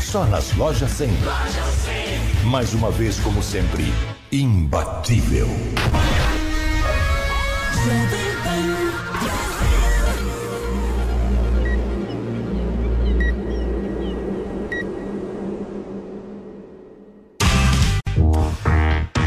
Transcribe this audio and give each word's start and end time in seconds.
só 0.00 0.24
nas 0.24 0.54
lojas 0.54 0.90
100. 0.92 1.10
Mais 2.44 2.72
uma 2.74 2.90
vez, 2.90 3.18
como 3.20 3.42
sempre, 3.42 3.92
imbatível. 4.30 5.48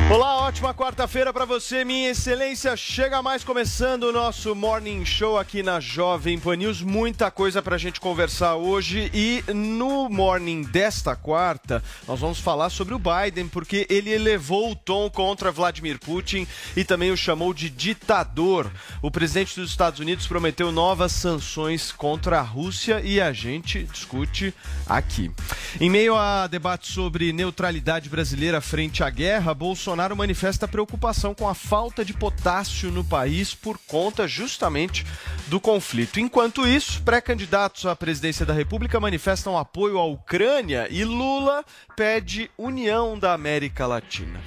Olá, 0.10 0.41
ótima 0.52 0.74
quarta-feira 0.74 1.32
para 1.32 1.46
você, 1.46 1.86
minha 1.86 2.10
excelência. 2.10 2.76
Chega 2.76 3.22
mais 3.22 3.42
começando 3.42 4.04
o 4.04 4.12
nosso 4.12 4.54
Morning 4.54 5.06
Show 5.06 5.40
aqui 5.40 5.64
na 5.64 5.80
Jovem 5.80 6.38
Pan 6.38 6.58
News. 6.58 6.82
Muita 6.82 7.32
coisa 7.32 7.62
para 7.62 7.76
a 7.76 7.80
gente 7.80 8.02
conversar 8.02 8.56
hoje 8.56 9.10
e 9.14 9.42
no 9.54 10.10
Morning 10.10 10.64
desta 10.64 11.16
quarta 11.16 11.82
nós 12.06 12.20
vamos 12.20 12.40
falar 12.40 12.70
sobre 12.70 12.94
o 12.94 13.00
Biden 13.00 13.48
porque 13.48 13.88
ele 13.90 14.10
elevou 14.10 14.72
o 14.72 14.76
tom 14.76 15.10
contra 15.10 15.54
Vladimir 15.54 15.98
Putin 15.98 16.46
e 16.76 16.84
também 16.84 17.12
o 17.12 17.18
chamou 17.18 17.54
de 17.54 17.70
ditador. 17.70 18.70
O 19.02 19.10
presidente 19.10 19.58
dos 19.58 19.70
Estados 19.70 20.02
Unidos 20.02 20.28
prometeu 20.28 20.70
novas 20.70 21.14
sanções 21.14 21.94
contra 21.94 22.40
a 22.40 22.44
Rússia 22.44 23.00
e 23.02 23.22
a 23.22 23.32
gente 23.32 23.84
discute 23.84 24.54
aqui. 24.86 25.32
Em 25.80 25.90
meio 25.90 26.14
a 26.14 26.46
debate 26.46 26.92
sobre 26.92 27.32
neutralidade 27.32 28.10
brasileira 28.10 28.60
frente 28.60 29.02
à 29.02 29.10
guerra, 29.10 29.54
Bolsonaro 29.54 30.14
Bolsonaro 30.14 30.16
manifesta 30.42 30.68
preocupação 30.68 31.36
com 31.36 31.48
a 31.48 31.54
falta 31.54 32.04
de 32.04 32.16
potássio 32.16 32.90
no 32.90 33.04
país 33.04 33.54
por 33.54 33.78
conta 33.88 34.28
justamente 34.28 35.06
do 35.52 35.60
conflito. 35.60 36.18
Enquanto 36.18 36.66
isso, 36.66 37.04
pré-candidatos 37.04 37.86
à 37.86 37.94
presidência 37.94 38.46
da 38.46 38.54
República 38.54 39.02
manifestam 39.02 39.58
apoio 39.58 39.98
à 39.98 40.06
Ucrânia 40.06 40.88
e 40.90 41.04
Lula 41.04 41.66
pede 41.94 42.50
união 42.58 43.20
da 43.20 43.34
América 43.34 43.86
Latina. 43.86 44.40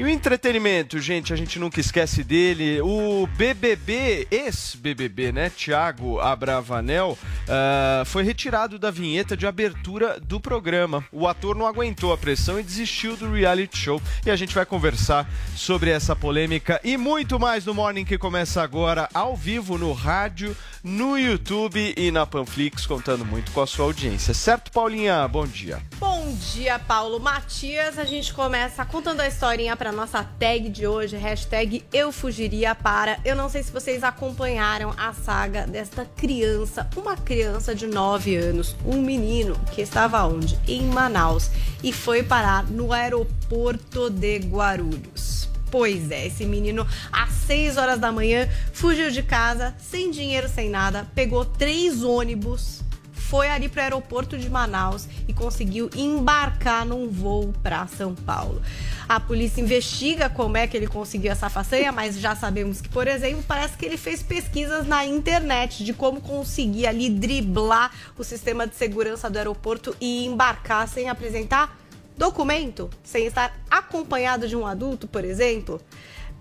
E 0.00 0.02
o 0.02 0.08
entretenimento, 0.08 0.98
gente, 0.98 1.30
a 1.30 1.36
gente 1.36 1.58
nunca 1.58 1.78
esquece 1.78 2.24
dele. 2.24 2.80
O 2.80 3.26
BBB, 3.36 4.26
ex-BBB, 4.30 5.30
né? 5.30 5.50
Tiago 5.50 6.18
Abravanel, 6.18 7.18
uh, 7.20 8.04
foi 8.06 8.22
retirado 8.22 8.78
da 8.78 8.90
vinheta 8.90 9.36
de 9.36 9.46
abertura 9.46 10.18
do 10.18 10.40
programa. 10.40 11.04
O 11.12 11.28
ator 11.28 11.54
não 11.54 11.66
aguentou 11.66 12.14
a 12.14 12.16
pressão 12.16 12.58
e 12.58 12.62
desistiu 12.62 13.14
do 13.14 13.30
reality 13.30 13.76
show. 13.76 14.00
E 14.24 14.30
a 14.30 14.36
gente 14.36 14.54
vai 14.54 14.64
conversar 14.64 15.30
sobre 15.54 15.90
essa 15.90 16.16
polêmica 16.16 16.80
e 16.82 16.96
muito 16.96 17.38
mais 17.38 17.66
no 17.66 17.74
Morning 17.74 18.06
que 18.06 18.16
começa 18.16 18.62
agora, 18.62 19.06
ao 19.12 19.36
vivo, 19.36 19.76
no 19.76 19.92
rádio, 19.92 20.49
no 20.82 21.18
YouTube 21.18 21.94
e 21.96 22.10
na 22.10 22.26
Panflix, 22.26 22.86
contando 22.86 23.24
muito 23.24 23.50
com 23.52 23.60
a 23.60 23.66
sua 23.66 23.84
audiência. 23.84 24.32
Certo, 24.34 24.70
Paulinha? 24.70 25.26
Bom 25.28 25.46
dia. 25.46 25.82
Bom 25.98 26.34
dia, 26.52 26.78
Paulo 26.78 27.18
Matias. 27.20 27.98
A 27.98 28.04
gente 28.04 28.32
começa 28.32 28.84
contando 28.84 29.20
a 29.20 29.28
historinha 29.28 29.76
para 29.76 29.92
nossa 29.92 30.22
tag 30.22 30.68
de 30.68 30.86
hoje, 30.86 31.16
hashtag 31.16 31.84
Eu 31.92 32.12
Fugiria 32.12 32.74
Para. 32.74 33.18
Eu 33.24 33.36
não 33.36 33.48
sei 33.48 33.62
se 33.62 33.72
vocês 33.72 34.02
acompanharam 34.02 34.94
a 34.96 35.12
saga 35.12 35.66
desta 35.66 36.04
criança, 36.04 36.88
uma 36.96 37.16
criança 37.16 37.74
de 37.74 37.86
9 37.86 38.36
anos, 38.36 38.76
um 38.84 39.00
menino 39.00 39.58
que 39.72 39.82
estava 39.82 40.24
onde? 40.24 40.58
Em 40.66 40.82
Manaus 40.82 41.50
e 41.82 41.92
foi 41.92 42.22
parar 42.22 42.64
no 42.64 42.92
aeroporto 42.92 44.10
de 44.10 44.38
Guarulhos. 44.38 45.48
Pois 45.70 46.10
é, 46.10 46.26
esse 46.26 46.44
menino, 46.44 46.86
às 47.12 47.30
6 47.30 47.76
horas 47.76 47.98
da 47.98 48.10
manhã, 48.10 48.48
fugiu 48.72 49.10
de 49.10 49.22
casa, 49.22 49.74
sem 49.78 50.10
dinheiro, 50.10 50.48
sem 50.48 50.68
nada, 50.68 51.06
pegou 51.14 51.44
três 51.44 52.02
ônibus, 52.02 52.82
foi 53.12 53.48
ali 53.48 53.68
para 53.68 53.80
o 53.80 53.84
aeroporto 53.84 54.36
de 54.36 54.50
Manaus 54.50 55.06
e 55.28 55.32
conseguiu 55.32 55.88
embarcar 55.94 56.84
num 56.84 57.08
voo 57.08 57.54
para 57.62 57.86
São 57.86 58.12
Paulo. 58.12 58.60
A 59.08 59.20
polícia 59.20 59.60
investiga 59.60 60.28
como 60.28 60.56
é 60.56 60.66
que 60.66 60.76
ele 60.76 60.88
conseguiu 60.88 61.30
essa 61.30 61.48
façanha, 61.48 61.92
mas 61.92 62.18
já 62.18 62.34
sabemos 62.34 62.80
que, 62.80 62.88
por 62.88 63.06
exemplo, 63.06 63.44
parece 63.46 63.76
que 63.76 63.86
ele 63.86 63.96
fez 63.96 64.20
pesquisas 64.20 64.84
na 64.84 65.06
internet 65.06 65.84
de 65.84 65.94
como 65.94 66.20
conseguir 66.20 66.88
ali 66.88 67.08
driblar 67.08 67.92
o 68.18 68.24
sistema 68.24 68.66
de 68.66 68.74
segurança 68.74 69.30
do 69.30 69.38
aeroporto 69.38 69.96
e 70.00 70.26
embarcar 70.26 70.88
sem 70.88 71.08
apresentar 71.08 71.79
documento, 72.20 72.90
sem 73.02 73.24
estar 73.24 73.58
acompanhado 73.70 74.46
de 74.46 74.54
um 74.54 74.66
adulto, 74.66 75.08
por 75.08 75.24
exemplo. 75.24 75.80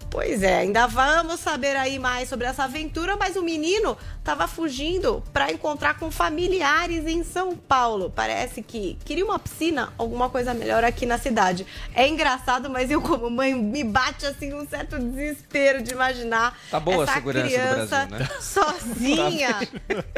Pois 0.10 0.42
é, 0.42 0.58
ainda 0.58 0.88
vamos 0.88 1.40
saber 1.40 1.76
aí 1.76 2.00
mais 2.00 2.28
sobre 2.30 2.48
essa 2.48 2.64
aventura, 2.64 3.16
mas 3.16 3.36
o 3.36 3.44
menino 3.44 3.98
estava 4.18 4.48
fugindo 4.48 5.24
para 5.32 5.52
encontrar 5.52 6.00
com 6.00 6.10
familiares 6.10 7.06
em 7.06 7.24
São 7.24 7.56
Paulo. 7.56 8.12
Parece 8.16 8.62
que 8.62 8.98
queria 9.06 9.24
uma 9.24 9.38
piscina, 9.38 9.94
alguma 9.98 10.30
coisa 10.30 10.54
melhor 10.54 10.84
aqui 10.84 11.06
na 11.06 11.18
cidade. 11.18 11.66
É 11.94 12.08
engraçado, 12.08 12.70
mas 12.70 12.90
eu 12.90 13.02
como 13.02 13.30
mãe 13.30 13.54
me 13.54 13.84
bate 13.84 14.26
assim 14.26 14.54
um 14.54 14.68
certo 14.68 14.98
desespero 14.98 15.82
de 15.82 15.92
imaginar 15.92 16.58
tá 16.72 16.80
boa 16.80 17.04
essa 17.04 17.12
a 17.12 17.16
segurança 17.16 17.48
criança 17.48 18.06
Brasil, 18.06 18.20
né? 18.20 18.30
sozinha, 18.42 19.56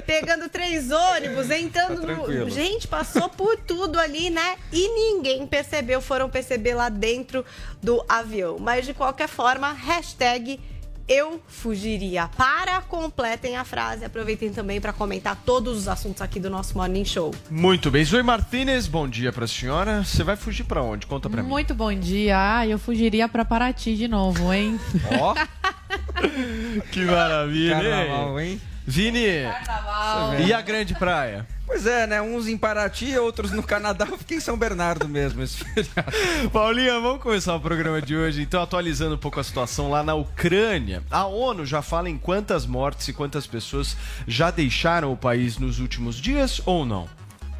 pegando 0.05 0.49
três 0.49 0.91
ônibus, 0.91 1.49
entrando 1.49 2.01
Tá 2.01 2.15
no... 2.15 2.49
Gente, 2.49 2.87
passou 2.87 3.29
por 3.29 3.57
tudo 3.57 3.99
ali, 3.99 4.29
né? 4.29 4.57
E 4.71 4.87
ninguém 4.89 5.45
percebeu, 5.45 6.01
foram 6.01 6.29
perceber 6.29 6.73
lá 6.73 6.89
dentro 6.89 7.45
do 7.81 8.03
avião. 8.07 8.57
Mas 8.59 8.85
de 8.85 8.93
qualquer 8.93 9.27
forma, 9.27 9.71
hashtag 9.85 10.59
eu 11.07 11.41
fugiria. 11.47 12.29
Para, 12.37 12.79
completem 12.81 13.57
a 13.57 13.65
frase. 13.65 14.05
Aproveitem 14.05 14.51
também 14.51 14.79
para 14.79 14.93
comentar 14.93 15.35
todos 15.45 15.77
os 15.77 15.87
assuntos 15.87 16.21
aqui 16.21 16.39
do 16.39 16.49
nosso 16.49 16.77
Morning 16.77 17.03
Show. 17.03 17.33
Muito 17.49 17.91
bem. 17.91 18.03
Zoe 18.05 18.23
Martinez, 18.23 18.87
bom 18.87 19.07
dia 19.09 19.33
para 19.33 19.43
a 19.45 19.47
senhora. 19.47 20.03
Você 20.03 20.23
vai 20.23 20.37
fugir 20.37 20.63
para 20.63 20.81
onde? 20.81 21.05
Conta 21.05 21.29
para 21.29 21.43
mim. 21.43 21.49
Muito 21.49 21.75
bom 21.75 21.93
dia. 21.93 22.37
Ah, 22.59 22.67
eu 22.67 22.79
fugiria 22.79 23.27
para 23.27 23.43
Paraty 23.43 23.95
de 23.97 24.07
novo, 24.07 24.53
hein? 24.53 24.79
Ó, 25.19 25.35
Que 26.91 27.01
maravilha, 27.03 27.75
carnaval, 27.75 28.39
hein? 28.39 28.61
Vini, 28.85 29.43
Carnaval. 29.43 30.39
e 30.41 30.53
a 30.53 30.61
grande 30.61 30.93
praia? 30.95 31.45
Pois 31.65 31.85
é, 31.85 32.05
né? 32.05 32.21
Uns 32.21 32.47
em 32.47 32.57
Paraty, 32.57 33.17
outros 33.17 33.51
no 33.51 33.63
Canadá. 33.63 34.05
Eu 34.11 34.17
fiquei 34.17 34.37
em 34.37 34.41
São 34.41 34.57
Bernardo 34.57 35.07
mesmo 35.07 35.41
esse 35.41 35.57
feriado. 35.57 36.11
Paulinha, 36.51 36.99
vamos 36.99 37.21
começar 37.21 37.55
o 37.55 37.61
programa 37.61 38.01
de 38.01 38.15
hoje, 38.15 38.41
então, 38.41 38.61
atualizando 38.61 39.15
um 39.15 39.17
pouco 39.17 39.39
a 39.39 39.43
situação 39.43 39.89
lá 39.89 40.03
na 40.03 40.13
Ucrânia. 40.13 41.01
A 41.09 41.25
ONU 41.25 41.65
já 41.65 41.81
fala 41.81 42.09
em 42.09 42.17
quantas 42.17 42.65
mortes 42.65 43.07
e 43.07 43.13
quantas 43.13 43.47
pessoas 43.47 43.95
já 44.27 44.51
deixaram 44.51 45.13
o 45.13 45.17
país 45.17 45.57
nos 45.57 45.79
últimos 45.79 46.17
dias 46.17 46.61
ou 46.65 46.85
não? 46.85 47.07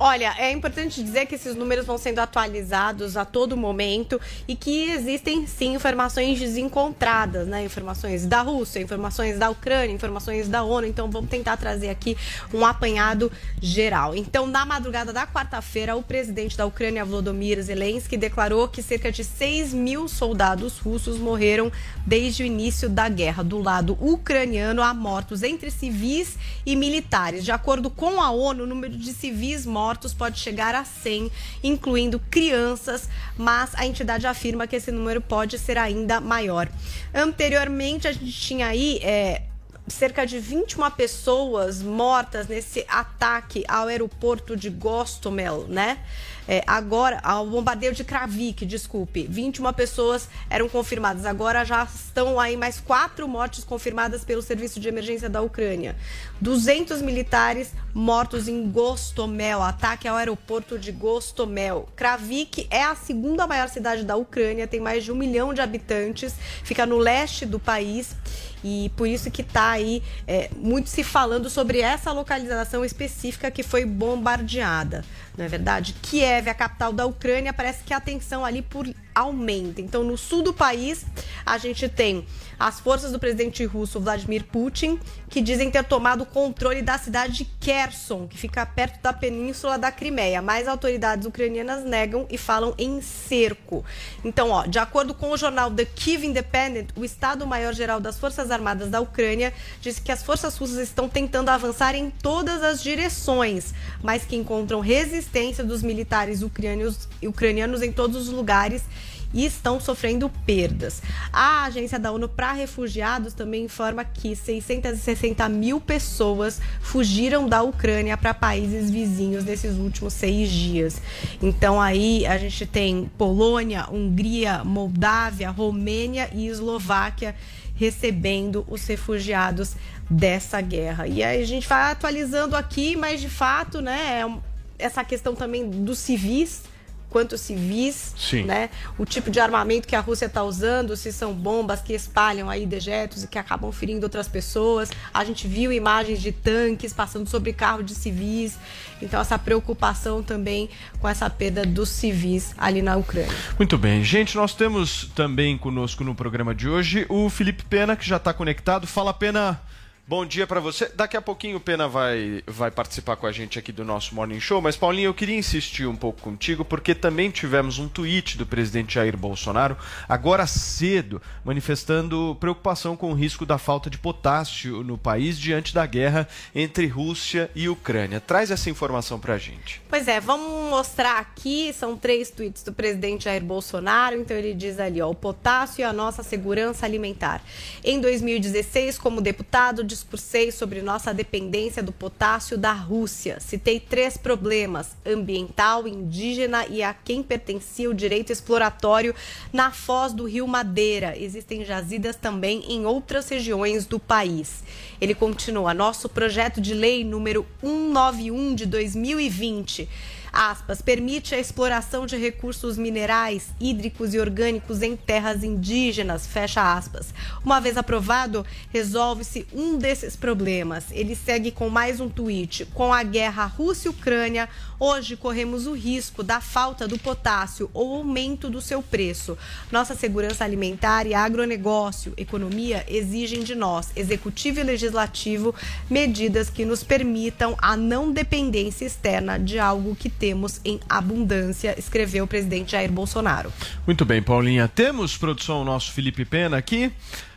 Olha, 0.03 0.33
é 0.39 0.51
importante 0.51 1.03
dizer 1.03 1.27
que 1.27 1.35
esses 1.35 1.55
números 1.55 1.85
vão 1.85 1.95
sendo 1.95 2.17
atualizados 2.17 3.15
a 3.15 3.23
todo 3.23 3.55
momento 3.55 4.19
e 4.47 4.55
que 4.55 4.89
existem 4.89 5.45
sim 5.45 5.75
informações 5.75 6.39
desencontradas, 6.39 7.47
né? 7.47 7.63
Informações 7.63 8.25
da 8.25 8.41
Rússia, 8.41 8.79
informações 8.79 9.37
da 9.37 9.51
Ucrânia, 9.51 9.93
informações 9.93 10.47
da 10.47 10.63
ONU. 10.63 10.87
Então 10.87 11.07
vamos 11.11 11.29
tentar 11.29 11.55
trazer 11.55 11.89
aqui 11.89 12.17
um 12.51 12.65
apanhado 12.65 13.31
geral. 13.61 14.15
Então, 14.15 14.47
na 14.47 14.65
madrugada 14.65 15.13
da 15.13 15.27
quarta-feira, 15.27 15.95
o 15.95 16.01
presidente 16.01 16.57
da 16.57 16.65
Ucrânia, 16.65 17.05
Volodymyr 17.05 17.61
Zelensky, 17.61 18.17
declarou 18.17 18.67
que 18.67 18.81
cerca 18.81 19.11
de 19.11 19.23
6 19.23 19.71
mil 19.71 20.07
soldados 20.07 20.79
russos 20.79 21.19
morreram 21.19 21.71
desde 22.07 22.41
o 22.41 22.45
início 22.47 22.89
da 22.89 23.07
guerra. 23.07 23.43
Do 23.43 23.61
lado 23.61 23.95
ucraniano, 24.01 24.81
há 24.81 24.95
mortos 24.95 25.43
entre 25.43 25.69
civis 25.69 26.39
e 26.65 26.75
militares. 26.75 27.45
De 27.45 27.51
acordo 27.51 27.91
com 27.91 28.19
a 28.19 28.31
ONU, 28.31 28.63
o 28.63 28.67
número 28.67 28.97
de 28.97 29.13
civis 29.13 29.63
mortos 29.63 29.90
pode 30.13 30.39
chegar 30.39 30.75
a 30.75 30.83
100, 30.83 31.31
incluindo 31.63 32.19
crianças, 32.19 33.09
mas 33.37 33.71
a 33.75 33.85
entidade 33.85 34.27
afirma 34.27 34.67
que 34.67 34.75
esse 34.75 34.91
número 34.91 35.21
pode 35.21 35.57
ser 35.57 35.77
ainda 35.77 36.19
maior. 36.19 36.69
Anteriormente, 37.13 38.07
a 38.07 38.11
gente 38.11 38.31
tinha 38.31 38.67
aí. 38.67 38.99
É, 39.01 39.43
cerca 39.87 40.25
de 40.25 40.39
21 40.39 40.89
pessoas 40.91 41.81
mortas 41.81 42.47
nesse 42.47 42.85
ataque 42.87 43.63
ao 43.67 43.87
aeroporto 43.87 44.55
de 44.55 44.69
Gostomel, 44.69 45.65
né? 45.67 45.99
É, 46.47 46.63
agora, 46.65 47.21
o 47.41 47.45
bombardeio 47.45 47.93
de 47.93 48.03
Kravik, 48.03 48.65
desculpe, 48.65 49.27
21 49.29 49.71
pessoas 49.73 50.27
eram 50.49 50.67
confirmadas. 50.67 51.25
Agora 51.25 51.63
já 51.63 51.83
estão 51.83 52.39
aí 52.39 52.57
mais 52.57 52.79
quatro 52.79 53.27
mortes 53.27 53.63
confirmadas 53.63 54.23
pelo 54.23 54.41
Serviço 54.41 54.79
de 54.79 54.87
Emergência 54.87 55.29
da 55.29 55.41
Ucrânia. 55.41 55.95
200 56.39 57.01
militares 57.01 57.71
mortos 57.93 58.47
em 58.47 58.69
Gostomel, 58.69 59.61
ataque 59.61 60.07
ao 60.07 60.15
aeroporto 60.15 60.79
de 60.79 60.91
Gostomel. 60.91 61.87
Kravik 61.95 62.67
é 62.69 62.83
a 62.83 62.95
segunda 62.95 63.45
maior 63.45 63.69
cidade 63.69 64.03
da 64.03 64.15
Ucrânia, 64.15 64.67
tem 64.67 64.79
mais 64.79 65.03
de 65.03 65.11
um 65.11 65.15
milhão 65.15 65.53
de 65.53 65.61
habitantes, 65.61 66.33
fica 66.63 66.85
no 66.85 66.97
leste 66.97 67.45
do 67.45 67.59
país 67.59 68.15
e 68.63 68.91
por 68.95 69.07
isso 69.07 69.31
que 69.31 69.41
está 69.41 69.71
aí 69.71 70.03
é, 70.27 70.49
muito 70.55 70.89
se 70.89 71.03
falando 71.03 71.49
sobre 71.49 71.79
essa 71.81 72.11
localização 72.11 72.85
específica 72.85 73.49
que 73.49 73.63
foi 73.63 73.85
bombardeada. 73.85 75.03
Não 75.37 75.45
é 75.45 75.47
verdade? 75.47 75.95
Kiev, 76.01 76.49
a 76.49 76.53
capital 76.53 76.91
da 76.91 77.05
Ucrânia, 77.05 77.53
parece 77.53 77.83
que 77.83 77.93
a 77.93 77.99
tensão 77.99 78.43
ali 78.43 78.61
por 78.61 78.87
aumenta. 79.15 79.81
Então, 79.81 80.03
no 80.03 80.17
sul 80.17 80.43
do 80.43 80.53
país, 80.53 81.05
a 81.45 81.57
gente 81.57 81.87
tem 81.87 82.25
as 82.61 82.79
forças 82.79 83.11
do 83.11 83.17
presidente 83.17 83.65
russo 83.65 83.99
Vladimir 83.99 84.43
Putin, 84.43 84.99
que 85.29 85.41
dizem 85.41 85.71
ter 85.71 85.83
tomado 85.83 86.21
o 86.21 86.25
controle 86.25 86.83
da 86.83 86.95
cidade 86.97 87.33
de 87.33 87.45
Kherson, 87.59 88.27
que 88.27 88.37
fica 88.37 88.63
perto 88.65 89.01
da 89.01 89.11
península 89.11 89.79
da 89.79 89.91
Crimeia. 89.91 90.41
Mas 90.43 90.67
autoridades 90.67 91.25
ucranianas 91.25 91.83
negam 91.83 92.27
e 92.29 92.37
falam 92.37 92.75
em 92.77 93.01
cerco. 93.01 93.83
Então, 94.23 94.51
ó, 94.51 94.67
de 94.67 94.77
acordo 94.77 95.13
com 95.13 95.31
o 95.31 95.37
jornal 95.37 95.71
The 95.71 95.85
Kiev 95.85 96.23
Independent, 96.23 96.89
o 96.95 97.03
Estado-Maior-Geral 97.03 97.99
das 97.99 98.19
Forças 98.19 98.51
Armadas 98.51 98.89
da 98.89 99.01
Ucrânia 99.01 99.51
disse 99.81 99.99
que 99.99 100.11
as 100.11 100.21
forças 100.21 100.55
russas 100.55 100.77
estão 100.77 101.09
tentando 101.09 101.49
avançar 101.49 101.95
em 101.95 102.11
todas 102.11 102.61
as 102.61 102.83
direções, 102.83 103.73
mas 104.03 104.23
que 104.23 104.35
encontram 104.35 104.81
resistência 104.81 105.63
dos 105.63 105.81
militares 105.81 106.43
ucranianos, 106.43 107.09
ucranianos 107.23 107.81
em 107.81 107.91
todos 107.91 108.17
os 108.17 108.29
lugares 108.29 108.83
e 109.33 109.45
estão 109.45 109.79
sofrendo 109.79 110.29
perdas. 110.45 111.01
A 111.31 111.65
agência 111.65 111.97
da 111.97 112.11
ONU 112.11 112.27
para 112.27 112.51
refugiados 112.53 113.33
também 113.33 113.65
informa 113.65 114.03
que 114.03 114.35
660 114.35 115.47
mil 115.49 115.79
pessoas 115.79 116.61
fugiram 116.81 117.47
da 117.47 117.61
Ucrânia 117.61 118.17
para 118.17 118.33
países 118.33 118.89
vizinhos 118.89 119.43
nesses 119.43 119.77
últimos 119.77 120.13
seis 120.13 120.49
dias. 120.49 121.01
Então 121.41 121.81
aí 121.81 122.25
a 122.25 122.37
gente 122.37 122.65
tem 122.65 123.09
Polônia, 123.17 123.87
Hungria, 123.91 124.63
Moldávia, 124.63 125.49
Romênia 125.49 126.29
e 126.33 126.47
Eslováquia 126.47 127.35
recebendo 127.75 128.65
os 128.69 128.85
refugiados 128.85 129.75
dessa 130.09 130.61
guerra. 130.61 131.07
E 131.07 131.23
aí 131.23 131.41
a 131.41 131.45
gente 131.45 131.67
vai 131.67 131.91
atualizando 131.91 132.55
aqui, 132.55 132.95
mas 132.95 133.21
de 133.21 133.29
fato, 133.29 133.81
né, 133.81 134.21
é 134.21 134.85
essa 134.85 135.03
questão 135.03 135.33
também 135.33 135.67
dos 135.69 135.99
civis 135.99 136.63
quanto 137.11 137.37
civis, 137.37 138.15
Sim. 138.17 138.43
né? 138.43 138.69
O 138.97 139.05
tipo 139.05 139.29
de 139.29 139.39
armamento 139.39 139.87
que 139.87 139.95
a 139.95 139.99
Rússia 139.99 140.25
está 140.25 140.41
usando, 140.43 140.95
se 140.95 141.11
são 141.11 141.33
bombas 141.33 141.81
que 141.81 141.93
espalham 141.93 142.49
aí 142.49 142.65
dejetos 142.65 143.23
e 143.23 143.27
que 143.27 143.37
acabam 143.37 143.71
ferindo 143.71 144.05
outras 144.05 144.27
pessoas. 144.27 144.89
A 145.13 145.23
gente 145.25 145.47
viu 145.47 145.71
imagens 145.71 146.21
de 146.21 146.31
tanques 146.31 146.93
passando 146.93 147.29
sobre 147.29 147.51
carros 147.51 147.85
de 147.85 147.93
civis. 147.93 148.57
Então 149.01 149.19
essa 149.19 149.37
preocupação 149.37 150.23
também 150.23 150.69
com 150.99 151.09
essa 151.09 151.29
perda 151.29 151.65
dos 151.65 151.89
civis 151.89 152.55
ali 152.57 152.81
na 152.81 152.95
Ucrânia. 152.95 153.35
Muito 153.57 153.77
bem, 153.77 154.03
gente, 154.03 154.35
nós 154.37 154.55
temos 154.55 155.11
também 155.13 155.57
conosco 155.57 156.03
no 156.03 156.15
programa 156.15 156.55
de 156.55 156.69
hoje 156.69 157.05
o 157.09 157.29
Felipe 157.29 157.65
Pena 157.65 157.95
que 157.95 158.07
já 158.07 158.17
está 158.17 158.33
conectado. 158.33 158.87
Fala 158.87 159.13
Pena. 159.13 159.59
Bom 160.07 160.25
dia 160.25 160.45
para 160.45 160.59
você. 160.59 160.91
Daqui 160.93 161.15
a 161.15 161.21
pouquinho 161.21 161.57
o 161.57 161.59
Pena 161.59 161.87
vai, 161.87 162.43
vai 162.45 162.69
participar 162.69 163.15
com 163.15 163.27
a 163.27 163.31
gente 163.31 163.57
aqui 163.57 163.71
do 163.71 163.85
nosso 163.85 164.13
Morning 164.13 164.39
Show, 164.39 164.61
mas 164.61 164.75
Paulinho, 164.75 165.07
eu 165.07 165.13
queria 165.13 165.37
insistir 165.37 165.85
um 165.85 165.95
pouco 165.95 166.21
contigo, 166.21 166.65
porque 166.65 166.93
também 166.93 167.29
tivemos 167.29 167.79
um 167.79 167.87
tweet 167.87 168.37
do 168.37 168.45
presidente 168.45 168.95
Jair 168.95 169.15
Bolsonaro, 169.15 169.77
agora 170.09 170.45
cedo, 170.47 171.21
manifestando 171.45 172.35
preocupação 172.39 172.97
com 172.97 173.11
o 173.11 173.13
risco 173.13 173.45
da 173.45 173.57
falta 173.57 173.89
de 173.89 173.97
potássio 173.97 174.83
no 174.83 174.97
país 174.97 175.39
diante 175.39 175.73
da 175.73 175.85
guerra 175.85 176.27
entre 176.53 176.87
Rússia 176.87 177.49
e 177.55 177.69
Ucrânia. 177.69 178.19
Traz 178.19 178.51
essa 178.51 178.69
informação 178.69 179.19
para 179.19 179.35
a 179.35 179.37
gente. 179.37 179.81
Pois 179.87 180.07
é, 180.07 180.19
vamos 180.19 180.69
mostrar 180.69 181.19
aqui, 181.19 181.71
são 181.73 181.95
três 181.95 182.29
tweets 182.31 182.63
do 182.63 182.73
presidente 182.73 183.25
Jair 183.25 183.43
Bolsonaro, 183.43 184.17
então 184.17 184.35
ele 184.35 184.53
diz 184.53 184.79
ali, 184.79 185.01
ó, 185.01 185.09
o 185.09 185.15
potássio 185.15 185.81
e 185.81 185.83
a 185.83 185.93
nossa 185.93 186.23
segurança 186.23 186.85
alimentar. 186.85 187.41
Em 187.83 188.01
2016, 188.01 188.97
como 188.97 189.21
deputado, 189.21 189.83
discursei 190.01 190.51
sobre 190.51 190.81
nossa 190.81 191.13
dependência 191.13 191.83
do 191.83 191.91
potássio 191.91 192.57
da 192.57 192.73
Rússia. 192.73 193.39
Citei 193.39 193.79
três 193.79 194.17
problemas: 194.17 194.95
ambiental, 195.05 195.87
indígena 195.87 196.65
e 196.67 196.81
a 196.81 196.93
quem 196.93 197.21
pertencia 197.21 197.89
o 197.89 197.93
direito 197.93 198.31
exploratório 198.31 199.13
na 199.53 199.71
foz 199.71 200.11
do 200.11 200.25
rio 200.25 200.47
Madeira. 200.47 201.15
Existem 201.17 201.63
jazidas 201.63 202.15
também 202.15 202.63
em 202.67 202.85
outras 202.85 203.29
regiões 203.29 203.85
do 203.85 203.99
país. 203.99 204.63
Ele 204.99 205.13
continua: 205.13 205.73
nosso 205.73 206.09
projeto 206.09 206.59
de 206.59 206.73
lei 206.73 207.03
número 207.03 207.45
191 207.61 208.55
de 208.55 208.65
2020 208.65 209.87
aspas, 210.31 210.81
permite 210.81 211.35
a 211.35 211.39
exploração 211.39 212.05
de 212.05 212.17
recursos 212.17 212.77
minerais, 212.77 213.49
hídricos 213.59 214.13
e 214.13 214.19
orgânicos 214.19 214.81
em 214.81 214.95
terras 214.95 215.43
indígenas, 215.43 216.27
fecha 216.27 216.73
aspas. 216.73 217.13
Uma 217.43 217.59
vez 217.59 217.77
aprovado, 217.77 218.45
resolve-se 218.69 219.47
um 219.53 219.77
desses 219.77 220.15
problemas. 220.15 220.85
Ele 220.91 221.15
segue 221.15 221.51
com 221.51 221.69
mais 221.69 221.99
um 221.99 222.09
tweet. 222.09 222.65
Com 222.73 222.93
a 222.93 223.03
guerra 223.03 223.45
Rússia-Ucrânia, 223.45 224.47
hoje 224.79 225.15
corremos 225.15 225.67
o 225.67 225.73
risco 225.73 226.23
da 226.23 226.39
falta 226.39 226.87
do 226.87 226.97
potássio 226.97 227.69
ou 227.73 227.97
aumento 227.97 228.49
do 228.49 228.61
seu 228.61 228.81
preço. 228.81 229.37
Nossa 229.71 229.95
segurança 229.95 230.43
alimentar 230.43 231.05
e 231.05 231.13
agronegócio, 231.13 232.13
economia, 232.17 232.85
exigem 232.87 233.43
de 233.43 233.55
nós, 233.55 233.89
executivo 233.95 234.59
e 234.59 234.63
legislativo, 234.63 235.53
medidas 235.89 236.49
que 236.49 236.65
nos 236.65 236.83
permitam 236.83 237.55
a 237.61 237.75
não 237.75 238.11
dependência 238.11 238.85
externa 238.85 239.37
de 239.37 239.59
algo 239.59 239.95
que 239.95 240.09
temos 240.21 240.61
em 240.63 240.79
abundância, 240.87 241.73
escreveu 241.79 242.25
o 242.25 242.27
presidente 242.27 242.73
Jair 242.73 242.91
Bolsonaro. 242.91 243.51
Muito 243.87 244.05
bem, 244.05 244.21
Paulinha. 244.21 244.67
Temos, 244.67 245.17
produção, 245.17 245.63
o 245.63 245.65
nosso 245.65 245.91
Felipe 245.91 246.23
Pena 246.23 246.57
aqui. 246.57 246.91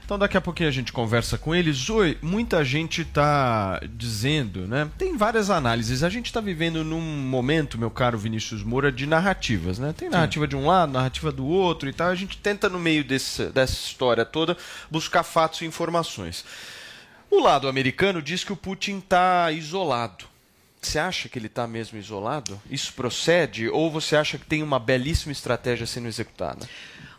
Então 0.05 0.19
daqui 0.19 0.37
a 0.37 0.41
pouquinho 0.43 0.69
a 0.69 0.73
gente 0.73 0.93
conversa 0.93 1.39
com 1.39 1.55
ele. 1.55 1.73
Zoe, 1.73 2.19
muita 2.21 2.63
gente 2.63 3.01
está 3.01 3.81
dizendo, 3.97 4.69
né? 4.69 4.87
Tem 4.99 5.17
várias 5.17 5.49
análises. 5.49 6.03
A 6.03 6.11
gente 6.11 6.27
está 6.27 6.43
vivendo 6.43 6.85
num 6.85 7.01
momento, 7.01 7.79
meu 7.79 7.91
caro 7.91 8.19
Vinícius 8.19 8.63
Moura, 8.63 8.93
de 8.93 9.07
narrativas, 9.07 9.79
né? 9.79 9.95
Tem 9.97 10.11
narrativa 10.11 10.45
Sim. 10.45 10.51
de 10.51 10.57
um 10.57 10.67
lado, 10.67 10.93
narrativa 10.93 11.33
do 11.33 11.47
outro 11.47 11.89
e 11.89 11.93
tal. 11.95 12.09
A 12.09 12.15
gente 12.15 12.37
tenta, 12.37 12.69
no 12.69 12.79
meio 12.79 13.03
desse, 13.03 13.47
dessa 13.47 13.73
história 13.73 14.27
toda, 14.27 14.59
buscar 14.91 15.23
fatos 15.23 15.63
e 15.63 15.65
informações. 15.65 16.45
O 17.31 17.41
lado 17.41 17.67
americano 17.67 18.21
diz 18.21 18.45
que 18.45 18.53
o 18.53 18.57
Putin 18.57 18.99
está 18.99 19.51
isolado. 19.53 20.34
Você 20.87 20.99
acha 20.99 21.29
que 21.29 21.39
ele 21.39 21.47
está 21.47 21.67
mesmo 21.67 21.99
isolado? 21.99 22.61
Isso 22.71 22.93
procede? 22.93 23.69
Ou 23.69 23.91
você 23.91 24.17
acha 24.17 24.39
que 24.39 24.45
tem 24.45 24.63
uma 24.63 24.79
belíssima 24.79 25.33
estratégia 25.33 25.87
sendo 25.87 26.09
executada? 26.09 26.69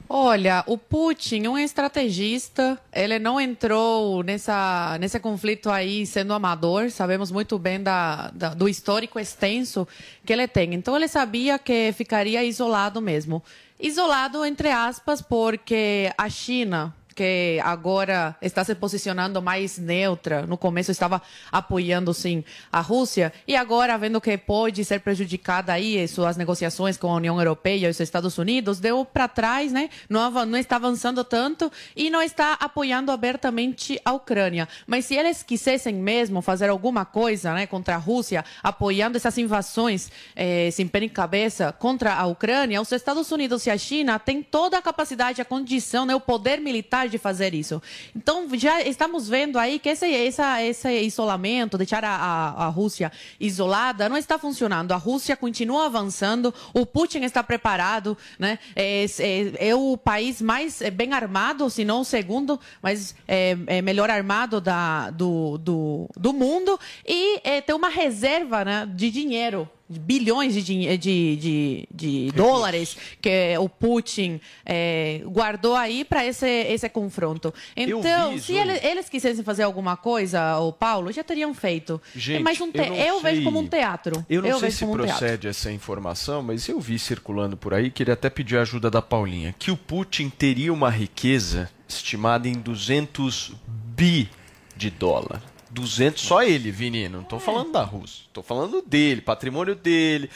Olha, 0.07 0.63
o 0.67 0.77
Putin 0.77 1.45
é 1.45 1.49
um 1.49 1.57
estrategista, 1.57 2.79
ele 2.93 3.17
não 3.17 3.41
entrou 3.41 4.21
nessa, 4.21 4.97
nesse 4.99 5.19
conflito 5.19 5.69
aí 5.69 6.05
sendo 6.05 6.31
amador, 6.31 6.91
sabemos 6.91 7.31
muito 7.31 7.57
bem 7.57 7.81
da, 7.81 8.29
da, 8.29 8.53
do 8.53 8.69
histórico 8.69 9.19
extenso 9.19 9.87
que 10.23 10.31
ele 10.31 10.47
tem. 10.47 10.75
Então 10.75 10.95
ele 10.95 11.07
sabia 11.07 11.57
que 11.57 11.91
ficaria 11.93 12.43
isolado 12.43 13.01
mesmo. 13.01 13.43
Isolado, 13.79 14.45
entre 14.45 14.69
aspas, 14.69 15.23
porque 15.23 16.11
a 16.15 16.29
China, 16.29 16.93
que 17.15 17.59
agora 17.63 18.35
está 18.41 18.63
se 18.63 18.75
posicionando 18.75 19.41
mais 19.41 19.77
neutra. 19.77 20.45
No 20.45 20.57
começo 20.57 20.91
estava 20.91 21.21
apoiando, 21.49 22.13
sim, 22.13 22.43
a 22.71 22.81
Rússia. 22.81 23.31
E 23.47 23.55
agora, 23.55 23.97
vendo 23.97 24.19
que 24.19 24.37
pode 24.37 24.83
ser 24.83 24.99
prejudicada 24.99 25.71
aí 25.71 26.05
suas 26.07 26.35
negociações 26.35 26.97
com 26.97 27.09
a 27.09 27.15
União 27.15 27.39
Europeia 27.39 27.87
e 27.87 27.89
os 27.89 27.99
Estados 28.01 28.37
Unidos, 28.37 28.79
deu 28.79 29.05
para 29.05 29.29
trás, 29.29 29.71
né? 29.71 29.89
Não, 30.09 30.29
não 30.45 30.57
está 30.57 30.75
avançando 30.75 31.23
tanto 31.23 31.71
e 31.95 32.09
não 32.09 32.21
está 32.21 32.53
apoiando 32.59 33.11
abertamente 33.11 33.99
a 34.03 34.11
Ucrânia. 34.11 34.67
Mas 34.85 35.05
se 35.05 35.15
eles 35.15 35.41
quisessem 35.41 35.95
mesmo 35.95 36.41
fazer 36.41 36.69
alguma 36.69 37.05
coisa 37.05 37.53
né, 37.53 37.65
contra 37.65 37.95
a 37.95 37.97
Rússia, 37.97 38.43
apoiando 38.61 39.15
essas 39.15 39.37
invasões 39.37 40.11
eh, 40.35 40.69
sem 40.71 40.87
pé 40.87 41.05
em 41.05 41.09
cabeça 41.09 41.71
contra 41.71 42.13
a 42.13 42.25
Ucrânia, 42.25 42.81
os 42.81 42.91
Estados 42.91 43.31
Unidos 43.31 43.65
e 43.65 43.69
a 43.69 43.77
China 43.77 44.19
têm 44.19 44.43
toda 44.43 44.77
a 44.77 44.81
capacidade, 44.81 45.41
a 45.41 45.45
condição, 45.45 46.05
né, 46.05 46.13
o 46.13 46.19
poder 46.19 46.59
militar 46.59 47.04
de 47.09 47.17
fazer 47.17 47.53
isso. 47.53 47.81
Então, 48.15 48.47
já 48.53 48.81
estamos 48.81 49.27
vendo 49.27 49.57
aí 49.57 49.79
que 49.79 49.89
esse, 49.89 50.05
essa, 50.05 50.61
esse 50.63 51.01
isolamento, 51.01 51.77
deixar 51.77 52.03
a, 52.03 52.15
a, 52.15 52.65
a 52.65 52.67
Rússia 52.67 53.11
isolada, 53.39 54.09
não 54.09 54.17
está 54.17 54.37
funcionando. 54.37 54.91
A 54.91 54.97
Rússia 54.97 55.35
continua 55.35 55.85
avançando, 55.85 56.53
o 56.73 56.85
Putin 56.85 57.19
está 57.23 57.43
preparado, 57.43 58.17
né? 58.37 58.59
É, 58.75 59.05
é, 59.19 59.69
é 59.69 59.75
o 59.75 59.97
país 59.97 60.41
mais 60.41 60.81
é, 60.81 60.89
bem 60.89 61.13
armado, 61.13 61.69
se 61.69 61.83
não 61.83 62.01
o 62.01 62.05
segundo, 62.05 62.59
mas 62.81 63.15
é, 63.27 63.57
é, 63.67 63.81
melhor 63.81 64.09
armado 64.09 64.59
da, 64.59 65.09
do, 65.09 65.57
do, 65.57 66.09
do 66.15 66.33
mundo, 66.33 66.79
e 67.05 67.39
é, 67.43 67.61
tem 67.61 67.75
uma 67.75 67.89
reserva 67.89 68.63
né, 68.65 68.87
de 68.93 69.09
dinheiro 69.11 69.69
bilhões 69.87 70.53
de, 70.53 70.97
de, 70.97 71.35
de, 71.35 71.87
de 71.93 72.31
dólares 72.31 72.97
que 73.21 73.55
o 73.59 73.69
Putin 73.69 74.39
é, 74.65 75.21
guardou 75.25 75.75
aí 75.75 76.03
para 76.03 76.25
esse, 76.25 76.47
esse 76.47 76.89
confronto. 76.89 77.53
Então, 77.75 78.31
vi, 78.31 78.41
se 78.41 78.53
eles, 78.53 78.83
eles, 78.83 79.09
quisessem 79.09 79.43
fazer 79.43 79.63
alguma 79.63 79.95
coisa, 79.95 80.57
o 80.59 80.73
Paulo, 80.73 81.11
já 81.11 81.23
teriam 81.23 81.53
feito. 81.53 82.01
Gente, 82.15 82.39
é 82.39 82.43
mais 82.43 82.59
um 82.59 82.71
te... 82.71 82.79
eu, 82.79 82.95
eu 82.95 83.21
vejo 83.21 83.43
como 83.43 83.59
um 83.59 83.67
teatro. 83.67 84.25
Eu 84.29 84.41
não 84.41 84.49
eu 84.49 84.59
sei 84.59 84.71
se 84.71 84.85
procede 84.85 85.47
um 85.47 85.49
essa 85.49 85.71
informação, 85.71 86.41
mas 86.41 86.67
eu 86.67 86.79
vi 86.79 86.97
circulando 86.97 87.55
por 87.55 87.73
aí, 87.73 87.91
queria 87.91 88.15
até 88.15 88.29
pedir 88.29 88.57
a 88.57 88.61
ajuda 88.61 88.89
da 88.89 89.01
Paulinha, 89.01 89.53
que 89.57 89.69
o 89.69 89.77
Putin 89.77 90.29
teria 90.29 90.73
uma 90.73 90.89
riqueza 90.89 91.69
estimada 91.87 92.47
em 92.47 92.53
200 92.53 93.53
bi 93.67 94.29
de 94.75 94.89
dólar. 94.89 95.41
200, 95.75 96.21
só 96.21 96.41
ele, 96.43 96.71
Vini, 96.71 97.09
não 97.09 97.21
estou 97.21 97.39
falando 97.39 97.71
da 97.71 97.83
Rússia. 97.83 98.23
Estou 98.27 98.41
falando 98.43 98.81
dele, 98.81 99.21
patrimônio 99.21 99.75
dele, 99.75 100.29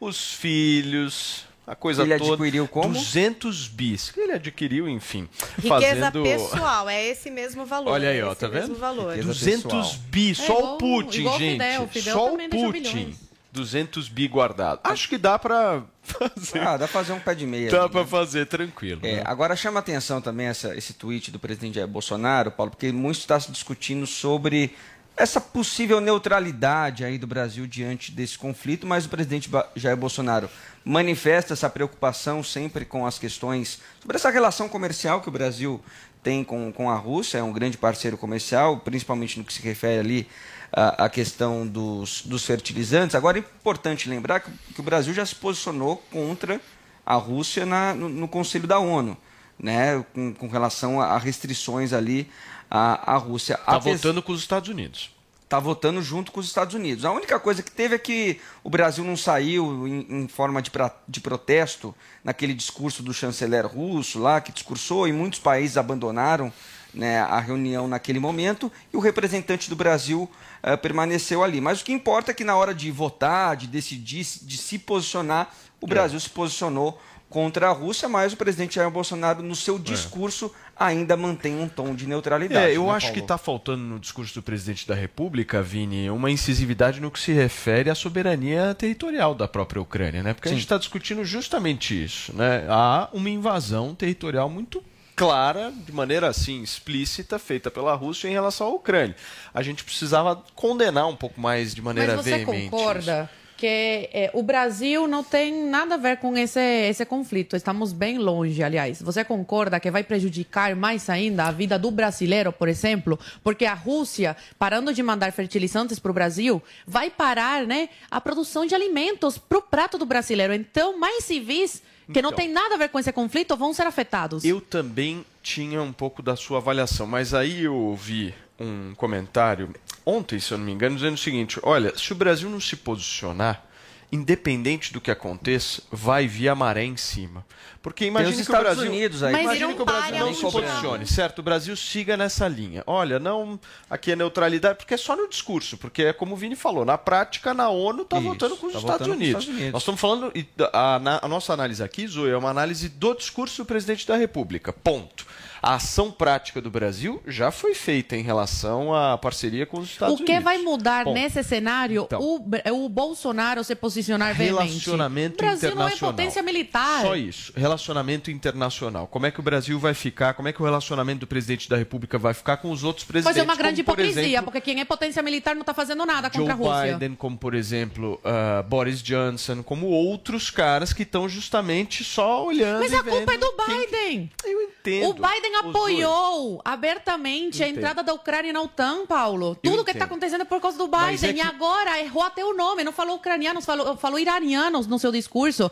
os 0.00 0.32
filhos, 0.32 1.44
a 1.66 1.74
coisa 1.74 2.02
ele 2.02 2.16
toda. 2.18 2.32
adquiriu 2.34 2.66
como? 2.66 2.94
200 2.94 3.68
bis. 3.68 4.12
Ele 4.16 4.32
adquiriu, 4.32 4.88
enfim. 4.88 5.28
Riqueza 5.56 6.10
fazendo... 6.10 6.22
pessoal, 6.22 6.88
é 6.88 7.04
esse 7.06 7.30
mesmo 7.30 7.66
valor. 7.66 7.90
Olha 7.92 8.08
aí, 8.08 8.18
é 8.18 8.24
ó, 8.24 8.34
tá 8.34 8.48
vendo? 8.48 8.74
Valor. 8.76 9.16
200 9.16 9.62
pessoal. 9.62 9.94
bi, 10.08 10.34
só 10.34 10.42
É 10.42 10.46
igual- 10.58 10.74
o 10.74 10.78
Putin, 10.78 11.18
igual 11.20 11.36
o 11.36 11.38
gente. 11.38 11.52
Fidel, 11.52 11.82
o 11.82 11.88
Fidel 11.88 12.14
só 12.14 12.34
o 12.34 12.38
Putin. 12.48 13.16
Bilhões. 13.56 13.70
200 13.70 14.08
bi 14.08 14.28
guardado. 14.28 14.80
Acho 14.84 15.08
que 15.08 15.18
dá 15.18 15.38
para 15.38 15.82
fazer. 16.02 16.60
Ah, 16.60 16.76
dá 16.76 16.86
pra 16.86 16.88
fazer 16.88 17.12
um 17.12 17.20
pé 17.20 17.34
de 17.34 17.46
meia. 17.46 17.70
dá 17.70 17.82
ali, 17.82 17.90
para 17.90 18.02
né? 18.02 18.06
fazer 18.06 18.46
tranquilo. 18.46 19.00
É, 19.02 19.16
né? 19.16 19.22
agora 19.24 19.56
chama 19.56 19.80
atenção 19.80 20.20
também 20.20 20.46
essa, 20.46 20.74
esse 20.76 20.92
tweet 20.92 21.30
do 21.30 21.38
presidente 21.38 21.74
Jair 21.76 21.88
Bolsonaro, 21.88 22.50
Paulo, 22.50 22.70
porque 22.70 22.92
muito 22.92 23.18
está 23.18 23.38
se 23.40 23.50
discutindo 23.50 24.06
sobre 24.06 24.74
essa 25.16 25.40
possível 25.40 25.98
neutralidade 25.98 27.02
aí 27.02 27.16
do 27.16 27.26
Brasil 27.26 27.66
diante 27.66 28.12
desse 28.12 28.36
conflito, 28.36 28.86
mas 28.86 29.06
o 29.06 29.08
presidente 29.08 29.50
Jair 29.74 29.96
Bolsonaro 29.96 30.50
manifesta 30.84 31.54
essa 31.54 31.70
preocupação 31.70 32.42
sempre 32.42 32.84
com 32.84 33.06
as 33.06 33.18
questões 33.18 33.80
sobre 34.00 34.16
essa 34.16 34.30
relação 34.30 34.68
comercial 34.68 35.22
que 35.22 35.28
o 35.28 35.32
Brasil 35.32 35.82
tem 36.22 36.44
com, 36.44 36.70
com 36.70 36.90
a 36.90 36.96
Rússia, 36.96 37.38
é 37.38 37.42
um 37.42 37.52
grande 37.52 37.78
parceiro 37.78 38.18
comercial, 38.18 38.78
principalmente 38.80 39.38
no 39.38 39.44
que 39.44 39.52
se 39.52 39.62
refere 39.62 40.00
ali 40.00 40.28
à 40.72 41.08
questão 41.08 41.66
dos, 41.66 42.22
dos 42.22 42.44
fertilizantes. 42.44 43.14
Agora 43.14 43.38
é 43.38 43.40
importante 43.40 44.08
lembrar 44.08 44.40
que, 44.40 44.50
que 44.74 44.80
o 44.80 44.84
Brasil 44.84 45.14
já 45.14 45.24
se 45.24 45.34
posicionou 45.34 45.96
contra 46.10 46.60
a 47.04 47.14
Rússia 47.14 47.64
na- 47.64 47.94
no, 47.94 48.08
no 48.08 48.28
Conselho 48.28 48.66
da 48.66 48.78
ONU, 48.78 49.16
né, 49.58 50.04
com, 50.12 50.34
com 50.34 50.48
relação 50.48 51.00
a, 51.00 51.06
a 51.06 51.18
restrições 51.18 51.92
ali 51.92 52.28
à, 52.70 53.14
à 53.14 53.16
Rússia. 53.16 53.56
Tá 53.58 53.76
Apes- 53.76 54.00
votando 54.00 54.22
com 54.22 54.32
os 54.32 54.40
Estados 54.40 54.68
Unidos. 54.68 55.10
está 55.44 55.60
votando 55.60 56.02
junto 56.02 56.32
com 56.32 56.40
os 56.40 56.46
Estados 56.46 56.74
Unidos. 56.74 57.04
A 57.04 57.12
única 57.12 57.38
coisa 57.38 57.62
que 57.62 57.70
teve 57.70 57.94
é 57.94 57.98
que 57.98 58.40
o 58.64 58.68
Brasil 58.68 59.04
não 59.04 59.16
saiu 59.16 59.86
em, 59.86 60.24
em 60.24 60.28
forma 60.28 60.60
de, 60.60 60.70
pra- 60.72 60.92
de 61.06 61.20
protesto 61.20 61.94
naquele 62.24 62.52
discurso 62.52 63.02
do 63.04 63.14
chanceler 63.14 63.64
russo 63.64 64.18
lá, 64.18 64.40
que 64.40 64.50
discursou 64.50 65.06
e 65.06 65.12
muitos 65.12 65.38
países 65.38 65.76
abandonaram 65.76 66.52
né, 66.96 67.20
a 67.20 67.38
reunião 67.38 67.86
naquele 67.86 68.18
momento 68.18 68.72
e 68.92 68.96
o 68.96 69.00
representante 69.00 69.68
do 69.68 69.76
Brasil 69.76 70.28
eh, 70.62 70.76
permaneceu 70.76 71.44
ali. 71.44 71.60
Mas 71.60 71.80
o 71.80 71.84
que 71.84 71.92
importa 71.92 72.30
é 72.30 72.34
que 72.34 72.42
na 72.42 72.56
hora 72.56 72.74
de 72.74 72.90
votar, 72.90 73.56
de 73.56 73.66
decidir, 73.66 74.26
de 74.42 74.56
se 74.56 74.78
posicionar, 74.78 75.54
o 75.80 75.86
Brasil 75.86 76.18
se 76.18 76.30
posicionou 76.30 76.98
contra 77.28 77.68
a 77.68 77.72
Rússia, 77.72 78.08
mas 78.08 78.32
o 78.32 78.36
presidente 78.36 78.76
Jair 78.76 78.90
Bolsonaro, 78.90 79.42
no 79.42 79.54
seu 79.56 79.78
discurso, 79.78 80.50
ainda 80.78 81.16
mantém 81.16 81.60
um 81.60 81.68
tom 81.68 81.94
de 81.94 82.06
neutralidade. 82.06 82.70
É, 82.70 82.76
eu 82.76 82.86
né, 82.86 82.92
acho 82.92 83.08
que 83.08 83.14
Paulo? 83.14 83.24
está 83.24 83.38
faltando 83.38 83.82
no 83.82 83.98
discurso 83.98 84.34
do 84.34 84.42
presidente 84.42 84.86
da 84.86 84.94
República, 84.94 85.60
Vini, 85.60 86.08
uma 86.08 86.30
incisividade 86.30 87.00
no 87.00 87.10
que 87.10 87.18
se 87.18 87.32
refere 87.32 87.90
à 87.90 87.94
soberania 87.94 88.74
territorial 88.74 89.34
da 89.34 89.48
própria 89.48 89.82
Ucrânia, 89.82 90.22
né? 90.22 90.34
Porque 90.34 90.48
a 90.48 90.50
Sim. 90.50 90.56
gente 90.56 90.64
está 90.64 90.78
discutindo 90.78 91.24
justamente 91.24 92.02
isso, 92.02 92.34
né? 92.34 92.64
Há 92.68 93.08
uma 93.12 93.28
invasão 93.28 93.94
territorial 93.94 94.48
muito 94.48 94.82
clara, 95.16 95.72
de 95.74 95.92
maneira 95.92 96.28
assim 96.28 96.62
explícita, 96.62 97.38
feita 97.38 97.70
pela 97.70 97.94
Rússia 97.94 98.28
em 98.28 98.32
relação 98.32 98.66
à 98.66 98.70
Ucrânia. 98.70 99.16
A 99.52 99.62
gente 99.62 99.82
precisava 99.82 100.44
condenar 100.54 101.08
um 101.08 101.16
pouco 101.16 101.40
mais 101.40 101.74
de 101.74 101.80
maneira 101.80 102.14
Mas 102.16 102.24
você 102.24 102.36
veemente. 102.36 102.70
concorda 102.70 103.30
que 103.56 104.10
é, 104.12 104.30
o 104.34 104.42
Brasil 104.42 105.08
não 105.08 105.24
tem 105.24 105.64
nada 105.64 105.94
a 105.94 105.98
ver 105.98 106.18
com 106.18 106.36
esse, 106.36 106.60
esse 106.60 107.04
conflito? 107.06 107.56
Estamos 107.56 107.92
bem 107.92 108.18
longe, 108.18 108.62
aliás. 108.62 109.00
Você 109.00 109.24
concorda 109.24 109.80
que 109.80 109.90
vai 109.90 110.04
prejudicar 110.04 110.76
mais 110.76 111.08
ainda 111.08 111.44
a 111.44 111.50
vida 111.50 111.78
do 111.78 111.90
brasileiro, 111.90 112.52
por 112.52 112.68
exemplo? 112.68 113.18
Porque 113.42 113.64
a 113.64 113.72
Rússia, 113.72 114.36
parando 114.58 114.92
de 114.92 115.02
mandar 115.02 115.32
fertilizantes 115.32 115.98
para 115.98 116.10
o 116.10 116.14
Brasil, 116.14 116.62
vai 116.86 117.08
parar 117.08 117.66
né, 117.66 117.88
a 118.10 118.20
produção 118.20 118.66
de 118.66 118.74
alimentos 118.74 119.38
para 119.38 119.58
o 119.58 119.62
prato 119.62 119.96
do 119.96 120.04
brasileiro. 120.04 120.52
Então, 120.52 120.98
mais 120.98 121.24
civis 121.24 121.82
que 122.12 122.22
não 122.22 122.30
Então. 122.30 122.32
tem 122.32 122.48
nada 122.52 122.74
a 122.74 122.78
ver 122.78 122.88
com 122.88 122.98
esse 122.98 123.12
conflito 123.12 123.56
vão 123.56 123.72
ser 123.74 123.86
afetados. 123.86 124.44
Eu 124.44 124.60
também 124.60 125.24
tinha 125.42 125.82
um 125.82 125.92
pouco 125.92 126.22
da 126.22 126.36
sua 126.36 126.58
avaliação, 126.58 127.06
mas 127.06 127.34
aí 127.34 127.64
eu 127.64 127.74
ouvi 127.74 128.34
um 128.58 128.94
comentário 128.94 129.74
ontem, 130.04 130.38
se 130.40 130.52
eu 130.52 130.58
não 130.58 130.64
me 130.64 130.72
engano, 130.72 130.96
dizendo 130.96 131.14
o 131.14 131.18
seguinte: 131.18 131.58
olha, 131.62 131.96
se 131.96 132.12
o 132.12 132.14
Brasil 132.14 132.48
não 132.48 132.60
se 132.60 132.76
posicionar, 132.76 133.62
independente 134.10 134.92
do 134.92 135.00
que 135.00 135.10
aconteça, 135.10 135.82
vai 135.90 136.26
vir 136.26 136.48
a 136.48 136.54
maré 136.54 136.84
em 136.84 136.96
cima. 136.96 137.44
Porque 137.82 138.04
imagine 138.04 138.30
os 138.30 138.36
que 138.36 138.40
o 138.40 138.54
Estados 138.54 138.74
Brasil, 138.74 138.90
Unidos 138.90 139.22
aí. 139.22 139.32
Mas 139.32 139.42
imagine 139.42 139.66
não 139.68 139.74
que 139.76 139.82
o 139.82 139.84
Brasil 139.84 140.16
não 140.18 140.30
a 140.30 140.34
se 140.34 140.42
posicione, 140.42 141.06
certo? 141.06 141.38
O 141.38 141.42
Brasil 141.42 141.76
siga 141.76 142.16
nessa 142.16 142.48
linha. 142.48 142.82
Olha, 142.84 143.20
não, 143.20 143.60
aqui 143.88 144.10
é 144.10 144.16
neutralidade, 144.16 144.78
porque 144.78 144.94
é 144.94 144.96
só 144.96 145.14
no 145.14 145.28
discurso, 145.28 145.76
porque 145.78 146.02
é 146.02 146.12
como 146.12 146.34
o 146.34 146.36
Vini 146.36 146.56
falou, 146.56 146.84
na 146.84 146.98
prática 146.98 147.54
na 147.54 147.68
ONU 147.68 148.02
está 148.02 148.18
votando 148.18 148.56
com 148.56 148.66
os 148.66 148.72
tá 148.72 148.78
Estados 148.80 149.06
votando 149.06 149.10
com 149.10 149.14
os 149.14 149.16
Unidos. 149.22 149.42
Estados 149.42 149.48
Unidos. 149.48 149.72
Nós 149.72 149.82
estamos 149.82 150.00
falando. 150.00 150.32
A, 150.72 150.98
na- 150.98 151.20
a 151.22 151.28
nossa 151.28 151.52
análise 151.52 151.80
aqui, 151.82 152.08
Zoe, 152.08 152.30
é 152.30 152.36
uma 152.36 152.50
análise 152.50 152.88
do 152.88 153.14
discurso 153.14 153.62
do 153.62 153.66
presidente 153.66 154.04
da 154.06 154.16
República. 154.16 154.72
Ponto. 154.72 155.24
A 155.66 155.74
ação 155.74 156.10
prática 156.10 156.60
do 156.60 156.70
Brasil 156.70 157.20
já 157.26 157.50
foi 157.50 157.74
feita 157.74 158.16
em 158.16 158.22
relação 158.22 158.94
à 158.94 159.18
parceria 159.18 159.66
com 159.66 159.78
os 159.78 159.90
Estados 159.90 160.14
o 160.14 160.24
que 160.24 160.30
Unidos. 160.30 160.44
vai 160.44 160.58
mudar 160.58 161.04
Ponto. 161.04 161.14
nesse 161.14 161.42
cenário 161.42 162.04
Então. 162.06 162.20
o, 162.20 162.84
o 162.84 162.88
Bolsonaro 162.88 163.64
se 163.64 163.74
posicionar 163.74 164.34
veemente? 164.34 164.62
Relacionamento 164.62 165.34
O 165.34 165.46
Brasil 165.46 165.70
não 165.74 165.82
é 165.82 165.86
internacional. 165.86 166.12
potência 166.14 166.42
militar. 166.42 167.02
Só 167.02 167.16
isso. 167.16 167.52
Relacionamento 167.56 168.30
internacional. 168.30 169.06
Como 169.08 169.26
é 169.26 169.30
que 169.30 169.40
o 169.40 169.42
Brasil 169.42 169.78
vai 169.78 169.92
ficar? 169.92 170.34
Como 170.34 170.46
é 170.48 170.52
que 170.52 170.62
o 170.62 170.64
relacionamento 170.64 171.20
do 171.20 171.26
presidente 171.26 171.68
da 171.68 171.76
República 171.76 172.16
vai 172.18 172.32
ficar 172.32 172.58
com 172.58 172.70
os 172.70 172.84
outros 172.84 173.04
Mas 173.04 173.10
presidentes? 173.24 173.38
é 173.40 173.42
uma 173.42 173.56
grande 173.56 173.82
como, 173.82 173.96
por 173.96 174.02
hipocrisia, 174.04 174.28
exemplo, 174.34 174.44
porque 174.44 174.60
quem 174.60 174.80
é 174.80 174.84
potência 174.84 175.22
militar 175.22 175.54
não 175.54 175.62
está 175.62 175.74
fazendo 175.74 176.06
nada 176.06 176.30
Joe 176.32 176.46
contra 176.46 176.52
a 176.54 176.56
Rússia. 176.56 176.92
Biden, 176.96 177.14
como 177.16 177.36
por 177.36 177.54
exemplo 177.54 178.20
ah, 178.24 178.62
Boris 178.62 179.02
Johnson, 179.02 179.62
como 179.64 179.86
outros 179.88 180.48
caras 180.50 180.92
que 180.92 181.02
estão 181.02 181.28
justamente 181.28 182.04
só 182.04 182.44
olhando. 182.46 182.80
Mas 182.80 182.92
a 182.92 183.02
culpa 183.02 183.32
é 183.34 183.36
do 183.38 183.52
quem- 183.52 183.86
Biden. 183.86 184.30
Eu 184.44 184.62
entendo. 184.62 185.10
O 185.10 185.14
Biden 185.14 185.55
Apoiou 185.60 186.60
abertamente 186.64 187.62
a 187.62 187.68
entrada 187.68 188.02
da 188.02 188.12
Ucrânia 188.14 188.52
na 188.52 188.62
OTAN, 188.62 189.06
Paulo. 189.06 189.56
Tudo 189.62 189.84
que 189.84 189.90
está 189.92 190.04
acontecendo 190.04 190.42
é 190.42 190.44
por 190.44 190.60
causa 190.60 190.76
do 190.78 190.86
Biden. 190.88 191.30
é 191.30 191.32
que- 191.32 191.38
E 191.38 191.40
agora 191.40 192.00
errou 192.00 192.22
até 192.22 192.44
o 192.44 192.54
nome, 192.54 192.82
não 192.84 192.92
falou 192.92 193.16
ucranianos, 193.16 193.64
falou, 193.64 193.96
falou 193.96 194.18
iranianos 194.18 194.86
no 194.86 194.98
seu 194.98 195.10
discurso. 195.12 195.70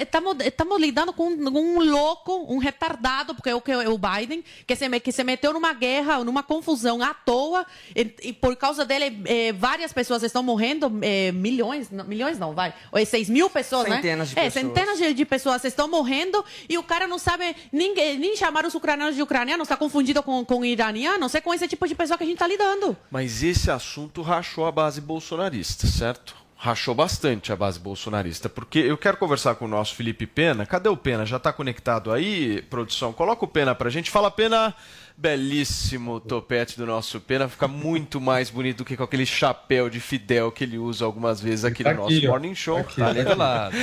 Estamos 0.00 0.80
lidando 0.80 1.12
com 1.12 1.28
um, 1.28 1.80
louco, 1.80 2.46
um 2.52 2.58
retardado, 2.58 3.34
porque 3.34 3.50
é 3.50 3.54
o 3.54 3.60
que 3.60 3.70
é 3.72 3.88
o 3.88 3.98
Biden, 3.98 4.44
que 4.66 4.76
se, 4.76 4.88
que 5.00 5.12
se 5.12 5.24
meteu 5.24 5.52
numa 5.52 5.72
guerra, 5.72 6.22
numa 6.24 6.42
confusão 6.42 7.02
à 7.02 7.12
toa, 7.14 7.66
e, 7.94 8.14
e 8.22 8.32
por 8.32 8.54
causa 8.56 8.84
dele, 8.84 9.22
eh, 9.26 9.52
várias 9.52 9.92
pessoas 9.92 10.22
estão 10.22 10.42
morrendo, 10.42 10.90
eh, 11.02 11.32
milhões, 11.32 11.90
não, 11.90 12.04
milhões 12.04 12.38
não, 12.38 12.52
vai, 12.54 12.74
é 12.92 13.04
seis 13.04 13.28
mil 13.28 13.48
pessoas, 13.50 13.88
Centenas 13.88 14.28
né? 14.28 14.34
de 14.34 14.40
é, 14.40 14.44
pessoas. 14.44 14.64
centenas 14.66 14.98
de, 14.98 15.14
de 15.14 15.24
pessoas 15.24 15.64
estão 15.64 15.88
morrendo 15.88 16.44
e 16.68 16.78
o 16.78 16.82
cara 16.82 17.06
não 17.06 17.18
sabe 17.18 17.54
nem, 17.72 17.94
nem 18.18 18.36
chamar 18.36 18.64
os 18.66 18.74
ucranianos 18.74 19.15
de 19.16 19.22
ucranianos, 19.22 19.64
está 19.66 19.76
confundido 19.76 20.22
com, 20.22 20.44
com 20.44 20.64
iranianos. 20.64 21.34
É 21.34 21.40
com 21.40 21.52
esse 21.52 21.66
tipo 21.66 21.86
de 21.88 21.94
pessoa 21.94 22.16
que 22.16 22.24
a 22.24 22.26
gente 22.26 22.36
está 22.36 22.46
lidando. 22.46 22.96
Mas 23.10 23.42
esse 23.42 23.70
assunto 23.70 24.22
rachou 24.22 24.66
a 24.66 24.72
base 24.72 25.00
bolsonarista, 25.00 25.86
certo? 25.86 26.36
Rachou 26.58 26.94
bastante 26.94 27.52
a 27.52 27.56
base 27.56 27.78
bolsonarista, 27.78 28.48
porque 28.48 28.78
eu 28.78 28.96
quero 28.96 29.18
conversar 29.18 29.56
com 29.56 29.66
o 29.66 29.68
nosso 29.68 29.94
Felipe 29.94 30.26
Pena. 30.26 30.64
Cadê 30.64 30.88
o 30.88 30.96
Pena? 30.96 31.26
Já 31.26 31.36
está 31.36 31.52
conectado 31.52 32.10
aí, 32.10 32.62
produção? 32.62 33.12
Coloca 33.12 33.44
o 33.44 33.48
Pena 33.48 33.74
pra 33.74 33.90
gente. 33.90 34.10
Fala, 34.10 34.30
Pena. 34.30 34.74
Belíssimo 35.18 36.20
topete 36.20 36.76
do 36.76 36.84
nosso 36.84 37.18
Pena. 37.18 37.48
Fica 37.48 37.66
muito 37.66 38.20
mais 38.20 38.50
bonito 38.50 38.78
do 38.78 38.84
que 38.84 38.96
com 38.96 39.02
aquele 39.02 39.24
chapéu 39.24 39.88
de 39.88 39.98
Fidel 39.98 40.52
que 40.52 40.62
ele 40.62 40.76
usa 40.76 41.06
algumas 41.06 41.40
vezes 41.40 41.64
aqui 41.64 41.82
Tá 41.82 41.94
no 41.94 42.02
nosso 42.02 42.26
ó. 42.26 42.28
Morning 42.28 42.54
Show. 42.54 42.84
Tá 42.84 43.10
aqui. 43.10 43.24
Tá 43.24 43.34
lado. 43.34 43.74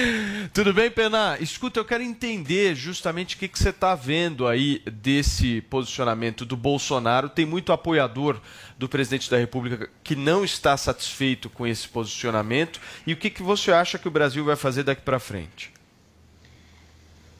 Tudo 0.53 0.71
bem, 0.73 0.91
Pena? 0.91 1.35
Escuta, 1.39 1.79
eu 1.79 1.85
quero 1.85 2.03
entender 2.03 2.75
justamente 2.75 3.35
o 3.35 3.39
que, 3.39 3.47
que 3.47 3.57
você 3.57 3.69
está 3.69 3.95
vendo 3.95 4.47
aí 4.47 4.83
desse 4.85 5.61
posicionamento 5.61 6.45
do 6.45 6.55
Bolsonaro. 6.55 7.27
Tem 7.27 7.47
muito 7.47 7.73
apoiador 7.73 8.39
do 8.77 8.87
presidente 8.87 9.27
da 9.31 9.37
República 9.37 9.89
que 10.03 10.15
não 10.15 10.45
está 10.45 10.77
satisfeito 10.77 11.49
com 11.49 11.65
esse 11.65 11.87
posicionamento. 11.87 12.79
E 13.07 13.13
o 13.13 13.17
que, 13.17 13.31
que 13.31 13.41
você 13.41 13.71
acha 13.71 13.97
que 13.97 14.07
o 14.07 14.11
Brasil 14.11 14.45
vai 14.45 14.55
fazer 14.55 14.83
daqui 14.83 15.01
para 15.01 15.19
frente? 15.19 15.71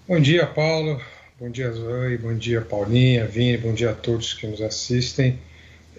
Bom 0.07 0.19
dia, 0.19 0.47
Paulo. 0.47 0.99
Bom 1.43 1.49
dia, 1.49 1.69
Zoe. 1.73 2.17
Bom 2.17 2.33
dia, 2.35 2.61
Paulinha, 2.61 3.27
Vini. 3.27 3.57
Bom 3.57 3.73
dia 3.73 3.91
a 3.91 3.93
todos 3.93 4.33
que 4.33 4.47
nos 4.47 4.61
assistem. 4.61 5.37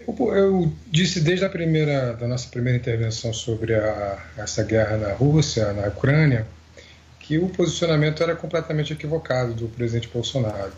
Eu 0.08 0.72
disse 0.86 1.20
desde 1.20 1.44
a 1.44 1.50
primeira, 1.50 2.14
da 2.14 2.26
nossa 2.26 2.48
primeira 2.48 2.78
intervenção 2.78 3.30
sobre 3.30 3.74
a, 3.74 4.24
essa 4.38 4.64
guerra 4.64 4.96
na 4.96 5.12
Rússia, 5.12 5.70
na 5.74 5.88
Ucrânia, 5.88 6.46
que 7.20 7.36
o 7.36 7.50
posicionamento 7.50 8.22
era 8.22 8.34
completamente 8.34 8.94
equivocado 8.94 9.52
do 9.52 9.68
presidente 9.68 10.08
Bolsonaro. 10.08 10.72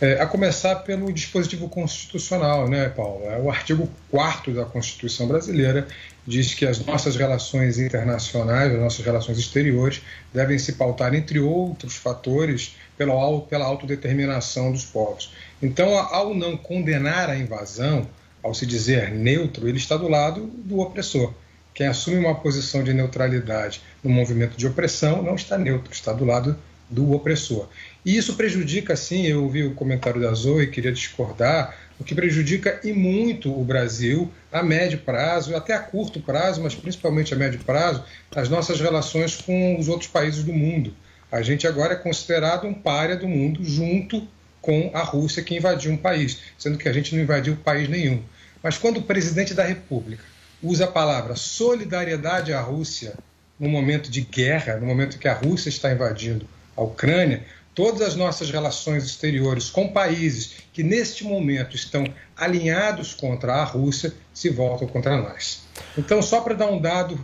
É, 0.00 0.18
a 0.18 0.26
começar 0.26 0.76
pelo 0.76 1.12
dispositivo 1.12 1.68
constitucional, 1.68 2.66
né, 2.66 2.88
Paulo? 2.88 3.26
É, 3.26 3.38
o 3.38 3.50
artigo 3.50 3.86
4 4.10 4.54
da 4.54 4.64
Constituição 4.64 5.28
brasileira 5.28 5.86
diz 6.26 6.54
que 6.54 6.64
as 6.66 6.82
nossas 6.84 7.16
relações 7.16 7.78
internacionais, 7.78 8.72
as 8.72 8.80
nossas 8.80 9.04
relações 9.04 9.38
exteriores, 9.38 10.00
devem 10.32 10.58
se 10.58 10.72
pautar, 10.72 11.14
entre 11.14 11.38
outros 11.38 11.96
fatores, 11.96 12.76
pela, 12.96 13.40
pela 13.42 13.64
autodeterminação 13.64 14.72
dos 14.72 14.84
povos. 14.84 15.32
Então, 15.62 15.96
ao 15.96 16.34
não 16.34 16.56
condenar 16.56 17.30
a 17.30 17.36
invasão, 17.36 18.08
ao 18.42 18.54
se 18.54 18.66
dizer 18.66 19.10
neutro, 19.10 19.68
ele 19.68 19.78
está 19.78 19.96
do 19.96 20.08
lado 20.08 20.46
do 20.64 20.80
opressor. 20.80 21.32
Quem 21.72 21.86
assume 21.86 22.18
uma 22.18 22.34
posição 22.34 22.84
de 22.84 22.92
neutralidade 22.92 23.82
no 24.02 24.10
movimento 24.10 24.56
de 24.56 24.66
opressão 24.66 25.22
não 25.22 25.34
está 25.34 25.58
neutro, 25.58 25.92
está 25.92 26.12
do 26.12 26.24
lado 26.24 26.56
do 26.88 27.12
opressor. 27.12 27.68
E 28.04 28.16
isso 28.16 28.34
prejudica, 28.34 28.94
sim, 28.94 29.26
eu 29.26 29.42
ouvi 29.42 29.64
o 29.64 29.74
comentário 29.74 30.20
da 30.20 30.32
Zoe, 30.34 30.68
queria 30.68 30.92
discordar, 30.92 31.76
o 31.98 32.04
que 32.04 32.14
prejudica 32.14 32.80
e 32.84 32.92
muito 32.92 33.52
o 33.52 33.64
Brasil 33.64 34.30
a 34.52 34.62
médio 34.62 34.98
prazo, 34.98 35.56
até 35.56 35.74
a 35.74 35.78
curto 35.78 36.20
prazo, 36.20 36.62
mas 36.62 36.74
principalmente 36.74 37.32
a 37.32 37.36
médio 37.36 37.60
prazo, 37.64 38.04
as 38.34 38.48
nossas 38.48 38.80
relações 38.80 39.36
com 39.36 39.78
os 39.78 39.88
outros 39.88 40.10
países 40.10 40.44
do 40.44 40.52
mundo. 40.52 40.94
A 41.34 41.42
gente 41.42 41.66
agora 41.66 41.94
é 41.94 41.96
considerado 41.96 42.64
um 42.64 42.72
párea 42.72 43.16
do 43.16 43.26
mundo 43.26 43.64
junto 43.64 44.24
com 44.62 44.92
a 44.94 45.02
Rússia 45.02 45.42
que 45.42 45.56
invadiu 45.56 45.90
um 45.90 45.96
país, 45.96 46.38
sendo 46.56 46.78
que 46.78 46.88
a 46.88 46.92
gente 46.92 47.12
não 47.12 47.24
invadiu 47.24 47.56
país 47.56 47.88
nenhum. 47.88 48.22
Mas 48.62 48.78
quando 48.78 48.98
o 48.98 49.02
presidente 49.02 49.52
da 49.52 49.64
República 49.64 50.22
usa 50.62 50.84
a 50.84 50.92
palavra 50.92 51.34
solidariedade 51.34 52.52
à 52.52 52.60
Rússia 52.60 53.14
no 53.58 53.68
momento 53.68 54.12
de 54.12 54.20
guerra, 54.20 54.76
no 54.76 54.86
momento 54.86 55.18
que 55.18 55.26
a 55.26 55.34
Rússia 55.34 55.70
está 55.70 55.90
invadindo 55.90 56.46
a 56.76 56.82
Ucrânia, 56.82 57.44
todas 57.74 58.02
as 58.02 58.14
nossas 58.14 58.48
relações 58.48 59.04
exteriores 59.04 59.68
com 59.68 59.88
países 59.88 60.58
que 60.72 60.84
neste 60.84 61.24
momento 61.24 61.74
estão 61.74 62.04
alinhados 62.36 63.12
contra 63.12 63.54
a 63.54 63.64
Rússia 63.64 64.12
se 64.32 64.50
voltam 64.50 64.86
contra 64.86 65.16
nós. 65.16 65.64
Então, 65.98 66.22
só 66.22 66.42
para 66.42 66.54
dar 66.54 66.68
um 66.68 66.80
dado, 66.80 67.18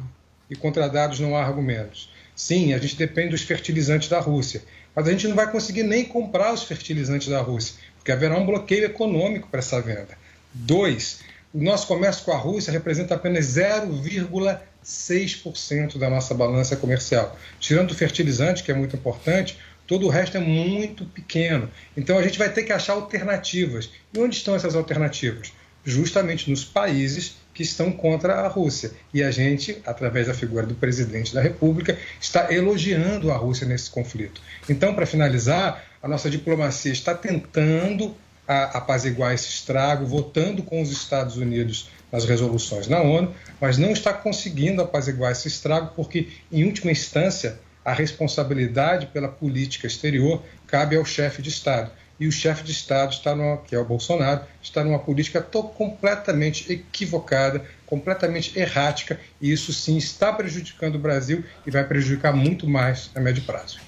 e 0.51 0.57
contra 0.57 0.89
dados 0.89 1.21
não 1.21 1.37
há 1.37 1.45
argumentos. 1.45 2.11
Sim, 2.41 2.73
a 2.73 2.79
gente 2.79 2.97
depende 2.97 3.29
dos 3.29 3.43
fertilizantes 3.43 4.09
da 4.09 4.19
Rússia, 4.19 4.63
mas 4.97 5.07
a 5.07 5.11
gente 5.11 5.29
não 5.29 5.37
vai 5.37 5.53
conseguir 5.53 5.83
nem 5.83 6.07
comprar 6.07 6.55
os 6.55 6.63
fertilizantes 6.63 7.29
da 7.29 7.43
Rússia, 7.43 7.75
porque 7.97 8.11
haverá 8.11 8.35
um 8.35 8.47
bloqueio 8.47 8.87
econômico 8.87 9.47
para 9.49 9.59
essa 9.59 9.79
venda. 9.79 10.17
Dois, 10.55 11.21
o 11.53 11.63
nosso 11.63 11.87
comércio 11.87 12.25
com 12.25 12.33
a 12.33 12.39
Rússia 12.39 12.73
representa 12.73 13.15
apenas 13.15 13.45
0,6% 13.45 15.99
da 15.99 16.09
nossa 16.09 16.33
balança 16.33 16.77
comercial. 16.77 17.39
Tirando 17.59 17.91
o 17.91 17.95
fertilizante, 17.95 18.65
que 18.65 18.73
é 18.73 18.75
muito 18.75 18.97
importante, 18.97 19.59
todo 19.87 20.07
o 20.07 20.09
resto 20.09 20.39
é 20.39 20.41
muito 20.41 21.05
pequeno. 21.05 21.71
Então 21.95 22.17
a 22.17 22.23
gente 22.23 22.39
vai 22.39 22.51
ter 22.51 22.63
que 22.63 22.73
achar 22.73 22.95
alternativas. 22.95 23.91
E 24.15 24.19
onde 24.19 24.35
estão 24.35 24.55
essas 24.55 24.75
alternativas? 24.75 25.53
Justamente 25.85 26.49
nos 26.49 26.65
países 26.65 27.35
que 27.61 27.65
estão 27.65 27.93
contra 27.93 28.37
a 28.37 28.49
Rússia. 28.49 28.93
E 29.13 29.23
a 29.23 29.31
gente, 29.31 29.83
através 29.85 30.29
da 30.29 30.33
figura 30.33 30.67
do 30.67 30.75
presidente 30.75 31.35
da 31.35 31.43
República, 31.43 31.99
está 32.19 32.51
elogiando 32.51 33.31
a 33.31 33.37
Rússia 33.37 33.67
nesse 33.67 33.91
conflito. 33.91 34.41
Então, 34.67 34.95
para 34.95 35.05
finalizar, 35.05 35.85
a 36.03 36.09
nossa 36.09 36.31
diplomacia 36.31 36.91
está 36.91 37.15
tentando 37.15 38.17
apaziguar 38.49 39.35
esse 39.35 39.51
estrago, 39.51 40.07
votando 40.07 40.63
com 40.63 40.81
os 40.81 40.91
Estados 40.91 41.37
Unidos 41.37 41.91
nas 42.11 42.25
resoluções 42.25 42.89
na 42.89 43.03
ONU, 43.03 43.35
mas 43.61 43.77
não 43.77 43.91
está 43.91 44.15
conseguindo 44.15 44.81
apaziguar 44.81 45.33
esse 45.33 45.47
estrago 45.47 45.93
porque, 45.95 46.29
em 46.51 46.65
última 46.65 46.91
instância, 46.91 47.61
a 47.85 47.93
responsabilidade 47.93 49.07
pela 49.09 49.29
política 49.29 49.87
exterior 49.87 50.43
cabe 50.67 50.97
ao 50.97 51.05
chefe 51.05 51.43
de 51.43 51.51
Estado. 51.51 51.91
E 52.21 52.29
o 52.29 52.33
chefe 52.33 52.63
de 52.63 52.71
Estado, 52.71 53.13
está 53.13 53.35
numa, 53.35 53.57
que 53.57 53.75
é 53.75 53.79
o 53.79 53.85
Bolsonaro, 53.85 54.43
está 54.63 54.85
numa 54.85 54.99
política 54.99 55.41
completamente 55.41 56.71
equivocada, 56.71 57.65
completamente 57.87 58.59
errática, 58.59 59.19
e 59.41 59.51
isso 59.51 59.73
sim 59.73 59.97
está 59.97 60.31
prejudicando 60.31 60.97
o 60.97 60.99
Brasil 60.99 61.43
e 61.67 61.71
vai 61.71 61.83
prejudicar 61.83 62.35
muito 62.35 62.69
mais 62.69 63.11
a 63.15 63.21
médio 63.21 63.43
prazo. 63.45 63.81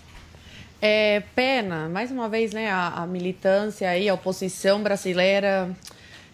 É 0.80 1.22
pena, 1.36 1.90
mais 1.90 2.10
uma 2.10 2.28
vez, 2.28 2.52
né, 2.52 2.70
a, 2.70 3.02
a 3.02 3.06
militância 3.06 3.96
e 3.98 4.08
a 4.08 4.14
oposição 4.14 4.82
brasileira 4.82 5.70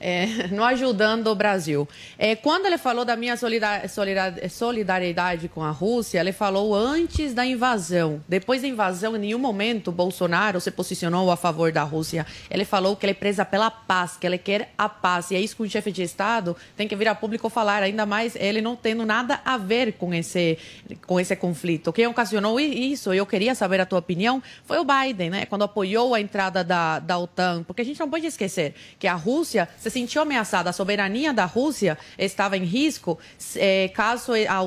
é, 0.01 0.49
não 0.51 0.65
ajudando 0.65 1.29
o 1.29 1.35
Brasil. 1.35 1.89
É, 2.19 2.37
quando 2.37 2.67
ele 2.67 2.79
falou 2.79 3.05
da 3.05 3.17
minha 3.17 3.37
solidariedade 3.37 5.49
com 5.49 5.63
a 5.63 5.71
Rússia, 5.71 6.21
ele 6.21 6.33
falou 6.33 6.75
antes 6.75 7.35
da 7.35 7.45
invasão. 7.45 8.23
Depois 8.29 8.63
da 8.63 8.69
invasão, 8.69 9.17
em 9.17 9.21
nenhum 9.21 9.39
momento 9.39 9.93
Bolsonaro 9.93 10.61
se 10.61 10.71
posicionou 10.71 11.31
a 11.31 11.37
favor 11.37 11.73
da 11.73 11.83
Rússia. 11.83 12.27
Ele 12.51 12.65
falou 12.65 12.97
que 12.97 13.07
ele 13.07 13.13
é 13.13 13.15
presa 13.15 13.45
pela 13.45 13.71
paz, 13.71 14.17
que 14.17 14.27
ele 14.27 14.39
quer 14.39 14.73
a 14.77 14.89
paz. 14.89 15.31
E 15.31 15.37
é 15.37 15.41
isso 15.41 15.57
que 15.57 15.63
um 15.63 15.69
chefe 15.69 15.91
de 15.91 16.03
Estado 16.03 16.57
tem 16.77 16.87
que 16.87 16.97
vir 16.97 17.09
a 17.09 17.15
público 17.15 17.49
falar, 17.49 17.83
ainda 17.83 18.07
mais 18.07 18.37
ele 18.37 18.61
não 18.61 18.77
tendo 18.77 19.05
nada 19.05 19.41
a 19.45 19.57
ver 19.57 19.95
com 19.95 20.15
esse, 20.15 20.59
com 21.07 21.19
esse 21.19 21.35
conflito. 21.37 21.93
Quem 21.93 22.07
ocasionou 22.07 22.59
isso, 22.61 23.13
eu 23.13 23.27
queria 23.27 23.55
saber 23.55 23.81
a 23.81 23.87
tua 23.87 23.99
opinião, 23.99 24.43
foi 24.65 24.79
o 24.79 24.85
Biden, 24.85 25.31
né? 25.31 25.47
quando 25.47 25.63
apoiou 25.63 26.15
a 26.15 26.21
entrada 26.21 26.63
da, 26.63 26.99
da 26.99 27.19
OTAN. 27.19 27.65
Porque 27.65 27.83
a 27.83 27.85
gente 27.85 27.99
não 27.99 28.09
pode 28.09 28.27
esquecer 28.27 28.75
que 28.99 29.07
a 29.07 29.15
Rússia 29.15 29.69
se 29.79 29.88
sentiu 29.91 30.23
ameaçada, 30.23 30.71
a 30.71 30.73
soberania 30.73 31.33
da 31.33 31.45
Rússia 31.45 31.99
estava 32.19 32.57
em 32.57 32.65
risco 32.65 33.19
é, 33.57 33.89
caso 33.89 34.33
a, 34.33 34.59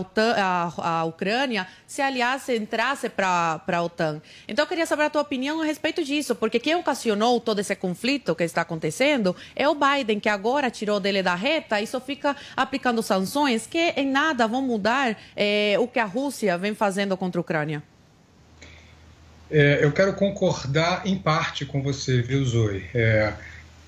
a, 0.41 0.99
a, 0.99 1.03
Ucrânia 1.05 1.67
se 1.87 2.01
aliasse, 2.01 2.55
entrasse 2.55 3.09
para 3.09 3.61
a 3.67 3.81
OTAN. 3.81 4.21
Então, 4.47 4.63
eu 4.63 4.67
queria 4.67 4.85
saber 4.85 5.03
a 5.03 5.09
tua 5.09 5.21
opinião 5.21 5.61
a 5.61 5.65
respeito 5.65 6.03
disso, 6.03 6.35
porque 6.35 6.59
quem 6.59 6.75
ocasionou 6.75 7.39
todo 7.39 7.59
esse 7.59 7.75
conflito 7.75 8.35
que 8.35 8.43
está 8.43 8.61
acontecendo 8.61 9.35
é 9.55 9.67
o 9.67 9.75
Biden, 9.75 10.19
que 10.19 10.29
agora 10.29 10.69
tirou 10.69 10.99
dele 10.99 11.21
da 11.21 11.35
reta 11.35 11.81
e 11.81 11.87
só 11.87 11.99
fica 11.99 12.35
aplicando 12.55 13.03
sanções 13.03 13.67
que 13.67 13.93
em 13.95 14.07
nada 14.07 14.47
vão 14.47 14.61
mudar 14.61 15.17
é, 15.35 15.75
o 15.79 15.87
que 15.87 15.99
a 15.99 16.05
Rússia 16.05 16.57
vem 16.57 16.73
fazendo 16.73 17.17
contra 17.17 17.39
a 17.39 17.41
Ucrânia. 17.41 17.83
É, 19.51 19.83
eu 19.83 19.91
quero 19.91 20.13
concordar 20.13 21.05
em 21.05 21.17
parte 21.17 21.65
com 21.65 21.81
você, 21.81 22.21
viu, 22.21 22.43
Zoe? 22.45 22.85
É, 22.95 23.33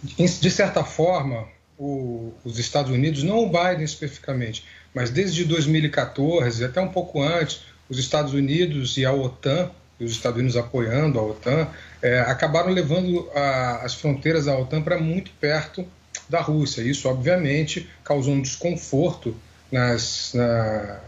de 0.03 0.51
certa 0.51 0.83
forma, 0.83 1.47
o, 1.77 2.33
os 2.43 2.59
Estados 2.59 2.91
Unidos, 2.91 3.23
não 3.23 3.39
o 3.39 3.47
Biden 3.47 3.83
especificamente, 3.83 4.65
mas 4.93 5.09
desde 5.09 5.45
2014, 5.45 6.63
até 6.63 6.81
um 6.81 6.89
pouco 6.89 7.21
antes, 7.21 7.61
os 7.89 7.97
Estados 7.97 8.33
Unidos 8.33 8.97
e 8.97 9.05
a 9.05 9.11
OTAN, 9.11 9.69
os 9.99 10.11
Estados 10.11 10.37
Unidos 10.37 10.57
apoiando 10.57 11.19
a 11.19 11.23
OTAN, 11.23 11.67
é, 12.01 12.19
acabaram 12.21 12.69
levando 12.69 13.29
a, 13.33 13.77
as 13.83 13.93
fronteiras 13.93 14.45
da 14.45 14.57
OTAN 14.57 14.81
para 14.81 14.99
muito 14.99 15.31
perto 15.39 15.85
da 16.29 16.41
Rússia. 16.41 16.81
Isso, 16.81 17.07
obviamente, 17.07 17.89
causou 18.03 18.33
um 18.33 18.41
desconforto 18.41 19.35
nas, 19.71 20.31
na, 20.33 20.99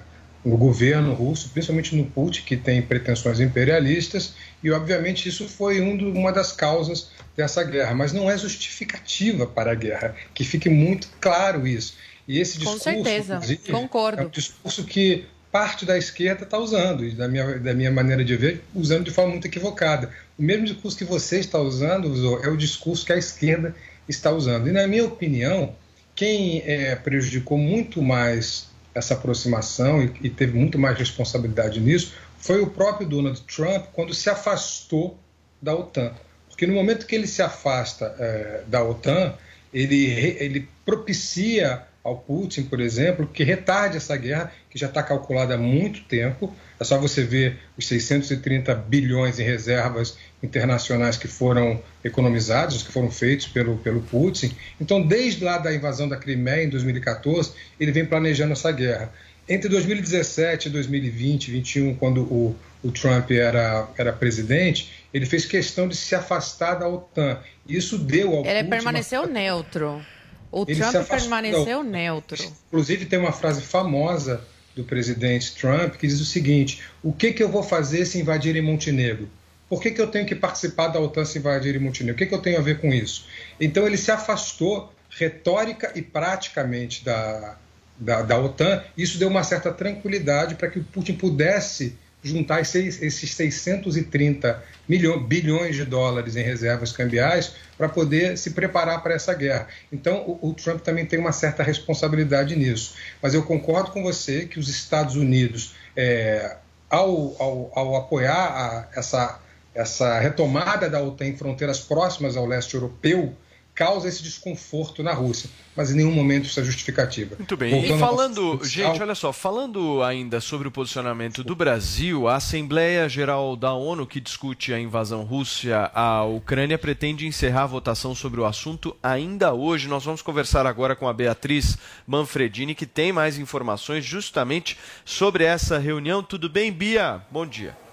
no 0.45 0.57
governo 0.57 1.13
russo, 1.13 1.49
principalmente 1.49 1.95
no 1.95 2.05
Putin, 2.05 2.43
que 2.43 2.55
tem 2.55 2.81
pretensões 2.81 3.39
imperialistas, 3.39 4.35
e 4.63 4.69
obviamente 4.69 5.27
isso 5.27 5.49
foi 5.49 5.81
um 5.81 5.97
do, 5.97 6.11
uma 6.11 6.31
das 6.31 6.51
causas 6.51 7.09
dessa 7.35 7.63
guerra, 7.63 7.95
mas 7.95 8.13
não 8.13 8.29
é 8.29 8.37
justificativa 8.37 9.47
para 9.47 9.71
a 9.71 9.75
guerra, 9.75 10.15
que 10.33 10.43
fique 10.43 10.69
muito 10.69 11.09
claro 11.19 11.65
isso. 11.65 11.95
E 12.27 12.39
esse 12.39 12.59
discurso, 12.59 12.83
Com 12.83 13.03
certeza, 13.03 13.39
concordo. 13.71 14.21
é 14.21 14.25
um 14.25 14.29
discurso 14.29 14.83
que 14.83 15.25
parte 15.51 15.85
da 15.85 15.97
esquerda 15.97 16.43
está 16.43 16.59
usando, 16.59 17.03
e 17.03 17.11
da 17.11 17.27
minha, 17.27 17.57
da 17.59 17.73
minha 17.73 17.91
maneira 17.91 18.23
de 18.23 18.35
ver, 18.35 18.63
usando 18.75 19.05
de 19.05 19.11
forma 19.11 19.31
muito 19.31 19.47
equivocada. 19.47 20.11
O 20.37 20.43
mesmo 20.43 20.65
discurso 20.65 20.97
que 20.97 21.05
você 21.05 21.39
está 21.39 21.59
usando 21.59 22.43
é 22.43 22.49
o 22.49 22.57
discurso 22.57 23.05
que 23.05 23.13
a 23.13 23.17
esquerda 23.17 23.75
está 24.07 24.31
usando. 24.31 24.67
E, 24.67 24.71
na 24.71 24.85
minha 24.85 25.05
opinião, 25.05 25.75
quem 26.13 26.61
é, 26.65 26.95
prejudicou 26.95 27.57
muito 27.57 28.01
mais 28.01 28.67
essa 28.95 29.13
aproximação 29.13 30.01
e, 30.01 30.11
e 30.21 30.29
teve 30.29 30.57
muito 30.57 30.79
mais 30.79 30.97
responsabilidade 30.97 31.79
nisso 31.81 32.13
foi 32.39 32.61
o 32.61 32.67
próprio 32.67 33.07
Donald 33.07 33.41
Trump 33.41 33.87
quando 33.93 34.13
se 34.13 34.29
afastou 34.29 35.19
da 35.61 35.75
OTAN. 35.75 36.13
Porque 36.47 36.65
no 36.65 36.73
momento 36.73 37.05
que 37.05 37.13
ele 37.13 37.27
se 37.27 37.41
afasta 37.41 38.15
é, 38.17 38.63
da 38.67 38.83
OTAN, 38.83 39.33
ele, 39.73 40.05
ele 40.39 40.69
propicia 40.85 41.83
ao 42.03 42.19
Putin, 42.19 42.63
por 42.63 42.79
exemplo, 42.79 43.27
que 43.27 43.43
retarde 43.43 43.97
essa 43.97 44.15
guerra, 44.15 44.51
que 44.75 44.79
já 44.81 44.87
está 44.87 45.01
calculada 45.01 45.55
há 45.55 45.57
muito 45.57 46.01
tempo. 46.01 46.53
É 46.77 46.83
só 46.83 46.99
você 46.99 47.23
ver 47.23 47.59
os 47.77 47.87
630 47.87 48.75
bilhões 48.75 49.39
em 49.39 49.43
reservas 49.43 50.17
internacionais 50.43 51.15
que 51.15 51.29
foram 51.29 51.81
economizados, 52.03 52.83
que 52.83 52.91
foram 52.91 53.09
feitos 53.09 53.47
pelo, 53.47 53.77
pelo 53.77 54.01
Putin. 54.01 54.53
Então, 54.79 55.01
desde 55.01 55.45
lá 55.45 55.57
da 55.59 55.73
invasão 55.73 56.09
da 56.09 56.17
Crimeia, 56.17 56.65
em 56.65 56.69
2014, 56.69 57.53
ele 57.79 57.93
vem 57.93 58.05
planejando 58.05 58.51
essa 58.51 58.69
guerra. 58.69 59.13
Entre 59.47 59.69
2017 59.69 60.67
e 60.67 60.71
2020, 60.71 61.51
2021, 61.51 61.95
quando 61.95 62.23
o, 62.23 62.53
o 62.83 62.91
Trump 62.91 63.31
era, 63.31 63.87
era 63.97 64.11
presidente, 64.11 65.05
ele 65.13 65.25
fez 65.25 65.45
questão 65.45 65.87
de 65.87 65.95
se 65.95 66.13
afastar 66.15 66.75
da 66.75 66.87
OTAN. 66.89 67.39
Isso 67.65 67.97
deu 67.97 68.35
ao 68.35 68.45
Ele 68.45 68.55
Putin 68.55 68.69
permaneceu 68.71 69.21
uma... 69.21 69.31
neutro. 69.31 70.05
O 70.51 70.65
ele 70.67 70.77
Trump 70.81 71.07
permaneceu 71.07 71.81
neutro. 71.81 72.43
Inclusive, 72.67 73.05
tem 73.05 73.17
uma 73.17 73.31
frase 73.31 73.61
famosa 73.61 74.43
do 74.75 74.83
presidente 74.83 75.55
Trump 75.55 75.95
que 75.95 76.07
diz 76.07 76.19
o 76.19 76.25
seguinte: 76.25 76.81
O 77.01 77.13
que, 77.13 77.31
que 77.31 77.41
eu 77.41 77.49
vou 77.49 77.63
fazer 77.63 78.05
se 78.05 78.19
invadirem 78.19 78.61
Montenegro? 78.61 79.29
Por 79.67 79.81
que, 79.81 79.91
que 79.91 80.01
eu 80.01 80.07
tenho 80.07 80.25
que 80.25 80.35
participar 80.35 80.89
da 80.89 80.99
OTAN 80.99 81.25
se 81.25 81.39
invadirem 81.39 81.81
Montenegro? 81.81 82.15
O 82.15 82.17
que, 82.17 82.25
que 82.27 82.35
eu 82.35 82.41
tenho 82.41 82.59
a 82.59 82.61
ver 82.61 82.79
com 82.79 82.93
isso? 82.93 83.25
Então, 83.59 83.87
ele 83.87 83.97
se 83.97 84.11
afastou 84.11 84.93
retórica 85.09 85.91
e 85.95 86.01
praticamente 86.01 87.03
da, 87.03 87.57
da, 87.97 88.21
da 88.21 88.37
OTAN. 88.37 88.83
Isso 88.95 89.17
deu 89.17 89.27
uma 89.27 89.43
certa 89.43 89.71
tranquilidade 89.71 90.55
para 90.55 90.69
que 90.69 90.79
o 90.79 90.83
Putin 90.83 91.15
pudesse 91.15 91.97
juntar 92.25 92.61
esses 92.61 92.95
630 93.35 94.63
milhões, 94.89 95.27
bilhões 95.27 95.75
de 95.75 95.85
dólares 95.85 96.35
em 96.35 96.41
reservas 96.41 96.91
cambiais 96.91 97.53
para 97.77 97.87
poder 97.87 98.35
se 98.35 98.51
preparar 98.51 99.03
para 99.03 99.13
essa 99.13 99.31
guerra. 99.33 99.67
Então, 99.91 100.17
o, 100.41 100.49
o, 100.49 100.53
Trump 100.53 100.81
também 100.81 101.05
tem 101.05 101.19
uma 101.19 101.31
certa 101.31 101.61
responsabilidade 101.61 102.55
nisso. 102.55 102.95
Mas 103.21 103.35
eu 103.35 103.43
concordo 103.43 103.91
com 103.91 104.01
você 104.01 104.45
que 104.47 104.59
os 104.59 104.67
Estados 104.67 105.15
Unidos, 105.15 105.75
é, 105.95 106.57
ao, 106.89 107.35
ao, 107.39 107.71
ao, 107.75 107.95
apoiar 107.95 108.33
a, 108.33 108.99
essa, 108.99 109.39
essa 109.75 110.19
retomada 110.19 110.89
da 110.89 110.99
OTAN 110.99 111.27
em 111.27 111.37
fronteiras 111.37 111.79
próximas 111.79 112.35
ao 112.35 112.47
leste 112.47 112.73
europeu, 112.73 113.35
causa 113.75 114.07
esse 114.07 114.23
desconforto 114.23 115.03
na 115.03 115.13
Rússia, 115.13 115.49
mas 115.75 115.91
em 115.91 115.95
nenhum 115.95 116.13
momento 116.13 116.45
isso 116.45 116.59
é 116.61 116.63
justificativa. 116.63 117.35
Muito 117.35 117.57
bem. 117.57 117.71
Voltando 117.71 117.95
e 117.95 117.99
falando, 117.99 118.59
gente, 118.63 119.01
olha 119.01 119.13
só, 119.13 119.33
falando 119.33 120.01
ainda 120.01 120.39
sobre 120.39 120.69
o 120.69 120.71
posicionamento 120.71 121.43
do 121.43 121.53
Brasil, 121.53 122.27
a 122.29 122.37
Assembleia 122.37 123.09
Geral 123.09 123.57
da 123.57 123.73
ONU 123.73 124.07
que 124.07 124.21
discute 124.21 124.73
a 124.73 124.79
invasão 124.79 125.23
russa 125.23 125.91
à 125.93 126.23
Ucrânia 126.23 126.77
pretende 126.77 127.27
encerrar 127.27 127.63
a 127.63 127.67
votação 127.67 128.15
sobre 128.15 128.39
o 128.39 128.45
assunto 128.45 128.95
ainda 129.03 129.53
hoje. 129.53 129.89
Nós 129.89 130.05
vamos 130.05 130.21
conversar 130.21 130.65
agora 130.65 130.95
com 130.95 131.09
a 131.09 131.13
Beatriz 131.13 131.77
Manfredini, 132.07 132.73
que 132.73 132.85
tem 132.85 133.11
mais 133.11 133.37
informações 133.37 134.05
justamente 134.05 134.77
sobre 135.03 135.43
essa 135.43 135.77
reunião. 135.77 136.23
Tudo 136.23 136.49
bem, 136.49 136.71
Bia? 136.71 137.21
Bom 137.29 137.45
dia. 137.45 137.84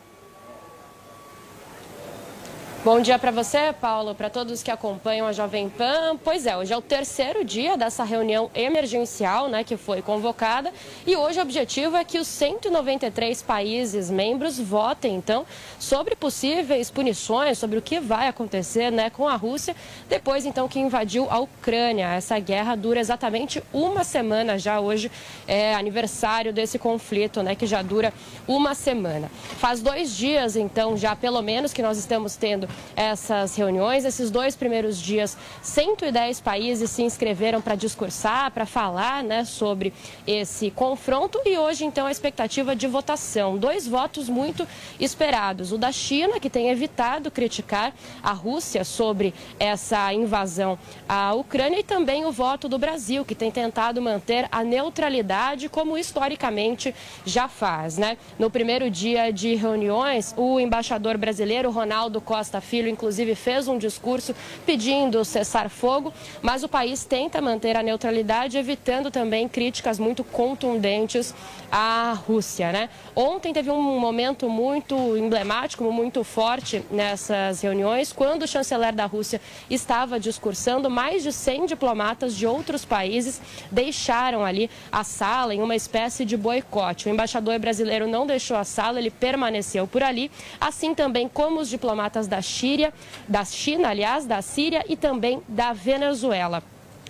Bom 2.85 3.01
dia 3.01 3.17
para 3.17 3.31
você, 3.31 3.73
Paulo, 3.81 4.13
para 4.13 4.29
todos 4.29 4.61
que 4.61 4.69
acompanham 4.69 5.25
a 5.25 5.33
Jovem 5.33 5.69
Pan. 5.69 6.17
Pois 6.17 6.47
é, 6.47 6.57
hoje 6.57 6.73
é 6.73 6.77
o 6.77 6.83
terceiro 6.83 7.45
dia 7.45 7.77
dessa 7.77 8.03
reunião 8.03 8.51
emergencial 8.57 9.47
né, 9.47 9.63
que 9.63 9.77
foi 9.77 10.03
convocada 10.03 10.73
e 11.07 11.15
hoje 11.15 11.39
o 11.39 11.43
objetivo 11.43 11.95
é 11.95 12.03
que 12.03 12.19
os 12.19 12.27
193 12.27 13.41
países 13.41 14.11
membros 14.11 14.59
votem, 14.59 15.15
então, 15.15 15.47
sobre 15.79 16.17
possíveis 16.17 16.91
punições, 16.91 17.57
sobre 17.57 17.79
o 17.79 17.83
que 17.83 18.01
vai 18.01 18.27
acontecer 18.27 18.91
né, 18.91 19.11
com 19.11 19.29
a 19.29 19.37
Rússia 19.37 19.77
depois, 20.09 20.45
então, 20.45 20.67
que 20.67 20.81
invadiu 20.81 21.29
a 21.31 21.39
Ucrânia. 21.39 22.09
Essa 22.09 22.37
guerra 22.41 22.75
dura 22.75 22.99
exatamente 22.99 23.63
uma 23.73 24.03
semana 24.03 24.59
já 24.59 24.81
hoje, 24.81 25.09
é 25.47 25.73
aniversário 25.73 26.53
desse 26.53 26.81
conflito, 26.81 27.45
né, 27.45 27.55
que 27.55 27.65
já 27.65 27.81
dura 27.81 28.13
uma 28.49 28.75
semana. 28.75 29.31
Faz 29.59 29.81
dois 29.81 30.17
dias, 30.17 30.57
então, 30.57 30.97
já 30.97 31.15
pelo 31.15 31.41
menos 31.43 31.73
que 31.73 31.81
nós 31.81 31.97
estamos 31.97 32.35
tendo 32.35 32.72
essas 32.97 33.57
reuniões. 33.57 34.05
Esses 34.05 34.31
dois 34.31 34.57
primeiros 34.57 34.99
dias, 34.99 35.37
110 35.63 36.41
países 36.41 36.91
se 36.91 37.03
inscreveram 37.03 37.61
para 37.61 37.75
discursar, 37.75 38.51
para 38.51 38.67
falar 38.67 39.23
né, 39.23 39.45
sobre 39.45 39.93
esse 40.27 40.71
confronto 40.71 41.41
e 41.45 41.59
hoje, 41.59 41.85
então, 41.85 42.07
a 42.07 42.11
expectativa 42.11 42.75
de 42.75 42.87
votação. 42.87 43.59
Dois 43.59 43.87
votos 43.87 44.29
muito 44.29 44.67
esperados. 44.99 45.73
O 45.73 45.79
da 45.79 45.93
China, 45.93 46.41
que 46.41 46.49
tem 46.49 46.71
evitado 46.71 47.31
criticar 47.31 47.93
a 48.23 48.33
Rússia 48.33 48.85
sobre 48.85 49.35
essa 49.59 50.13
invasão 50.13 50.79
à 51.09 51.35
Ucrânia, 51.35 51.81
e 51.81 51.83
também 51.83 52.25
o 52.25 52.33
voto 52.33 52.69
do 52.69 52.79
Brasil, 52.79 53.25
que 53.25 53.35
tem 53.35 53.51
tentado 53.51 54.01
manter 54.01 54.49
a 54.51 54.65
neutralidade, 54.65 55.69
como 55.69 55.99
historicamente 55.99 56.95
já 57.25 57.49
faz. 57.49 57.99
Né? 57.99 58.17
No 58.39 58.51
primeiro 58.51 58.91
dia 58.91 59.33
de 59.33 59.55
reuniões, 59.55 60.35
o 60.37 60.59
embaixador 60.59 61.19
brasileiro 61.19 61.71
Ronaldo 61.71 62.21
Costa 62.21 62.61
Filho, 62.63 62.89
inclusive, 62.89 63.35
fez 63.35 63.69
um 63.69 63.77
discurso 63.77 64.35
pedindo 64.65 65.25
cessar 65.25 65.69
fogo, 65.69 66.13
mas 66.41 66.63
o 66.63 66.69
país 66.69 67.05
tenta 67.05 67.41
manter 67.41 67.77
a 67.77 67.83
neutralidade, 67.83 68.57
evitando 68.57 69.11
também 69.11 69.49
críticas 69.49 69.99
muito 69.99 70.25
contundentes 70.25 71.35
à 71.71 72.13
Rússia. 72.27 72.73
Né? 72.73 72.89
Ontem 73.15 73.53
teve 73.53 73.71
um 73.71 73.83
momento 73.99 74.49
muito 74.49 74.95
emblemático, 75.17 75.85
muito 75.93 76.25
forte 76.25 76.85
nessas 76.91 77.61
reuniões, 77.61 78.13
quando 78.13 78.43
o 78.43 78.49
chanceler 78.49 78.95
da 78.95 79.07
Rússia 79.07 79.41
estava 79.69 80.19
discursando, 80.19 80.89
mais 80.89 81.23
de 81.23 81.33
100 81.33 81.67
diplomatas 81.67 82.37
de 82.37 82.47
outros 82.47 82.85
países 82.85 83.41
deixaram 83.71 84.45
ali 84.45 84.71
a 84.91 85.05
sala 85.05 85.55
em 85.55 85.63
uma 85.63 85.75
espécie 85.75 86.25
de 86.25 86.37
boicote. 86.37 87.09
O 87.09 87.11
embaixador 87.11 87.59
brasileiro 87.59 88.07
não 88.07 88.27
deixou 88.27 88.57
a 88.57 88.65
sala, 88.65 88.99
ele 88.99 89.11
permaneceu 89.11 89.87
por 89.87 90.03
ali, 90.03 90.31
assim 90.61 90.95
também 90.95 91.29
como 91.29 91.61
os 91.61 91.69
diplomatas 91.69 92.27
da 92.27 92.41
Síria, 92.53 92.93
da 93.27 93.45
China, 93.45 93.89
aliás, 93.89 94.27
da 94.27 94.41
Síria 94.43 94.85
e 94.89 94.97
também 94.97 95.43
da 95.49 95.73
Venezuela. 95.73 96.63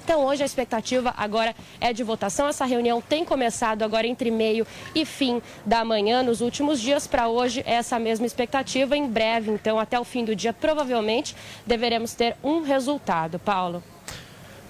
Então, 0.05 0.25
hoje 0.25 0.43
a 0.43 0.47
expectativa 0.47 1.15
agora 1.17 1.55
é 1.81 1.93
de 1.93 2.03
votação. 2.03 2.49
Essa 2.49 2.65
reunião 2.65 3.01
tem 3.01 3.25
começado 3.25 3.83
agora 3.83 4.07
entre 4.07 4.31
meio 4.31 4.67
e 4.95 5.05
fim 5.05 5.41
da 5.65 5.85
manhã, 5.85 6.23
nos 6.25 6.41
últimos 6.41 6.81
dias. 6.81 7.07
Para 7.07 7.29
hoje, 7.29 7.63
essa 7.65 7.99
mesma 7.99 8.27
expectativa. 8.27 8.97
Em 8.97 9.07
breve, 9.07 9.53
então, 9.53 9.79
até 9.79 9.99
o 10.01 10.05
fim 10.05 10.25
do 10.25 10.35
dia, 10.35 10.53
provavelmente 10.53 11.37
deveremos 11.65 12.15
ter 12.15 12.37
um 12.43 12.63
resultado. 12.63 13.39
Paulo. 13.39 13.83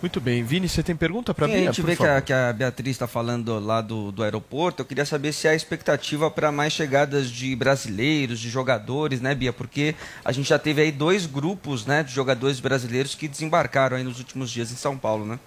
Muito 0.03 0.21
bem. 0.21 0.43
Vini, 0.43 0.69
você 0.69 0.83
tem 0.83 0.97
pergunta 0.97 1.33
para 1.33 1.47
mim? 1.47 1.55
A 1.55 1.59
gente 1.67 1.81
vê 1.81 1.95
que 1.95 2.05
a, 2.05 2.21
que 2.21 2.33
a, 2.33 2.53
Beatriz 2.53 2.97
está 2.97 3.07
falando 3.07 3.61
lá 3.61 3.81
do, 3.81 4.11
do 4.11 4.25
aeroporto. 4.25 4.83
Eu 4.83 4.87
queria 4.87 5.07
saber 5.07 5.33
se 5.33 5.47
há 5.47 5.55
expectativa 5.55 6.29
para 6.29 6.51
mais 6.51 6.73
chegadas 6.73 7.31
de 7.31 7.55
brasileiros, 7.55 8.41
de 8.41 8.51
jogadores, 8.51 9.21
né, 9.21 9.33
Bia? 9.33 9.53
Porque 9.53 9.95
a 10.25 10.33
gente 10.33 10.49
já 10.49 10.59
teve 10.59 10.83
aí 10.83 10.91
dois 10.91 11.25
grupos 11.25 11.87
né, 11.87 12.03
de 12.03 12.13
jogadores 12.13 12.59
brasileiros 12.59 13.15
que 13.15 13.29
desembarcaram 13.29 13.97
aí 13.97 14.03
nos 14.03 14.19
últimos 14.19 14.51
dias 14.51 14.73
em 14.73 14.77
São 14.77 14.99
Paulo, 14.99 15.25
né? 15.25 15.39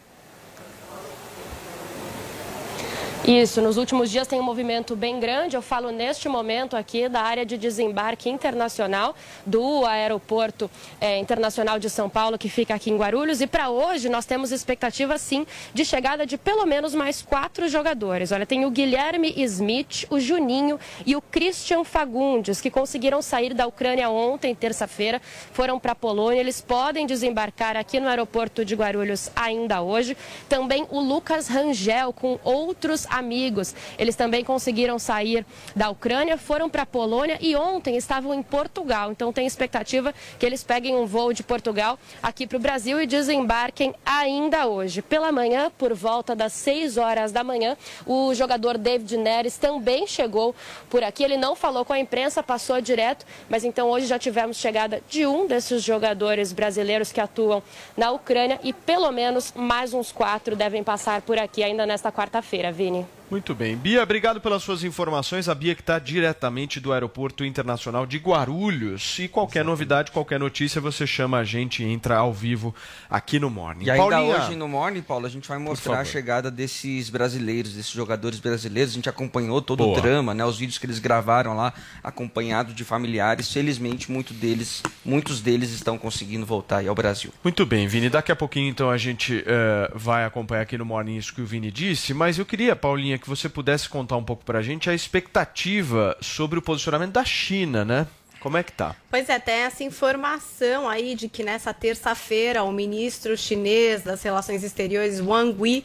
Isso, 3.28 3.60
nos 3.60 3.76
últimos 3.78 4.12
dias 4.12 4.28
tem 4.28 4.40
um 4.40 4.44
movimento 4.44 4.96
bem 4.96 5.20
grande. 5.20 5.56
Eu 5.56 5.62
falo 5.64 5.90
neste 5.90 6.30
momento 6.30 6.78
aqui 6.78 7.10
da 7.10 7.22
área 7.22 7.44
de 7.44 7.58
desembarque 7.58 8.30
internacional 8.30 9.16
do 9.44 9.84
Aeroporto 9.84 10.70
é, 11.02 11.18
Internacional 11.18 11.80
de 11.80 11.90
São 11.90 12.08
Paulo, 12.08 12.38
que 12.38 12.48
fica 12.50 12.76
aqui 12.76 12.92
em 12.92 12.96
Guarulhos. 12.96 13.42
E 13.42 13.48
para 13.48 13.72
hoje 13.72 14.10
nós 14.10 14.28
temos 14.28 14.52
expectativa, 14.52 15.18
sim, 15.18 15.44
de 15.74 15.84
chegada 15.84 16.24
de 16.24 16.38
pelo 16.38 16.68
menos 16.68 16.94
mais 16.94 17.24
quatro 17.24 17.68
jogadores. 17.68 18.32
Olha, 18.32 18.46
tem 18.46 18.64
o 18.64 18.70
Guilherme 18.70 19.34
Smith, 19.38 20.06
o 20.12 20.20
Juninho 20.20 20.80
e 21.04 21.16
o 21.16 21.22
Christian 21.22 21.84
Fagundes, 21.84 22.62
que 22.62 22.70
conseguiram 22.70 23.24
sair 23.24 23.56
da 23.56 23.66
Ucrânia 23.66 24.08
ontem, 24.08 24.54
terça-feira, 24.54 25.20
foram 25.52 25.80
para 25.80 25.94
a 25.94 25.96
Polônia. 25.96 26.42
Eles 26.42 26.62
podem 26.62 27.08
desembarcar 27.08 27.76
aqui 27.76 28.00
no 28.00 28.08
aeroporto 28.08 28.64
de 28.64 28.76
Guarulhos 28.76 29.32
ainda 29.36 29.82
hoje. 29.82 30.16
Também 30.48 30.86
o 30.92 31.00
Lucas 31.00 31.48
Rangel, 31.48 32.14
com 32.14 32.38
outros 32.44 33.08
amigos. 33.18 33.74
Eles 33.98 34.16
também 34.16 34.44
conseguiram 34.44 35.00
sair 35.00 35.46
da 35.76 35.90
Ucrânia, 35.90 36.38
foram 36.38 36.70
para 36.70 36.84
a 36.84 36.86
Polônia 36.86 37.38
e 37.42 37.56
ontem 37.56 37.98
estavam 37.98 38.34
em 38.34 38.44
Portugal. 38.44 39.12
Então 39.12 39.34
tem 39.34 39.46
expectativa 39.46 40.14
que 40.40 40.46
eles 40.46 40.64
peguem 40.64 40.96
um 40.96 41.06
voo 41.06 41.34
de 41.34 41.44
Portugal 41.44 41.98
aqui 42.22 42.46
para 42.46 42.58
o 42.58 42.60
Brasil 42.60 43.02
e 43.02 43.08
desembarquem 43.08 43.94
ainda 44.06 44.68
hoje. 44.68 45.02
Pela 45.02 45.32
manhã, 45.32 45.72
por 45.78 45.94
volta 45.94 46.36
das 46.36 46.54
6 46.54 46.98
horas 46.98 47.32
da 47.32 47.44
manhã, 47.44 47.76
o 48.06 48.34
jogador 48.34 48.78
David 48.78 49.18
Neres 49.18 49.58
também 49.58 50.06
chegou 50.06 50.56
por 50.90 51.04
aqui. 51.04 51.24
Ele 51.24 51.38
não 51.38 51.56
falou 51.56 51.84
com 51.84 51.94
a 51.94 52.00
imprensa, 52.00 52.44
passou 52.44 52.80
direto, 52.80 53.26
mas 53.50 53.64
então 53.64 53.90
hoje 53.90 54.06
já 54.06 54.20
tivemos 54.20 54.58
chegada 54.58 55.02
de 55.10 55.26
um 55.26 55.48
desses 55.48 55.84
jogadores 55.84 56.54
brasileiros 56.54 57.12
que 57.12 57.20
atuam 57.20 57.64
na 57.98 58.12
Ucrânia 58.12 58.60
e 58.64 58.72
pelo 58.72 59.12
menos 59.12 59.52
mais 59.56 59.94
uns 59.94 60.12
quatro 60.12 60.56
devem 60.56 60.84
passar 60.84 61.22
por 61.22 61.38
aqui 61.38 61.64
ainda 61.64 61.86
nesta 61.86 62.12
quarta-feira, 62.12 62.72
Vini. 62.72 62.95
Германии. 62.96 63.08
Muito 63.30 63.56
bem. 63.56 63.76
Bia, 63.76 64.04
obrigado 64.04 64.40
pelas 64.40 64.62
suas 64.62 64.84
informações. 64.84 65.50
A 65.50 65.56
Bia 65.56 65.74
que 65.74 65.82
está 65.82 65.98
diretamente 65.98 66.80
do 66.80 66.94
Aeroporto 66.94 67.44
Internacional 67.44 68.06
de 68.06 68.18
Guarulhos. 68.18 69.18
E 69.20 69.28
qualquer 69.28 69.60
Exatamente. 69.60 69.72
novidade, 69.72 70.12
qualquer 70.12 70.40
notícia, 70.40 70.80
você 70.80 71.08
chama 71.08 71.40
a 71.40 71.44
gente 71.44 71.84
e 71.84 71.86
entra 71.86 72.18
ao 72.18 72.32
vivo 72.32 72.74
aqui 73.10 73.40
no 73.40 73.50
Morning. 73.50 73.86
E 73.86 73.92
ainda 73.92 74.10
Paulinha... 74.10 74.38
hoje 74.38 74.56
no 74.56 74.68
Morning, 74.68 75.02
Paulo, 75.02 75.26
a 75.26 75.30
gente 75.30 75.48
vai 75.48 75.58
mostrar 75.58 76.00
a 76.00 76.06
chegada 76.06 76.52
desses 76.52 77.10
brasileiros, 77.10 77.74
desses 77.74 77.92
jogadores 77.92 78.40
brasileiros. 78.40 78.94
A 78.94 78.96
gente 78.96 79.10
acompanhou 79.10 79.62
todo 79.62 79.84
Boa. 79.84 79.98
o 79.98 80.02
drama, 80.02 80.34
né? 80.34 80.46
Os 80.46 80.58
vídeos 80.58 80.78
que 80.78 80.86
eles 80.86 81.00
gravaram 81.00 81.56
lá, 81.56 81.74
acompanhado 82.04 82.74
de 82.74 82.84
familiares. 82.84 83.52
Felizmente, 83.52 84.12
muito 84.12 84.34
deles, 84.34 84.84
muitos 85.04 85.42
deles 85.42 85.72
estão 85.72 85.98
conseguindo 85.98 86.46
voltar 86.46 86.88
ao 86.88 86.96
Brasil. 86.96 87.32
Muito 87.44 87.66
bem, 87.66 87.88
Vini. 87.88 88.10
Daqui 88.10 88.32
a 88.32 88.36
pouquinho, 88.36 88.70
então, 88.70 88.90
a 88.90 88.98
gente 88.98 89.38
uh, 89.40 89.98
vai 89.98 90.26
acompanhar 90.26 90.62
aqui 90.62 90.78
no 90.78 90.86
Morning 90.86 91.18
isso 91.18 91.34
que 91.34 91.42
o 91.42 91.46
Vini 91.46 91.72
disse. 91.72 92.14
Mas 92.14 92.38
eu 92.38 92.46
queria, 92.46 92.76
Paulinha, 92.76 93.18
que 93.26 93.30
você 93.30 93.50
pudesse 93.50 93.90
contar 93.90 94.16
um 94.18 94.24
pouco 94.24 94.46
para 94.46 94.60
a 94.60 94.62
gente 94.62 94.88
a 94.88 94.94
expectativa 94.94 96.16
sobre 96.22 96.60
o 96.60 96.62
posicionamento 96.62 97.14
da 97.14 97.26
China, 97.26 97.84
né? 97.84 98.06
Como 98.40 98.56
é 98.56 98.62
que 98.62 98.72
tá? 98.72 98.96
Pois 99.10 99.28
é, 99.28 99.40
tem 99.40 99.56
essa 99.56 99.84
informação 99.84 100.88
aí 100.88 101.16
de 101.16 101.28
que 101.28 101.44
nessa 101.44 101.74
terça-feira 101.74 102.62
o 102.62 102.72
ministro 102.72 103.36
chinês 103.36 104.04
das 104.04 104.22
Relações 104.22 104.64
Exteriores, 104.64 105.20
Wang 105.20 105.58
Yi, 105.68 105.84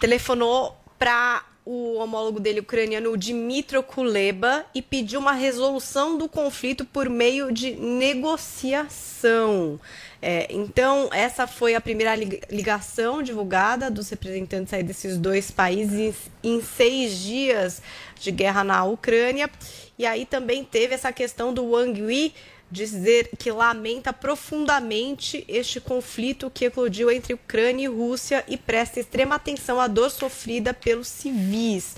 telefonou 0.00 0.76
para 0.98 1.44
o 1.64 1.98
homólogo 1.98 2.40
dele 2.40 2.58
ucraniano, 2.58 3.16
Dmitry 3.16 3.80
Kuleba, 3.84 4.66
e 4.74 4.82
pediu 4.82 5.20
uma 5.20 5.34
resolução 5.34 6.18
do 6.18 6.28
conflito 6.28 6.84
por 6.84 7.08
meio 7.08 7.52
de 7.52 7.76
negociação. 7.76 9.78
É, 10.22 10.46
então, 10.50 11.08
essa 11.12 11.46
foi 11.46 11.74
a 11.74 11.80
primeira 11.80 12.14
ligação 12.14 13.22
divulgada 13.22 13.90
dos 13.90 14.10
representantes 14.10 14.72
aí 14.74 14.82
desses 14.82 15.16
dois 15.16 15.50
países 15.50 16.14
em 16.44 16.60
seis 16.60 17.18
dias 17.18 17.80
de 18.20 18.30
guerra 18.30 18.62
na 18.62 18.84
Ucrânia. 18.84 19.48
E 19.98 20.04
aí 20.04 20.26
também 20.26 20.62
teve 20.62 20.94
essa 20.94 21.12
questão 21.12 21.54
do 21.54 21.70
Wang 21.70 21.98
Yi 22.00 22.34
dizer 22.70 23.30
que 23.36 23.50
lamenta 23.50 24.12
profundamente 24.12 25.44
este 25.48 25.80
conflito 25.80 26.50
que 26.50 26.66
eclodiu 26.66 27.10
entre 27.10 27.34
Ucrânia 27.34 27.84
e 27.84 27.88
Rússia 27.88 28.44
e 28.46 28.56
presta 28.56 29.00
extrema 29.00 29.34
atenção 29.34 29.80
à 29.80 29.88
dor 29.88 30.10
sofrida 30.10 30.72
pelos 30.72 31.08
civis. 31.08 31.96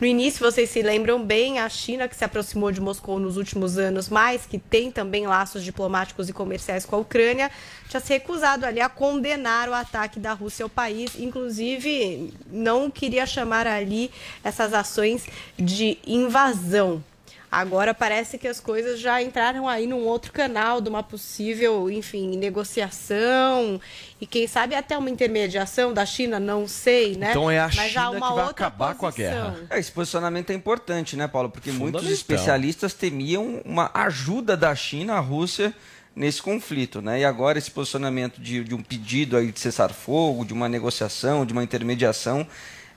No 0.00 0.06
início, 0.06 0.38
vocês 0.38 0.70
se 0.70 0.80
lembram 0.80 1.24
bem, 1.24 1.58
a 1.58 1.68
China, 1.68 2.06
que 2.06 2.14
se 2.14 2.24
aproximou 2.24 2.70
de 2.70 2.80
Moscou 2.80 3.18
nos 3.18 3.36
últimos 3.36 3.78
anos, 3.78 4.08
mas 4.08 4.46
que 4.46 4.56
tem 4.56 4.92
também 4.92 5.26
laços 5.26 5.64
diplomáticos 5.64 6.28
e 6.28 6.32
comerciais 6.32 6.86
com 6.86 6.94
a 6.94 7.00
Ucrânia, 7.00 7.50
tinha 7.88 7.98
se 7.98 8.12
recusado 8.12 8.64
ali 8.64 8.80
a 8.80 8.88
condenar 8.88 9.68
o 9.68 9.74
ataque 9.74 10.20
da 10.20 10.32
Rússia 10.32 10.62
ao 10.62 10.68
país, 10.68 11.18
inclusive 11.18 12.32
não 12.48 12.88
queria 12.88 13.26
chamar 13.26 13.66
ali 13.66 14.08
essas 14.44 14.72
ações 14.72 15.26
de 15.58 15.98
invasão. 16.06 17.02
Agora 17.50 17.94
parece 17.94 18.36
que 18.36 18.46
as 18.46 18.60
coisas 18.60 19.00
já 19.00 19.22
entraram 19.22 19.66
aí 19.66 19.86
num 19.86 20.04
outro 20.04 20.32
canal 20.32 20.82
de 20.82 20.88
uma 20.88 21.02
possível, 21.02 21.90
enfim, 21.90 22.36
negociação 22.36 23.80
e 24.20 24.26
quem 24.26 24.46
sabe 24.46 24.74
até 24.74 24.98
uma 24.98 25.08
intermediação 25.08 25.94
da 25.94 26.04
China, 26.04 26.38
não 26.38 26.68
sei, 26.68 27.16
né? 27.16 27.30
Então 27.30 27.50
é 27.50 27.58
a 27.58 27.70
Mas 27.74 27.90
China 27.90 28.12
que 28.12 28.20
vai 28.20 28.44
acabar 28.44 28.94
posição. 28.94 28.98
com 28.98 29.06
a 29.06 29.10
guerra. 29.10 29.56
É, 29.70 29.78
esse 29.78 29.90
posicionamento 29.90 30.50
é 30.50 30.54
importante, 30.54 31.16
né, 31.16 31.26
Paulo? 31.26 31.48
Porque 31.48 31.72
muitos 31.72 32.06
especialistas 32.10 32.92
temiam 32.92 33.62
uma 33.64 33.90
ajuda 33.94 34.54
da 34.54 34.74
China 34.74 35.14
à 35.14 35.20
Rússia 35.20 35.74
nesse 36.14 36.42
conflito, 36.42 37.00
né? 37.00 37.20
E 37.20 37.24
agora 37.24 37.56
esse 37.56 37.70
posicionamento 37.70 38.40
de, 38.40 38.62
de 38.62 38.74
um 38.74 38.82
pedido 38.82 39.36
aí 39.38 39.50
de 39.50 39.58
cessar 39.58 39.90
fogo, 39.92 40.44
de 40.44 40.52
uma 40.52 40.68
negociação, 40.68 41.46
de 41.46 41.52
uma 41.52 41.62
intermediação, 41.64 42.46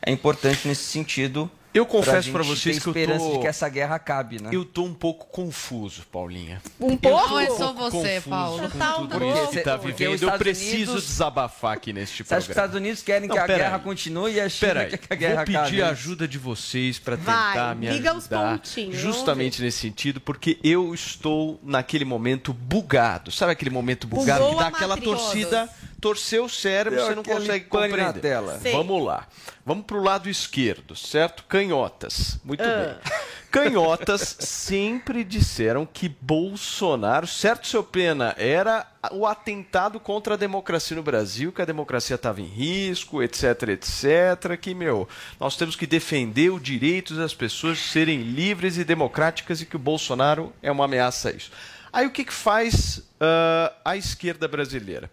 é 0.01 0.11
importante 0.11 0.67
nesse 0.67 0.83
sentido 0.83 1.49
eu 1.73 1.85
confesso 1.85 2.31
para 2.31 2.43
vocês 2.43 2.79
que 2.79 2.87
eu 2.87 2.93
tô... 2.93 3.33
de 3.33 3.39
que 3.39 3.47
essa 3.47 3.69
guerra 3.69 3.95
acabe, 3.95 4.41
né? 4.41 4.49
Eu 4.51 4.65
tô 4.65 4.83
um 4.83 4.93
pouco 4.93 5.25
confuso, 5.27 6.03
Paulinha. 6.11 6.61
Um 6.79 6.97
pouco? 6.97 7.29
Não 7.29 7.39
é 7.39 7.49
só 7.49 7.73
você, 7.73 8.21
Paulo. 8.27 8.69
Com 8.69 8.77
tá 8.77 8.93
tudo 8.93 9.25
um 9.25 9.47
que 9.47 9.59
tá 9.61 9.77
vivendo. 9.77 10.23
Eu 10.23 10.31
preciso 10.37 10.91
Unidos... 10.91 11.07
desabafar 11.07 11.73
aqui 11.73 11.93
neste 11.93 12.23
programa. 12.23 12.27
Você 12.27 12.35
acha 12.35 12.45
que 12.45 12.51
os 12.51 12.57
Estados 12.57 12.75
Unidos 12.75 13.01
querem 13.01 13.27
não, 13.27 13.35
que 13.35 13.41
a 13.41 13.47
guerra 13.47 13.77
aí. 13.77 13.81
continue 13.81 14.33
e 14.33 14.41
a 14.41 14.49
China 14.49 14.85
quer 14.85 14.97
que 14.97 15.13
a 15.13 15.15
guerra 15.15 15.41
acabe? 15.41 15.53
Vou 15.53 15.63
pedir 15.63 15.81
a 15.83 15.89
ajuda 15.89 16.27
de 16.27 16.37
vocês 16.37 16.99
para 16.99 17.17
tentar 17.17 17.73
Vai, 17.73 17.75
me 17.75 17.87
ajudar. 17.87 18.61
Justamente 18.91 19.61
nesse 19.61 19.79
sentido, 19.79 20.19
porque 20.19 20.59
eu 20.63 20.93
estou 20.93 21.59
naquele 21.63 22.05
momento 22.05 22.53
bugado. 22.53 23.31
Sabe 23.31 23.53
aquele 23.53 23.71
momento 23.71 24.07
bugado 24.07 24.43
Bugou 24.43 24.57
que 24.57 24.63
dá 24.63 24.67
aquela 24.67 24.97
torcida 24.97 25.69
torceu 26.01 26.45
o 26.45 26.49
cérebro, 26.49 26.99
Deu 26.99 27.07
você 27.07 27.15
não 27.15 27.23
consegue 27.23 27.65
compreender. 27.65 28.19
Tela. 28.19 28.59
Vamos 28.71 29.05
lá. 29.05 29.27
Vamos 29.63 29.85
para 29.85 29.97
o 29.97 30.03
lado 30.03 30.27
esquerdo, 30.27 30.95
certo? 30.95 31.43
Canhotas. 31.43 32.39
Muito 32.43 32.63
ah. 32.63 32.99
bem. 33.03 33.13
Canhotas 33.51 34.37
sempre 34.39 35.25
disseram 35.25 35.85
que 35.85 36.07
Bolsonaro, 36.07 37.27
certo, 37.27 37.67
seu 37.67 37.83
Pena, 37.83 38.33
era 38.37 38.87
o 39.11 39.25
atentado 39.25 39.99
contra 39.99 40.35
a 40.35 40.37
democracia 40.37 40.95
no 40.95 41.03
Brasil, 41.03 41.51
que 41.51 41.61
a 41.61 41.65
democracia 41.65 42.15
estava 42.15 42.39
em 42.39 42.45
risco, 42.45 43.21
etc, 43.21 43.63
etc, 43.69 44.57
que, 44.59 44.73
meu, 44.73 45.07
nós 45.37 45.57
temos 45.57 45.75
que 45.75 45.85
defender 45.85 46.49
o 46.49 46.59
direito 46.59 47.13
das 47.13 47.33
pessoas 47.33 47.77
de 47.77 47.83
serem 47.83 48.21
livres 48.21 48.77
e 48.77 48.85
democráticas 48.85 49.61
e 49.61 49.65
que 49.65 49.75
o 49.75 49.79
Bolsonaro 49.79 50.53
é 50.63 50.71
uma 50.71 50.85
ameaça 50.85 51.29
a 51.29 51.33
isso. 51.33 51.51
Aí 51.91 52.07
o 52.07 52.11
que, 52.11 52.23
que 52.23 52.33
faz 52.33 52.99
uh, 52.99 53.73
a 53.83 53.97
esquerda 53.97 54.47
brasileira? 54.47 55.11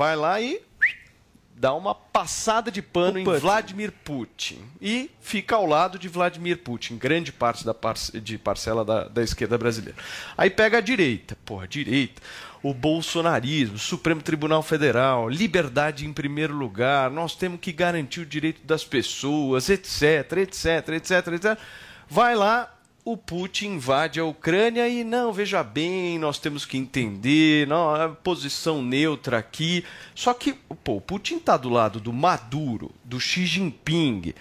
Vai 0.00 0.16
lá 0.16 0.40
e 0.40 0.62
dá 1.54 1.74
uma 1.74 1.94
passada 1.94 2.70
de 2.70 2.80
pano 2.80 3.18
em 3.18 3.24
Vladimir 3.38 3.92
Putin 3.92 4.58
e 4.80 5.10
fica 5.20 5.56
ao 5.56 5.66
lado 5.66 5.98
de 5.98 6.08
Vladimir 6.08 6.56
Putin, 6.56 6.96
grande 6.96 7.30
parte 7.30 7.66
da 7.66 7.74
parce 7.74 8.18
de 8.18 8.38
parcela 8.38 8.82
da, 8.82 9.08
da 9.08 9.22
esquerda 9.22 9.58
brasileira. 9.58 9.98
Aí 10.38 10.48
pega 10.48 10.78
a 10.78 10.80
direita, 10.80 11.36
porra, 11.44 11.68
direita, 11.68 12.22
o 12.62 12.72
bolsonarismo, 12.72 13.76
Supremo 13.76 14.22
Tribunal 14.22 14.62
Federal, 14.62 15.28
liberdade 15.28 16.06
em 16.06 16.14
primeiro 16.14 16.54
lugar, 16.54 17.10
nós 17.10 17.34
temos 17.34 17.60
que 17.60 17.70
garantir 17.70 18.20
o 18.20 18.26
direito 18.26 18.62
das 18.64 18.82
pessoas, 18.82 19.68
etc, 19.68 20.32
etc, 20.38 20.88
etc, 20.94 21.26
etc. 21.26 21.58
Vai 22.08 22.34
lá 22.34 22.74
o 23.04 23.16
Putin 23.16 23.74
invade 23.74 24.20
a 24.20 24.24
Ucrânia 24.24 24.88
e 24.88 25.02
não, 25.02 25.32
veja 25.32 25.62
bem, 25.62 26.18
nós 26.18 26.38
temos 26.38 26.64
que 26.64 26.76
entender, 26.76 27.66
não, 27.66 28.14
posição 28.22 28.82
neutra 28.82 29.38
aqui. 29.38 29.84
Só 30.14 30.34
que 30.34 30.52
pô, 30.84 30.96
o 30.96 31.00
Putin 31.00 31.36
está 31.36 31.56
do 31.56 31.68
lado 31.68 31.98
do 31.98 32.12
Maduro, 32.12 32.90
do 33.02 33.18
Xi 33.18 33.46
Jinping, 33.46 34.34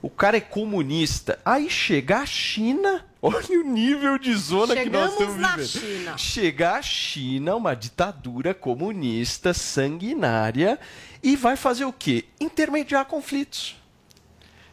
o 0.00 0.08
cara 0.08 0.36
é 0.36 0.40
comunista. 0.40 1.38
Aí 1.44 1.68
chega 1.68 2.18
a 2.18 2.26
China, 2.26 3.04
olha 3.20 3.60
o 3.60 3.64
nível 3.64 4.18
de 4.18 4.34
zona 4.34 4.74
Chegamos 4.74 4.84
que 4.84 4.90
nós 4.90 5.12
estamos 5.12 5.36
na 5.36 5.56
vivendo. 5.56 5.68
China. 5.68 6.18
Chega 6.18 6.72
a 6.72 6.82
China, 6.82 7.56
uma 7.56 7.74
ditadura 7.74 8.54
comunista 8.54 9.52
sanguinária, 9.52 10.78
e 11.22 11.36
vai 11.36 11.56
fazer 11.56 11.84
o 11.84 11.92
quê? 11.92 12.24
Intermediar 12.40 13.04
conflitos. 13.04 13.76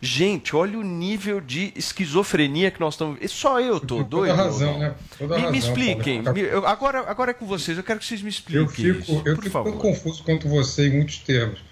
Gente, 0.06 0.54
olha 0.54 0.78
o 0.78 0.84
nível 0.84 1.40
de 1.40 1.72
esquizofrenia 1.78 2.70
que 2.70 2.78
nós 2.78 2.96
estamos. 2.96 3.32
Só 3.32 3.62
eu 3.62 3.80
tô 3.80 4.04
doido. 4.04 4.32
Toda 4.32 4.34
razão, 4.34 4.78
né? 4.78 4.96
Toda 5.18 5.36
me, 5.36 5.42
razão, 5.44 5.52
me 5.54 5.58
expliquem. 5.58 6.24
Eu, 6.52 6.68
agora, 6.68 7.10
agora 7.10 7.32
é 7.32 7.34
com 7.34 7.46
vocês. 7.46 7.78
Eu 7.78 7.86
quero 7.86 8.00
que 8.00 8.06
vocês 8.06 8.22
me 8.22 8.30
expliquem. 8.30 8.64
Eu 8.64 8.68
fico, 8.68 9.00
isso, 9.00 9.22
eu 9.24 9.42
fico 9.42 9.64
tão 9.64 9.78
confuso 9.78 10.22
quanto 10.26 10.50
você 10.50 10.90
em 10.90 10.98
muitos 10.98 11.20
termos. 11.20 11.64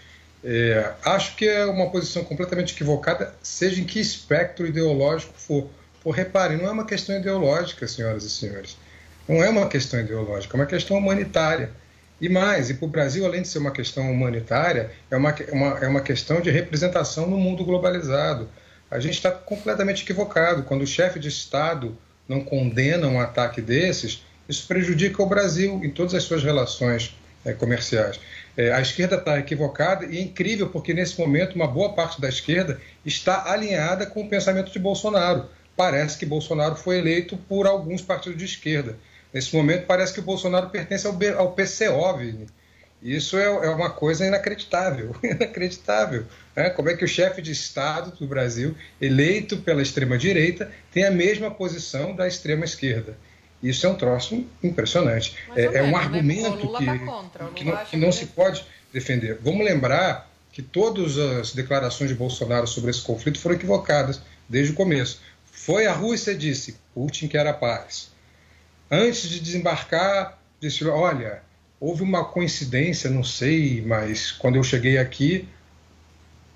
É, 0.42 0.94
acho 1.04 1.36
que 1.36 1.46
é 1.46 1.66
uma 1.66 1.90
posição 1.90 2.24
completamente 2.24 2.74
equivocada, 2.74 3.36
seja 3.44 3.82
em 3.82 3.84
que 3.84 4.00
espectro 4.00 4.66
ideológico 4.66 5.34
for. 5.36 5.68
Por 6.02 6.12
reparem, 6.12 6.58
não 6.58 6.68
é 6.68 6.72
uma 6.72 6.86
questão 6.86 7.18
ideológica, 7.18 7.86
senhoras 7.86 8.24
e 8.24 8.30
senhores. 8.30 8.78
Não 9.28 9.44
é 9.44 9.50
uma 9.50 9.68
questão 9.68 10.00
ideológica, 10.00 10.56
é 10.56 10.58
uma 10.62 10.66
questão 10.66 10.98
humanitária. 10.98 11.72
E 12.22 12.30
mais, 12.30 12.70
e 12.70 12.76
para 12.76 12.86
o 12.86 12.88
Brasil, 12.88 13.26
além 13.26 13.42
de 13.42 13.48
ser 13.48 13.58
uma 13.58 13.72
questão 13.72 14.12
humanitária, 14.12 14.92
é 15.10 15.18
uma, 15.18 15.36
uma, 15.52 15.80
é 15.80 15.88
uma 15.88 16.02
questão 16.02 16.40
de 16.40 16.52
representação 16.52 17.28
no 17.28 17.36
mundo 17.36 17.66
globalizado. 17.66 18.48
A 18.92 19.00
gente 19.00 19.16
está 19.16 19.32
completamente 19.32 20.04
equivocado. 20.04 20.62
Quando 20.62 20.84
o 20.84 20.88
chefe 20.88 21.20
de 21.20 21.30
Estado 21.30 21.98
não 22.30 22.42
condena 22.44 23.08
um 23.08 23.20
ataque 23.20 23.60
desses, 23.60 24.24
isso 24.48 24.68
prejudica 24.68 25.24
o 25.24 25.26
Brasil 25.26 25.82
em 25.84 25.90
todas 25.90 26.14
as 26.14 26.22
suas 26.22 26.44
relações 26.44 27.18
é, 27.44 27.54
comerciais. 27.54 28.20
É, 28.56 28.72
a 28.72 28.82
esquerda 28.82 29.16
está 29.16 29.40
equivocada 29.40 30.06
e 30.06 30.20
é 30.20 30.22
incrível 30.22 30.70
porque, 30.70 30.94
nesse 30.94 31.20
momento, 31.20 31.56
uma 31.56 31.68
boa 31.68 31.94
parte 31.94 32.22
da 32.22 32.30
esquerda 32.30 32.80
está 33.04 33.52
alinhada 33.52 34.06
com 34.06 34.22
o 34.22 34.30
pensamento 34.30 34.72
de 34.72 34.78
Bolsonaro. 34.78 35.50
Parece 35.76 36.20
que 36.20 36.26
Bolsonaro 36.28 36.76
foi 36.76 37.00
eleito 37.00 37.36
por 37.36 37.66
alguns 37.66 38.04
partidos 38.04 38.38
de 38.38 38.46
esquerda. 38.46 38.96
Nesse 39.34 39.56
momento, 39.56 39.86
parece 39.86 40.14
que 40.14 40.20
o 40.20 40.24
Bolsonaro 40.24 40.70
pertence 40.70 41.08
ao, 41.08 41.18
ao 41.38 41.54
PCO, 41.54 42.18
Vini. 42.18 42.48
Isso 43.02 43.38
é, 43.38 43.46
é, 43.46 43.70
uma 43.70 43.90
coisa 43.90 44.26
inacreditável. 44.26 45.16
Inacreditável. 45.24 46.26
Né? 46.56 46.70
Como 46.70 46.90
é 46.90 46.96
que 46.96 47.04
o 47.04 47.08
chefe 47.08 47.42
de 47.42 47.52
Estado 47.52 48.12
do 48.12 48.28
Brasil, 48.28 48.76
eleito 49.02 49.58
pela 49.58 49.82
extrema-direita, 49.82 50.72
tem 50.92 51.06
a 51.06 51.12
mesma 51.12 51.50
posição 51.50 52.16
da 52.16 52.28
extrema-esquerda? 52.28 53.18
Isso 53.64 53.86
é 53.86 53.90
um 53.90 53.96
troço 53.96 54.46
impressionante. 54.62 55.36
É, 55.56 55.64
é, 55.64 55.84
um 55.84 55.92
né? 55.92 55.96
argumento 55.96 56.68
que, 56.78 56.86
tá 56.86 56.98
que, 57.56 57.64
não, 57.64 57.86
que 57.86 57.98
não 57.98 58.12
se 58.12 58.28
pode 58.28 58.66
defender. 58.94 59.40
Vamos 59.42 59.66
lembrar 59.66 60.30
que 60.52 60.62
todas 60.62 61.18
as 61.18 61.54
declarações 61.54 62.10
de 62.10 62.16
Bolsonaro 62.16 62.68
sobre 62.68 62.92
esse 62.92 63.02
conflito 63.02 63.40
foram 63.40 63.56
equivocadas 63.56 64.22
desde 64.50 64.74
o 64.74 64.76
começo. 64.76 65.22
Foi 65.46 65.88
a 65.88 65.94
Rússia 65.94 66.36
disse 66.36 66.78
Putin 66.94 67.28
quer 67.28 67.48
a 67.48 67.54
paz. 67.54 68.11
Antes 68.94 69.30
de 69.30 69.40
desembarcar, 69.40 70.38
disse: 70.60 70.86
Olha, 70.86 71.42
houve 71.80 72.04
uma 72.04 72.26
coincidência, 72.26 73.10
não 73.10 73.24
sei, 73.24 73.82
mas 73.82 74.34
quando 74.34 74.58
eu 74.58 74.64
cheguei 74.64 74.98
aqui, 74.98 75.48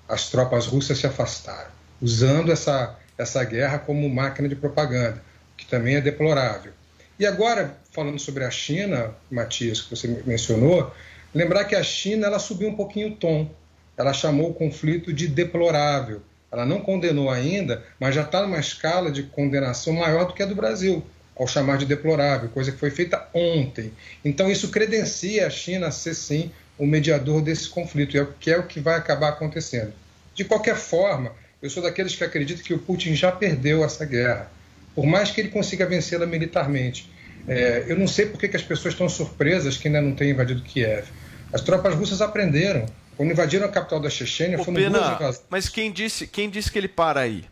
as 0.06 0.28
tropas 0.28 0.66
russas 0.66 0.98
se 0.98 1.06
afastaram, 1.06 1.70
usando 2.00 2.52
essa, 2.52 2.94
essa 3.16 3.42
guerra 3.42 3.78
como 3.78 4.06
máquina 4.10 4.50
de 4.50 4.54
propaganda, 4.54 5.22
que 5.56 5.64
também 5.64 5.96
é 5.96 6.00
deplorável. 6.02 6.72
E 7.18 7.24
agora, 7.24 7.74
falando 7.90 8.18
sobre 8.18 8.44
a 8.44 8.50
China, 8.50 9.14
Matias, 9.30 9.80
que 9.80 9.88
você 9.88 10.06
mencionou, 10.26 10.94
lembrar 11.34 11.64
que 11.64 11.74
a 11.74 11.82
China 11.82 12.26
ela 12.26 12.38
subiu 12.38 12.68
um 12.68 12.76
pouquinho 12.76 13.08
o 13.08 13.16
tom. 13.16 13.50
Ela 13.96 14.12
chamou 14.12 14.50
o 14.50 14.54
conflito 14.54 15.10
de 15.10 15.26
deplorável. 15.26 16.20
Ela 16.52 16.66
não 16.66 16.82
condenou 16.82 17.30
ainda, 17.30 17.82
mas 17.98 18.14
já 18.14 18.20
está 18.20 18.42
numa 18.42 18.60
escala 18.60 19.10
de 19.10 19.22
condenação 19.22 19.94
maior 19.94 20.26
do 20.26 20.34
que 20.34 20.42
a 20.42 20.46
do 20.46 20.54
Brasil. 20.54 21.02
Ao 21.38 21.46
chamar 21.46 21.76
de 21.76 21.84
deplorável, 21.84 22.48
coisa 22.48 22.72
que 22.72 22.78
foi 22.78 22.90
feita 22.90 23.28
ontem. 23.34 23.92
Então, 24.24 24.50
isso 24.50 24.70
credencia 24.70 25.46
a 25.46 25.50
China 25.50 25.88
a 25.88 25.90
ser, 25.90 26.14
sim, 26.14 26.50
o 26.78 26.86
mediador 26.86 27.42
desse 27.42 27.68
conflito, 27.68 28.16
é 28.18 28.26
que 28.40 28.50
é 28.50 28.58
o 28.58 28.64
que 28.64 28.80
vai 28.80 28.96
acabar 28.96 29.28
acontecendo. 29.28 29.92
De 30.34 30.44
qualquer 30.44 30.76
forma, 30.76 31.32
eu 31.60 31.68
sou 31.68 31.82
daqueles 31.82 32.14
que 32.14 32.24
acreditam 32.24 32.64
que 32.64 32.74
o 32.74 32.78
Putin 32.78 33.14
já 33.14 33.30
perdeu 33.30 33.84
essa 33.84 34.04
guerra, 34.04 34.50
por 34.94 35.06
mais 35.06 35.30
que 35.30 35.40
ele 35.40 35.48
consiga 35.48 35.86
vencê-la 35.86 36.26
militarmente. 36.26 37.10
É, 37.46 37.84
eu 37.86 37.98
não 37.98 38.08
sei 38.08 38.26
por 38.26 38.40
que, 38.40 38.48
que 38.48 38.56
as 38.56 38.62
pessoas 38.62 38.94
estão 38.94 39.08
surpresas 39.08 39.76
que 39.76 39.88
ainda 39.88 40.00
não 40.00 40.12
tenham 40.14 40.32
invadido 40.32 40.62
Kiev. 40.62 41.06
As 41.52 41.60
tropas 41.60 41.94
russas 41.94 42.20
aprenderam. 42.20 42.86
Quando 43.16 43.30
invadiram 43.30 43.64
a 43.64 43.68
capital 43.68 43.98
da 43.98 44.10
Chechênia, 44.10 44.58
foram 44.58 44.74
Pena, 44.74 44.98
duas 44.98 45.12
invasões. 45.12 45.46
Mas 45.48 45.68
quem 45.68 45.90
disse, 45.90 46.26
quem 46.26 46.50
disse 46.50 46.70
que 46.70 46.76
ele 46.76 46.88
para 46.88 47.20
aí? 47.20 47.44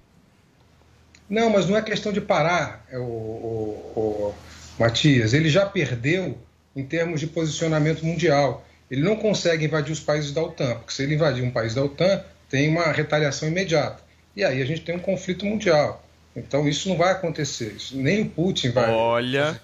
Não, 1.28 1.50
mas 1.50 1.66
não 1.66 1.76
é 1.76 1.82
questão 1.82 2.12
de 2.12 2.20
parar, 2.20 2.84
o, 2.92 2.98
o, 2.98 3.90
o 3.96 4.34
Matias. 4.78 5.32
Ele 5.32 5.48
já 5.48 5.64
perdeu 5.66 6.38
em 6.76 6.84
termos 6.84 7.20
de 7.20 7.26
posicionamento 7.26 8.04
mundial. 8.04 8.64
Ele 8.90 9.02
não 9.02 9.16
consegue 9.16 9.64
invadir 9.64 9.92
os 9.92 10.00
países 10.00 10.32
da 10.32 10.42
OTAN, 10.42 10.76
porque 10.76 10.92
se 10.92 11.02
ele 11.02 11.14
invadir 11.14 11.42
um 11.42 11.50
país 11.50 11.74
da 11.74 11.82
OTAN, 11.82 12.22
tem 12.50 12.68
uma 12.68 12.92
retaliação 12.92 13.48
imediata. 13.48 14.02
E 14.36 14.44
aí 14.44 14.60
a 14.60 14.64
gente 14.66 14.82
tem 14.82 14.96
um 14.96 15.00
conflito 15.00 15.46
mundial. 15.46 16.04
Então 16.36 16.68
isso 16.68 16.88
não 16.88 16.96
vai 16.96 17.12
acontecer. 17.12 17.74
Isso, 17.76 17.96
nem 17.96 18.22
o 18.22 18.28
Putin 18.28 18.70
vai. 18.70 18.90
Olha, 18.90 19.60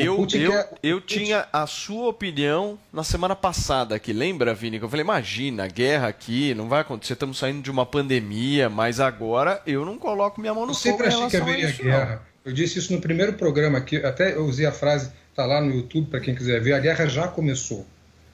eu, 0.00 0.16
Putin 0.16 0.38
eu, 0.38 0.50
quer- 0.52 0.70
eu 0.82 1.00
tinha 1.00 1.46
a 1.52 1.66
sua 1.66 2.08
opinião 2.08 2.78
na 2.92 3.02
semana 3.04 3.34
passada 3.36 3.94
aqui. 3.94 4.12
Lembra, 4.12 4.54
Vini? 4.54 4.78
Que 4.78 4.84
eu 4.84 4.88
falei, 4.88 5.04
imagina, 5.04 5.66
guerra 5.66 6.08
aqui, 6.08 6.54
não 6.54 6.68
vai 6.68 6.80
acontecer, 6.80 7.12
estamos 7.14 7.38
saindo 7.38 7.62
de 7.62 7.70
uma 7.70 7.86
pandemia, 7.86 8.68
mas 8.68 9.00
agora 9.00 9.62
eu 9.66 9.84
não 9.84 9.98
coloco 9.98 10.40
minha 10.40 10.52
mão 10.54 10.66
no 10.66 10.72
Eu 10.72 10.74
fogo 10.76 10.82
sempre 10.98 11.06
em 11.06 11.08
achei 11.08 11.28
que 11.30 11.36
a 11.36 11.42
haveria 11.42 11.68
isso, 11.70 11.84
não. 11.84 11.90
guerra. 11.90 12.22
Eu 12.44 12.52
disse 12.52 12.78
isso 12.78 12.92
no 12.92 13.00
primeiro 13.00 13.32
programa 13.34 13.78
aqui, 13.78 13.96
até 13.96 14.34
eu 14.34 14.44
usei 14.46 14.66
a 14.66 14.72
frase, 14.72 15.10
está 15.30 15.44
lá 15.44 15.60
no 15.60 15.74
YouTube 15.74 16.08
para 16.10 16.20
quem 16.20 16.34
quiser 16.34 16.60
ver, 16.60 16.74
a 16.74 16.78
guerra 16.78 17.06
já 17.06 17.26
começou. 17.26 17.84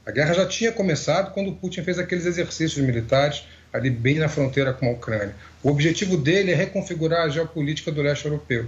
A 0.04 0.10
guerra 0.10 0.34
já 0.34 0.46
tinha 0.46 0.72
começado 0.72 1.32
quando 1.32 1.48
o 1.50 1.54
Putin 1.54 1.82
fez 1.82 1.98
aqueles 1.98 2.26
exercícios 2.26 2.84
militares 2.84 3.44
ali 3.72 3.88
bem 3.88 4.16
na 4.18 4.28
fronteira 4.28 4.72
com 4.72 4.86
a 4.86 4.90
Ucrânia. 4.90 5.34
O 5.62 5.70
objetivo 5.70 6.16
dele 6.16 6.50
é 6.50 6.54
reconfigurar 6.54 7.22
a 7.24 7.28
geopolítica 7.28 7.90
do 7.90 8.02
leste 8.02 8.24
europeu. 8.26 8.66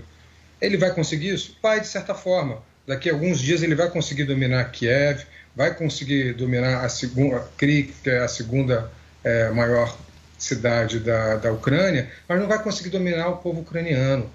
Ele 0.60 0.76
vai 0.78 0.94
conseguir 0.94 1.34
isso? 1.34 1.56
Vai, 1.62 1.80
de 1.80 1.88
certa 1.88 2.14
forma. 2.14 2.62
Daqui 2.86 3.08
a 3.08 3.12
alguns 3.12 3.38
dias 3.38 3.62
ele 3.62 3.74
vai 3.74 3.90
conseguir 3.90 4.24
dominar 4.24 4.64
Kiev, 4.70 5.24
vai 5.56 5.74
conseguir 5.74 6.34
dominar 6.34 6.84
a 6.84 6.88
segunda, 6.88 7.46
Krik, 7.56 7.92
que 8.02 8.10
é 8.10 8.18
a 8.18 8.28
segunda 8.28 8.90
eh, 9.22 9.50
maior 9.50 9.96
cidade 10.38 10.98
da, 11.00 11.36
da 11.36 11.52
Ucrânia, 11.52 12.10
mas 12.28 12.38
não 12.38 12.46
vai 12.46 12.62
conseguir 12.62 12.90
dominar 12.90 13.28
o 13.28 13.36
povo 13.38 13.60
ucraniano. 13.60 14.30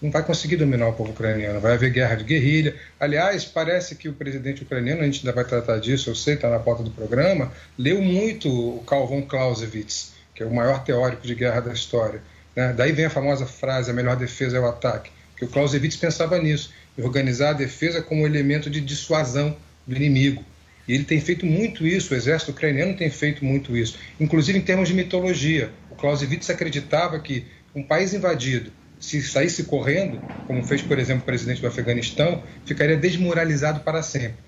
Não 0.00 0.10
vai 0.10 0.24
conseguir 0.24 0.56
dominar 0.56 0.88
o 0.88 0.92
povo 0.94 1.10
ucraniano. 1.10 1.60
Vai 1.60 1.74
haver 1.74 1.90
guerra 1.90 2.14
de 2.14 2.24
guerrilha. 2.24 2.74
Aliás, 2.98 3.44
parece 3.44 3.94
que 3.96 4.08
o 4.08 4.14
presidente 4.14 4.62
ucraniano, 4.62 5.02
a 5.02 5.04
gente 5.04 5.18
ainda 5.18 5.32
vai 5.32 5.44
tratar 5.44 5.78
disso, 5.78 6.08
eu 6.08 6.14
sei, 6.14 6.34
está 6.34 6.48
na 6.48 6.58
pauta 6.58 6.82
do 6.82 6.90
programa, 6.90 7.52
leu 7.76 8.00
muito 8.00 8.48
o 8.48 8.82
Karl 8.84 9.06
von 9.06 9.22
Clausewitz, 9.22 10.12
que 10.34 10.42
é 10.42 10.46
o 10.46 10.54
maior 10.54 10.84
teórico 10.84 11.26
de 11.26 11.34
guerra 11.34 11.60
da 11.60 11.72
história. 11.72 12.22
né? 12.56 12.72
Daí 12.74 12.92
vem 12.92 13.04
a 13.04 13.10
famosa 13.10 13.44
frase: 13.44 13.90
a 13.90 13.94
melhor 13.94 14.16
defesa 14.16 14.56
é 14.56 14.60
o 14.60 14.66
ataque. 14.66 15.10
Que 15.36 15.44
o 15.44 15.48
Clausewitz 15.48 15.96
pensava 15.96 16.38
nisso, 16.38 16.70
em 16.96 17.02
organizar 17.02 17.50
a 17.50 17.54
defesa 17.54 18.02
como 18.02 18.26
elemento 18.26 18.68
de 18.70 18.80
dissuasão 18.80 19.56
do 19.86 19.96
inimigo. 19.96 20.44
E 20.88 20.94
ele 20.94 21.04
tem 21.04 21.20
feito 21.20 21.46
muito 21.46 21.86
isso, 21.86 22.12
o 22.12 22.16
exército 22.16 22.50
ucraniano 22.50 22.96
tem 22.96 23.10
feito 23.10 23.44
muito 23.44 23.76
isso, 23.76 23.96
inclusive 24.18 24.58
em 24.58 24.62
termos 24.62 24.88
de 24.88 24.94
mitologia. 24.94 25.70
O 25.88 25.94
Clausewitz 25.94 26.50
acreditava 26.50 27.20
que 27.20 27.44
um 27.74 27.82
país 27.82 28.12
invadido, 28.12 28.72
se 28.98 29.22
saísse 29.22 29.64
correndo, 29.64 30.20
como 30.46 30.64
fez, 30.64 30.82
por 30.82 30.98
exemplo, 30.98 31.22
o 31.22 31.26
presidente 31.26 31.60
do 31.60 31.66
Afeganistão, 31.66 32.42
ficaria 32.66 32.96
desmoralizado 32.96 33.80
para 33.80 34.02
sempre. 34.02 34.38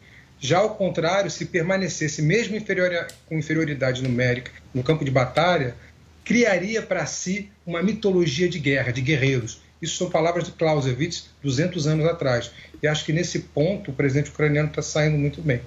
Já 0.41 0.59
ao 0.59 0.75
contrário, 0.75 1.31
se 1.31 1.47
permanecesse 1.47 2.21
mesmo 2.21 2.57
inferior- 2.57 3.07
com 3.27 3.39
inferioridade 3.39 4.03
numérica 4.03 4.51
no 4.75 4.83
campo 4.83 5.05
de 5.05 5.11
batalha, 5.11 5.77
criaria 6.25 6.83
para 6.83 7.07
si 7.07 7.51
uma 7.65 7.83
mitologia 7.83 8.49
de 8.49 8.59
guerra, 8.59 8.93
de 8.93 9.01
guerreiros. 9.01 9.63
Isso 9.83 9.97
são 9.97 10.09
palavras 10.09 10.45
de 10.45 10.53
Clausewitz 10.53 11.27
200 11.43 11.89
anos 11.89 12.07
atrás. 12.07 12.53
E 12.81 12.87
acho 12.87 13.05
que 13.05 13.13
nesse 13.13 13.41
ponto 13.41 13.91
o 13.91 13.95
presidente 13.95 14.31
ucraniano 14.31 14.69
está 14.69 14.81
saindo 14.81 15.19
muito 15.19 15.43
bem. 15.43 15.61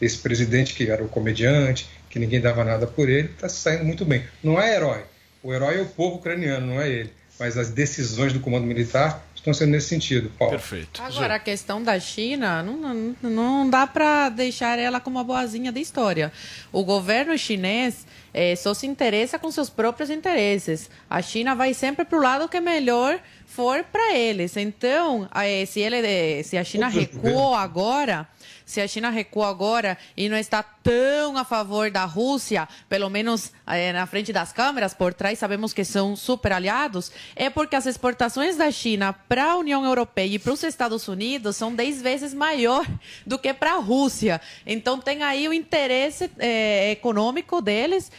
Esse 0.00 0.18
presidente 0.18 0.74
que 0.74 0.88
era 0.88 1.02
o 1.02 1.08
comediante, 1.08 1.88
que 2.08 2.20
ninguém 2.20 2.40
dava 2.40 2.64
nada 2.64 2.86
por 2.86 3.08
ele, 3.08 3.28
está 3.28 3.48
saindo 3.48 3.84
muito 3.84 4.04
bem. 4.04 4.24
Não 4.44 4.60
é 4.60 4.76
herói. 4.76 5.02
O 5.42 5.52
herói 5.52 5.78
é 5.78 5.82
o 5.82 5.86
povo 5.86 6.16
ucraniano, 6.16 6.68
não 6.68 6.80
é 6.80 6.88
ele. 6.88 7.12
Mas 7.38 7.56
as 7.56 7.70
decisões 7.70 8.32
do 8.32 8.40
comando 8.40 8.66
militar 8.66 9.22
estão 9.34 9.54
sendo 9.54 9.70
nesse 9.70 9.88
sentido, 9.88 10.30
Paulo. 10.38 10.52
Perfeito. 10.52 11.00
Agora, 11.02 11.36
a 11.36 11.38
questão 11.38 11.82
da 11.82 11.98
China, 11.98 12.62
não, 12.62 12.76
não, 12.76 13.30
não 13.30 13.70
dá 13.70 13.86
para 13.86 14.28
deixar 14.28 14.78
ela 14.78 15.00
como 15.00 15.18
uma 15.18 15.24
boazinha 15.24 15.70
da 15.70 15.80
história. 15.80 16.32
O 16.72 16.84
governo 16.84 17.36
chinês 17.38 18.06
eh, 18.34 18.56
só 18.56 18.74
se 18.74 18.86
interessa 18.86 19.38
com 19.38 19.50
seus 19.50 19.70
próprios 19.70 20.10
interesses. 20.10 20.90
A 21.08 21.22
China 21.22 21.54
vai 21.54 21.72
sempre 21.74 22.04
para 22.04 22.18
o 22.18 22.22
lado 22.22 22.48
que 22.48 22.60
melhor 22.60 23.20
for 23.46 23.84
para 23.84 24.14
eles. 24.14 24.56
Então, 24.56 25.28
eh, 25.34 25.64
se, 25.66 25.80
ele, 25.80 25.96
eh, 25.96 26.42
se 26.42 26.56
a 26.56 26.64
China 26.64 26.88
recuou 26.88 27.50
governos. 27.50 27.58
agora, 27.58 28.28
se 28.68 28.82
a 28.82 28.86
China 28.86 29.08
recua 29.08 29.48
agora 29.48 29.96
e 30.14 30.28
não 30.28 30.36
está 30.36 30.62
tão 30.62 31.38
a 31.38 31.44
favor 31.44 31.90
da 31.90 32.04
Rússia, 32.04 32.68
pelo 32.86 33.08
menos 33.08 33.50
eh, 33.66 33.94
na 33.94 34.06
frente 34.06 34.30
das 34.30 34.52
câmeras, 34.52 34.92
por 34.92 35.14
trás 35.14 35.38
sabemos 35.38 35.72
que 35.72 35.86
são 35.86 36.14
super 36.14 36.52
aliados, 36.52 37.10
é 37.34 37.48
porque 37.48 37.74
as 37.74 37.86
exportações 37.86 38.58
da 38.58 38.70
China 38.70 39.14
para 39.26 39.52
a 39.52 39.56
União 39.56 39.86
Europeia 39.86 40.34
e 40.34 40.38
para 40.38 40.52
os 40.52 40.62
Estados 40.62 41.08
Unidos 41.08 41.56
são 41.56 41.74
10 41.74 42.02
vezes 42.02 42.34
maior 42.34 42.86
do 43.26 43.38
que 43.38 43.54
para 43.54 43.72
a 43.72 43.78
Rússia. 43.78 44.38
Então 44.66 45.00
tem 45.00 45.22
aí 45.22 45.48
o 45.48 45.52
interesse 45.54 46.30
eh, 46.38 46.90
econômico 46.90 47.62
deles 47.62 48.12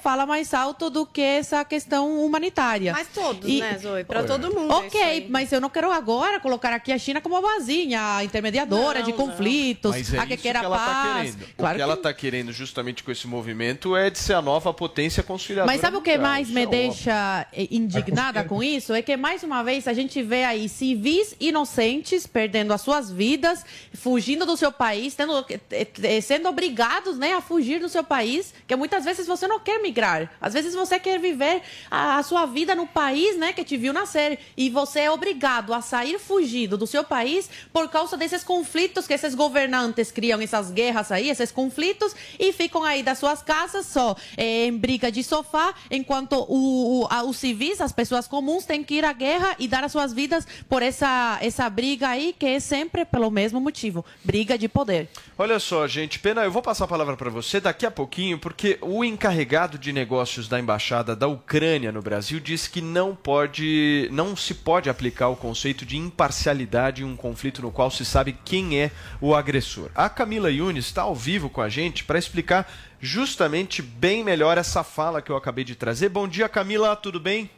fala 0.00 0.24
mais 0.26 0.52
alto 0.54 0.88
do 0.90 1.04
que 1.06 1.20
essa 1.20 1.64
questão 1.64 2.24
humanitária. 2.24 2.92
Mas 2.92 3.08
todos, 3.08 3.48
E- 3.48 3.60
né, 3.60 3.78
Zoe? 3.78 4.04
Pra 4.04 4.22
todo 4.24 4.48
mundo. 4.54 4.72
é 4.72 4.76
isso 4.78 4.86
Ok, 4.86 5.02
aí. 5.02 5.26
mas 5.28 5.52
eu 5.52 5.60
não 5.60 5.68
quero 5.70 5.90
agora 5.90 6.38
colocar 6.40 6.72
aqui 6.72 6.92
a 6.92 6.98
China 6.98 7.20
como 7.20 7.34
uma 7.34 7.40
vozinha, 7.40 8.16
a 8.16 8.24
intermediadora 8.24 9.00
Não, 9.00 9.06
de 9.06 9.10
não. 9.12 9.18
conflitos, 9.18 9.90
Mas 9.90 10.12
é 10.14 10.18
a 10.18 10.26
que 10.26 10.36
quer 10.36 10.56
a 10.56 10.60
está 10.62 10.70
paz. 10.70 11.30
querendo. 11.34 11.54
Claro 11.56 11.70
o 11.70 11.70
que 11.70 11.76
que 11.76 11.82
ela 11.82 11.94
está 11.94 12.12
querendo 12.14 12.52
justamente 12.52 13.02
com 13.02 13.10
esse 13.10 13.26
movimento 13.26 13.96
é 13.96 14.10
de 14.10 14.18
ser 14.18 14.34
a 14.34 14.42
nova 14.42 14.72
potência 14.72 15.22
conciliadora. 15.22 15.70
Mas 15.72 15.80
sabe 15.80 15.96
o 15.96 16.02
que 16.02 16.10
mundial, 16.12 16.30
mais 16.30 16.48
me 16.50 16.62
é 16.62 16.66
deixa 16.66 17.46
eh, 17.52 17.68
indignada 17.70 18.44
com 18.44 18.62
isso? 18.62 18.92
É 18.94 19.02
que, 19.02 19.16
mais 19.16 19.42
uma 19.42 19.62
vez, 19.62 19.88
a 19.88 19.92
gente 19.92 20.22
vê 20.22 20.44
aí 20.44 20.68
civis 20.68 21.34
inocentes 21.40 22.26
perdendo 22.26 22.72
as 22.72 22.80
suas 22.80 23.10
vidas, 23.10 23.64
fugindo 23.92 24.44
do 24.46 24.56
seu 24.56 24.70
país, 24.72 25.14
tendo, 25.14 25.44
eh, 25.70 25.86
eh, 26.02 26.20
sendo 26.20 26.48
obrigados 26.48 27.16
né, 27.18 27.32
a 27.34 27.40
fugir 27.40 27.80
do 27.80 27.88
seu 27.88 28.04
país, 28.04 28.52
que 28.66 28.74
muitas 28.76 29.04
vezes 29.04 29.26
você 29.26 29.46
não 29.46 29.60
quer 29.64 29.80
migrar. 29.80 30.30
Às 30.40 30.52
vezes 30.52 30.74
você 30.74 30.98
quer 31.00 31.18
viver 31.18 31.62
a, 31.90 32.18
a 32.18 32.22
sua 32.22 32.46
vida 32.46 32.74
no 32.74 32.86
país 32.86 33.36
né, 33.38 33.52
que 33.52 33.64
te 33.64 33.76
viu 33.76 33.92
nascer. 33.92 34.38
E 34.56 34.68
você 34.70 35.00
é 35.00 35.10
obrigado 35.10 35.72
a 35.72 35.80
sair 35.80 36.18
fugido 36.18 36.76
do 36.76 36.86
seu 36.86 37.02
país 37.02 37.48
por 37.72 37.88
causa 37.88 38.16
desses 38.16 38.44
conflitos 38.44 39.06
que 39.06 39.14
esses 39.14 39.34
governantes 39.34 40.10
criam, 40.12 40.40
essas 40.40 40.70
guerras 40.70 41.10
aí, 41.10 41.30
esses 41.30 41.50
conflitos, 41.50 42.14
e 42.38 42.52
ficam 42.52 42.82
aí 42.84 43.02
das 43.02 43.18
suas 43.18 43.42
casas 43.42 43.86
só 43.86 44.14
eh, 44.36 44.66
em 44.66 44.76
briga 44.76 45.10
de 45.10 45.22
sofá, 45.24 45.72
enquanto 45.90 46.34
o, 46.48 47.02
o- 47.02 47.06
a- 47.10 47.22
os 47.24 47.36
civis, 47.38 47.80
as 47.80 47.92
pessoas 47.92 48.26
comuns, 48.28 48.64
têm 48.66 48.84
que 48.84 48.94
ir 48.96 49.04
à 49.04 49.12
guerra 49.12 49.56
e 49.58 49.66
dar 49.66 49.82
as 49.84 49.92
suas 49.92 50.12
vidas 50.12 50.46
por 50.68 50.82
essa, 50.82 51.38
essa 51.40 51.68
briga 51.70 52.08
aí, 52.08 52.34
que 52.38 52.44
é 52.46 52.60
sempre 52.60 53.04
pelo 53.04 53.30
mesmo 53.30 53.60
motivo 53.60 54.04
briga 54.22 54.58
de 54.58 54.68
poder. 54.68 55.08
Olha 55.38 55.58
só, 55.58 55.86
gente, 55.86 56.18
pena, 56.18 56.42
eu 56.44 56.50
vou 56.50 56.60
passar 56.62 56.84
a 56.84 56.88
palavra 56.88 57.16
para 57.16 57.30
você 57.30 57.60
daqui 57.60 57.86
a 57.86 57.90
pouquinho, 57.90 58.38
porque 58.38 58.76
o 58.82 59.04
encarregado 59.04 59.53
de 59.54 59.92
negócios 59.92 60.48
da 60.48 60.58
embaixada 60.58 61.14
da 61.14 61.28
Ucrânia 61.28 61.92
no 61.92 62.02
Brasil 62.02 62.40
disse 62.40 62.68
que 62.68 62.80
não 62.80 63.14
pode, 63.14 64.08
não 64.10 64.34
se 64.34 64.52
pode 64.52 64.90
aplicar 64.90 65.28
o 65.28 65.36
conceito 65.36 65.86
de 65.86 65.96
imparcialidade 65.96 67.02
em 67.02 67.04
um 67.04 67.14
conflito 67.14 67.62
no 67.62 67.70
qual 67.70 67.88
se 67.88 68.04
sabe 68.04 68.36
quem 68.44 68.80
é 68.80 68.90
o 69.20 69.32
agressor. 69.32 69.90
A 69.94 70.08
Camila 70.08 70.50
Yunes 70.50 70.86
está 70.86 71.02
ao 71.02 71.14
vivo 71.14 71.48
com 71.48 71.60
a 71.60 71.68
gente 71.68 72.02
para 72.02 72.18
explicar 72.18 72.68
justamente 72.98 73.80
bem 73.80 74.24
melhor 74.24 74.58
essa 74.58 74.82
fala 74.82 75.22
que 75.22 75.30
eu 75.30 75.36
acabei 75.36 75.62
de 75.62 75.76
trazer. 75.76 76.08
Bom 76.08 76.26
dia, 76.26 76.48
Camila, 76.48 76.96
tudo 76.96 77.20
bem? 77.20 77.48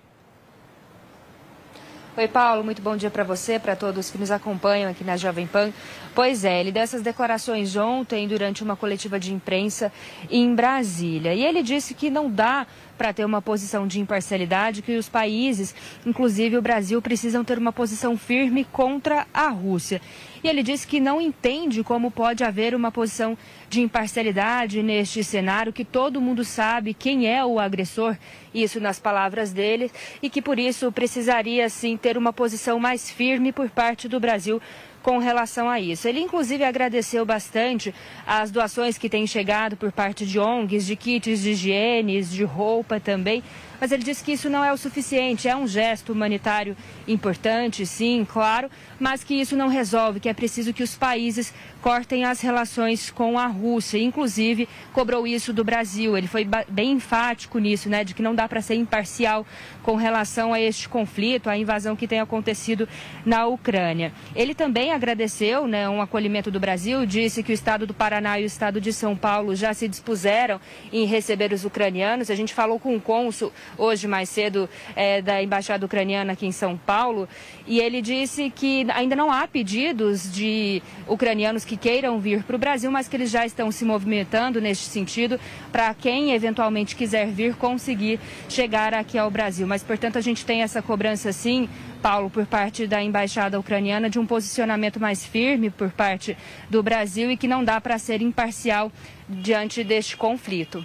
Oi, 2.18 2.26
Paulo, 2.26 2.64
muito 2.64 2.80
bom 2.80 2.96
dia 2.96 3.10
para 3.10 3.22
você, 3.22 3.58
para 3.58 3.76
todos 3.76 4.08
que 4.08 4.16
nos 4.16 4.30
acompanham 4.30 4.90
aqui 4.90 5.04
na 5.04 5.18
Jovem 5.18 5.46
Pan. 5.46 5.70
Pois 6.14 6.46
é, 6.46 6.60
ele 6.60 6.72
deu 6.72 6.82
essas 6.82 7.02
declarações 7.02 7.76
ontem 7.76 8.26
durante 8.26 8.64
uma 8.64 8.74
coletiva 8.74 9.20
de 9.20 9.34
imprensa 9.34 9.92
em 10.30 10.54
Brasília. 10.54 11.34
E 11.34 11.44
ele 11.44 11.62
disse 11.62 11.92
que 11.92 12.08
não 12.08 12.30
dá 12.30 12.66
para 12.96 13.12
ter 13.12 13.22
uma 13.22 13.42
posição 13.42 13.86
de 13.86 14.00
imparcialidade, 14.00 14.80
que 14.80 14.96
os 14.96 15.10
países, 15.10 15.74
inclusive 16.06 16.56
o 16.56 16.62
Brasil, 16.62 17.02
precisam 17.02 17.44
ter 17.44 17.58
uma 17.58 17.70
posição 17.70 18.16
firme 18.16 18.64
contra 18.64 19.26
a 19.34 19.48
Rússia. 19.48 20.00
E 20.46 20.48
ele 20.48 20.62
disse 20.62 20.86
que 20.86 21.00
não 21.00 21.20
entende 21.20 21.82
como 21.82 22.08
pode 22.08 22.44
haver 22.44 22.72
uma 22.72 22.92
posição 22.92 23.36
de 23.68 23.80
imparcialidade 23.80 24.80
neste 24.80 25.24
cenário, 25.24 25.72
que 25.72 25.84
todo 25.84 26.20
mundo 26.20 26.44
sabe 26.44 26.94
quem 26.94 27.26
é 27.26 27.44
o 27.44 27.58
agressor, 27.58 28.16
isso 28.54 28.78
nas 28.78 29.00
palavras 29.00 29.52
dele, 29.52 29.90
e 30.22 30.30
que 30.30 30.40
por 30.40 30.56
isso 30.56 30.92
precisaria 30.92 31.68
sim 31.68 31.96
ter 31.96 32.16
uma 32.16 32.32
posição 32.32 32.78
mais 32.78 33.10
firme 33.10 33.50
por 33.50 33.68
parte 33.70 34.06
do 34.06 34.20
Brasil 34.20 34.62
com 35.02 35.18
relação 35.18 35.68
a 35.68 35.80
isso. 35.80 36.06
Ele, 36.06 36.20
inclusive, 36.20 36.62
agradeceu 36.62 37.26
bastante 37.26 37.92
as 38.24 38.52
doações 38.52 38.96
que 38.96 39.08
têm 39.08 39.26
chegado 39.26 39.76
por 39.76 39.90
parte 39.90 40.24
de 40.24 40.38
ONGs, 40.38 40.86
de 40.86 40.94
kits 40.94 41.42
de 41.42 41.50
higiene, 41.50 42.22
de 42.22 42.44
roupa 42.44 43.00
também. 43.00 43.42
Mas 43.80 43.92
ele 43.92 44.02
disse 44.02 44.24
que 44.24 44.32
isso 44.32 44.48
não 44.48 44.64
é 44.64 44.72
o 44.72 44.76
suficiente, 44.76 45.48
é 45.48 45.56
um 45.56 45.66
gesto 45.66 46.12
humanitário 46.12 46.76
importante, 47.06 47.86
sim, 47.86 48.26
claro, 48.30 48.70
mas 48.98 49.22
que 49.22 49.34
isso 49.34 49.56
não 49.56 49.68
resolve, 49.68 50.20
que 50.20 50.28
é 50.28 50.34
preciso 50.34 50.72
que 50.72 50.82
os 50.82 50.94
países 50.94 51.52
cortem 51.82 52.24
as 52.24 52.40
relações 52.40 53.10
com 53.10 53.38
a 53.38 53.46
Rússia. 53.46 53.98
Inclusive, 53.98 54.68
cobrou 54.92 55.26
isso 55.26 55.52
do 55.52 55.62
Brasil. 55.62 56.16
Ele 56.16 56.26
foi 56.26 56.44
bem 56.68 56.92
enfático 56.92 57.58
nisso, 57.58 57.88
né, 57.88 58.02
de 58.02 58.14
que 58.14 58.22
não 58.22 58.34
dá 58.34 58.48
para 58.48 58.60
ser 58.60 58.74
imparcial 58.74 59.46
com 59.82 59.94
relação 59.94 60.52
a 60.52 60.60
este 60.60 60.88
conflito, 60.88 61.48
a 61.48 61.56
invasão 61.56 61.94
que 61.94 62.08
tem 62.08 62.18
acontecido 62.18 62.88
na 63.24 63.46
Ucrânia. 63.46 64.12
Ele 64.34 64.54
também 64.54 64.92
agradeceu, 64.92 65.68
né, 65.68 65.88
um 65.88 66.02
acolhimento 66.02 66.50
do 66.50 66.58
Brasil, 66.58 67.06
disse 67.06 67.42
que 67.42 67.52
o 67.52 67.54
estado 67.54 67.86
do 67.86 67.94
Paraná 67.94 68.40
e 68.40 68.44
o 68.44 68.46
estado 68.46 68.80
de 68.80 68.92
São 68.92 69.14
Paulo 69.16 69.54
já 69.54 69.72
se 69.72 69.86
dispuseram 69.86 70.60
em 70.92 71.06
receber 71.06 71.52
os 71.52 71.64
ucranianos. 71.64 72.30
A 72.30 72.34
gente 72.34 72.52
falou 72.52 72.80
com 72.80 72.96
o 72.96 73.00
cônsul 73.00 73.52
hoje 73.76 74.06
mais 74.06 74.28
cedo 74.28 74.68
é, 74.94 75.20
da 75.20 75.42
embaixada 75.42 75.84
ucraniana 75.84 76.32
aqui 76.32 76.46
em 76.46 76.52
São 76.52 76.76
Paulo 76.76 77.28
e 77.66 77.80
ele 77.80 78.00
disse 78.00 78.50
que 78.50 78.86
ainda 78.90 79.16
não 79.16 79.30
há 79.32 79.46
pedidos 79.46 80.32
de 80.32 80.82
ucranianos 81.08 81.64
que 81.64 81.76
queiram 81.76 82.20
vir 82.20 82.44
para 82.44 82.56
o 82.56 82.58
Brasil, 82.58 82.90
mas 82.90 83.08
que 83.08 83.16
eles 83.16 83.30
já 83.30 83.44
estão 83.44 83.70
se 83.72 83.84
movimentando 83.84 84.60
neste 84.60 84.84
sentido 84.84 85.38
para 85.72 85.92
quem 85.94 86.32
eventualmente 86.32 86.94
quiser 86.94 87.26
vir 87.26 87.54
conseguir 87.56 88.20
chegar 88.48 88.94
aqui 88.94 89.18
ao 89.18 89.30
Brasil. 89.30 89.66
Mas, 89.66 89.82
portanto, 89.82 90.16
a 90.16 90.20
gente 90.20 90.44
tem 90.44 90.62
essa 90.62 90.80
cobrança 90.80 91.32
sim, 91.32 91.68
Paulo, 92.00 92.30
por 92.30 92.46
parte 92.46 92.86
da 92.86 93.02
embaixada 93.02 93.58
ucraniana 93.58 94.08
de 94.08 94.18
um 94.18 94.26
posicionamento 94.26 95.00
mais 95.00 95.24
firme 95.24 95.70
por 95.70 95.90
parte 95.90 96.36
do 96.70 96.82
Brasil 96.82 97.30
e 97.30 97.36
que 97.36 97.48
não 97.48 97.64
dá 97.64 97.80
para 97.80 97.98
ser 97.98 98.22
imparcial 98.22 98.92
diante 99.28 99.82
deste 99.82 100.16
conflito. 100.16 100.84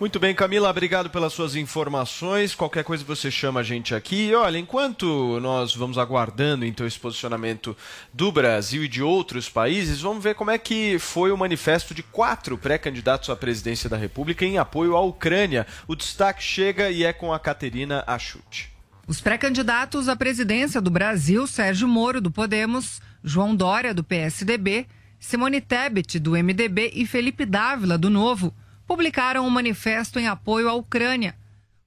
Muito 0.00 0.18
bem, 0.18 0.34
Camila, 0.34 0.70
obrigado 0.70 1.10
pelas 1.10 1.34
suas 1.34 1.54
informações. 1.54 2.54
Qualquer 2.54 2.82
coisa 2.82 3.04
você 3.04 3.30
chama 3.30 3.60
a 3.60 3.62
gente 3.62 3.94
aqui. 3.94 4.28
E 4.28 4.34
olha, 4.34 4.56
enquanto 4.56 5.38
nós 5.40 5.74
vamos 5.74 5.98
aguardando 5.98 6.64
então 6.64 6.86
esse 6.86 6.98
posicionamento 6.98 7.76
do 8.10 8.32
Brasil 8.32 8.82
e 8.82 8.88
de 8.88 9.02
outros 9.02 9.50
países, 9.50 10.00
vamos 10.00 10.24
ver 10.24 10.34
como 10.34 10.50
é 10.50 10.56
que 10.56 10.98
foi 10.98 11.30
o 11.30 11.36
manifesto 11.36 11.92
de 11.92 12.02
quatro 12.02 12.56
pré-candidatos 12.56 13.28
à 13.28 13.36
presidência 13.36 13.90
da 13.90 13.96
República 13.98 14.42
em 14.42 14.56
apoio 14.56 14.96
à 14.96 15.02
Ucrânia. 15.02 15.66
O 15.86 15.94
destaque 15.94 16.42
chega 16.42 16.90
e 16.90 17.04
é 17.04 17.12
com 17.12 17.30
a 17.30 17.38
Caterina 17.38 18.02
Achute. 18.06 18.72
Os 19.06 19.20
pré-candidatos 19.20 20.08
à 20.08 20.16
presidência 20.16 20.80
do 20.80 20.90
Brasil, 20.90 21.46
Sérgio 21.46 21.86
Moro, 21.86 22.22
do 22.22 22.30
Podemos, 22.30 23.02
João 23.22 23.54
Dória, 23.54 23.92
do 23.92 24.02
PSDB, 24.02 24.86
Simone 25.18 25.60
Tebet, 25.60 26.18
do 26.18 26.30
MDB 26.30 26.90
e 26.94 27.04
Felipe 27.04 27.44
Dávila, 27.44 27.98
do 27.98 28.08
Novo 28.08 28.54
publicaram 28.90 29.46
um 29.46 29.50
manifesto 29.50 30.18
em 30.18 30.26
apoio 30.26 30.68
à 30.68 30.74
Ucrânia. 30.74 31.36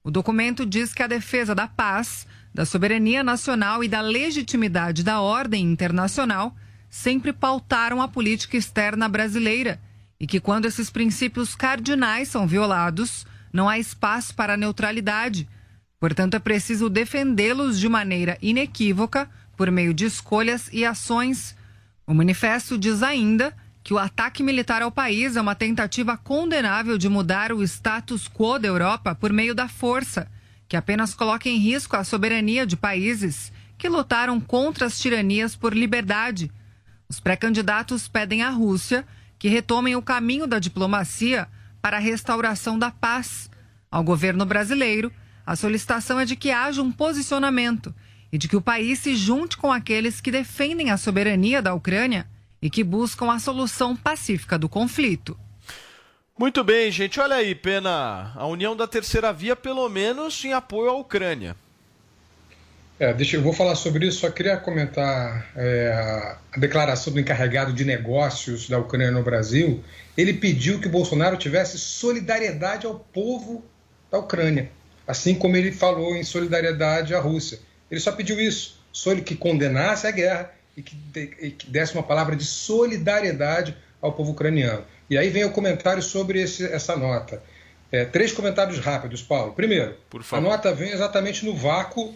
O 0.02 0.10
documento 0.10 0.64
diz 0.64 0.94
que 0.94 1.02
a 1.02 1.06
defesa 1.06 1.54
da 1.54 1.68
paz, 1.68 2.26
da 2.54 2.64
soberania 2.64 3.22
nacional 3.22 3.84
e 3.84 3.88
da 3.88 4.00
legitimidade 4.00 5.04
da 5.04 5.20
ordem 5.20 5.70
internacional 5.70 6.56
sempre 6.88 7.30
pautaram 7.30 8.00
a 8.00 8.08
política 8.08 8.56
externa 8.56 9.06
brasileira 9.06 9.78
e 10.18 10.26
que, 10.26 10.40
quando 10.40 10.64
esses 10.64 10.88
princípios 10.88 11.54
cardinais 11.54 12.28
são 12.28 12.46
violados, 12.46 13.26
não 13.52 13.68
há 13.68 13.78
espaço 13.78 14.34
para 14.34 14.54
a 14.54 14.56
neutralidade. 14.56 15.46
Portanto, 16.00 16.36
é 16.36 16.38
preciso 16.38 16.88
defendê-los 16.88 17.78
de 17.78 17.86
maneira 17.86 18.38
inequívoca 18.40 19.28
por 19.58 19.70
meio 19.70 19.92
de 19.92 20.06
escolhas 20.06 20.70
e 20.72 20.86
ações. 20.86 21.54
O 22.06 22.14
manifesto 22.14 22.78
diz 22.78 23.02
ainda 23.02 23.54
que 23.84 23.92
o 23.92 23.98
ataque 23.98 24.42
militar 24.42 24.80
ao 24.80 24.90
país 24.90 25.36
é 25.36 25.40
uma 25.42 25.54
tentativa 25.54 26.16
condenável 26.16 26.96
de 26.96 27.06
mudar 27.06 27.52
o 27.52 27.62
status 27.62 28.26
quo 28.26 28.58
da 28.58 28.66
Europa 28.66 29.14
por 29.14 29.30
meio 29.30 29.54
da 29.54 29.68
força, 29.68 30.26
que 30.66 30.74
apenas 30.74 31.12
coloca 31.12 31.50
em 31.50 31.58
risco 31.58 31.94
a 31.94 32.02
soberania 32.02 32.66
de 32.66 32.78
países 32.78 33.52
que 33.76 33.86
lutaram 33.86 34.40
contra 34.40 34.86
as 34.86 34.98
tiranias 34.98 35.54
por 35.54 35.76
liberdade. 35.76 36.50
Os 37.06 37.20
pré-candidatos 37.20 38.08
pedem 38.08 38.42
à 38.42 38.48
Rússia 38.48 39.06
que 39.38 39.48
retomem 39.48 39.94
o 39.94 40.00
caminho 40.00 40.46
da 40.46 40.58
diplomacia 40.58 41.46
para 41.82 41.98
a 41.98 42.00
restauração 42.00 42.78
da 42.78 42.90
paz. 42.90 43.50
Ao 43.90 44.02
governo 44.02 44.46
brasileiro, 44.46 45.12
a 45.44 45.54
solicitação 45.54 46.18
é 46.18 46.24
de 46.24 46.36
que 46.36 46.50
haja 46.50 46.80
um 46.80 46.90
posicionamento 46.90 47.94
e 48.32 48.38
de 48.38 48.48
que 48.48 48.56
o 48.56 48.62
país 48.62 49.00
se 49.00 49.14
junte 49.14 49.58
com 49.58 49.70
aqueles 49.70 50.22
que 50.22 50.30
defendem 50.30 50.90
a 50.90 50.96
soberania 50.96 51.60
da 51.60 51.74
Ucrânia 51.74 52.26
e 52.64 52.70
que 52.70 52.82
buscam 52.82 53.30
a 53.30 53.38
solução 53.38 53.94
pacífica 53.94 54.58
do 54.58 54.70
conflito. 54.70 55.38
Muito 56.36 56.64
bem, 56.64 56.90
gente. 56.90 57.20
Olha 57.20 57.36
aí, 57.36 57.54
Pena. 57.54 58.32
A 58.34 58.46
união 58.46 58.74
da 58.74 58.88
terceira 58.88 59.34
via, 59.34 59.54
pelo 59.54 59.86
menos 59.90 60.42
em 60.42 60.54
apoio 60.54 60.88
à 60.88 60.94
Ucrânia. 60.94 61.54
É, 62.98 63.12
deixa 63.12 63.36
eu 63.36 63.42
vou 63.42 63.52
falar 63.52 63.74
sobre 63.74 64.06
isso. 64.06 64.20
Só 64.20 64.30
queria 64.30 64.56
comentar 64.56 65.46
é, 65.54 66.38
a 66.54 66.58
declaração 66.58 67.12
do 67.12 67.20
encarregado 67.20 67.70
de 67.70 67.84
negócios 67.84 68.66
da 68.66 68.78
Ucrânia 68.78 69.10
no 69.10 69.22
Brasil. 69.22 69.84
Ele 70.16 70.32
pediu 70.32 70.80
que 70.80 70.88
Bolsonaro 70.88 71.36
tivesse 71.36 71.76
solidariedade 71.78 72.86
ao 72.86 72.98
povo 72.98 73.62
da 74.10 74.18
Ucrânia, 74.18 74.70
assim 75.06 75.34
como 75.34 75.54
ele 75.54 75.70
falou 75.70 76.16
em 76.16 76.24
solidariedade 76.24 77.14
à 77.14 77.20
Rússia. 77.20 77.58
Ele 77.90 78.00
só 78.00 78.10
pediu 78.10 78.40
isso, 78.40 78.80
só 78.90 79.12
ele 79.12 79.20
que 79.20 79.36
condenasse 79.36 80.06
a 80.06 80.10
guerra 80.10 80.50
e 80.76 80.82
que, 80.82 80.96
e 81.40 81.50
que 81.50 81.70
desse 81.70 81.94
uma 81.94 82.02
palavra 82.02 82.34
de 82.36 82.44
solidariedade 82.44 83.76
ao 84.00 84.12
povo 84.12 84.32
ucraniano. 84.32 84.84
E 85.08 85.16
aí 85.16 85.30
vem 85.30 85.44
o 85.44 85.50
comentário 85.50 86.02
sobre 86.02 86.40
esse, 86.40 86.64
essa 86.64 86.96
nota. 86.96 87.42
É, 87.90 88.04
três 88.04 88.32
comentários 88.32 88.78
rápidos, 88.78 89.22
Paulo. 89.22 89.52
Primeiro, 89.52 89.96
a 90.32 90.40
nota 90.40 90.74
vem 90.74 90.90
exatamente 90.90 91.44
no 91.44 91.54
vácuo 91.54 92.14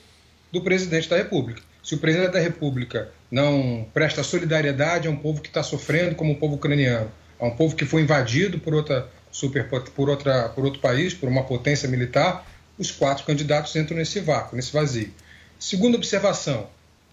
do 0.51 0.61
presidente 0.63 1.09
da 1.09 1.17
República. 1.17 1.63
Se 1.83 1.95
o 1.95 1.99
presidente 1.99 2.33
da 2.33 2.41
República 2.41 3.11
não 3.31 3.87
presta 3.95 4.23
solidariedade 4.23 5.09
a 5.09 5.11
um 5.11 5.17
povo 5.17 5.41
que 5.41 5.49
está 5.49 5.63
sofrendo 5.63 6.15
como 6.15 6.33
o 6.33 6.37
povo 6.37 6.57
ucraniano, 6.57 7.11
a 7.39 7.47
um 7.47 7.51
povo 7.55 7.77
que 7.77 7.85
foi 7.85 8.03
invadido 8.03 8.59
por, 8.59 8.75
outra 8.75 9.09
super, 9.31 9.69
por, 9.69 10.09
outra, 10.09 10.49
por 10.49 10.65
outro 10.65 10.81
país, 10.81 11.15
por 11.15 11.29
uma 11.29 11.45
potência 11.45 11.89
militar, 11.89 12.47
os 12.79 12.91
quatro 12.91 13.25
candidatos 13.25 13.75
entram 13.77 13.97
nesse 13.97 14.21
vácuo, 14.21 14.57
nesse 14.57 14.73
vazio. 14.73 15.13
Segunda 15.59 15.97
observação, 15.97 16.69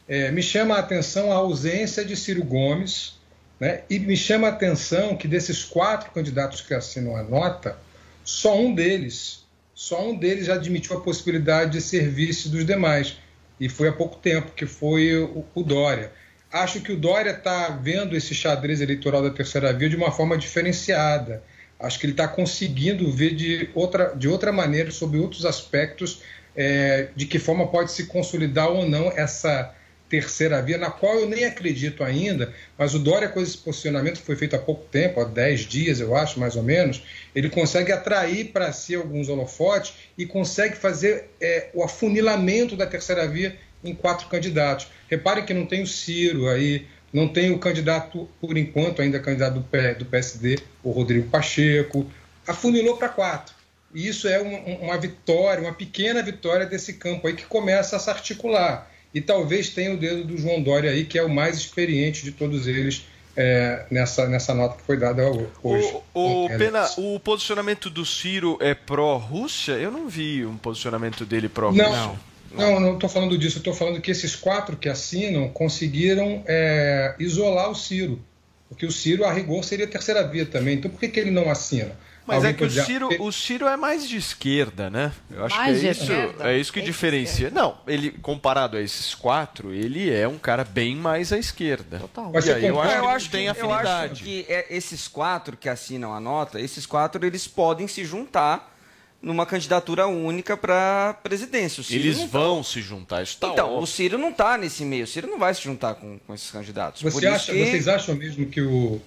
é, 0.07 0.31
me 0.31 0.41
chama 0.41 0.75
a 0.75 0.79
atenção 0.79 1.31
a 1.31 1.35
ausência 1.35 2.05
de 2.05 2.15
Ciro 2.15 2.43
Gomes, 2.43 3.19
né? 3.59 3.83
e 3.89 3.99
me 3.99 4.15
chama 4.15 4.47
a 4.47 4.51
atenção 4.51 5.15
que 5.15 5.27
desses 5.27 5.63
quatro 5.63 6.11
candidatos 6.11 6.61
que 6.61 6.73
assinam 6.73 7.15
a 7.15 7.23
nota, 7.23 7.77
só 8.23 8.59
um 8.59 8.73
deles, 8.73 9.45
só 9.73 10.09
um 10.09 10.15
deles 10.15 10.47
já 10.47 10.55
admitiu 10.55 10.97
a 10.97 11.01
possibilidade 11.01 11.73
de 11.73 11.81
ser 11.81 12.09
vice 12.09 12.49
dos 12.49 12.65
demais, 12.65 13.17
e 13.59 13.69
foi 13.69 13.87
há 13.87 13.93
pouco 13.93 14.17
tempo, 14.17 14.51
que 14.51 14.65
foi 14.65 15.15
o, 15.15 15.45
o 15.55 15.63
Dória. 15.63 16.11
Acho 16.51 16.81
que 16.81 16.91
o 16.91 16.97
Dória 16.97 17.31
está 17.31 17.69
vendo 17.69 18.15
esse 18.15 18.33
xadrez 18.33 18.81
eleitoral 18.81 19.21
da 19.21 19.29
terceira 19.29 19.73
via 19.73 19.89
de 19.89 19.95
uma 19.95 20.11
forma 20.11 20.37
diferenciada. 20.37 21.43
Acho 21.79 21.99
que 21.99 22.05
ele 22.05 22.13
está 22.13 22.27
conseguindo 22.27 23.11
ver 23.11 23.35
de 23.35 23.69
outra, 23.73 24.13
de 24.15 24.27
outra 24.27 24.51
maneira, 24.51 24.91
sobre 24.91 25.19
outros 25.19 25.45
aspectos, 25.45 26.21
é, 26.55 27.09
de 27.15 27.25
que 27.25 27.39
forma 27.39 27.67
pode 27.67 27.91
se 27.91 28.05
consolidar 28.05 28.69
ou 28.69 28.87
não 28.87 29.11
essa 29.11 29.73
terceira 30.09 30.61
via, 30.61 30.77
na 30.77 30.91
qual 30.91 31.15
eu 31.15 31.27
nem 31.27 31.45
acredito 31.45 32.03
ainda, 32.03 32.53
mas 32.77 32.93
o 32.93 32.99
Dória, 32.99 33.27
com 33.27 33.41
esse 33.41 33.57
posicionamento 33.57 34.19
que 34.19 34.25
foi 34.25 34.35
feito 34.35 34.55
há 34.55 34.59
pouco 34.59 34.85
tempo, 34.85 35.19
há 35.19 35.23
10 35.23 35.61
dias, 35.61 35.99
eu 35.99 36.15
acho, 36.15 36.39
mais 36.39 36.55
ou 36.55 36.63
menos, 36.63 37.03
ele 37.33 37.49
consegue 37.49 37.91
atrair 37.91 38.51
para 38.51 38.71
si 38.71 38.95
alguns 38.95 39.29
holofotes 39.29 39.93
e 40.17 40.25
consegue 40.25 40.75
fazer 40.75 41.29
é, 41.41 41.69
o 41.73 41.83
afunilamento 41.83 42.75
da 42.75 42.85
terceira 42.85 43.27
via 43.27 43.55
em 43.83 43.93
quatro 43.93 44.27
candidatos. 44.27 44.87
Reparem 45.09 45.45
que 45.45 45.53
não 45.53 45.65
tem 45.65 45.81
o 45.81 45.87
Ciro 45.87 46.47
aí, 46.49 46.85
não 47.11 47.27
tem 47.27 47.51
o 47.51 47.59
candidato, 47.59 48.29
por 48.41 48.57
enquanto, 48.57 49.01
ainda 49.01 49.19
candidato 49.19 49.59
do, 49.59 50.05
PSD, 50.05 50.59
o 50.83 50.91
Rodrigo 50.91 51.29
Pacheco, 51.29 52.09
afunilou 52.45 52.97
para 52.97 53.09
quatro. 53.09 53.55
E 53.93 54.07
isso 54.07 54.27
é 54.27 54.39
uma 54.39 54.97
vitória, 54.97 55.63
uma 55.63 55.73
pequena 55.73 56.21
vitória 56.21 56.65
desse 56.65 56.93
campo 56.93 57.27
aí 57.27 57.33
que 57.33 57.45
começa 57.45 57.95
a 57.95 57.99
se 57.99 58.09
articular. 58.09 58.91
E 59.15 59.21
talvez 59.21 59.69
tenha 59.69 59.93
o 59.93 59.97
dedo 59.97 60.25
do 60.25 60.37
João 60.37 60.61
Dória 60.61 60.91
aí, 60.91 61.05
que 61.05 61.17
é 61.17 61.23
o 61.23 61.29
mais 61.29 61.55
experiente 61.55 62.21
de 62.21 62.33
todos 62.33 62.67
eles 62.67 63.05
é, 63.33 63.85
nessa, 63.89 64.27
nessa 64.27 64.53
nota 64.53 64.75
que 64.75 64.83
foi 64.83 64.97
dada 64.97 65.23
hoje. 65.63 65.95
O, 66.13 66.45
o, 66.45 66.49
Pena, 66.49 66.85
o 66.97 67.17
posicionamento 67.17 67.89
do 67.89 68.05
Ciro 68.05 68.57
é 68.59 68.73
pró-Rússia? 68.73 69.71
Eu 69.73 69.89
não 69.89 70.09
vi 70.09 70.45
um 70.45 70.57
posicionamento 70.57 71.25
dele 71.25 71.47
pró-Rússia. 71.47 71.89
Não, 71.89 72.19
Não, 72.51 72.79
não 72.81 72.93
estou 72.95 73.09
falando 73.09 73.37
disso. 73.37 73.59
Estou 73.59 73.73
falando 73.73 74.01
que 74.01 74.11
esses 74.11 74.35
quatro 74.35 74.75
que 74.75 74.89
assinam 74.89 75.47
conseguiram 75.47 76.43
é, 76.45 77.15
isolar 77.17 77.71
o 77.71 77.75
Ciro. 77.75 78.21
Porque 78.67 78.85
o 78.85 78.91
Ciro, 78.91 79.23
a 79.23 79.31
rigor, 79.31 79.63
seria 79.63 79.87
terceira 79.87 80.27
via 80.27 80.45
também. 80.45 80.75
Então 80.75 80.91
por 80.91 80.99
que, 80.99 81.07
que 81.07 81.21
ele 81.21 81.31
não 81.31 81.49
assina? 81.49 81.95
Mas 82.27 82.37
Alguém 82.37 82.49
é 82.49 82.53
que 82.53 82.63
o 82.63 82.65
pode 82.67 82.73
dizer, 82.73 82.85
Ciro, 82.85 83.09
o 83.23 83.31
Ciro 83.31 83.67
é 83.67 83.77
mais 83.77 84.07
de 84.09 84.17
esquerda, 84.17 84.89
né? 84.89 85.11
Eu 85.29 85.45
acho 85.45 85.55
Mais 85.55 85.79
que 85.79 85.87
é 85.87 85.91
de 85.93 85.99
isso, 86.01 86.11
esquerda? 86.11 86.51
é 86.51 86.57
isso 86.57 86.73
que 86.73 86.81
diferencia. 86.81 87.49
Não, 87.51 87.77
ele 87.87 88.09
comparado 88.11 88.77
a 88.77 88.81
esses 88.81 89.13
quatro, 89.13 89.71
ele 89.71 90.11
é 90.11 90.27
um 90.27 90.37
cara 90.39 90.63
bem 90.63 90.95
mais 90.95 91.31
à 91.31 91.37
esquerda. 91.37 91.99
Total. 91.99 92.31
Mas 92.33 92.47
E 92.47 92.51
aí 92.53 92.65
eu 92.65 92.81
acho 92.81 92.91
que 92.93 92.97
eu 92.99 93.09
acho 93.09 93.29
tem 93.29 93.53
que, 93.53 93.61
eu 93.61 93.71
acho 93.73 93.87
afinidade. 93.87 94.23
que 94.23 94.45
é, 94.49 94.65
esses 94.75 95.07
quatro 95.07 95.55
que 95.55 95.69
assinam 95.69 96.13
a 96.13 96.19
nota, 96.19 96.59
esses 96.59 96.85
quatro 96.85 97.23
eles 97.25 97.47
podem 97.47 97.87
se 97.87 98.03
juntar 98.03 98.73
numa 99.21 99.45
candidatura 99.45 100.05
única 100.07 100.55
para 100.57 101.15
presidência. 101.23 101.81
O 101.81 101.85
Eles 101.93 102.19
tá- 102.19 102.25
vão 102.27 102.63
se 102.63 102.81
juntar, 102.81 103.23
isso 103.23 103.37
tá 103.39 103.49
Então, 103.49 103.77
o. 103.79 103.85
Ciro 103.87 104.17
não 104.17 104.29
está 104.29 104.57
nesse 104.57 104.83
meio. 104.83 105.03
O 105.03 105.07
Ciro 105.07 105.27
não 105.27 105.37
vai 105.39 105.53
se 105.53 105.61
juntar 105.61 105.95
com, 105.95 106.17
com 106.19 106.33
esses 106.33 106.49
candidatos. 106.51 107.01
Por 107.01 107.11
Você 107.11 107.25
isso 107.25 107.35
acha, 107.35 107.51
que- 107.53 107.65
Vocês 107.65 107.87
acham 107.87 108.15
mesmo 108.15 108.45
que 108.47 108.61
o, 108.61 109.01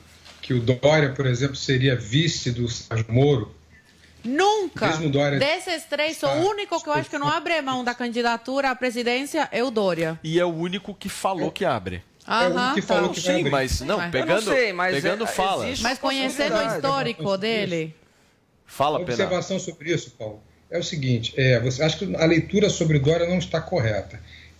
que 0.49 0.55
o 0.55 0.61
Dória, 0.61 1.11
por 1.13 1.27
exemplo, 1.27 1.57
seria 1.57 1.95
vice 1.95 2.51
do 2.51 2.67
Sérgio 2.71 3.05
Moro? 3.13 3.55
Nunca. 4.25 4.87
Mesmo 4.89 5.11
Dória- 5.11 5.39
Desses 5.39 5.85
três, 5.85 6.17
sou 6.17 6.31
o 6.31 6.49
único 6.49 6.83
que 6.83 6.89
eu 6.89 6.93
acho 6.95 7.11
que 7.11 7.19
não 7.19 7.29
abre 7.29 7.61
mão 7.61 7.85
da 7.85 7.93
candidatura 7.95 8.71
à 8.71 8.75
presidência 8.75 9.47
é 9.53 9.63
o 9.63 9.71
Dória. 9.71 10.19
E 10.25 10.41
é 10.41 10.45
o 10.47 10.49
único 10.49 10.95
que 10.95 11.11
falou 11.11 11.53
que 11.53 11.67
abre. 11.67 12.03
Aham, 12.27 12.73
que 12.75 12.81
tá. 12.81 12.95
falou 12.95 13.11
que 13.11 13.21
Sim, 13.21 13.43
mas 13.51 13.83
não, 13.83 14.11
pegando, 14.11 14.47
não 14.47 14.55
sei, 14.55 14.73
mas 14.73 14.95
pegando 14.95 15.25
é- 15.25 15.27
fala. 15.27 15.67
Mas 15.83 15.99
conhecendo 15.99 16.57
o 16.57 16.67
histórico 16.75 17.37
dele, 17.37 17.95
Fala, 18.65 18.99
Uma 18.99 19.05
Pena. 19.05 19.15
observação 19.25 19.59
sobre 19.59 19.93
isso, 19.93 20.13
Paulo, 20.19 20.43
é 20.71 20.79
o 20.79 20.83
seguinte: 20.83 21.35
é, 21.37 21.61
você, 21.61 21.83
acho 21.83 21.99
que 21.99 22.17
a 22.17 22.25
leitura 22.25 22.71
sobre 22.71 22.97
o 22.97 23.03
Dória 23.03 23.27
não 23.27 23.37
está 23.39 23.61
correta. 23.61 24.19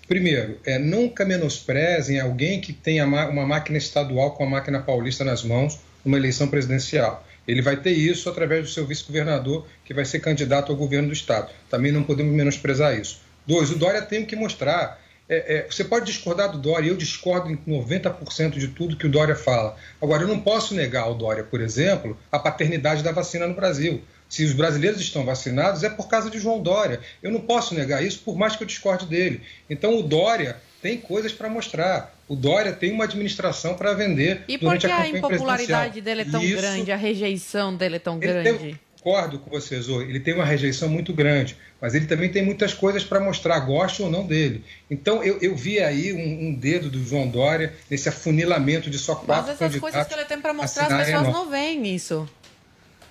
Primeiro, 0.09 0.59
é, 0.65 0.79
nunca 0.79 1.25
menosprezem 1.25 2.19
alguém 2.19 2.61
que 2.61 2.73
tem 2.73 2.99
a 2.99 3.07
ma- 3.07 3.29
uma 3.29 3.47
máquina 3.47 3.77
estadual 3.77 4.33
com 4.33 4.45
a 4.45 4.49
máquina 4.49 4.81
paulista 4.81 5.23
nas 5.23 5.45
mãos 5.45 5.79
numa 6.05 6.17
eleição 6.17 6.49
presidencial. 6.49 7.27
Ele 7.47 7.61
vai 7.63 7.77
ter 7.77 7.93
isso 7.93 8.29
através 8.29 8.63
do 8.63 8.71
seu 8.71 8.87
vice-governador, 8.87 9.67
que 9.85 9.93
vai 9.95 10.05
ser 10.05 10.21
candidato 10.21 10.73
ao 10.73 10.77
governo 10.77 11.09
do 11.09 11.15
Estado. 11.15 11.51
Também 11.71 11.93
não 11.93 12.03
podemos 12.03 12.33
menosprezar 12.35 12.99
isso. 12.99 13.21
Dois, 13.47 13.71
o 13.71 13.77
Dória 13.79 14.03
tem 14.03 14.25
que 14.25 14.35
mostrar. 14.37 15.01
É, 15.29 15.57
é, 15.59 15.67
você 15.71 15.85
pode 15.85 16.07
discordar 16.07 16.51
do 16.53 16.59
Dória, 16.59 16.89
eu 16.89 16.97
discordo 16.97 17.51
em 17.51 17.57
90% 17.67 18.59
de 18.59 18.69
tudo 18.69 18.97
que 18.97 19.07
o 19.07 19.11
Dória 19.11 19.35
fala. 19.35 19.77
Agora, 20.01 20.23
eu 20.23 20.29
não 20.29 20.41
posso 20.41 20.75
negar 20.75 21.03
ao 21.03 21.15
Dória, 21.15 21.45
por 21.45 21.61
exemplo, 21.61 22.17
a 22.33 22.39
paternidade 22.39 23.03
da 23.03 23.13
vacina 23.13 23.47
no 23.47 23.55
Brasil. 23.55 24.03
Se 24.29 24.45
os 24.45 24.53
brasileiros 24.53 25.01
estão 25.01 25.25
vacinados, 25.25 25.83
é 25.83 25.89
por 25.89 26.09
causa 26.09 26.29
de 26.31 26.39
João 26.39 26.61
Dória. 26.61 27.01
Eu 27.23 27.31
não 27.31 27.41
posso 27.41 27.75
negar 27.75 28.05
isso, 28.05 28.21
por 28.25 28.37
mais 28.37 28.55
que 28.57 28.63
eu 28.63 28.67
discorde 28.67 29.07
dele. 29.07 29.41
Então, 29.71 29.99
o 29.99 30.03
Dória 30.03 30.57
tem 30.83 30.99
coisas 30.99 31.33
para 31.33 31.49
mostrar. 31.49 32.15
O 32.29 32.37
Dória 32.37 32.73
tem 32.73 32.93
uma 32.93 33.05
administração 33.05 33.75
para 33.75 33.95
vender. 33.95 34.43
E 34.47 34.59
por 34.59 34.77
que 34.77 34.87
a 34.87 34.91
campanha 34.91 35.19
impopularidade 35.19 36.01
dele 36.03 36.23
é 36.23 36.25
tão 36.27 36.43
Isso- 36.43 36.57
grande, 36.57 36.93
a 36.93 36.97
rejeição 36.97 37.75
dele 37.75 37.97
é 37.97 37.99
tão 37.99 38.19
grande? 38.19 38.59
tem- 38.59 38.81
concordo 39.01 39.39
com 39.39 39.49
você, 39.49 39.81
Zoe. 39.81 40.05
Ele 40.05 40.21
tem 40.21 40.35
uma 40.35 40.45
rejeição 40.45 40.89
muito 40.89 41.13
grande, 41.15 41.57
mas 41.81 41.95
ele 41.95 42.07
também 42.07 42.31
tem 42.31 42.45
muitas 42.45 42.75
coisas 42.75 43.05
para 43.05 43.21
mostrar, 43.21 43.59
goste 43.61 44.03
ou 44.03 44.11
não 44.11 44.27
dele. 44.27 44.63
Então, 44.91 45.23
eu, 45.23 45.39
eu 45.41 45.55
vi 45.57 45.79
aí 45.79 46.13
um, 46.13 46.49
um 46.49 46.55
dedo 46.55 46.91
do 46.91 47.03
João 47.03 47.27
Dória 47.29 47.73
nesse 47.89 48.09
afunilamento 48.09 48.91
de 48.91 48.99
só 48.99 49.15
Mas 49.15 49.25
quatro 49.25 49.45
essas 49.53 49.59
candidatos 49.59 49.81
coisas 49.81 50.07
que 50.07 50.15
ele 50.15 50.25
tem 50.25 50.41
para 50.41 50.53
mostrar, 50.53 50.87
as 50.87 50.93
a 50.93 50.97
pessoas 50.99 51.33
não 51.33 51.49
veem 51.49 51.95
isso. 51.95 52.29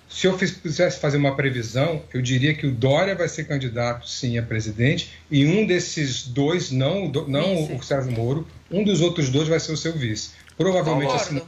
Se 0.08 0.26
eu 0.26 0.36
quisesse 0.36 0.98
fazer 0.98 1.18
uma 1.18 1.36
previsão, 1.36 2.02
eu 2.14 2.22
diria 2.22 2.54
que 2.54 2.66
o 2.66 2.72
Dória 2.72 3.14
vai 3.14 3.28
ser 3.28 3.44
candidato, 3.44 4.08
sim, 4.08 4.38
a 4.38 4.42
presidente, 4.42 5.10
e 5.30 5.44
um 5.44 5.66
desses 5.66 6.26
dois, 6.26 6.70
não, 6.70 7.12
não 7.28 7.76
o 7.76 7.82
Sérgio 7.82 8.12
Moro, 8.12 8.46
um 8.70 8.82
dos 8.82 9.00
outros 9.00 9.28
dois 9.28 9.48
vai 9.48 9.60
ser 9.60 9.72
o 9.72 9.76
seu 9.76 9.92
vice. 9.92 10.30
Provavelmente 10.56 11.12
assim. 11.12 11.40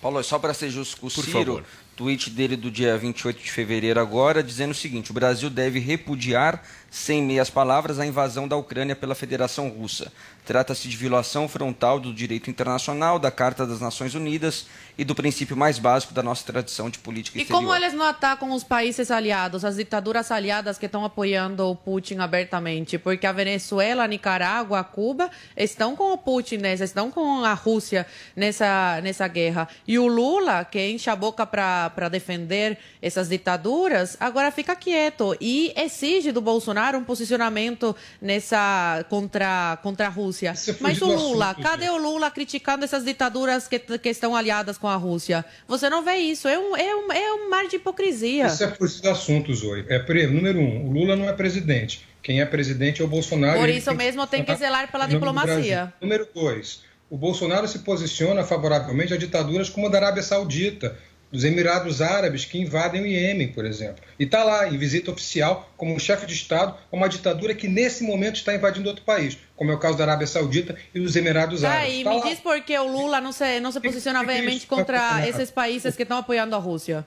Paulo, 0.00 0.22
só 0.24 0.38
para 0.38 0.54
ser 0.54 0.70
justo 0.70 0.96
com 0.96 1.08
o 1.08 1.10
Por 1.10 1.24
Ciro, 1.24 1.32
favor. 1.32 1.64
tweet 1.94 2.30
dele 2.30 2.56
do 2.56 2.70
dia 2.70 2.96
28 2.96 3.42
de 3.42 3.52
fevereiro 3.52 4.00
agora, 4.00 4.42
dizendo 4.42 4.70
o 4.70 4.74
seguinte: 4.74 5.10
o 5.10 5.14
Brasil 5.14 5.50
deve 5.50 5.78
repudiar, 5.78 6.64
sem 6.90 7.22
meias 7.22 7.48
palavras, 7.48 8.00
a 8.00 8.06
invasão 8.06 8.48
da 8.48 8.56
Ucrânia 8.56 8.96
pela 8.96 9.14
Federação 9.14 9.68
Russa. 9.68 10.12
Trata-se 10.44 10.88
de 10.88 10.96
violação 10.96 11.46
frontal 11.46 12.00
do 12.00 12.12
direito 12.12 12.50
internacional, 12.50 13.18
da 13.18 13.30
Carta 13.30 13.64
das 13.64 13.80
Nações 13.80 14.14
Unidas 14.16 14.66
e 14.98 15.04
do 15.04 15.14
princípio 15.14 15.56
mais 15.56 15.78
básico 15.78 16.12
da 16.12 16.22
nossa 16.22 16.44
tradição 16.44 16.90
de 16.90 16.98
política 16.98 17.38
E 17.38 17.42
exterior. 17.42 17.60
como 17.62 17.74
eles 17.74 17.92
não 17.92 18.04
atacam 18.04 18.50
os 18.50 18.64
países 18.64 19.10
aliados, 19.12 19.64
as 19.64 19.76
ditaduras 19.76 20.32
aliadas 20.32 20.76
que 20.78 20.86
estão 20.86 21.04
apoiando 21.04 21.64
o 21.68 21.76
Putin 21.76 22.16
abertamente? 22.18 22.98
Porque 22.98 23.26
a 23.26 23.32
Venezuela, 23.32 24.02
a 24.02 24.08
Nicarágua, 24.08 24.80
a 24.80 24.84
Cuba 24.84 25.30
estão 25.56 25.94
com 25.94 26.12
o 26.12 26.18
Putin 26.18 26.56
nessa, 26.56 26.82
estão 26.82 27.10
com 27.10 27.44
a 27.44 27.54
Rússia 27.54 28.04
nessa, 28.34 29.00
nessa 29.02 29.28
guerra. 29.28 29.68
E 29.86 29.96
o 29.98 30.08
Lula, 30.08 30.64
que 30.64 30.84
enche 30.90 31.08
a 31.08 31.14
boca 31.14 31.46
para 31.46 32.08
defender 32.08 32.76
essas 33.00 33.28
ditaduras, 33.28 34.16
agora 34.18 34.50
fica 34.50 34.74
quieto 34.74 35.36
e 35.40 35.72
exige 35.76 36.32
do 36.32 36.40
Bolsonaro 36.40 36.79
um 36.94 37.04
posicionamento 37.04 37.94
nessa 38.20 39.04
contra, 39.08 39.78
contra 39.82 40.06
a 40.06 40.10
Rússia. 40.10 40.54
É 40.68 40.74
Mas 40.80 41.00
o 41.00 41.06
Lula, 41.06 41.54
cadê 41.54 41.88
o 41.88 41.96
Lula 41.96 42.30
criticando 42.30 42.84
essas 42.84 43.04
ditaduras 43.04 43.68
que, 43.68 43.78
que 43.78 44.08
estão 44.08 44.34
aliadas 44.34 44.78
com 44.78 44.88
a 44.88 44.96
Rússia? 44.96 45.44
Você 45.68 45.88
não 45.88 46.04
vê 46.04 46.16
isso. 46.16 46.48
É 46.48 46.58
um, 46.58 46.76
é 46.76 46.96
um, 46.96 47.12
é 47.12 47.32
um 47.34 47.50
mar 47.50 47.66
de 47.66 47.76
hipocrisia. 47.76 48.46
Isso 48.46 48.64
é 48.64 48.68
fugir 48.68 49.02
do 49.02 49.10
assunto, 49.10 49.54
Zoe. 49.54 49.84
É, 49.88 50.26
número 50.26 50.58
um, 50.58 50.88
o 50.88 50.92
Lula 50.92 51.16
não 51.16 51.28
é 51.28 51.32
presidente. 51.32 52.08
Quem 52.22 52.40
é 52.40 52.46
presidente 52.46 53.00
é 53.00 53.04
o 53.04 53.08
Bolsonaro. 53.08 53.58
Por 53.58 53.68
isso 53.68 53.94
mesmo 53.94 54.26
tem 54.26 54.44
que 54.44 54.54
zelar 54.54 54.90
pela 54.90 55.06
diplomacia. 55.06 55.92
Número 56.00 56.28
dois, 56.34 56.82
o 57.08 57.16
Bolsonaro 57.16 57.66
se 57.66 57.80
posiciona 57.80 58.44
favoravelmente 58.44 59.12
a 59.12 59.16
ditaduras 59.16 59.68
como 59.68 59.86
a 59.86 59.90
da 59.90 59.98
Arábia 59.98 60.22
Saudita, 60.22 60.96
dos 61.30 61.44
Emirados 61.44 62.02
Árabes 62.02 62.44
que 62.44 62.58
invadem 62.58 63.02
o 63.02 63.06
Iêmen, 63.06 63.48
por 63.48 63.64
exemplo. 63.64 64.02
E 64.18 64.24
está 64.24 64.42
lá, 64.42 64.68
em 64.68 64.76
visita 64.76 65.10
oficial, 65.10 65.72
como 65.76 65.98
chefe 66.00 66.26
de 66.26 66.34
Estado, 66.34 66.74
a 66.92 66.96
uma 66.96 67.08
ditadura 67.08 67.54
que 67.54 67.68
nesse 67.68 68.02
momento 68.02 68.36
está 68.36 68.54
invadindo 68.54 68.88
outro 68.88 69.04
país, 69.04 69.38
como 69.56 69.70
é 69.70 69.74
o 69.74 69.78
caso 69.78 69.96
da 69.96 70.04
Arábia 70.04 70.26
Saudita 70.26 70.76
e 70.94 71.00
dos 71.00 71.14
Emirados 71.16 71.62
Tá, 71.62 71.70
Árabes. 71.70 71.94
e 71.94 72.04
Tá 72.04 72.10
me 72.10 72.16
lá. 72.20 72.26
diz 72.26 72.40
por 72.40 72.60
que 72.62 72.76
o 72.78 72.86
Lula 72.86 73.20
não 73.20 73.32
se, 73.32 73.60
não 73.60 73.70
se 73.70 73.80
posiciona 73.80 74.24
veemente 74.24 74.66
contra 74.66 75.26
esses 75.28 75.50
países 75.50 75.94
que 75.96 76.02
estão 76.02 76.18
apoiando 76.18 76.54
a 76.56 76.58
Rússia. 76.58 77.06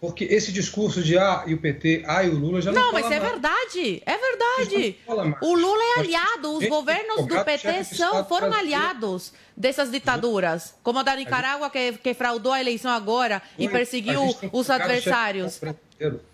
Porque 0.00 0.24
esse 0.24 0.52
discurso 0.52 1.02
de 1.02 1.16
ah, 1.16 1.42
e 1.46 1.54
o 1.54 1.58
PT, 1.58 2.04
ah, 2.06 2.22
e 2.22 2.28
o 2.28 2.34
Lula 2.34 2.60
já 2.60 2.70
não 2.70 2.80
Não, 2.80 2.92
mas 2.92 3.06
é 3.06 3.18
mais. 3.18 3.30
verdade. 3.32 4.02
É 4.04 4.16
verdade. 4.16 4.96
O 5.40 5.54
Lula 5.54 5.82
é 5.96 6.00
aliado. 6.00 6.52
Os 6.52 6.68
governos 6.68 7.26
do 7.26 7.42
PT 7.42 7.84
são, 7.84 8.24
foram 8.26 8.52
aliados 8.52 9.32
dessas 9.56 9.90
ditaduras. 9.90 10.74
Como 10.82 10.98
a 10.98 11.02
da 11.02 11.16
Nicarágua, 11.16 11.70
que, 11.70 11.92
que 11.94 12.12
fraudou 12.12 12.52
a 12.52 12.60
eleição 12.60 12.90
agora 12.90 13.40
e 13.58 13.68
perseguiu 13.68 14.22
os 14.52 14.68
adversários. 14.68 15.60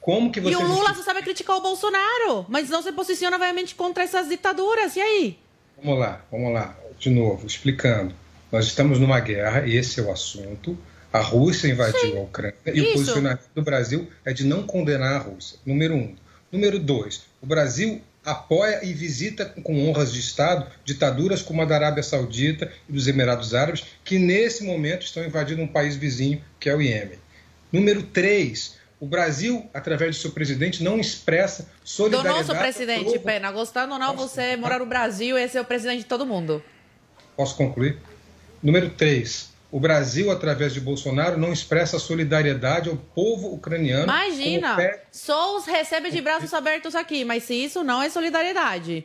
Como 0.01 0.33
que 0.33 0.41
você 0.41 0.55
E 0.55 0.57
o 0.57 0.67
Lula 0.67 0.93
só 0.95 1.03
sabe 1.03 1.23
criticar 1.23 1.57
o 1.57 1.61
Bolsonaro, 1.61 2.45
mas 2.49 2.69
não 2.69 2.83
se 2.83 2.91
posiciona 2.91 3.39
veemente 3.39 3.77
contra 3.77 4.03
essas 4.03 4.29
ditaduras. 4.29 4.97
E 4.97 5.01
aí? 5.01 5.39
Vamos 5.81 6.01
lá, 6.01 6.21
vamos 6.33 6.53
lá. 6.53 6.77
De 6.99 7.11
novo, 7.11 7.47
explicando. 7.47 8.13
Nós 8.51 8.67
estamos 8.67 8.99
numa 8.99 9.21
guerra, 9.21 9.67
esse 9.67 10.01
é 10.01 10.03
o 10.03 10.11
assunto. 10.11 10.77
A 11.13 11.21
Rússia 11.21 11.69
invadiu 11.69 12.19
a 12.19 12.21
Ucrânia 12.23 12.55
e 12.67 12.81
o 12.81 12.85
Isso. 12.85 12.93
posicionamento 12.95 13.43
do 13.55 13.63
Brasil 13.63 14.09
é 14.25 14.33
de 14.33 14.45
não 14.45 14.63
condenar 14.63 15.15
a 15.15 15.19
Rússia. 15.19 15.59
Número 15.67 15.95
um. 15.95 16.15
Número 16.51 16.79
dois. 16.79 17.25
O 17.41 17.47
Brasil 17.47 18.01
apoia 18.25 18.85
e 18.85 18.93
visita 18.95 19.45
com 19.45 19.89
honras 19.89 20.13
de 20.13 20.21
Estado 20.21 20.67
ditaduras 20.85 21.43
como 21.43 21.61
a 21.61 21.65
da 21.65 21.75
Arábia 21.75 22.03
Saudita 22.03 22.73
e 22.89 22.93
dos 22.93 23.09
Emirados 23.09 23.53
Árabes, 23.55 23.85
que 24.05 24.19
nesse 24.19 24.65
momento 24.65 25.03
estão 25.03 25.25
invadindo 25.25 25.61
um 25.61 25.67
país 25.67 25.97
vizinho, 25.97 26.43
que 26.61 26.69
é 26.71 26.75
o 26.75 26.81
Iêmen. 26.81 27.19
Número 27.73 28.03
três. 28.03 28.81
O 29.01 29.07
Brasil, 29.07 29.69
através 29.75 30.15
do 30.17 30.23
seu 30.23 30.31
presidente, 30.31 30.83
não 30.85 30.99
expressa 31.01 31.65
Do 31.65 31.69
solidariedade. 31.83 32.39
nosso 32.39 32.53
ao 32.53 32.59
presidente, 32.59 33.05
povo- 33.05 33.21
Pena. 33.21 33.51
Gostando 33.51 33.95
ou 33.95 33.99
não, 33.99 34.15
você 34.15 34.57
mora 34.57 34.79
no 34.79 34.87
Brasil 34.87 35.37
e 35.37 35.43
esse 35.43 35.59
é 35.59 35.61
o 35.61 35.65
presidente 35.65 35.99
de 36.01 36.05
todo 36.07 36.25
mundo. 36.25 36.63
Posso 37.37 37.57
concluir? 37.57 37.99
Número 38.63 38.89
3. 38.91 39.51
O 39.73 39.81
Brasil, 39.81 40.31
através 40.31 40.75
de 40.75 40.81
Bolsonaro, 40.83 41.39
não 41.39 41.51
expressa 41.51 41.99
solidariedade 41.99 42.91
ao 42.91 42.97
povo 42.97 43.55
ucraniano. 43.55 44.05
Imagina, 44.05 44.77
só 45.11 45.57
os 45.57 45.65
recebe 45.65 46.11
de 46.11 46.21
braços 46.21 46.53
abertos 46.53 46.95
aqui, 46.95 47.25
mas 47.25 47.45
se 47.45 47.55
isso 47.55 47.83
não 47.83 48.03
é 48.03 48.11
solidariedade. 48.11 49.03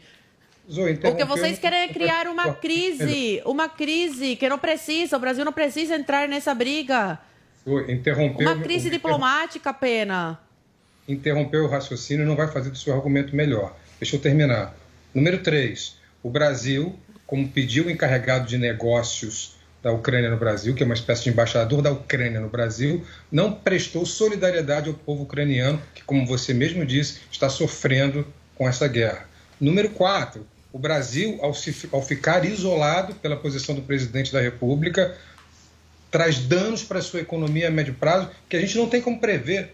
Zoe, 0.70 0.98
Porque 0.98 1.24
vocês 1.24 1.58
querem 1.58 1.88
criar 1.94 2.28
uma 2.28 2.54
crise, 2.54 3.42
uma 3.46 3.70
crise 3.70 4.36
que 4.36 4.50
não 4.50 4.60
precisa, 4.60 5.16
o 5.16 5.20
Brasil 5.22 5.46
não 5.46 5.54
precisa 5.54 5.96
entrar 5.96 6.28
nessa 6.28 6.54
briga. 6.54 7.18
Zoe, 7.64 7.90
interrompeu, 7.90 8.52
Uma 8.52 8.62
crise 8.62 8.90
diplomática, 8.90 9.74
Pena. 9.74 10.38
Interrompeu 11.08 11.64
o 11.64 11.70
raciocínio 11.70 12.26
e 12.26 12.28
não 12.28 12.36
vai 12.36 12.52
fazer 12.52 12.72
do 12.72 12.78
seu 12.78 12.94
argumento 12.94 13.34
melhor. 13.34 13.74
Deixa 14.02 14.18
eu 14.18 14.20
terminar. 14.20 14.76
Número 15.16 15.42
3. 15.42 15.96
O 16.22 16.30
Brasil, 16.30 16.94
como 17.26 17.48
pediu 17.48 17.86
o 17.86 17.90
encarregado 17.90 18.46
de 18.46 18.58
negócios 18.58 19.57
da 19.82 19.92
Ucrânia 19.92 20.30
no 20.30 20.38
Brasil, 20.38 20.74
que 20.74 20.84
é 20.84 20.86
uma 20.86 20.96
espécie 20.96 21.24
de 21.24 21.30
embaixador 21.30 21.82
da 21.82 21.92
Ucrânia 21.92 22.40
no 22.40 22.50
Brasil, 22.50 23.06
não 23.32 23.52
prestou 23.52 24.06
solidariedade 24.06 24.90
ao 24.90 24.96
povo 24.96 25.24
ucraniano, 25.24 25.82
que, 25.94 26.04
como 26.04 26.26
você 26.26 26.54
mesmo 26.54 26.86
disse, 26.86 27.20
está 27.32 27.50
sofrendo 27.50 28.26
com 28.56 28.68
essa 28.68 28.88
guerra. 28.88 29.28
Número 29.60 29.90
quatro, 29.90 30.46
o 30.74 30.80
Brasil, 30.80 31.40
ao, 31.42 31.54
se, 31.54 31.90
ao 31.92 32.02
ficar 32.02 32.46
isolado 32.46 33.16
pela 33.16 33.38
posição 33.38 33.74
do 33.76 33.82
presidente 33.82 34.32
da 34.34 34.42
República, 34.42 35.16
traz 36.12 36.40
danos 36.40 36.84
para 36.84 37.00
a 37.00 37.02
sua 37.02 37.22
economia 37.22 37.68
a 37.68 37.72
médio 37.72 37.94
prazo 37.94 38.30
que 38.50 38.56
a 38.56 38.60
gente 38.62 38.78
não 38.78 38.88
tem 38.88 39.02
como 39.02 39.20
prever. 39.20 39.74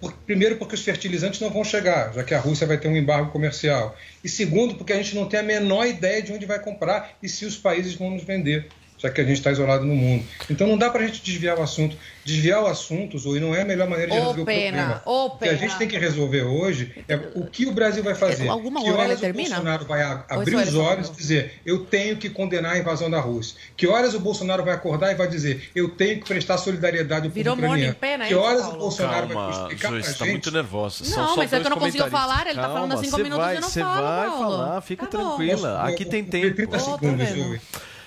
Por, 0.00 0.12
primeiro, 0.12 0.56
porque 0.56 0.76
os 0.76 0.82
fertilizantes 0.82 1.40
não 1.40 1.50
vão 1.50 1.64
chegar, 1.64 2.14
já 2.14 2.22
que 2.22 2.32
a 2.32 2.38
Rússia 2.38 2.66
vai 2.66 2.78
ter 2.78 2.86
um 2.88 2.96
embargo 2.96 3.32
comercial. 3.32 3.96
E 4.22 4.28
segundo, 4.28 4.76
porque 4.76 4.92
a 4.92 4.96
gente 4.96 5.14
não 5.16 5.28
tem 5.28 5.40
a 5.40 5.42
menor 5.42 5.86
ideia 5.86 6.22
de 6.22 6.32
onde 6.32 6.46
vai 6.46 6.60
comprar 6.60 7.16
e 7.22 7.28
se 7.28 7.44
os 7.44 7.56
países 7.56 7.94
vão 7.94 8.10
nos 8.10 8.22
vender 8.22 8.68
já 8.98 9.10
que 9.10 9.20
a 9.20 9.24
gente 9.24 9.38
está 9.38 9.50
isolado 9.50 9.84
no 9.84 9.94
mundo. 9.94 10.24
Então 10.50 10.66
não 10.66 10.76
dá 10.76 10.90
para 10.90 11.02
a 11.02 11.06
gente 11.06 11.22
desviar 11.22 11.58
o 11.58 11.62
assunto. 11.62 11.96
Desviar 12.24 12.62
o 12.62 12.66
assunto, 12.66 13.18
Zoe, 13.18 13.40
não 13.40 13.54
é 13.54 13.62
a 13.62 13.64
melhor 13.64 13.88
maneira 13.88 14.12
de 14.12 14.18
resolver 14.18 14.44
pena, 14.44 14.78
o 14.78 15.00
problema. 15.00 15.02
O 15.06 15.38
que 15.38 15.48
a 15.48 15.54
gente 15.54 15.78
tem 15.78 15.88
que 15.88 15.96
resolver 15.96 16.42
hoje 16.42 16.92
é 17.08 17.16
o 17.34 17.46
que 17.46 17.66
o 17.66 17.72
Brasil 17.72 18.02
vai 18.02 18.14
fazer. 18.14 18.48
Alguma 18.48 18.82
que 18.82 18.90
horas 18.90 19.18
o 19.18 19.20
termina? 19.20 19.48
Bolsonaro 19.48 19.84
vai 19.86 20.02
abrir 20.28 20.56
os 20.56 20.74
olhos 20.74 21.08
e 21.08 21.12
dizer 21.12 21.60
eu 21.64 21.86
tenho 21.86 22.16
que 22.18 22.28
condenar 22.28 22.72
a 22.74 22.78
invasão 22.78 23.10
da 23.10 23.20
Rússia. 23.20 23.56
Que 23.76 23.86
horas 23.86 24.14
o 24.14 24.20
Bolsonaro 24.20 24.62
vai 24.64 24.74
acordar 24.74 25.10
e 25.12 25.14
vai 25.14 25.26
dizer 25.28 25.70
eu 25.74 25.88
tenho 25.88 26.20
que 26.20 26.28
prestar 26.28 26.58
solidariedade 26.58 27.26
ao 27.26 27.32
Virou 27.32 27.54
povo 27.56 27.66
ucraniano. 27.66 27.94
Pena, 27.94 28.26
que 28.26 28.34
horas 28.34 28.66
o 28.66 28.72
Bolsonaro 28.72 29.28
Calma, 29.28 29.50
vai 29.50 29.60
explicar 29.62 29.88
Zoe, 29.88 30.00
para 30.00 30.10
você 30.12 30.18
tá 30.18 30.24
gente... 30.24 30.32
muito 30.32 30.50
nervosa. 30.50 31.16
Não, 31.16 31.36
mas 31.36 31.52
é 31.52 31.60
que 31.60 31.66
eu 31.66 31.70
não 31.70 31.78
consigo 31.78 32.10
falar, 32.10 32.46
ele 32.46 32.54
tá 32.56 32.62
Calma, 32.62 32.74
falando 32.74 32.92
há 32.92 32.96
cinco 32.98 33.10
você 33.16 33.22
minutos 33.22 33.44
vai, 33.44 33.54
e 33.54 33.56
eu 33.56 33.60
não 33.62 33.68
Você 33.70 33.80
falo, 33.80 34.02
vai 34.02 34.28
Paulo. 34.28 34.56
falar, 34.56 34.80
fica 34.82 35.06
Tá 35.06 35.18
tranquila. 35.18 35.82
Aqui 35.82 36.04
tem 36.04 36.24
tempo. 36.24 36.54
30 36.56 36.76
Ô, 36.76 36.80
segundos? 36.80 37.28
Zoe. 37.28 37.60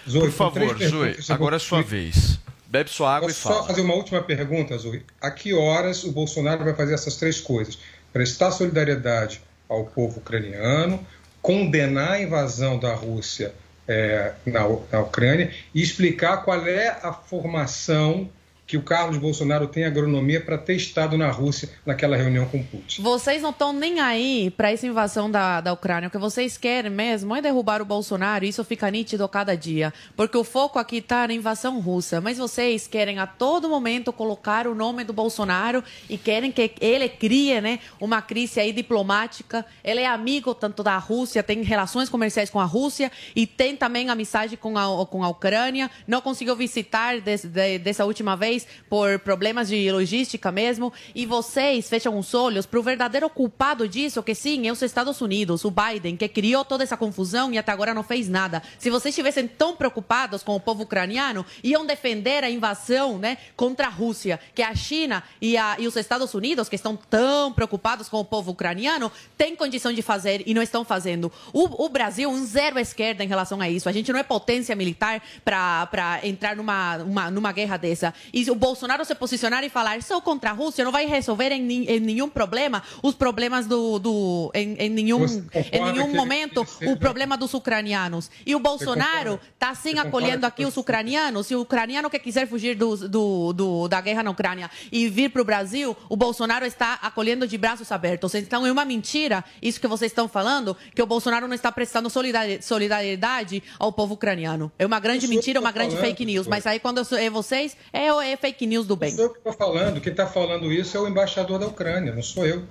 Zoe, 0.10 0.22
Por 0.22 0.32
favor, 0.32 0.78
Zoe, 0.78 1.16
eu 1.18 1.36
agora 1.36 1.56
é 1.56 1.60
sua 1.60 1.82
vez. 1.82 2.39
Bebe 2.68 2.89
sua 2.89 3.16
água 3.16 3.28
Posso 3.28 3.39
e 3.39 3.43
só 3.43 3.49
fala. 3.49 3.68
fazer 3.68 3.82
uma 3.82 3.93
última 3.93 4.22
pergunta, 4.22 4.78
Zoe? 4.78 5.04
A 5.20 5.30
que 5.30 5.54
horas 5.54 6.04
o 6.04 6.12
Bolsonaro 6.12 6.64
vai 6.64 6.74
fazer 6.74 6.93
essas 6.93 7.18
três 7.18 7.41
coisas? 7.41 7.78
Prestar 8.14 8.52
solidariedade 8.52 9.41
ao 9.68 9.86
povo 9.86 10.20
ucraniano, 10.20 11.06
condenar 11.41 12.14
a 12.14 12.22
invasão 12.22 12.80
da 12.80 12.93
Rússia 12.93 13.54
é, 13.88 14.34
na, 14.45 14.62
na 14.91 14.99
Ucrânia 15.02 15.54
e 15.74 15.82
explicar 15.82 16.43
qual 16.43 16.66
é 16.66 16.97
a 17.04 17.12
formação 17.12 18.30
que 18.72 18.78
o 18.78 18.82
Carlos 18.82 19.18
Bolsonaro 19.18 19.68
tem 19.68 19.84
agronomia 19.84 20.40
para 20.40 20.58
ter 20.58 20.78
estado 20.78 21.18
na 21.18 21.30
Rússia 21.30 21.70
naquela 21.86 22.16
reunião 22.16 22.46
com 22.46 22.64
Putin. 22.64 23.02
Vocês 23.02 23.42
não 23.42 23.50
estão 23.50 23.74
nem 23.74 24.00
aí 24.00 24.50
para 24.50 24.72
essa 24.72 24.88
invasão 24.88 25.30
da, 25.30 25.60
da 25.60 25.74
Ucrânia. 25.74 26.08
O 26.08 26.10
que 26.10 26.18
vocês 26.18 26.58
querem 26.58 26.90
mesmo 26.90 27.36
é 27.36 27.42
derrubar 27.42 27.82
o 27.82 27.86
Bolsonaro. 27.86 28.46
Isso 28.46 28.64
fica 28.64 28.90
nítido 28.90 29.28
cada 29.28 29.58
dia. 29.58 29.94
Porque 30.16 30.38
o 30.38 30.46
foco 30.46 30.80
aqui 30.80 31.00
está 31.00 31.28
na 31.28 31.34
invasão 31.34 31.82
russa. 31.82 32.22
Mas 32.22 32.38
vocês 32.38 32.88
querem 32.88 33.20
a 33.20 33.28
todo 33.28 33.68
momento 33.68 34.14
colocar 34.14 34.66
o 34.66 34.74
nome 34.74 35.04
do 35.04 35.12
Bolsonaro 35.12 35.84
e 36.10 36.18
querem 36.18 36.50
que 36.50 36.72
ele 36.80 37.10
crie 37.10 37.60
né, 37.60 37.80
uma 38.00 38.22
crise 38.22 38.62
aí 38.62 38.72
diplomática. 38.72 39.66
Ele 39.84 40.00
é 40.00 40.08
amigo 40.08 40.56
tanto 40.56 40.82
da 40.82 40.98
Rússia, 40.98 41.44
tem 41.44 41.62
relações 41.62 42.08
comerciais 42.08 42.50
com 42.50 42.60
a 42.62 42.64
Rússia 42.64 43.12
e 43.36 43.46
tem 43.46 43.76
também 43.76 44.10
amizade 44.10 44.56
com 44.56 44.78
a, 44.78 45.06
com 45.08 45.26
a 45.26 45.28
Ucrânia. 45.28 45.92
Não 46.08 46.22
conseguiu 46.22 46.56
visitar 46.56 47.20
des, 47.20 47.44
de, 47.44 47.78
dessa 47.78 48.06
última 48.06 48.38
vez 48.38 48.61
por 48.89 49.20
problemas 49.20 49.68
de 49.68 49.91
logística 49.91 50.51
mesmo. 50.51 50.91
E 51.14 51.26
vocês 51.26 51.89
fecham 51.89 52.18
os 52.18 52.34
olhos 52.34 52.66
para 52.66 52.80
o 52.80 52.84
verdadeiro 52.84 53.30
culpado 53.30 53.88
disso, 53.88 54.24
que 54.24 54.36
sim, 54.36 54.68
é 54.68 54.72
os 54.72 54.82
Estados 54.82 55.22
Unidos, 55.22 55.64
o 55.66 55.72
Biden, 55.72 56.18
que 56.18 56.28
criou 56.28 56.64
toda 56.66 56.84
essa 56.84 56.97
confusão 56.97 57.51
e 57.53 57.57
até 57.57 57.72
agora 57.72 57.93
não 57.93 58.03
fez 58.03 58.28
nada. 58.28 58.62
Se 58.78 58.89
vocês 58.89 59.14
estivessem 59.14 59.47
tão 59.47 59.76
preocupados 59.76 60.43
com 60.43 60.55
o 60.55 60.59
povo 60.59 60.84
ucraniano, 60.84 61.45
iam 61.64 61.86
defender 61.86 62.43
a 62.43 62.49
invasão 62.49 63.18
né, 63.18 63.38
contra 63.55 63.88
a 63.88 63.89
Rússia, 63.89 64.39
que 64.53 64.62
a 64.62 64.76
China 64.76 65.24
e, 65.41 65.57
a, 65.57 65.78
e 65.80 65.88
os 65.88 65.95
Estados 65.95 66.34
Unidos, 66.34 66.70
que 66.70 66.76
estão 66.76 66.95
tão 66.95 67.51
preocupados 67.53 68.09
com 68.09 68.20
o 68.20 68.26
povo 68.26 68.51
ucraniano, 68.51 69.12
têm 69.38 69.55
condição 69.55 69.93
de 69.93 70.01
fazer 70.01 70.43
e 70.45 70.53
não 70.53 70.62
estão 70.62 70.84
fazendo. 70.84 71.32
O, 71.53 71.86
o 71.86 71.89
Brasil, 71.89 72.30
um 72.30 72.45
zero 72.45 72.78
à 72.78 72.82
esquerda 72.82 73.24
em 73.24 73.28
relação 73.28 73.62
a 73.62 73.70
isso. 73.70 73.88
A 73.88 73.91
gente 73.91 74.12
não 74.12 74.20
é 74.20 74.24
potência 74.24 74.76
militar 74.76 75.22
para 75.43 76.20
entrar 76.24 76.55
numa, 76.55 76.97
uma, 76.97 77.32
numa 77.32 77.51
guerra 77.51 77.78
dessa. 77.78 78.14
E 78.34 78.51
o 78.52 78.56
Bolsonaro 78.56 79.04
se 79.06 79.16
posicionar 79.16 79.64
e 79.64 79.70
falar 79.70 80.02
sou 80.04 80.22
contra 80.22 80.49
a 80.52 80.54
Rússia 80.54 80.84
não 80.84 80.91
vai 80.91 81.06
resolver 81.06 81.52
em, 81.52 81.86
em 81.89 81.99
nenhum 81.99 82.30
problema 82.30 82.84
os 83.02 83.16
problemas 83.16 83.66
do. 83.68 83.97
do 83.99 84.52
em, 84.54 84.76
em 84.78 84.89
nenhum, 84.89 85.26
em 85.26 85.91
nenhum 85.93 86.14
momento 86.14 86.66
o 86.86 86.97
problema 86.97 87.38
dos 87.38 87.54
ucranianos. 87.54 88.30
E 88.45 88.56
o 88.56 88.60
Bolsonaro 88.60 89.39
está 89.54 89.74
sim 89.76 89.97
acolhendo 89.99 90.45
aqui 90.45 90.66
os 90.66 90.76
ucranianos. 90.78 91.47
Se 91.47 91.56
o 91.56 91.62
ucraniano 91.62 92.10
que 92.10 92.20
quiser 92.20 92.47
fugir 92.47 92.76
do, 92.76 92.95
do, 93.08 93.54
do- 93.54 93.88
da 93.88 94.02
guerra 94.02 94.24
na 94.24 94.32
Ucrânia 94.32 94.70
e 94.91 95.08
vir 95.08 95.30
para 95.30 95.41
o 95.41 95.45
Brasil, 95.45 95.95
o 96.10 96.16
Bolsonaro 96.16 96.66
está 96.66 96.95
acolhendo 97.02 97.47
de 97.47 97.58
braços 97.58 97.91
abertos. 97.91 98.34
Então 98.36 98.66
é 98.66 98.72
uma 98.72 98.86
mentira 98.86 99.43
isso 99.62 99.80
que 99.80 99.88
vocês 99.88 100.12
estão 100.12 100.28
falando, 100.28 100.76
que 100.95 101.02
o 101.02 101.06
Bolsonaro 101.06 101.47
não 101.47 101.56
está 101.56 101.72
prestando 101.72 102.10
solidari- 102.10 102.62
solidariedade 102.62 103.64
ao 103.80 103.91
povo 103.91 104.14
ucraniano. 104.16 104.72
É 104.78 104.86
uma 104.86 104.99
grande 104.99 105.26
eu 105.26 105.30
mentira, 105.30 105.60
uma 105.60 105.72
grande 105.72 105.95
fake 105.97 106.26
news. 106.26 106.47
Mas 106.47 106.66
aí 106.68 106.80
quando 106.80 107.02
é 107.18 107.30
vocês, 107.30 107.76
é, 107.93 108.08
é 108.08 108.31
fake 108.38 108.66
news 108.68 108.86
do 108.88 108.96
bem. 108.96 109.12
Não 109.12 109.18
sou 109.18 109.26
eu 109.26 109.32
que 109.32 109.38
estou 109.40 109.54
falando. 109.54 110.02
Quem 110.02 110.12
está 110.12 110.28
falando 110.28 110.72
isso 110.72 110.96
é 110.98 111.00
o 111.00 111.08
embaixador 111.08 111.60
da 111.60 111.68
Ucrânia, 111.68 112.14
não 112.14 112.24
sou 112.24 112.46
eu. 112.46 112.64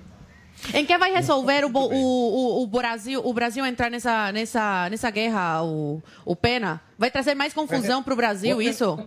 Em 0.75 0.85
que 0.85 0.97
vai 0.99 1.11
resolver 1.13 1.65
o, 1.65 1.71
o, 1.73 1.79
o, 2.61 2.63
o 2.63 2.67
Brasil, 2.67 3.21
o 3.25 3.33
Brasil 3.33 3.65
entrar 3.65 3.91
nessa, 3.91 4.31
nessa, 4.31 4.89
nessa 4.91 5.11
guerra, 5.11 5.63
o, 5.63 6.03
o 6.25 6.37
Pena? 6.37 6.81
Vai 6.99 7.11
trazer 7.11 7.35
mais 7.35 7.55
confusão 7.55 8.03
para 8.03 8.13
o 8.13 8.17
Brasil, 8.17 8.61
isso? 8.61 8.99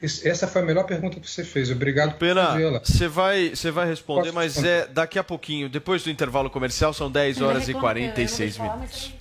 Essa 0.00 0.46
foi 0.46 0.62
a 0.62 0.64
melhor 0.64 0.84
pergunta 0.86 1.18
que 1.20 1.28
você 1.28 1.44
fez. 1.44 1.70
Obrigado 1.70 2.12
por 2.12 2.20
Pena, 2.20 2.46
fazê-la. 2.52 2.80
você 2.82 3.08
vai, 3.08 3.48
você 3.50 3.70
vai 3.70 3.86
responder, 3.86 4.32
Posso 4.32 4.34
mas 4.34 4.54
responder? 4.54 4.68
é 4.70 4.86
daqui 4.86 5.18
a 5.18 5.24
pouquinho, 5.24 5.68
depois 5.68 6.02
do 6.04 6.10
intervalo 6.10 6.48
comercial, 6.48 6.94
são 6.94 7.10
10 7.10 7.42
horas 7.42 7.68
e 7.68 7.74
46 7.74 8.58
minutos. 8.58 9.12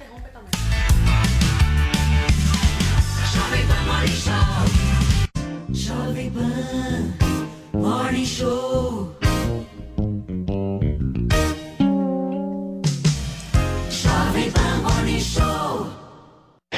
Jovem 3.34 3.68
Pan 3.68 3.92
Morning 3.92 4.08
Show. 4.16 4.87
Jovem 5.88 6.30
Pan 6.32 7.14
Morning 7.72 8.26
Show. 8.26 9.16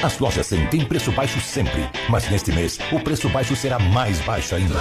As 0.00 0.18
lojas 0.20 0.46
100 0.46 0.66
têm 0.68 0.84
preço 0.84 1.10
baixo 1.10 1.40
sempre, 1.40 1.90
mas 2.08 2.30
neste 2.30 2.52
mês 2.52 2.78
o 2.92 3.00
preço 3.00 3.28
baixo 3.30 3.56
será 3.56 3.80
mais 3.80 4.20
baixo 4.20 4.54
ainda. 4.54 4.76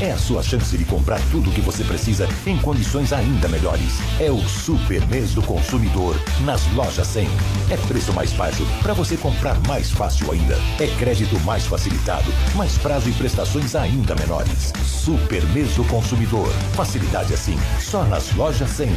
É 0.00 0.12
a 0.12 0.16
sua 0.16 0.42
chance 0.42 0.78
de 0.78 0.84
comprar 0.86 1.20
tudo 1.30 1.50
o 1.50 1.52
que 1.52 1.60
você 1.60 1.84
precisa 1.84 2.26
em 2.46 2.56
condições 2.56 3.12
ainda 3.12 3.46
melhores. 3.48 3.98
É 4.18 4.30
o 4.30 4.40
super 4.48 5.06
mês 5.08 5.34
do 5.34 5.42
consumidor 5.42 6.16
nas 6.42 6.66
lojas 6.72 7.06
100. 7.06 7.28
É 7.68 7.76
preço 7.86 8.10
mais 8.14 8.32
baixo 8.32 8.64
para 8.82 8.94
você 8.94 9.14
comprar 9.18 9.60
mais 9.68 9.90
fácil 9.90 10.32
ainda. 10.32 10.56
É 10.78 10.86
crédito 10.98 11.38
mais 11.40 11.66
facilitado, 11.66 12.32
mais 12.54 12.78
prazo 12.78 13.10
e 13.10 13.12
prestações 13.12 13.74
ainda 13.74 14.14
menores. 14.14 14.72
Super 14.86 15.44
mês 15.48 15.74
do 15.74 15.84
consumidor. 15.84 16.48
Facilidade 16.74 17.34
assim, 17.34 17.58
só 17.78 18.02
nas 18.04 18.34
lojas 18.34 18.70
100. 18.70 18.88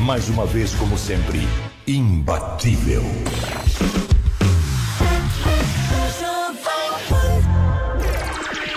Mais 0.00 0.30
uma 0.30 0.46
vez, 0.46 0.74
como 0.74 0.96
sempre, 0.96 1.46
imbatível. 1.86 3.04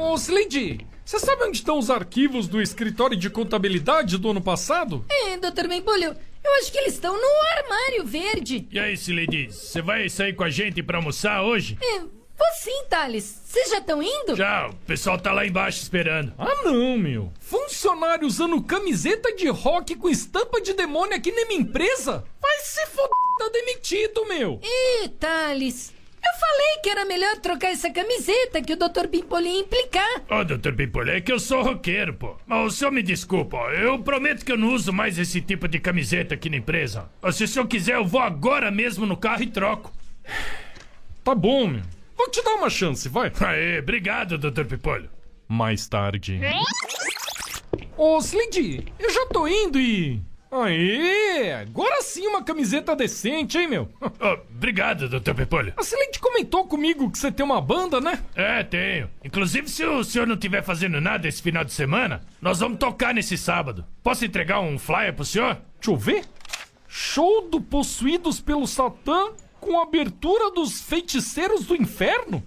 Ô, 0.00 0.14
Slindy, 0.14 0.86
você 1.04 1.18
sabe 1.18 1.44
onde 1.44 1.58
estão 1.58 1.78
os 1.78 1.90
arquivos 1.90 2.48
do 2.48 2.58
escritório 2.62 3.14
de 3.14 3.28
contabilidade 3.28 4.16
do 4.16 4.30
ano 4.30 4.40
passado? 4.40 5.04
É, 5.10 5.36
doutor 5.36 5.68
Bempolho, 5.68 6.16
eu 6.42 6.52
acho 6.54 6.72
que 6.72 6.78
eles 6.78 6.94
estão 6.94 7.12
no 7.12 7.58
armário 7.58 8.06
verde. 8.06 8.66
E 8.72 8.78
aí, 8.80 8.96
Siledis, 8.96 9.54
você 9.54 9.82
vai 9.82 10.08
sair 10.08 10.32
com 10.32 10.42
a 10.42 10.48
gente 10.48 10.82
pra 10.82 10.96
almoçar 10.96 11.42
hoje? 11.42 11.76
É, 11.82 11.98
vou 11.98 12.48
sim, 12.62 12.84
Thales. 12.88 13.42
Vocês 13.44 13.68
já 13.68 13.76
estão 13.76 14.02
indo? 14.02 14.34
Já, 14.34 14.70
o 14.70 14.74
pessoal 14.86 15.18
tá 15.18 15.32
lá 15.32 15.46
embaixo 15.46 15.82
esperando. 15.82 16.32
Ah, 16.38 16.62
não, 16.64 16.96
meu. 16.96 17.30
Funcionário 17.38 18.26
usando 18.26 18.62
camiseta 18.62 19.34
de 19.36 19.48
rock 19.48 19.96
com 19.96 20.08
estampa 20.08 20.62
de 20.62 20.72
demônio 20.72 21.14
aqui 21.14 21.30
na 21.30 21.44
minha 21.46 21.60
empresa? 21.60 22.24
Vai 22.40 22.58
se 22.60 22.86
foder, 22.86 23.10
tá 23.38 23.50
demitido, 23.52 24.24
meu. 24.26 24.58
Ih, 24.62 25.08
Thales. 25.10 25.92
Eu 26.22 26.38
falei 26.38 26.78
que 26.82 26.90
era 26.90 27.04
melhor 27.04 27.36
trocar 27.38 27.68
essa 27.68 27.90
camiseta 27.90 28.60
que 28.62 28.72
o 28.72 28.76
Dr. 28.76 29.08
Pimpolho 29.08 29.46
ia 29.46 29.60
implicar. 29.60 30.22
Ô, 30.30 30.44
doutor 30.44 30.74
Pimpolho, 30.74 31.10
é 31.10 31.20
que 31.20 31.32
eu 31.32 31.38
sou 31.38 31.62
roqueiro, 31.62 32.14
pô. 32.14 32.36
Mas 32.46 32.66
o 32.66 32.76
senhor 32.76 32.90
me 32.90 33.02
desculpa, 33.02 33.56
ó. 33.56 33.70
Eu 33.70 33.98
prometo 33.98 34.44
que 34.44 34.52
eu 34.52 34.58
não 34.58 34.72
uso 34.74 34.92
mais 34.92 35.18
esse 35.18 35.40
tipo 35.40 35.66
de 35.66 35.78
camiseta 35.80 36.34
aqui 36.34 36.50
na 36.50 36.56
empresa. 36.56 37.10
Ó, 37.22 37.30
se 37.30 37.44
o 37.44 37.48
senhor 37.48 37.66
quiser, 37.66 37.96
eu 37.96 38.04
vou 38.04 38.20
agora 38.20 38.70
mesmo 38.70 39.06
no 39.06 39.16
carro 39.16 39.42
e 39.42 39.46
troco. 39.46 39.92
Tá 41.24 41.34
bom, 41.34 41.66
meu. 41.66 41.82
Vou 42.16 42.28
te 42.30 42.42
dar 42.42 42.54
uma 42.56 42.68
chance, 42.68 43.08
vai. 43.08 43.32
Aê, 43.40 43.78
obrigado, 43.78 44.36
doutor 44.36 44.66
Pimpolho. 44.66 45.08
Mais 45.48 45.88
tarde. 45.88 46.38
Ô, 47.96 48.18
Slindy, 48.18 48.86
eu 48.98 49.10
já 49.10 49.26
tô 49.26 49.48
indo 49.48 49.80
e... 49.80 50.20
Aê! 50.50 51.52
Agora 51.52 52.02
sim 52.02 52.26
uma 52.26 52.42
camiseta 52.42 52.96
decente, 52.96 53.56
hein, 53.56 53.68
meu? 53.68 53.88
Oh, 54.22 54.38
obrigado, 54.54 55.08
doutor 55.08 55.34
Pimpolho. 55.34 55.72
A 55.76 55.80
Slindy 55.80 56.18
comentou 56.18 56.66
comigo 56.66 57.10
que 57.10 57.18
você 57.18 57.32
tem 57.32 57.44
uma 57.44 57.60
banda, 57.60 58.00
né? 58.00 58.22
É, 58.34 58.62
tenho. 58.62 59.08
Inclusive, 59.24 59.68
se 59.68 59.84
o 59.84 60.04
senhor 60.04 60.26
não 60.26 60.34
estiver 60.34 60.62
fazendo 60.62 61.00
nada 61.00 61.26
esse 61.26 61.40
final 61.40 61.64
de 61.64 61.72
semana, 61.72 62.20
nós 62.42 62.60
vamos 62.60 62.78
tocar 62.78 63.14
nesse 63.14 63.38
sábado. 63.38 63.86
Posso 64.02 64.24
entregar 64.24 64.60
um 64.60 64.78
flyer 64.78 65.14
pro 65.14 65.24
senhor? 65.24 65.56
Deixa 65.80 65.90
eu 65.90 65.96
ver. 65.96 66.24
Show 66.86 67.48
do 67.48 67.60
Possuídos 67.60 68.40
pelo 68.40 68.66
Satã 68.66 69.30
com 69.60 69.80
abertura 69.80 70.50
dos 70.50 70.82
feiticeiros 70.82 71.64
do 71.64 71.76
inferno? 71.76 72.42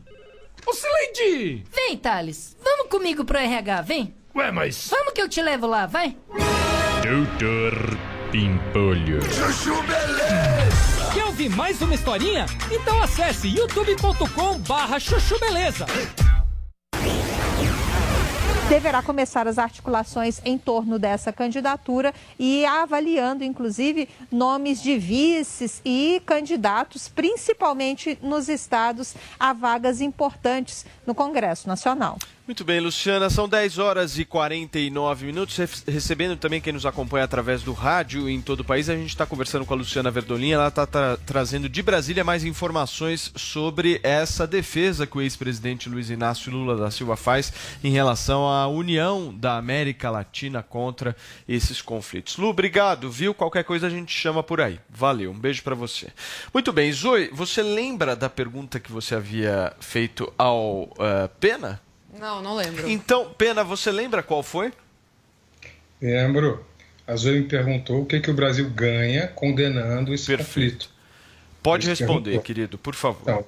Ô, 0.66 0.72
Slindy! 0.72 1.64
Vem, 1.72 1.98
Thales. 1.98 2.56
Vamos 2.64 2.88
comigo 2.88 3.26
pro 3.26 3.38
RH, 3.38 3.82
vem. 3.82 4.14
Ué, 4.36 4.52
mas... 4.52 4.90
Vamos 4.90 5.14
que 5.14 5.22
eu 5.22 5.30
te 5.30 5.42
levo 5.42 5.66
lá, 5.66 5.86
vai. 5.86 6.16
Doutor 7.04 7.98
Pimpolho. 8.32 9.22
Chuchu 9.24 9.76
Beleza. 9.84 11.12
Quer 11.14 11.26
ouvir 11.26 11.50
mais 11.50 11.82
uma 11.82 11.94
historinha? 11.94 12.46
Então 12.72 13.04
acesse 13.04 13.50
youtube.com 13.50 14.58
barra 14.60 14.98
chuchu 15.02 15.38
beleza. 15.38 15.86
deverá 18.74 19.04
começar 19.04 19.48
as 19.48 19.60
articulações 19.60 20.42
em 20.44 20.58
torno 20.58 20.98
dessa 20.98 21.32
candidatura 21.32 22.12
e 22.40 22.66
avaliando, 22.66 23.44
inclusive, 23.44 24.10
nomes 24.32 24.82
de 24.82 24.98
vices 24.98 25.80
e 25.86 26.20
candidatos, 26.26 27.08
principalmente 27.08 28.18
nos 28.20 28.50
estados, 28.50 29.14
a 29.40 29.54
vagas 29.54 30.02
importantes 30.02 30.88
no 31.06 31.14
Congresso 31.16 31.68
Nacional. 31.68 32.18
Muito 32.46 32.66
bem, 32.66 32.82
Luciana, 32.82 33.30
são 33.30 33.48
10 33.48 33.78
horas 33.78 34.20
e 34.20 34.26
49 34.26 35.26
minutos. 35.26 35.56
Re- 35.56 35.70
Recebendo 35.94 36.36
também 36.36 36.60
quem 36.60 36.74
nos 36.74 36.86
acompanha 36.86 37.24
através 37.24 37.64
do 37.64 37.72
rádio 37.72 38.28
em 38.30 38.42
todo 38.42 38.60
o 38.60 38.64
país, 38.66 38.90
a 38.90 38.96
gente 38.98 39.08
está 39.10 39.26
conversando 39.26 39.66
com 39.66 39.74
a 39.74 39.78
Luciana 39.78 40.12
Verdolim. 40.12 40.52
Ela 40.52 40.68
está 40.68 40.86
trazendo 41.26 41.70
de 41.70 41.82
Brasília 41.82 42.22
mais 42.22 42.44
informações 42.44 43.32
sobre 43.36 44.02
essa 44.04 44.46
defesa 44.46 45.08
que 45.08 45.18
o 45.18 45.22
ex-presidente 45.22 45.88
Luiz 45.88 46.10
Inácio 46.10 46.52
Lula 46.52 46.76
da 46.76 46.92
Silva 46.92 47.16
faz 47.16 47.54
em 47.82 47.92
relação 47.92 48.46
à 48.46 48.68
união 48.68 49.34
da 49.34 49.56
América 49.58 50.10
Latina 50.10 50.62
contra 50.62 51.16
esses 51.48 51.82
conflitos. 51.82 52.36
Lu, 52.36 52.50
obrigado, 52.50 53.10
viu? 53.10 53.34
Qualquer 53.34 53.64
coisa 53.64 53.88
a 53.88 53.90
gente 53.90 54.12
chama 54.14 54.44
por 54.44 54.60
aí. 54.60 54.80
Valeu, 54.90 55.32
um 55.32 55.40
beijo 55.40 55.64
para 55.64 55.76
você. 55.76 56.08
Muito 56.54 56.74
bem, 56.74 56.92
Zoe, 56.92 57.30
você 57.32 57.64
lembra 57.64 58.18
da 58.18 58.30
pergunta 58.30 58.82
que 58.82 58.92
você 58.92 59.16
havia 59.16 59.72
feito 59.80 60.32
ao 60.38 60.93
eh, 61.00 61.30
Pena? 61.40 61.82
Não, 62.20 62.42
não 62.42 62.56
lembro. 62.56 62.90
Então, 62.90 63.30
Pena, 63.38 63.64
você 63.64 63.92
lembra 63.92 64.22
qual 64.22 64.44
foi? 64.44 64.72
Lembro. 66.02 66.66
A 67.06 67.16
Zoe 67.16 67.42
me 67.42 67.48
perguntou 67.48 68.02
o 68.02 68.06
que, 68.06 68.20
que 68.20 68.32
o 68.32 68.34
Brasil 68.34 68.70
ganha 68.70 69.28
condenando 69.28 70.14
esse 70.14 70.36
conflito. 70.38 70.90
Pode 71.62 71.86
Ele 71.86 71.92
responder, 71.92 72.24
perguntou. 72.24 72.42
querido, 72.42 72.78
por 72.78 72.96
favor. 72.96 73.22
Então, 73.22 73.46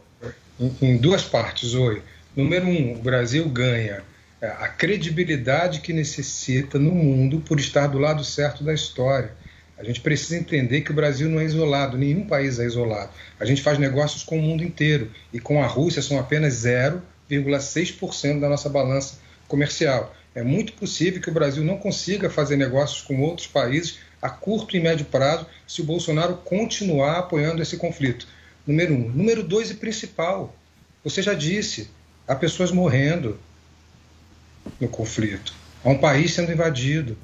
em, 0.59 0.75
em 0.81 0.97
duas 0.97 1.23
partes, 1.23 1.69
Zoe. 1.69 2.01
Número 2.35 2.65
um, 2.65 2.93
o 2.93 2.97
Brasil 2.97 3.47
ganha 3.47 4.03
é, 4.41 4.47
a 4.47 4.67
credibilidade 4.67 5.79
que 5.79 5.93
necessita 5.93 6.77
no 6.77 6.91
mundo 6.91 7.39
por 7.39 7.59
estar 7.59 7.87
do 7.87 7.97
lado 7.97 8.23
certo 8.23 8.63
da 8.63 8.73
história. 8.73 9.31
A 9.77 9.83
gente 9.83 10.01
precisa 10.01 10.37
entender 10.37 10.81
que 10.81 10.91
o 10.91 10.93
Brasil 10.93 11.29
não 11.29 11.39
é 11.39 11.45
isolado, 11.45 11.97
nenhum 11.97 12.25
país 12.25 12.59
é 12.59 12.65
isolado. 12.65 13.11
A 13.39 13.45
gente 13.45 13.61
faz 13.61 13.77
negócios 13.77 14.23
com 14.23 14.37
o 14.37 14.41
mundo 14.41 14.63
inteiro 14.63 15.11
e 15.33 15.39
com 15.39 15.61
a 15.61 15.67
Rússia 15.67 16.01
são 16.01 16.19
apenas 16.19 16.65
0,6% 17.29 18.39
da 18.39 18.49
nossa 18.49 18.69
balança 18.69 19.19
comercial. 19.47 20.15
É 20.33 20.43
muito 20.43 20.73
possível 20.73 21.21
que 21.21 21.29
o 21.29 21.33
Brasil 21.33 21.63
não 21.63 21.77
consiga 21.77 22.29
fazer 22.29 22.57
negócios 22.57 23.01
com 23.01 23.21
outros 23.21 23.47
países 23.47 23.99
a 24.21 24.29
curto 24.29 24.75
e 24.75 24.79
médio 24.79 25.05
prazo 25.05 25.45
se 25.67 25.81
o 25.81 25.85
Bolsonaro 25.85 26.37
continuar 26.37 27.19
apoiando 27.19 27.61
esse 27.61 27.77
conflito. 27.77 28.27
Número 28.65 28.93
um. 28.93 29.09
Número 29.09 29.43
dois 29.43 29.69
e 29.69 29.75
principal, 29.75 30.55
você 31.03 31.21
já 31.21 31.33
disse, 31.33 31.89
há 32.27 32.35
pessoas 32.35 32.71
morrendo 32.71 33.39
no 34.79 34.87
conflito. 34.87 35.53
Há 35.83 35.89
um 35.89 35.97
país 35.97 36.33
sendo 36.33 36.51
invadido. 36.51 37.15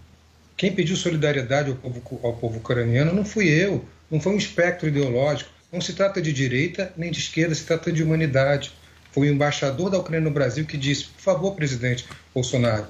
Quem 0.55 0.71
pediu 0.71 0.95
solidariedade 0.95 1.71
ao 1.71 1.75
povo, 1.75 2.19
ao 2.21 2.33
povo 2.33 2.57
ucraniano 2.59 3.11
não 3.11 3.25
fui 3.25 3.49
eu, 3.49 3.83
não 4.09 4.19
foi 4.19 4.33
um 4.33 4.37
espectro 4.37 4.87
ideológico. 4.87 5.49
Não 5.71 5.81
se 5.81 5.93
trata 5.93 6.21
de 6.21 6.31
direita 6.31 6.93
nem 6.95 7.09
de 7.09 7.19
esquerda, 7.19 7.55
se 7.55 7.65
trata 7.65 7.91
de 7.91 8.03
humanidade. 8.03 8.71
Foi 9.11 9.29
o 9.29 9.31
embaixador 9.33 9.89
da 9.89 9.97
Ucrânia 9.99 10.21
no 10.27 10.31
Brasil 10.31 10.65
que 10.65 10.77
disse: 10.77 11.05
por 11.05 11.21
favor, 11.21 11.55
presidente 11.55 12.05
Bolsonaro, 12.33 12.85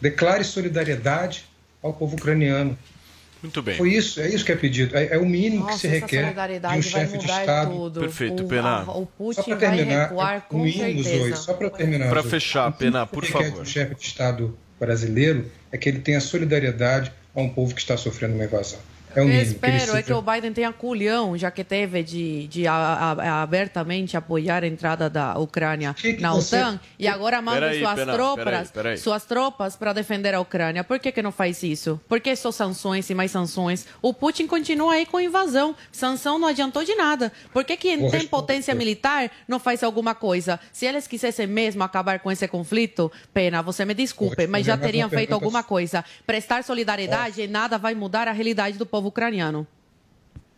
declare 0.00 0.44
solidariedade 0.44 1.44
ao 1.82 1.92
povo 1.92 2.16
ucraniano. 2.16 2.76
Muito 3.42 3.60
bem. 3.60 3.76
Foi 3.76 3.92
isso, 3.92 4.22
é 4.22 4.28
isso 4.28 4.42
que 4.42 4.52
é 4.52 4.56
pedido. 4.56 4.96
É, 4.96 5.16
é 5.16 5.18
o 5.18 5.26
mínimo 5.26 5.66
que 5.66 5.72
Nossa, 5.72 5.80
se 5.80 5.86
essa 5.88 6.06
requer 6.06 6.32
de 6.60 6.78
um 6.78 6.82
chefe 6.82 7.18
de 7.18 7.24
Estado. 7.26 7.70
tudo. 7.72 8.00
Perfeito, 8.00 8.42
o, 8.42 8.48
Pena. 8.48 8.78
a- 8.84 8.96
o 8.96 9.04
Putin 9.04 9.34
Só 9.34 9.42
para 9.42 9.56
terminar, 9.56 10.02
recuar 10.08 10.36
é 10.36 10.40
com 10.40 10.56
o 10.56 10.64
mínimo, 10.64 11.02
Zoe, 11.02 11.12
certeza. 11.12 11.36
só 11.36 11.52
para 11.52 11.68
terminar. 11.68 12.08
Zoe, 12.10 12.30
fechar, 12.30 12.70
o 12.70 12.72
Pena, 12.72 13.06
que 13.06 13.12
por 13.12 13.22
se 13.26 13.32
requer 13.32 13.44
favor. 13.50 13.62
de 13.62 13.68
um 13.68 13.70
chefe 13.70 13.94
de 13.96 14.02
Estado 14.02 14.58
brasileiro 14.80 15.50
é 15.70 15.76
que 15.76 15.90
ele 15.90 15.98
tenha 15.98 16.20
solidariedade 16.22 17.12
a 17.34 17.40
um 17.42 17.50
povo 17.50 17.74
que 17.74 17.80
está 17.82 17.98
sofrendo 17.98 18.34
uma 18.34 18.44
invasão. 18.44 18.78
É 19.14 19.20
o 19.20 19.24
Eu 19.24 19.30
que 19.30 19.36
espero 19.36 19.96
é 19.96 20.02
que 20.02 20.12
o 20.12 20.20
Biden 20.22 20.52
tenha 20.52 20.72
culhão, 20.72 21.36
já 21.36 21.50
que 21.50 21.62
teve 21.64 22.02
de, 22.02 22.46
de 22.48 22.66
a- 22.66 22.72
a- 22.74 23.42
abertamente 23.42 24.16
apoiar 24.16 24.62
a 24.64 24.66
entrada 24.66 25.08
da 25.08 25.38
Ucrânia 25.38 25.94
que 25.94 26.20
na 26.20 26.32
você- 26.32 26.56
OTAN 26.56 26.80
e 26.98 27.06
agora 27.08 27.40
manda 27.40 27.60
Peraí, 27.60 27.80
suas 27.80 27.94
Pena, 27.94 28.12
tropas, 28.12 28.44
peraí, 28.44 28.66
peraí. 28.72 28.98
suas 28.98 29.24
tropas 29.24 29.76
para 29.76 29.92
defender 29.92 30.34
a 30.34 30.40
Ucrânia. 30.40 30.82
Por 30.84 30.98
que, 30.98 31.12
que 31.12 31.22
não 31.22 31.32
faz 31.32 31.62
isso? 31.62 32.00
Por 32.08 32.20
que 32.20 32.34
só 32.36 32.50
sanções 32.50 33.08
e 33.10 33.14
mais 33.14 33.30
sanções? 33.30 33.86
O 34.02 34.12
Putin 34.12 34.46
continua 34.46 34.94
aí 34.94 35.06
com 35.06 35.20
invasão. 35.20 35.74
Sanção 35.92 36.38
não 36.38 36.48
adiantou 36.48 36.84
de 36.84 36.94
nada. 36.94 37.32
Por 37.52 37.64
que, 37.64 37.76
que 37.76 37.88
Vou 37.96 38.10
tem 38.10 38.20
responder. 38.20 38.28
potência 38.28 38.74
militar 38.74 39.30
não 39.46 39.58
faz 39.58 39.82
alguma 39.82 40.14
coisa? 40.14 40.58
Se 40.72 40.86
eles 40.86 41.06
quisessem 41.06 41.46
mesmo 41.46 41.82
acabar 41.82 42.18
com 42.20 42.30
esse 42.30 42.46
conflito, 42.48 43.10
pena, 43.32 43.62
você 43.62 43.84
me 43.84 43.94
desculpe, 43.94 44.46
mas 44.46 44.66
já 44.66 44.76
teriam 44.76 45.08
feito 45.08 45.32
alguma 45.32 45.62
coisa. 45.62 46.04
Prestar 46.26 46.64
solidariedade 46.64 47.42
e 47.42 47.46
nada 47.46 47.78
vai 47.78 47.94
mudar 47.94 48.28
a 48.28 48.32
realidade 48.32 48.76
do 48.78 48.86
povo 48.86 49.03
ucraniano. 49.08 49.66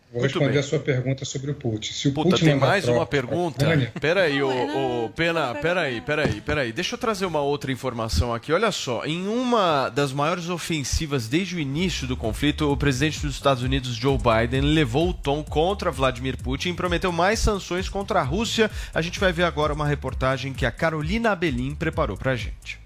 Vou 0.09 0.21
Muito 0.21 0.31
responder 0.31 0.51
bem. 0.51 0.59
a 0.59 0.63
sua 0.63 0.79
pergunta 0.79 1.25
sobre 1.25 1.51
o 1.51 1.53
Putin. 1.53 1.91
Se 1.91 2.07
o 2.07 2.13
Puta, 2.13 2.29
Putin 2.29 2.45
tem 2.45 2.55
mais 2.55 2.87
uma 2.87 3.05
pergunta? 3.05 3.65
Ucrânia, 3.65 3.91
Peraí, 3.99 4.41
ô, 4.41 4.49
é, 4.49 5.09
Pena, 5.13 5.53
peraí, 5.55 5.99
peraí, 5.99 6.39
peraí. 6.39 6.71
Deixa 6.71 6.95
eu 6.95 6.97
trazer 6.97 7.25
uma 7.25 7.41
outra 7.41 7.73
informação 7.73 8.33
aqui. 8.33 8.53
Olha 8.53 8.71
só, 8.71 9.03
em 9.05 9.27
uma 9.27 9.89
das 9.89 10.13
maiores 10.13 10.47
ofensivas 10.47 11.27
desde 11.27 11.57
o 11.57 11.59
início 11.59 12.07
do 12.07 12.15
conflito, 12.15 12.71
o 12.71 12.77
presidente 12.77 13.19
dos 13.21 13.35
Estados 13.35 13.61
Unidos, 13.61 13.95
Joe 13.95 14.17
Biden, 14.17 14.61
levou 14.61 15.09
o 15.09 15.13
tom 15.13 15.43
contra 15.43 15.91
Vladimir 15.91 16.37
Putin 16.37 16.69
e 16.69 16.73
prometeu 16.73 17.11
mais 17.11 17.39
sanções 17.39 17.89
contra 17.89 18.21
a 18.21 18.23
Rússia. 18.23 18.71
A 18.93 19.01
gente 19.01 19.19
vai 19.19 19.33
ver 19.33 19.43
agora 19.43 19.73
uma 19.73 19.85
reportagem 19.85 20.53
que 20.53 20.65
a 20.65 20.71
Carolina 20.71 21.31
Abelim 21.31 21.75
preparou 21.75 22.15
pra 22.15 22.33
gente. 22.33 22.79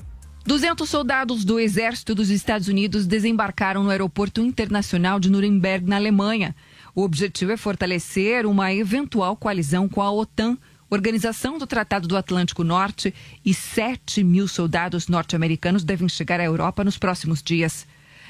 200 0.45 0.89
soldados 0.89 1.45
do 1.45 1.59
Exército 1.59 2.15
dos 2.15 2.29
Estados 2.29 2.67
Unidos 2.67 3.05
desembarcaram 3.05 3.83
no 3.83 3.91
Aeroporto 3.91 4.41
Internacional 4.41 5.19
de 5.19 5.29
Nuremberg, 5.29 5.87
na 5.87 5.97
Alemanha. 5.97 6.55
O 6.95 7.03
objetivo 7.03 7.51
é 7.51 7.57
fortalecer 7.57 8.45
uma 8.45 8.73
eventual 8.73 9.35
coalizão 9.37 9.87
com 9.87 10.01
a 10.01 10.11
OTAN, 10.11 10.57
Organização 10.89 11.57
do 11.57 11.65
Tratado 11.65 12.07
do 12.07 12.17
Atlântico 12.17 12.63
Norte 12.63 13.13
e 13.45 13.53
7 13.53 14.23
mil 14.23 14.47
soldados 14.47 15.07
norte-americanos 15.07 15.85
devem 15.85 16.09
chegar 16.09 16.39
à 16.39 16.43
Europa 16.43 16.83
nos 16.83 16.97
próximos 16.97 17.41
dias. 17.41 17.87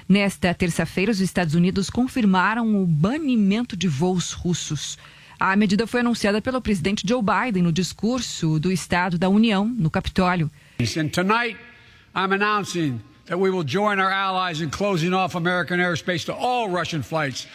Nesta 0.08 0.54
terça-feira, 0.54 1.12
os 1.12 1.22
Estados 1.22 1.56
Unidos 1.56 1.90
confirmaram 1.90 2.84
o 2.84 2.86
banimento 2.86 3.76
de 3.76 3.88
voos 3.88 4.34
russos. 4.34 4.98
A 5.40 5.56
medida 5.56 5.88
foi 5.88 6.02
anunciada 6.02 6.40
pelo 6.40 6.62
presidente 6.62 7.04
Joe 7.08 7.24
Biden 7.24 7.64
no 7.64 7.72
discurso 7.72 8.60
do 8.60 8.72
Estado 8.72 9.18
da 9.18 9.28
União, 9.28 9.66
no 9.66 9.90
Capitólio. 9.90 10.52
And 10.80 11.08
tonight, 11.10 11.58
I'm 12.14 12.34
announcing 12.34 13.00
that 13.28 13.40
we 13.40 13.50
will 13.50 13.64
join 13.64 13.98
our 13.98 14.12
allies 14.12 14.60
in 14.60 14.70
closing 14.70 15.14
off 15.14 15.34
American 15.34 15.80
airspace 15.80 16.26
to 16.26 16.34
all 16.34 16.70
Russian 16.70 17.02
flights. 17.02 17.48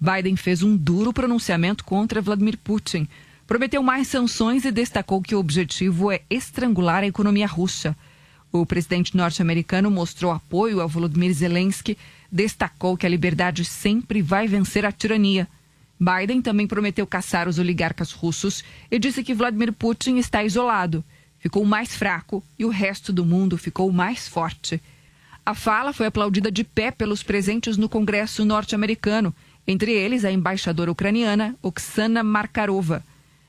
Biden 0.00 0.34
fez 0.34 0.64
um 0.64 0.76
duro 0.76 1.12
pronunciamento 1.12 1.84
contra 1.84 2.20
Vladimir 2.20 2.58
Putin, 2.58 3.06
prometeu 3.46 3.84
mais 3.84 4.08
sanções 4.08 4.64
e 4.64 4.72
destacou 4.72 5.22
que 5.22 5.34
o 5.34 5.38
objetivo 5.38 6.10
é 6.10 6.22
estrangular 6.28 7.04
a 7.04 7.06
economia 7.06 7.46
russa. 7.46 7.96
O 8.50 8.66
presidente 8.66 9.16
norte-americano 9.16 9.92
mostrou 9.92 10.32
apoio 10.32 10.80
a 10.80 10.86
Volodymyr 10.86 11.32
Zelensky, 11.32 11.96
destacou 12.32 12.96
que 12.96 13.06
a 13.06 13.08
liberdade 13.08 13.64
sempre 13.64 14.20
vai 14.20 14.48
vencer 14.48 14.84
a 14.84 14.90
tirania. 14.90 15.46
Biden 16.00 16.42
também 16.42 16.66
prometeu 16.66 17.06
caçar 17.06 17.46
os 17.46 17.60
oligarcas 17.60 18.10
russos 18.10 18.64
e 18.90 18.98
disse 18.98 19.22
que 19.22 19.34
Vladimir 19.34 19.72
Putin 19.72 20.16
está 20.16 20.42
isolado, 20.42 21.04
ficou 21.40 21.64
mais 21.64 21.96
fraco 21.96 22.44
e 22.58 22.64
o 22.64 22.68
resto 22.68 23.12
do 23.12 23.24
mundo 23.24 23.58
ficou 23.58 23.90
mais 23.90 24.28
forte. 24.28 24.80
A 25.44 25.54
fala 25.54 25.92
foi 25.92 26.06
aplaudida 26.06 26.52
de 26.52 26.62
pé 26.62 26.90
pelos 26.90 27.22
presentes 27.22 27.76
no 27.76 27.88
Congresso 27.88 28.44
norte-americano, 28.44 29.34
entre 29.66 29.92
eles 29.92 30.24
a 30.24 30.30
embaixadora 30.30 30.92
ucraniana 30.92 31.56
Oksana 31.62 32.22
Markarova. 32.22 33.02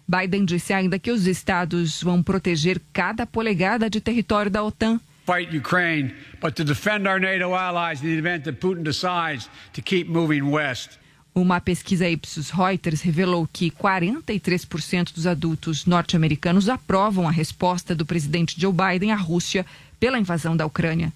Biden 0.07 0.45
disse 0.45 0.73
ainda 0.73 0.97
que 0.97 1.11
os 1.11 1.27
estados 1.27 2.01
vão 2.01 2.23
proteger 2.23 2.81
cada 2.91 3.25
polegada 3.25 3.89
de 3.89 4.01
território 4.01 4.49
da 4.49 4.63
OTAN. 4.63 4.99
Fight 5.25 5.55
Ukraine, 5.55 6.13
but 6.41 6.55
to 6.55 6.63
defend 6.63 7.07
our 7.07 7.19
NATO 7.19 7.53
allies 7.53 8.01
in 8.01 8.07
the 8.07 8.17
event 8.17 8.43
that 8.45 8.59
Putin 8.59 8.83
decides 8.83 9.49
to 9.73 9.81
keep 9.81 10.09
moving 10.09 10.49
west. 10.49 10.97
Uma 11.34 11.61
pesquisa 11.61 12.09
Ipsos 12.09 12.49
Reuters 12.49 13.01
revelou 13.01 13.47
que 13.51 13.71
43% 13.71 15.13
dos 15.13 15.25
adultos 15.25 15.86
norte-americanos 15.86 16.67
aprovam 16.67 17.25
a 17.25 17.32
resposta 17.32 17.95
do 17.95 18.05
presidente 18.05 18.59
Joe 18.59 18.73
Biden 18.73 19.13
à 19.13 19.15
Rússia 19.15 19.65
pela 19.97 20.19
invasão 20.19 20.57
da 20.57 20.65
Ucrânia. 20.65 21.13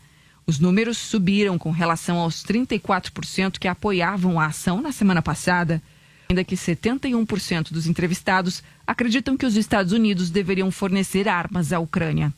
Os 0.47 0.57
números 0.57 0.97
subiram 0.97 1.57
com 1.57 1.69
relação 1.69 2.17
aos 2.17 2.43
34% 2.43 3.59
que 3.59 3.67
apoiavam 3.67 4.39
a 4.39 4.45
ação 4.45 4.81
na 4.81 4.93
semana 4.93 5.21
passada. 5.21 5.81
Ainda 6.29 6.43
que 6.45 6.55
71% 6.55 7.73
dos 7.73 7.85
entrevistados 7.85 8.63
acreditam 8.87 9.35
que 9.35 9.45
os 9.45 9.57
Estados 9.57 9.91
Unidos 9.91 10.29
deveriam 10.29 10.71
fornecer 10.71 11.27
armas 11.27 11.73
à 11.73 11.79
Ucrânia. 11.79 12.33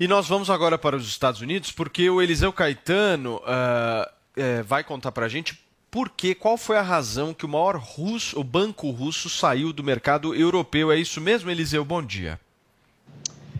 E 0.00 0.08
nós 0.08 0.26
vamos 0.26 0.48
agora 0.48 0.78
para 0.78 0.96
os 0.96 1.06
Estados 1.06 1.42
Unidos, 1.42 1.70
porque 1.70 2.08
o 2.08 2.22
Eliseu 2.22 2.52
Caetano 2.52 3.36
uh, 3.36 4.10
é, 4.34 4.62
vai 4.62 4.82
contar 4.82 5.12
para 5.12 5.26
a 5.26 5.28
gente 5.28 5.61
por 5.92 6.08
que, 6.08 6.34
qual 6.34 6.56
foi 6.56 6.78
a 6.78 6.82
razão 6.82 7.34
que 7.34 7.44
o 7.44 7.48
maior 7.48 7.76
russo, 7.76 8.40
o 8.40 8.42
banco 8.42 8.90
russo 8.90 9.28
saiu 9.28 9.74
do 9.74 9.84
mercado 9.84 10.34
europeu. 10.34 10.90
É 10.90 10.98
isso 10.98 11.20
mesmo, 11.20 11.50
Eliseu? 11.50 11.84
Bom 11.84 12.02
dia. 12.02 12.40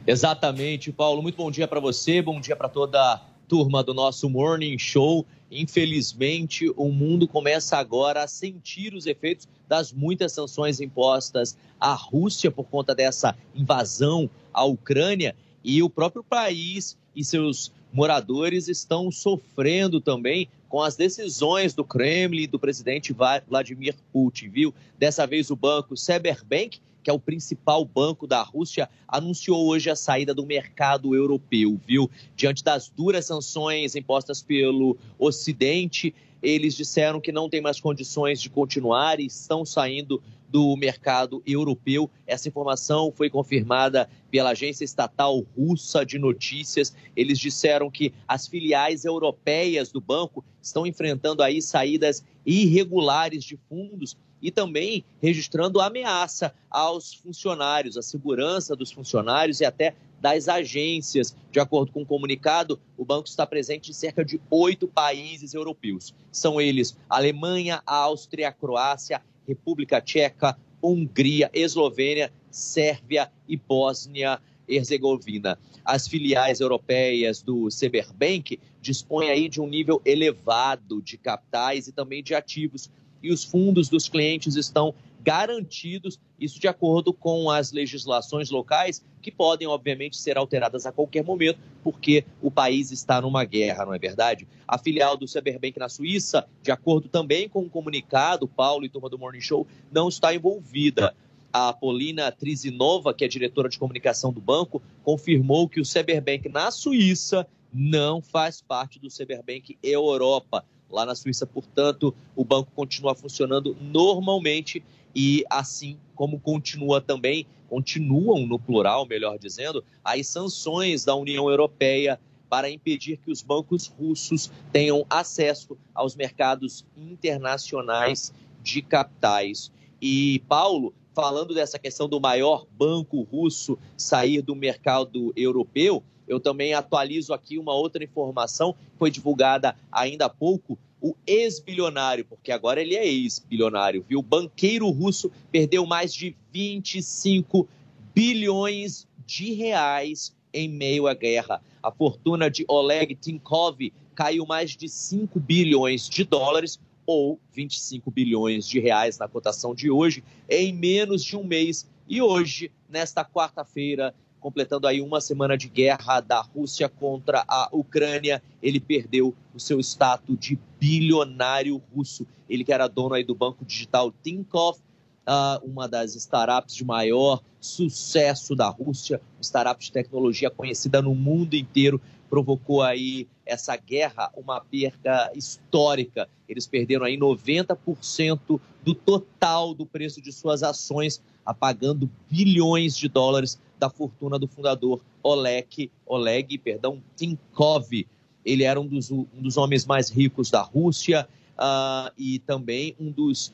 Exatamente, 0.07 0.91
Paulo. 0.91 1.21
Muito 1.23 1.37
bom 1.37 1.51
dia 1.51 1.69
para 1.69 1.79
você, 1.79 2.23
bom 2.23 2.41
dia 2.41 2.57
para 2.57 2.71
toda 2.71 2.99
a 2.99 3.21
turma 3.47 3.85
do 3.85 3.93
nosso 3.93 4.31
Morning 4.31 4.79
Show. 4.79 5.27
Infelizmente, 5.51 6.73
o 6.75 6.89
mundo 6.89 7.29
começa 7.29 7.77
agora 7.77 8.23
a 8.23 8.27
sentir 8.27 8.95
os 8.95 9.07
efeitos 9.07 9.47
das 9.69 9.93
muitas 9.93 10.33
sanções 10.33 10.81
impostas 10.81 11.55
à 11.79 11.93
Rússia 11.93 12.51
por 12.51 12.65
conta 12.65 12.95
dessa 12.95 13.37
invasão 13.55 14.31
à 14.55 14.65
Ucrânia 14.65 15.37
e 15.63 15.83
o 15.83 15.91
próprio 15.91 16.25
país 16.25 16.97
e 17.15 17.23
seus 17.23 17.71
moradores 17.93 18.69
estão 18.69 19.11
sofrendo 19.11 20.01
também 20.01 20.49
com 20.73 20.81
as 20.81 20.97
decisões 20.97 21.75
do 21.75 21.85
Kremlin 21.85 22.45
e 22.45 22.47
do 22.47 22.59
presidente 22.59 23.15
Vladimir 23.47 23.95
Putin, 24.11 24.49
viu? 24.49 24.75
Dessa 24.99 25.27
vez 25.27 25.51
o 25.51 25.55
banco 25.55 25.95
Seberbank 25.99 26.81
que 27.03 27.11
é 27.11 27.13
o 27.13 27.19
principal 27.19 27.85
banco 27.85 28.29
da 28.29 28.41
Rússia, 28.43 28.89
anunciou 29.09 29.67
hoje 29.67 29.91
a 29.91 29.97
saída 29.97 30.33
do 30.33 30.47
mercado 30.47 31.17
europeu, 31.17 31.79
viu? 31.85 32.09
Diante 32.37 32.63
das 32.63 32.89
duras 32.89 33.27
sanções 33.27 33.97
impostas 33.97 34.41
pelo 34.41 34.97
Ocidente, 35.19 36.15
eles 36.41 36.77
disseram 36.77 37.21
que 37.21 37.33
não 37.33 37.51
tem 37.51 37.61
mais 37.61 37.81
condições 37.81 38.41
de 38.41 38.49
continuar 38.49 39.19
e 39.19 39.27
estão 39.27 39.65
saindo 39.65 40.23
do 40.53 40.77
mercado 40.77 41.43
europeu. 41.47 42.11
Essa 42.27 42.47
informação 42.47 43.11
foi 43.11 43.31
confirmada 43.31 44.07
pela 44.31 44.51
agência 44.51 44.85
estatal 44.85 45.43
russa 45.57 46.05
de 46.05 46.19
notícias. 46.19 46.95
Eles 47.17 47.39
disseram 47.39 47.91
que 47.91 48.13
as 48.29 48.47
filiais 48.47 49.07
europeias 49.07 49.91
do 49.91 50.01
banco 50.01 50.45
estão 50.61 50.87
enfrentando 50.87 51.43
aí 51.43 51.63
saídas 51.63 52.23
irregulares 52.45 53.43
de 53.43 53.59
fundos 53.67 54.15
e 54.43 54.51
também 54.51 55.05
registrando 55.23 55.81
ameaça 55.81 56.53
aos 56.69 57.15
funcionários, 57.15 57.97
à 57.97 58.03
segurança 58.03 58.77
dos 58.77 58.93
funcionários 58.93 59.61
e 59.61 59.65
até 59.65 59.95
das 60.21 60.49
agências. 60.49 61.35
De 61.51 61.61
acordo 61.61 61.93
com 61.93 62.03
o 62.03 62.07
comunicado, 62.07 62.79
o 62.97 63.05
banco 63.05 63.29
está 63.29 63.47
presente 63.47 63.91
em 63.91 63.95
cerca 63.95 64.25
de 64.25 64.41
oito 64.51 64.87
países 64.87 65.55
europeus. 65.55 66.15
São 66.31 66.61
eles 66.61 66.97
Alemanha, 67.09 67.83
Áustria, 67.87 68.53
Croácia, 68.53 69.23
República 69.47 70.01
Tcheca, 70.01 70.57
Hungria, 70.83 71.51
Eslovênia, 71.53 72.33
Sérvia 72.51 73.31
e 73.49 73.57
Bósnia. 73.57 74.41
Herzegovina. 74.69 75.59
As 75.85 76.07
filiais 76.07 76.61
europeias 76.61 77.43
do 77.43 77.71
Seberbank 77.71 78.59
dispõem 78.81 79.31
aí 79.31 79.49
de 79.49 79.61
um 79.61 79.67
nível 79.67 80.01
elevado 80.05 81.03
de 81.03 81.19
capitais 81.19 81.89
e 81.89 81.93
também 81.93 82.23
de 82.23 82.35
ativos, 82.35 82.91
e 83.23 83.33
os 83.33 83.45
fundos 83.45 83.89
dos 83.89 84.09
clientes 84.09 84.57
estão 84.57 84.95
garantidos, 85.23 86.19
isso 86.39 86.59
de 86.59 86.67
acordo 86.67 87.13
com 87.13 87.51
as 87.51 87.73
legislações 87.73 88.51
locais, 88.51 89.05
que 89.21 89.31
podem, 89.31 89.69
obviamente, 89.69 90.17
ser 90.17 90.37
alteradas 90.37 90.85
a 90.85 90.93
qualquer 90.93 91.25
momento, 91.25 91.59
porque 91.83 92.25
o 92.41 92.51
país 92.51 92.91
está 92.91 93.21
numa 93.21 93.45
guerra, 93.45 93.85
não 93.85 93.95
é 93.95 93.99
verdade? 93.99 94.49
A 94.67 94.77
filial 94.77 95.17
do 95.17 95.29
Cyberbank 95.29 95.79
na 95.79 95.89
Suíça, 95.89 96.47
de 96.61 96.73
acordo 96.73 97.09
também 97.09 97.49
com 97.49 97.61
o 97.61 97.65
um 97.65 97.69
comunicado, 97.69 98.49
Paulo 98.49 98.85
e 98.85 98.89
turma 98.89 99.09
do 99.09 99.19
Morning 99.19 99.41
Show, 99.41 99.67
não 99.91 100.09
está 100.09 100.35
envolvida. 100.35 101.15
A 101.53 101.71
Polina 101.73 102.33
Trizinova, 102.33 103.13
que 103.13 103.25
é 103.25 103.29
diretora 103.29 103.69
de 103.69 103.79
comunicação 103.79 104.33
do 104.33 104.41
banco, 104.41 104.83
confirmou 105.05 105.69
que 105.69 105.81
o 105.81 105.85
Cyberbank 105.85 106.49
na 106.49 106.71
Suíça 106.71 107.47
não 107.73 108.23
faz 108.23 108.61
parte 108.61 108.99
do 108.99 109.11
Cyberbank 109.11 109.79
Europa 109.83 110.65
lá 110.93 111.07
na 111.07 111.15
Suíça. 111.15 111.47
Portanto, 111.47 112.15
o 112.37 112.45
banco 112.45 112.71
continua 112.75 113.15
funcionando 113.15 113.77
normalmente 113.81 114.85
e 115.15 115.45
assim 115.51 115.99
como 116.15 116.39
continua 116.41 117.01
também, 117.01 117.47
continuam 117.69 118.47
no 118.47 118.59
plural, 118.59 119.07
melhor 119.07 119.39
dizendo, 119.39 119.85
as 120.05 120.27
sanções 120.27 121.05
da 121.05 121.15
União 121.15 121.49
Europeia 121.49 122.21
para 122.49 122.71
impedir 122.71 123.17
que 123.17 123.31
os 123.31 123.41
bancos 123.41 123.87
russos 123.87 124.51
tenham 124.71 125.07
acesso 125.09 125.77
aos 125.95 126.15
mercados 126.15 126.85
internacionais 126.95 128.33
de 128.63 128.83
capitais. 128.83 129.73
E 130.01 130.43
Paulo, 130.49 130.93
falando 131.15 131.55
dessa 131.55 131.79
questão 131.79 132.09
do 132.09 132.21
maior 132.21 132.67
banco 132.77 133.23
russo 133.23 133.79
sair 133.97 134.43
do 134.43 134.55
mercado 134.55 135.33
europeu, 135.35 136.03
eu 136.29 136.39
também 136.39 136.75
atualizo 136.75 137.33
aqui 137.33 137.59
uma 137.59 137.75
outra 137.75 138.05
informação 138.05 138.75
que 138.75 138.99
foi 138.99 139.11
divulgada 139.11 139.75
ainda 139.91 140.27
há 140.27 140.31
pouco. 140.31 140.79
O 141.03 141.17
ex-bilionário, 141.27 142.25
porque 142.25 142.53
agora 142.53 142.81
ele 142.81 142.95
é 142.95 143.05
ex-bilionário, 143.05 144.05
viu? 144.09 144.21
O 144.21 144.23
banqueiro 144.23 144.89
russo 144.89 145.33
perdeu 145.51 145.85
mais 145.85 146.15
de 146.15 146.37
25 146.53 147.69
bilhões 148.15 149.09
de 149.27 149.53
reais 149.53 150.33
em 150.55 150.69
meio 150.69 151.09
à 151.09 151.15
guerra. 151.15 151.61
A 151.83 151.91
fortuna 151.91 152.49
de 152.49 152.65
Oleg 152.69 153.17
Tinkov 153.17 153.93
caiu 154.15 154.47
mais 154.47 154.77
de 154.77 154.89
5 154.89 155.41
bilhões 155.41 156.09
de 156.09 156.23
dólares, 156.23 156.79
ou 157.05 157.41
25 157.53 158.11
bilhões 158.11 158.67
de 158.69 158.79
reais 158.79 159.19
na 159.19 159.27
cotação 159.27 159.75
de 159.75 159.91
hoje, 159.91 160.23
em 160.49 160.73
menos 160.73 161.25
de 161.25 161.37
um 161.37 161.45
mês. 161.45 161.89
E 162.09 162.23
hoje, 162.23 162.71
nesta 162.89 163.25
quarta-feira, 163.25 164.15
completando 164.43 164.87
aí 164.87 165.01
uma 165.01 165.21
semana 165.21 165.57
de 165.57 165.69
guerra 165.69 166.21
da 166.21 166.41
Rússia 166.41 166.89
contra 166.89 167.45
a 167.47 167.69
Ucrânia, 167.73 168.43
ele 168.61 168.81
perdeu 168.81 169.35
o 169.55 169.61
seu 169.61 169.79
status 169.81 170.37
de 170.39 170.59
bilionário 170.79 171.81
russo. 171.95 172.27
Ele 172.51 172.65
que 172.65 172.73
era 172.73 172.89
dono 172.89 173.15
aí 173.15 173.23
do 173.23 173.35
banco 173.35 173.65
digital 173.65 174.13
Tinkoff, 174.23 174.81
uh, 175.27 175.65
uma 175.65 175.89
das 175.89 176.17
startups 176.17 176.75
de 176.75 176.85
maior 176.85 177.41
sucesso 177.61 178.57
da 178.57 178.69
Rússia, 178.69 179.21
uma 179.37 179.43
startup 179.43 179.83
de 179.83 179.93
tecnologia 179.93 180.51
conhecida 180.51 181.01
no 181.01 181.15
mundo 181.15 181.55
inteiro 181.55 182.01
provocou 182.33 182.81
aí 182.81 183.29
essa 183.45 183.77
guerra 183.77 184.33
uma 184.35 184.59
perda 184.59 185.31
histórica. 185.35 186.27
Eles 186.49 186.67
perderam 186.67 187.05
aí 187.05 187.15
90% 187.15 188.59
do 188.83 188.95
total 188.95 189.75
do 189.75 189.85
preço 189.85 190.23
de 190.23 190.33
suas 190.33 190.63
ações, 190.63 191.23
apagando 191.45 192.11
bilhões 192.31 192.97
de 192.97 193.07
dólares 193.07 193.61
da 193.83 193.91
fortuna 193.91 194.39
do 194.39 194.47
fundador 194.47 195.01
Oleg, 195.25 195.91
Oleg 196.07 196.57
perdão, 196.59 197.03
Tinkov. 197.17 198.07
Ele 198.45 198.63
era 198.63 198.81
um 198.81 198.87
dos, 198.87 199.11
um 199.11 199.27
dos 199.35 199.57
homens 199.57 199.85
mais 199.85 200.09
ricos 200.09 200.53
da 200.53 200.63
Rússia 200.63 201.29
uh, 201.59 202.13
e 202.17 202.39
também 202.39 202.95
um 203.01 203.11
dos, 203.11 203.53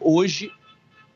hoje, 0.00 0.50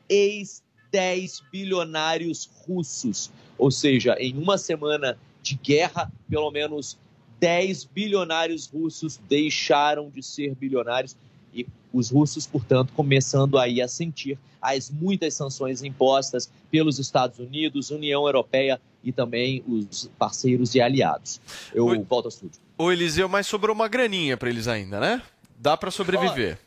ex-10 0.07 1.43
bilionários 1.51 2.49
russos. 2.65 3.29
Ou 3.57 3.69
seja, 3.69 4.15
em 4.17 4.37
uma 4.37 4.57
semana 4.57 5.17
de 5.41 5.55
guerra, 5.55 6.09
pelo 6.29 6.49
menos 6.49 6.97
10 7.41 7.83
bilionários 7.83 8.67
russos 8.67 9.19
deixaram 9.27 10.09
de 10.09 10.23
ser 10.23 10.55
bilionários 10.55 11.17
e 11.53 11.67
os 11.91 12.09
russos, 12.09 12.47
portanto, 12.47 12.91
começando 12.93 13.57
aí 13.57 13.81
a 13.81 13.87
sentir 13.87 14.37
as 14.61 14.89
muitas 14.89 15.33
sanções 15.33 15.83
impostas 15.83 16.49
pelos 16.71 16.97
Estados 16.97 17.37
Unidos, 17.37 17.91
União 17.91 18.25
Europeia 18.25 18.81
e 19.03 19.11
também 19.11 19.63
os 19.67 20.09
parceiros 20.17 20.73
e 20.73 20.81
aliados. 20.81 21.39
Eu 21.73 21.85
volto 22.03 22.25
ao 22.25 22.29
estúdio. 22.29 22.59
Ô 22.77 22.91
Eliseu, 22.91 23.27
mas 23.27 23.45
sobrou 23.45 23.75
uma 23.75 23.87
graninha 23.87 24.37
para 24.37 24.49
eles 24.49 24.67
ainda, 24.67 24.99
né? 24.99 25.21
Dá 25.59 25.77
para 25.77 25.91
sobreviver. 25.91 26.57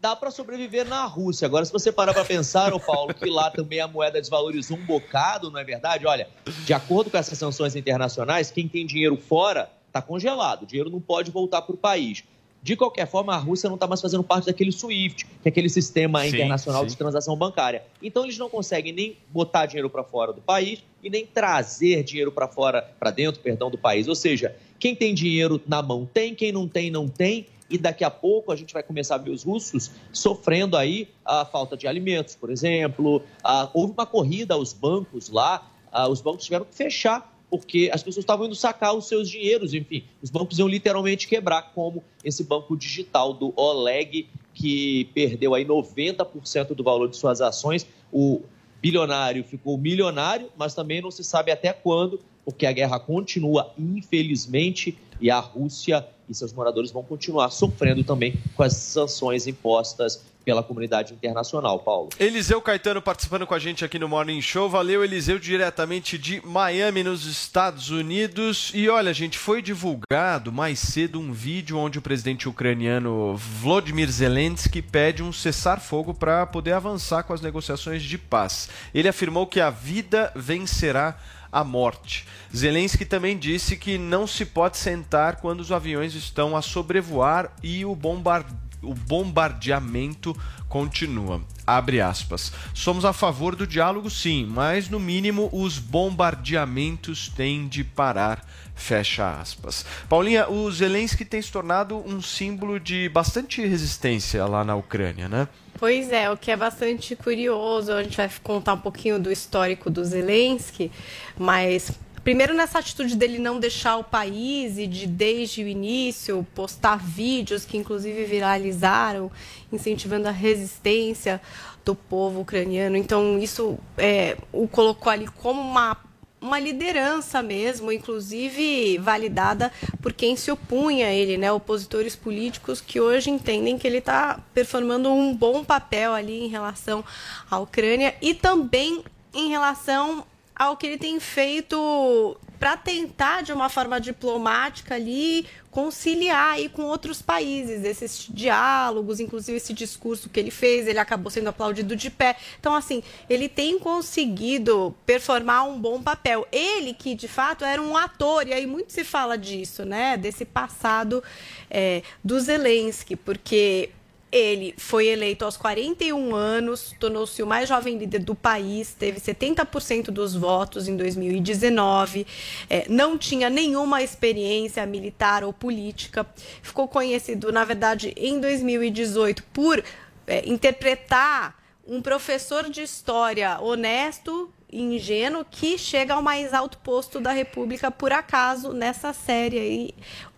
dá 0.00 0.16
para 0.16 0.32
sobreviver 0.32 0.84
na 0.84 1.04
Rússia. 1.04 1.46
Agora, 1.46 1.64
se 1.64 1.72
você 1.72 1.92
parar 1.92 2.12
para 2.12 2.24
pensar, 2.24 2.74
ô 2.74 2.80
Paulo, 2.80 3.14
que 3.14 3.30
lá 3.30 3.50
também 3.52 3.78
a 3.80 3.86
moeda 3.86 4.20
desvalorizou 4.20 4.76
um 4.76 4.84
bocado, 4.84 5.48
não 5.48 5.60
é 5.60 5.64
verdade? 5.64 6.04
Olha, 6.06 6.28
de 6.64 6.74
acordo 6.74 7.08
com 7.08 7.16
essas 7.16 7.38
sanções 7.38 7.76
internacionais, 7.76 8.50
quem 8.50 8.66
tem 8.66 8.84
dinheiro 8.84 9.16
fora 9.16 9.70
está 9.86 10.02
congelado. 10.02 10.64
O 10.64 10.66
dinheiro 10.66 10.90
não 10.90 11.00
pode 11.00 11.30
voltar 11.30 11.62
para 11.62 11.74
o 11.74 11.78
país. 11.78 12.24
De 12.62 12.76
qualquer 12.76 13.08
forma, 13.08 13.34
a 13.34 13.38
Rússia 13.38 13.68
não 13.68 13.74
está 13.74 13.88
mais 13.88 14.00
fazendo 14.00 14.22
parte 14.22 14.46
daquele 14.46 14.70
SWIFT, 14.70 15.24
que 15.24 15.30
é 15.44 15.48
aquele 15.48 15.68
sistema 15.68 16.22
sim, 16.22 16.28
internacional 16.28 16.82
sim. 16.82 16.90
de 16.90 16.96
transação 16.96 17.36
bancária. 17.36 17.82
Então, 18.00 18.22
eles 18.22 18.38
não 18.38 18.48
conseguem 18.48 18.92
nem 18.92 19.16
botar 19.30 19.66
dinheiro 19.66 19.90
para 19.90 20.04
fora 20.04 20.32
do 20.32 20.40
país 20.40 20.80
e 21.02 21.10
nem 21.10 21.26
trazer 21.26 22.04
dinheiro 22.04 22.30
para 22.30 22.46
fora, 22.46 22.88
para 23.00 23.10
dentro, 23.10 23.40
perdão, 23.40 23.68
do 23.68 23.76
país. 23.76 24.06
Ou 24.06 24.14
seja, 24.14 24.54
quem 24.78 24.94
tem 24.94 25.12
dinheiro 25.12 25.60
na 25.66 25.82
mão 25.82 26.06
tem, 26.06 26.36
quem 26.36 26.52
não 26.52 26.68
tem, 26.68 26.88
não 26.88 27.08
tem. 27.08 27.46
E 27.68 27.76
daqui 27.76 28.04
a 28.04 28.10
pouco 28.10 28.52
a 28.52 28.56
gente 28.56 28.72
vai 28.72 28.82
começar 28.82 29.16
a 29.16 29.18
ver 29.18 29.30
os 29.30 29.42
russos 29.42 29.90
sofrendo 30.12 30.76
aí 30.76 31.08
a 31.24 31.44
falta 31.44 31.76
de 31.76 31.88
alimentos, 31.88 32.36
por 32.36 32.48
exemplo. 32.48 33.22
Ah, 33.42 33.70
houve 33.74 33.92
uma 33.92 34.06
corrida 34.06 34.54
aos 34.54 34.72
bancos 34.72 35.30
lá, 35.30 35.68
ah, 35.90 36.06
os 36.06 36.20
bancos 36.20 36.44
tiveram 36.44 36.64
que 36.64 36.74
fechar 36.74 37.31
porque 37.52 37.90
as 37.92 38.02
pessoas 38.02 38.22
estavam 38.22 38.46
indo 38.46 38.54
sacar 38.54 38.96
os 38.96 39.06
seus 39.06 39.28
dinheiros, 39.28 39.74
enfim, 39.74 40.04
os 40.22 40.30
bancos 40.30 40.58
iam 40.58 40.66
literalmente 40.66 41.28
quebrar, 41.28 41.70
como 41.74 42.02
esse 42.24 42.42
banco 42.42 42.74
digital 42.74 43.34
do 43.34 43.52
Oleg, 43.54 44.26
que 44.54 45.04
perdeu 45.12 45.54
aí 45.54 45.62
90% 45.62 46.68
do 46.68 46.82
valor 46.82 47.10
de 47.10 47.16
suas 47.18 47.42
ações. 47.42 47.86
O 48.10 48.40
bilionário 48.80 49.44
ficou 49.44 49.76
milionário, 49.76 50.48
mas 50.56 50.74
também 50.74 51.02
não 51.02 51.10
se 51.10 51.22
sabe 51.22 51.52
até 51.52 51.74
quando, 51.74 52.18
porque 52.44 52.66
a 52.66 52.72
guerra 52.72 52.98
continua, 52.98 53.72
infelizmente, 53.78 54.98
e 55.20 55.30
a 55.30 55.38
Rússia 55.38 56.06
e 56.28 56.34
seus 56.34 56.52
moradores 56.52 56.90
vão 56.90 57.02
continuar 57.02 57.50
sofrendo 57.50 58.02
também 58.02 58.34
com 58.54 58.62
as 58.62 58.74
sanções 58.74 59.46
impostas 59.46 60.24
pela 60.44 60.62
comunidade 60.62 61.14
internacional, 61.14 61.78
Paulo. 61.78 62.08
Eliseu 62.18 62.60
Caetano 62.60 63.00
participando 63.00 63.46
com 63.46 63.54
a 63.54 63.58
gente 63.58 63.84
aqui 63.84 63.98
no 63.98 64.08
Morning 64.08 64.40
Show. 64.40 64.68
Valeu, 64.68 65.04
Eliseu, 65.04 65.38
diretamente 65.38 66.18
de 66.18 66.44
Miami, 66.44 67.02
nos 67.02 67.26
Estados 67.26 67.90
Unidos. 67.90 68.72
E 68.74 68.88
olha, 68.88 69.14
gente, 69.14 69.38
foi 69.38 69.62
divulgado 69.62 70.52
mais 70.52 70.80
cedo 70.80 71.20
um 71.20 71.32
vídeo 71.32 71.78
onde 71.78 71.98
o 71.98 72.02
presidente 72.02 72.48
ucraniano 72.48 73.36
Volodymyr 73.36 74.10
Zelensky 74.10 74.82
pede 74.82 75.22
um 75.22 75.32
cessar-fogo 75.32 76.12
para 76.12 76.44
poder 76.46 76.72
avançar 76.72 77.22
com 77.22 77.32
as 77.32 77.40
negociações 77.40 78.02
de 78.02 78.18
paz. 78.18 78.68
Ele 78.92 79.08
afirmou 79.08 79.46
que 79.46 79.60
a 79.60 79.70
vida 79.70 80.32
vencerá 80.34 81.18
a 81.52 81.62
morte. 81.62 82.26
Zelensky 82.56 83.04
também 83.04 83.36
disse 83.36 83.76
que 83.76 83.98
não 83.98 84.26
se 84.26 84.46
pode 84.46 84.78
sentar 84.78 85.36
quando 85.36 85.60
os 85.60 85.70
aviões 85.70 86.14
estão 86.14 86.56
a 86.56 86.62
sobrevoar 86.62 87.52
e 87.62 87.84
o 87.84 87.94
bombardeio 87.94 88.71
o 88.82 88.94
bombardeamento 88.94 90.36
continua. 90.68 91.40
Abre 91.66 92.00
aspas. 92.00 92.52
Somos 92.74 93.04
a 93.04 93.12
favor 93.12 93.54
do 93.54 93.66
diálogo, 93.66 94.10
sim, 94.10 94.46
mas 94.46 94.88
no 94.88 94.98
mínimo 94.98 95.48
os 95.52 95.78
bombardeamentos 95.78 97.28
têm 97.28 97.68
de 97.68 97.84
parar. 97.84 98.44
Fecha 98.74 99.38
aspas. 99.38 99.84
Paulinha, 100.08 100.48
o 100.48 100.70
Zelensky 100.70 101.24
tem 101.24 101.40
se 101.40 101.52
tornado 101.52 101.96
um 102.06 102.20
símbolo 102.20 102.80
de 102.80 103.08
bastante 103.10 103.64
resistência 103.64 104.44
lá 104.46 104.64
na 104.64 104.74
Ucrânia, 104.74 105.28
né? 105.28 105.46
Pois 105.78 106.10
é, 106.10 106.30
o 106.30 106.36
que 106.36 106.50
é 106.50 106.56
bastante 106.56 107.14
curioso. 107.14 107.92
A 107.92 108.02
gente 108.02 108.16
vai 108.16 108.30
contar 108.42 108.74
um 108.74 108.78
pouquinho 108.78 109.20
do 109.20 109.30
histórico 109.30 109.90
do 109.90 110.04
Zelensky, 110.04 110.90
mas 111.38 111.92
Primeiro, 112.24 112.54
nessa 112.54 112.78
atitude 112.78 113.16
dele 113.16 113.38
não 113.38 113.58
deixar 113.58 113.96
o 113.96 114.04
país 114.04 114.78
e 114.78 114.86
de, 114.86 115.08
desde 115.08 115.64
o 115.64 115.66
início, 115.66 116.46
postar 116.54 116.96
vídeos 116.96 117.64
que, 117.64 117.76
inclusive, 117.76 118.24
viralizaram, 118.24 119.30
incentivando 119.72 120.28
a 120.28 120.30
resistência 120.30 121.40
do 121.84 121.96
povo 121.96 122.40
ucraniano. 122.40 122.96
Então, 122.96 123.38
isso 123.40 123.76
é, 123.98 124.36
o 124.52 124.68
colocou 124.68 125.10
ali 125.10 125.26
como 125.26 125.60
uma, 125.60 125.96
uma 126.40 126.60
liderança 126.60 127.42
mesmo, 127.42 127.90
inclusive 127.90 128.98
validada 128.98 129.72
por 130.00 130.12
quem 130.12 130.36
se 130.36 130.48
opunha 130.48 131.08
a 131.08 131.12
ele, 131.12 131.36
né? 131.36 131.50
Opositores 131.50 132.14
políticos 132.14 132.80
que 132.80 133.00
hoje 133.00 133.30
entendem 133.30 133.76
que 133.76 133.86
ele 133.86 133.98
está 133.98 134.38
performando 134.54 135.10
um 135.10 135.34
bom 135.34 135.64
papel 135.64 136.14
ali 136.14 136.44
em 136.44 136.48
relação 136.48 137.04
à 137.50 137.58
Ucrânia 137.58 138.14
e 138.22 138.32
também 138.32 139.02
em 139.34 139.48
relação 139.48 140.24
ao 140.62 140.76
que 140.76 140.86
ele 140.86 140.98
tem 140.98 141.18
feito 141.18 142.38
para 142.58 142.76
tentar, 142.76 143.42
de 143.42 143.52
uma 143.52 143.68
forma 143.68 144.00
diplomática 144.00 144.94
ali, 144.94 145.44
conciliar 145.72 146.52
aí 146.52 146.68
com 146.68 146.82
outros 146.82 147.20
países, 147.20 147.84
esses 147.84 148.28
diálogos, 148.30 149.18
inclusive 149.18 149.56
esse 149.56 149.72
discurso 149.72 150.28
que 150.28 150.38
ele 150.38 150.52
fez, 150.52 150.86
ele 150.86 151.00
acabou 151.00 151.28
sendo 151.28 151.48
aplaudido 151.48 151.96
de 151.96 152.08
pé. 152.08 152.36
Então, 152.60 152.72
assim, 152.72 153.02
ele 153.28 153.48
tem 153.48 153.80
conseguido 153.80 154.94
performar 155.04 155.68
um 155.68 155.80
bom 155.80 156.00
papel. 156.00 156.46
Ele 156.52 156.94
que, 156.94 157.16
de 157.16 157.26
fato, 157.26 157.64
era 157.64 157.82
um 157.82 157.96
ator, 157.96 158.46
e 158.46 158.52
aí 158.52 158.64
muito 158.64 158.92
se 158.92 159.02
fala 159.02 159.36
disso, 159.36 159.84
né, 159.84 160.16
desse 160.16 160.44
passado 160.44 161.24
é, 161.68 162.04
do 162.22 162.38
Zelensky, 162.38 163.16
porque 163.16 163.90
ele 164.32 164.74
foi 164.78 165.08
eleito 165.08 165.44
aos 165.44 165.58
41 165.58 166.34
anos, 166.34 166.94
tornou-se 166.98 167.42
o 167.42 167.46
mais 167.46 167.68
jovem 167.68 167.98
líder 167.98 168.20
do 168.20 168.34
país, 168.34 168.94
teve 168.94 169.20
70% 169.20 170.06
dos 170.06 170.34
votos 170.34 170.88
em 170.88 170.96
2019, 170.96 172.26
é, 172.70 172.86
não 172.88 173.18
tinha 173.18 173.50
nenhuma 173.50 174.02
experiência 174.02 174.86
militar 174.86 175.44
ou 175.44 175.52
política, 175.52 176.26
ficou 176.62 176.88
conhecido, 176.88 177.52
na 177.52 177.62
verdade, 177.62 178.14
em 178.16 178.40
2018 178.40 179.42
por 179.52 179.84
é, 180.26 180.48
interpretar 180.48 181.60
um 181.86 182.00
professor 182.00 182.70
de 182.70 182.80
história 182.80 183.60
honesto 183.60 184.50
ingênuo 184.72 185.44
que 185.44 185.76
chega 185.76 186.14
ao 186.14 186.22
mais 186.22 186.54
alto 186.54 186.78
posto 186.78 187.20
da 187.20 187.30
República 187.30 187.90
por 187.90 188.10
acaso 188.10 188.72
nessa 188.72 189.12
série 189.12 189.58
aí, 189.58 189.94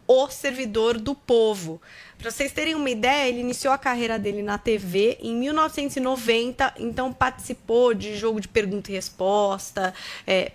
O 0.06 0.28
Servidor 0.28 0.98
do 0.98 1.14
Povo. 1.14 1.80
Para 2.18 2.30
vocês 2.30 2.52
terem 2.52 2.74
uma 2.74 2.88
ideia, 2.88 3.28
ele 3.28 3.40
iniciou 3.40 3.72
a 3.72 3.78
carreira 3.78 4.18
dele 4.18 4.42
na 4.42 4.56
TV 4.58 5.18
em 5.20 5.34
1990, 5.36 6.74
então 6.78 7.12
participou 7.12 7.92
de 7.92 8.16
jogo 8.16 8.40
de 8.40 8.48
pergunta 8.48 8.90
e 8.90 8.94
resposta, 8.94 9.92
é, 10.26 10.52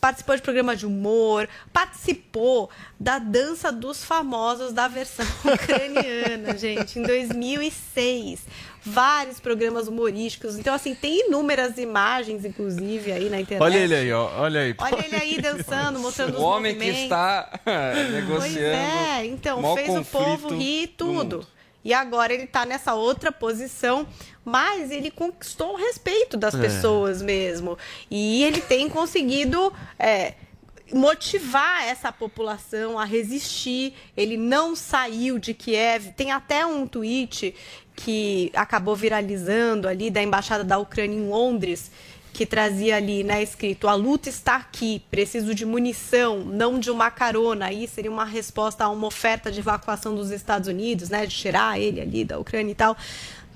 participou 0.00 0.36
de 0.36 0.42
programa 0.42 0.74
de 0.74 0.86
humor, 0.86 1.48
participou 1.72 2.70
da 2.98 3.18
Dança 3.18 3.70
dos 3.70 4.04
Famosos 4.04 4.72
da 4.72 4.88
versão 4.88 5.26
ucraniana, 5.44 6.56
gente, 6.56 6.98
em 6.98 7.02
2006 7.02 8.40
vários 8.86 9.40
programas 9.40 9.88
humorísticos. 9.88 10.56
Então, 10.56 10.72
assim, 10.72 10.94
tem 10.94 11.26
inúmeras 11.26 11.76
imagens, 11.76 12.44
inclusive, 12.44 13.10
aí 13.10 13.28
na 13.28 13.40
internet. 13.40 13.60
Olha 13.60 13.78
ele 13.78 13.94
aí, 13.94 14.12
ó. 14.12 14.30
Olha 14.38 14.60
aí. 14.60 14.74
Olha 14.78 15.04
ele 15.04 15.16
aí 15.16 15.40
dançando, 15.42 15.98
mostrando 15.98 16.34
o 16.34 16.36
os 16.36 16.42
homem 16.42 16.74
movimentos. 16.74 16.98
que 16.98 17.04
está 17.04 17.50
negociando. 18.12 18.40
Pois 18.40 18.56
é, 18.56 19.26
então, 19.26 19.74
fez 19.74 19.90
o 19.90 20.04
povo 20.04 20.48
rir 20.54 20.94
tudo. 20.96 21.44
E 21.84 21.92
agora 21.92 22.32
ele 22.32 22.44
está 22.44 22.64
nessa 22.64 22.94
outra 22.94 23.32
posição, 23.32 24.06
mas 24.44 24.90
ele 24.90 25.10
conquistou 25.10 25.72
o 25.72 25.76
respeito 25.76 26.36
das 26.36 26.54
é. 26.54 26.58
pessoas 26.60 27.20
mesmo. 27.20 27.76
E 28.08 28.44
ele 28.44 28.60
tem 28.60 28.88
conseguido. 28.88 29.72
É, 29.98 30.34
motivar 30.92 31.82
essa 31.82 32.12
população 32.12 32.96
a 32.96 33.04
resistir. 33.04 33.92
Ele 34.16 34.36
não 34.36 34.76
saiu 34.76 35.36
de 35.36 35.52
Kiev. 35.52 36.12
Tem 36.16 36.30
até 36.30 36.64
um 36.64 36.86
tweet 36.86 37.54
que 37.96 38.52
acabou 38.54 38.94
viralizando 38.94 39.88
ali 39.88 40.10
da 40.10 40.22
embaixada 40.22 40.62
da 40.62 40.78
Ucrânia 40.78 41.16
em 41.16 41.28
Londres, 41.28 41.90
que 42.32 42.44
trazia 42.44 42.96
ali, 42.96 43.24
né, 43.24 43.42
escrito: 43.42 43.88
a 43.88 43.94
luta 43.94 44.28
está 44.28 44.56
aqui, 44.56 45.02
preciso 45.10 45.54
de 45.54 45.64
munição, 45.64 46.44
não 46.44 46.78
de 46.78 46.90
uma 46.90 47.10
carona. 47.10 47.66
Aí 47.66 47.88
seria 47.88 48.10
uma 48.10 48.26
resposta 48.26 48.84
a 48.84 48.90
uma 48.90 49.06
oferta 49.06 49.50
de 49.50 49.60
evacuação 49.60 50.14
dos 50.14 50.30
Estados 50.30 50.68
Unidos, 50.68 51.08
né, 51.08 51.24
de 51.24 51.34
tirar 51.34 51.80
ele 51.80 52.00
ali 52.00 52.24
da 52.24 52.38
Ucrânia 52.38 52.70
e 52.70 52.74
tal. 52.74 52.94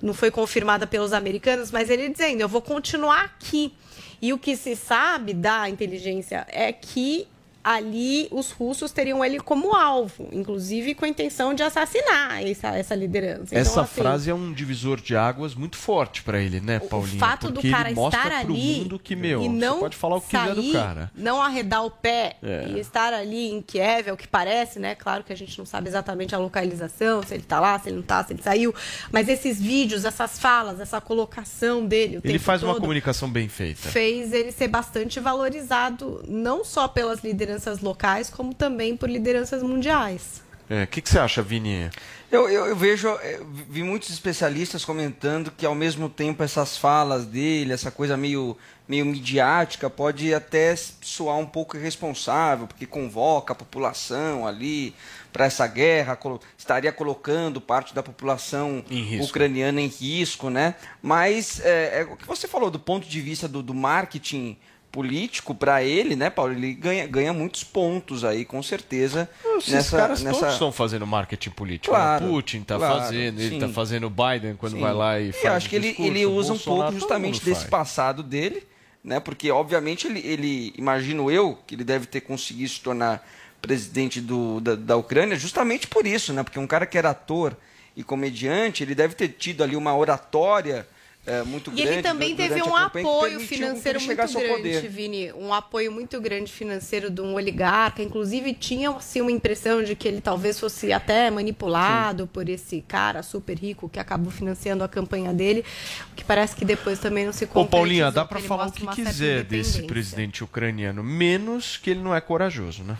Não 0.02 0.14
foi 0.14 0.30
confirmada 0.30 0.86
pelos 0.86 1.12
americanos, 1.12 1.70
mas 1.70 1.90
ele 1.90 2.08
dizendo: 2.08 2.40
eu 2.40 2.48
vou 2.48 2.62
continuar 2.62 3.24
aqui. 3.24 3.74
E 4.22 4.32
o 4.32 4.38
que 4.38 4.56
se 4.56 4.76
sabe 4.76 5.32
da 5.32 5.68
inteligência 5.68 6.46
é 6.50 6.72
que 6.72 7.26
ali 7.62 8.26
os 8.30 8.50
russos 8.52 8.90
teriam 8.90 9.24
ele 9.24 9.38
como 9.38 9.74
alvo, 9.74 10.28
inclusive 10.32 10.94
com 10.94 11.04
a 11.04 11.08
intenção 11.08 11.52
de 11.52 11.62
assassinar 11.62 12.42
essa, 12.42 12.68
essa 12.76 12.94
liderança. 12.94 13.54
Essa 13.54 13.70
então, 13.72 13.82
assim, 13.84 14.00
frase 14.00 14.30
é 14.30 14.34
um 14.34 14.52
divisor 14.52 15.00
de 15.00 15.14
águas 15.14 15.54
muito 15.54 15.76
forte 15.76 16.22
pra 16.22 16.40
ele, 16.40 16.60
né, 16.60 16.78
Paulinho? 16.78 17.16
o 17.16 17.18
fato 17.18 17.52
Porque 17.52 17.68
do 17.68 17.74
cara 17.74 17.90
estar 17.90 18.32
ali 18.32 18.78
mundo 18.78 18.98
que, 18.98 19.14
meu, 19.14 19.42
e 19.42 19.48
não 19.48 19.80
pode 19.80 19.96
falar 19.96 20.16
o 20.16 20.20
que 20.20 20.30
sair, 20.30 20.54
do 20.54 20.72
cara. 20.72 21.10
não 21.14 21.42
arredar 21.42 21.84
o 21.84 21.90
pé 21.90 22.36
É. 22.42 22.66
e 22.68 22.80
estar 22.80 23.12
ali 23.12 23.50
em 23.50 23.60
Kiev, 23.60 24.08
é 24.08 24.12
o 24.12 24.16
que 24.16 24.26
parece, 24.26 24.78
né? 24.78 24.94
Claro 24.94 25.22
que 25.22 25.32
a 25.32 25.36
gente 25.36 25.58
não 25.58 25.66
sabe 25.66 25.88
exatamente 25.88 26.34
a 26.34 26.38
localização, 26.38 27.22
se 27.22 27.34
ele 27.34 27.42
tá 27.42 27.60
lá, 27.60 27.78
se 27.78 27.88
ele 27.90 27.96
não 27.96 28.02
tá, 28.02 28.24
se 28.24 28.32
ele 28.32 28.42
saiu, 28.42 28.74
mas 29.12 29.28
esses 29.28 29.60
vídeos, 29.60 30.04
essas 30.06 30.38
falas, 30.38 30.80
essa 30.80 31.00
colocação 31.00 31.84
dele, 31.84 32.20
Ele 32.24 32.38
faz 32.38 32.62
uma 32.62 32.72
todo, 32.72 32.80
comunicação 32.82 33.28
bem 33.30 33.48
feita. 33.48 33.88
fez 33.90 34.32
ele 34.32 34.50
ser 34.50 34.68
bastante 34.68 35.20
valorizado 35.20 36.24
não 36.26 36.64
só 36.64 36.88
pelas 36.88 37.22
lideranças 37.22 37.49
locais, 37.82 38.30
como 38.30 38.54
também 38.54 38.96
por 38.96 39.08
lideranças 39.08 39.62
mundiais. 39.62 40.42
É, 40.68 40.84
O 40.84 40.86
que, 40.86 41.00
que 41.00 41.08
você 41.10 41.18
acha, 41.18 41.42
Vini? 41.42 41.90
Eu, 42.30 42.48
eu, 42.48 42.66
eu 42.66 42.76
vejo, 42.76 43.08
eh, 43.22 43.40
vi 43.68 43.82
muitos 43.82 44.08
especialistas 44.10 44.84
comentando 44.84 45.50
que 45.50 45.66
ao 45.66 45.74
mesmo 45.74 46.08
tempo 46.08 46.44
essas 46.44 46.76
falas 46.76 47.26
dele, 47.26 47.72
essa 47.72 47.90
coisa 47.90 48.16
meio, 48.16 48.56
meio 48.86 49.04
midiática, 49.04 49.90
pode 49.90 50.32
até 50.32 50.76
soar 50.76 51.36
um 51.38 51.44
pouco 51.46 51.76
irresponsável, 51.76 52.68
porque 52.68 52.86
convoca 52.86 53.52
a 53.52 53.56
população 53.56 54.46
ali 54.46 54.94
para 55.32 55.44
essa 55.46 55.66
guerra, 55.66 56.14
colo- 56.14 56.40
estaria 56.56 56.92
colocando 56.92 57.60
parte 57.60 57.92
da 57.92 58.02
população 58.02 58.84
risco. 58.88 59.24
ucraniana 59.26 59.80
em 59.80 59.88
risco, 59.88 60.50
né? 60.50 60.76
Mas 61.02 61.58
é, 61.64 62.02
é 62.02 62.04
o 62.04 62.16
que 62.16 62.26
você 62.28 62.46
falou 62.46 62.70
do 62.70 62.78
ponto 62.78 63.08
de 63.08 63.20
vista 63.20 63.48
do, 63.48 63.60
do 63.60 63.74
marketing 63.74 64.56
político 64.90 65.54
para 65.54 65.82
ele, 65.82 66.16
né, 66.16 66.30
Paulo? 66.30 66.52
Ele 66.52 66.74
ganha, 66.74 67.06
ganha 67.06 67.32
muitos 67.32 67.62
pontos 67.64 68.24
aí, 68.24 68.44
com 68.44 68.62
certeza. 68.62 69.28
Esses 69.58 69.72
nessa, 69.72 69.96
caras 69.96 70.22
nessa... 70.22 70.38
todos 70.38 70.54
estão 70.54 70.72
fazendo 70.72 71.06
marketing 71.06 71.50
político. 71.50 71.94
Claro, 71.94 72.26
né? 72.26 72.30
Putin 72.30 72.62
tá 72.62 72.76
claro, 72.76 73.00
fazendo, 73.00 73.40
ele 73.40 73.50
sim. 73.50 73.58
tá 73.58 73.68
fazendo 73.68 74.06
o 74.06 74.10
Biden 74.10 74.56
quando 74.56 74.74
Sim. 74.74 74.80
vai 74.80 74.92
lá 74.92 75.20
e 75.20 75.32
faz 75.32 75.44
Eu 75.44 75.52
acho 75.52 75.68
que 75.68 75.76
ele, 75.76 75.94
ele 75.98 76.26
usa 76.26 76.52
um 76.52 76.58
pouco 76.58 76.92
justamente 76.92 77.44
desse 77.44 77.60
faz. 77.60 77.70
passado 77.70 78.22
dele, 78.22 78.66
né? 79.02 79.20
Porque, 79.20 79.50
obviamente, 79.50 80.06
ele, 80.06 80.20
ele, 80.20 80.74
imagino 80.76 81.30
eu, 81.30 81.58
que 81.66 81.74
ele 81.74 81.84
deve 81.84 82.06
ter 82.06 82.20
conseguido 82.20 82.70
se 82.70 82.80
tornar 82.80 83.26
presidente 83.62 84.20
do, 84.20 84.60
da, 84.60 84.74
da 84.74 84.96
Ucrânia 84.96 85.36
justamente 85.36 85.86
por 85.86 86.06
isso, 86.06 86.32
né? 86.32 86.42
Porque 86.42 86.58
um 86.58 86.66
cara 86.66 86.86
que 86.86 86.98
era 86.98 87.10
ator 87.10 87.56
e 87.96 88.02
comediante, 88.02 88.82
ele 88.82 88.94
deve 88.94 89.14
ter 89.14 89.28
tido 89.28 89.62
ali 89.62 89.76
uma 89.76 89.94
oratória 89.96 90.86
eh, 91.30 91.42
muito 91.44 91.70
E 91.70 91.74
grande. 91.76 91.92
ele 91.92 92.02
também 92.02 92.34
teve 92.36 92.62
um 92.62 92.74
apoio 92.74 93.40
financeiro 93.40 94.00
muito 94.00 94.16
grande. 94.32 94.88
Vini. 94.88 95.32
Um 95.32 95.52
apoio 95.54 95.92
muito 95.92 96.20
grande 96.20 96.50
financeiro 96.52 97.10
de 97.10 97.20
um 97.20 97.34
oligarca. 97.34 98.02
Inclusive, 98.02 98.52
tinha 98.54 98.90
assim, 98.90 99.20
uma 99.20 99.30
impressão 99.30 99.82
de 99.82 99.94
que 99.94 100.08
ele 100.08 100.20
talvez 100.20 100.58
fosse 100.58 100.92
até 100.92 101.30
manipulado 101.30 102.26
por 102.26 102.48
esse 102.48 102.82
cara 102.86 103.22
super 103.22 103.56
rico 103.56 103.88
que 103.88 103.98
acabou 104.00 104.30
financiando 104.30 104.82
a 104.82 104.88
campanha 104.88 105.32
dele. 105.32 105.64
O 106.12 106.14
que 106.16 106.24
parece 106.24 106.56
que 106.56 106.64
depois 106.64 106.98
também 106.98 107.24
não 107.26 107.32
se 107.32 107.44
Ô, 107.44 107.48
concretizou. 107.48 107.70
Paulinha, 107.80 108.10
dá 108.10 108.26
ele 108.30 108.40
falar 108.40 108.66
o 108.68 108.72
que 108.72 108.86
quiser 108.88 109.44
desse 109.44 109.82
presidente 109.82 110.42
ucraniano, 110.42 111.02
menos 111.02 111.76
que 111.76 111.90
ele 111.90 112.00
não 112.00 112.14
é 112.14 112.20
corajoso, 112.20 112.82
né? 112.82 112.96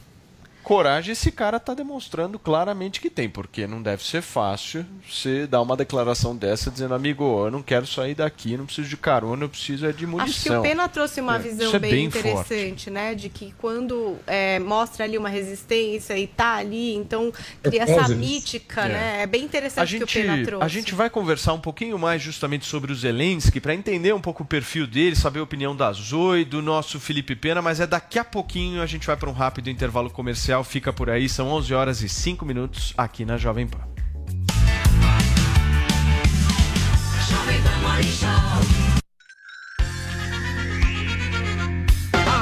Coragem 0.71 1.11
esse 1.14 1.33
cara 1.33 1.59
tá 1.59 1.75
demonstrando 1.75 2.39
claramente 2.39 3.01
que 3.01 3.11
tem, 3.11 3.29
porque 3.29 3.66
não 3.66 3.83
deve 3.83 4.05
ser 4.05 4.23
fácil 4.23 4.87
você 5.05 5.45
dar 5.45 5.61
uma 5.62 5.77
declaração 5.77 6.37
dessa 6.37 6.71
dizendo, 6.71 6.95
amigo, 6.95 7.25
eu 7.45 7.51
não 7.51 7.61
quero 7.61 7.89
sair 7.89 8.14
daqui, 8.14 8.57
não 8.57 8.66
preciso 8.66 8.89
de 8.89 8.97
carona, 8.97 9.47
eu 9.47 9.49
preciso 9.49 9.85
é 9.85 9.91
de 9.91 10.07
munição. 10.07 10.31
Acho 10.31 10.43
que 10.45 10.51
o 10.53 10.62
Pena 10.62 10.89
trouxe 10.89 11.21
uma 11.21 11.35
É, 11.35 11.39
visão 11.41 11.75
é 11.75 11.79
bem, 11.81 11.91
bem 11.91 12.05
interessante, 12.05 12.89
né? 12.89 13.16
De 13.16 13.29
que 13.29 13.53
quando 13.59 14.16
é, 14.29 14.61
mostra 14.61 15.05
ali 15.05 15.18
uma 15.18 15.29
resistência 15.29 16.16
e 16.16 16.29
tá 16.29 16.55
ali, 16.55 16.95
então 16.95 17.33
cria 17.61 17.83
essa 17.83 18.07
mítica, 18.07 18.83
É. 18.83 18.89
né? 18.89 19.23
É 19.23 19.27
bem 19.27 19.43
A 19.43 19.45
interessante 19.47 19.89
gente, 19.89 20.07
que 20.07 20.18
o 20.21 20.23
Pena 20.23 20.45
trouxe. 20.45 20.64
a 20.64 20.68
gente 20.68 20.95
vai 20.95 21.11
conversar 21.11 21.53
um 21.53 21.61
pouquinho 21.61 21.99
mais 21.99 22.23
justamente 22.23 22.64
sobre 22.64 22.93
o 22.93 22.95
Zelensky 22.95 23.61
para 23.61 23.75
entender 23.75 24.12
um 24.14 24.21
pouco 24.21 24.45
o 24.45 24.47
perfil 24.47 24.87
dele, 24.87 25.16
saber 25.16 25.41
a 25.41 25.43
opinião 25.43 25.75
da 25.75 25.91
Zoe, 25.93 26.45
do 26.45 26.62
nosso 26.62 27.01
Felipe 27.01 27.35
Pena, 27.35 27.61
mas 27.61 27.81
é 27.81 27.89
daqui 27.89 28.21
a 28.21 28.25
pouquinho 28.25 28.81
a 28.81 28.87
gente 28.87 29.05
vai 29.05 29.16
para 29.16 29.29
um 29.29 29.33
rápido 29.33 29.68
intervalo 29.68 30.09
comercial. 30.09 30.60
Fica 30.65 30.93
por 30.93 31.11
aí, 31.11 31.29
são 31.29 31.49
11 31.49 31.75
horas 31.75 32.03
e 32.03 32.09
5 32.09 32.45
minutos 32.45 32.95
aqui 32.97 33.25
na 33.25 33.37
Jovem 33.37 33.67
Pan. 33.67 33.81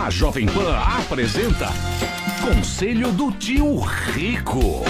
A 0.06 0.10
Jovem 0.10 0.46
Pan 0.46 0.76
apresenta 0.76 1.68
Conselho 2.40 3.12
do 3.12 3.30
Tio 3.32 3.80
Rico. 3.80 4.84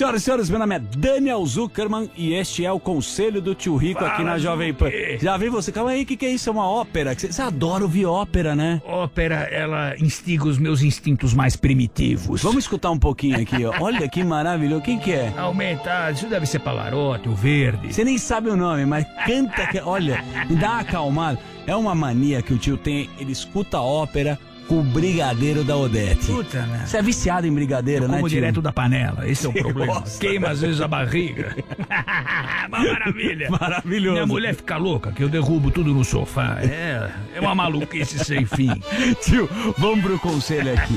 Senhoras 0.00 0.22
e 0.22 0.24
senhores, 0.24 0.48
meu 0.48 0.58
nome 0.58 0.76
é 0.76 0.78
Daniel 0.78 1.44
Zuckerman 1.44 2.10
e 2.16 2.32
este 2.32 2.64
é 2.64 2.72
o 2.72 2.80
Conselho 2.80 3.42
do 3.42 3.54
Tio 3.54 3.76
Rico 3.76 4.02
aqui 4.02 4.16
Fala, 4.16 4.30
na 4.30 4.38
Jovem 4.38 4.72
Pan. 4.72 4.88
Já 5.20 5.36
vi 5.36 5.50
você? 5.50 5.70
Calma 5.70 5.90
aí, 5.90 6.04
o 6.04 6.06
que, 6.06 6.16
que 6.16 6.24
é 6.24 6.30
isso? 6.30 6.48
É 6.48 6.52
uma 6.52 6.66
ópera? 6.66 7.14
Você 7.14 7.30
você 7.30 7.42
adora 7.42 7.84
ouvir 7.84 8.06
ópera, 8.06 8.56
né? 8.56 8.80
Ópera, 8.86 9.46
ela 9.52 9.94
instiga 9.98 10.46
os 10.46 10.56
meus 10.56 10.80
instintos 10.80 11.34
mais 11.34 11.54
primitivos. 11.54 12.40
Vamos 12.40 12.64
escutar 12.64 12.90
um 12.90 12.98
pouquinho 12.98 13.42
aqui, 13.42 13.62
ó. 13.62 13.74
Olha 13.84 14.08
que 14.08 14.24
maravilhoso. 14.24 14.80
Quem 14.80 14.98
que 14.98 15.12
é? 15.12 15.34
Aumenta, 15.36 16.10
isso 16.10 16.26
deve 16.28 16.46
ser 16.46 16.60
Pavarotti, 16.60 17.28
o 17.28 17.34
verde. 17.34 17.92
Você 17.92 18.02
nem 18.02 18.16
sabe 18.16 18.48
o 18.48 18.56
nome, 18.56 18.86
mas 18.86 19.04
canta 19.26 19.66
que. 19.66 19.80
Olha, 19.80 20.24
me 20.48 20.56
dá 20.56 20.70
uma 20.70 20.80
acalmada. 20.80 21.38
É 21.66 21.76
uma 21.76 21.94
mania 21.94 22.40
que 22.40 22.54
o 22.54 22.58
tio 22.58 22.78
tem. 22.78 23.10
Ele 23.18 23.32
escuta 23.32 23.78
ópera 23.82 24.38
com 24.70 24.78
o 24.78 24.84
brigadeiro 24.84 25.64
da 25.64 25.76
Odete. 25.76 26.26
Puta, 26.26 26.64
né? 26.64 26.84
Você 26.86 26.98
é 26.98 27.02
viciado 27.02 27.44
em 27.44 27.52
brigadeiro, 27.52 28.04
Eu 28.04 28.08
né, 28.08 28.18
como 28.18 28.28
tio? 28.28 28.36
direto 28.38 28.62
da 28.62 28.72
panela, 28.72 29.28
esse 29.28 29.44
é 29.44 29.48
o 29.48 29.52
problema. 29.60 29.94
gosta. 29.94 30.20
Queima 30.20 30.48
às 30.50 30.60
vezes 30.60 30.80
a 30.80 30.86
barriga. 30.86 31.56
Uma 32.68 32.78
maravilha. 32.78 33.50
Maravilhoso. 33.50 34.12
Minha 34.14 34.26
mulher 34.26 34.54
fica 34.54 34.76
louca 34.76 35.10
que 35.10 35.24
eu 35.24 35.28
derrubo 35.28 35.72
tudo 35.72 35.92
no 35.92 36.04
sofá. 36.04 36.58
É, 36.60 37.10
é 37.34 37.40
uma 37.40 37.52
maluquice 37.52 38.24
sem 38.24 38.46
fim. 38.46 38.70
Tio, 39.24 39.50
vamos 39.76 40.04
pro 40.04 40.16
conselho 40.20 40.72
aqui. 40.72 40.94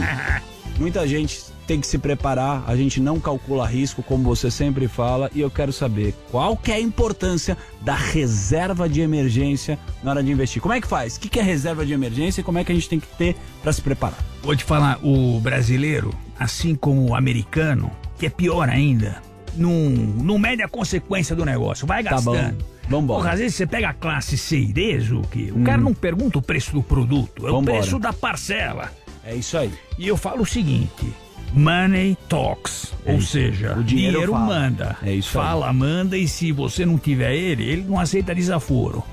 Muita 0.78 1.08
gente 1.08 1.42
tem 1.68 1.80
que 1.80 1.88
se 1.88 1.98
preparar, 1.98 2.64
a 2.68 2.76
gente 2.76 3.00
não 3.00 3.20
calcula 3.20 3.66
risco, 3.66 4.04
como 4.04 4.24
você 4.24 4.52
sempre 4.52 4.88
fala, 4.88 5.30
e 5.34 5.40
eu 5.42 5.50
quero 5.50 5.72
saber 5.72 6.14
qual 6.30 6.56
que 6.58 6.72
é 6.72 6.76
a 6.76 6.80
importância 6.82 7.58
da 7.82 7.96
reserva 7.96 8.88
de 8.90 9.02
emergência 9.02 9.78
na 10.04 10.12
hora 10.12 10.24
de 10.24 10.32
investir. 10.32 10.62
Como 10.62 10.74
é 10.74 10.82
que 10.82 10.88
faz? 10.88 11.16
O 11.16 11.20
que 11.20 11.30
que 11.30 11.40
é 11.40 11.44
reserva 11.44 11.86
de 11.86 11.94
emergência 11.94 12.42
e 12.42 12.44
como 12.44 12.58
é 12.58 12.64
que 12.64 12.72
a 12.72 12.76
gente 12.76 12.90
tem 12.90 13.00
que 13.00 13.08
ter 13.08 13.36
para 13.62 13.72
se 13.74 13.82
preparar? 13.82 14.18
Vou 14.42 14.56
te 14.56 14.64
falar, 14.64 15.00
o 15.04 15.40
brasileiro, 15.40 16.14
assim 16.40 16.76
como 16.76 17.10
o 17.10 17.16
americano, 17.16 17.92
que 18.20 18.26
é 18.26 18.30
pior 18.30 18.68
ainda, 18.70 19.22
não, 19.56 19.72
não 19.72 20.38
mede 20.40 20.62
a 20.64 20.68
consequência 20.68 21.36
do 21.36 21.46
negócio, 21.46 21.86
vai 21.88 22.04
Tá 22.04 22.12
gastando. 22.12 22.56
bom. 22.58 22.74
Vambora. 22.90 23.20
Porra, 23.22 23.32
às 23.34 23.40
vezes 23.40 23.56
você 23.56 23.66
pega 23.66 23.90
a 23.90 23.94
classe 23.94 24.38
C 24.38 24.60
e 24.60 24.74
D, 24.74 25.00
Zuki, 25.00 25.54
o 25.56 25.64
cara 25.64 25.78
não 25.82 25.94
pergunta 25.94 26.38
o 26.38 26.42
preço 26.42 26.74
do 26.74 26.84
produto, 26.84 27.48
é 27.48 27.50
Hum. 27.50 27.54
Vambora. 27.54 27.78
o 27.78 27.80
preço 27.82 27.98
da 27.98 28.12
parcela. 28.12 28.92
É 29.26 29.34
isso 29.34 29.58
aí. 29.58 29.72
E 29.98 30.06
eu 30.06 30.18
falo 30.18 30.42
o 30.42 30.46
seguinte: 30.46 31.14
money 31.54 32.18
talks, 32.28 32.94
ou 33.06 33.22
seja, 33.22 33.78
o 33.78 33.84
dinheiro 33.84 34.32
fala. 34.32 34.46
manda. 34.46 34.98
É 35.04 35.14
isso 35.14 35.40
aí. 35.40 35.46
Fala, 35.46 35.72
manda, 35.74 36.18
e 36.18 36.28
se 36.28 36.52
você 36.52 36.86
não 36.86 36.98
tiver 36.98 37.36
ele, 37.36 37.64
ele 37.64 37.84
não 37.84 38.00
aceita 38.00 38.34
desaforo. 38.34 39.04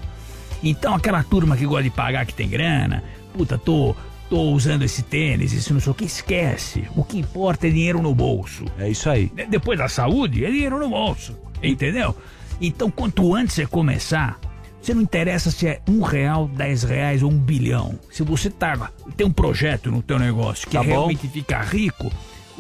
Então 0.63 0.95
aquela 0.95 1.23
turma 1.23 1.57
que 1.57 1.67
gosta 1.67 1.85
de 1.85 1.91
pagar 1.91 2.25
que 2.27 2.35
tem 2.35 2.49
grana, 2.49 3.03
puta, 3.35 3.57
tô, 3.59 3.95
tô 4.29 4.41
usando 4.53 4.83
esse 4.83 5.03
tênis, 5.03 5.53
isso 5.53 5.73
não 5.73 5.81
sei 5.81 5.91
o 5.93 5.95
que, 5.95 6.05
esquece. 6.05 6.85
O 6.97 7.05
que 7.05 7.19
importa 7.19 7.67
é 7.67 7.71
dinheiro 7.71 8.01
no 8.03 8.15
bolso. 8.15 8.65
É 8.79 8.89
isso 8.89 9.09
aí. 9.09 9.27
De- 9.35 9.47
Depois 9.47 9.79
da 9.79 9.89
saúde, 9.89 10.45
é 10.45 10.51
dinheiro 10.51 10.79
no 10.79 10.89
bolso. 10.89 11.37
Entendeu? 11.63 12.17
Então, 12.61 12.91
quanto 12.91 13.35
antes 13.35 13.55
você 13.55 13.67
começar, 13.67 14.39
você 14.83 14.93
não 14.95 15.03
interessa 15.03 15.51
se 15.51 15.67
é 15.67 15.81
um 15.89 16.01
real, 16.03 16.47
dez 16.49 16.83
reais 16.83 17.23
ou 17.23 17.31
um 17.31 17.39
bilhão. 17.39 17.99
Se 18.11 18.23
você 18.23 18.49
tá, 18.51 18.91
tem 19.17 19.27
um 19.27 19.33
projeto 19.33 19.91
no 19.91 20.03
teu 20.03 20.19
negócio 20.19 20.67
que 20.69 20.77
Tá 20.77 20.83
bom. 20.83 20.89
realmente 20.91 21.27
fica 21.29 21.61
rico, 21.63 22.11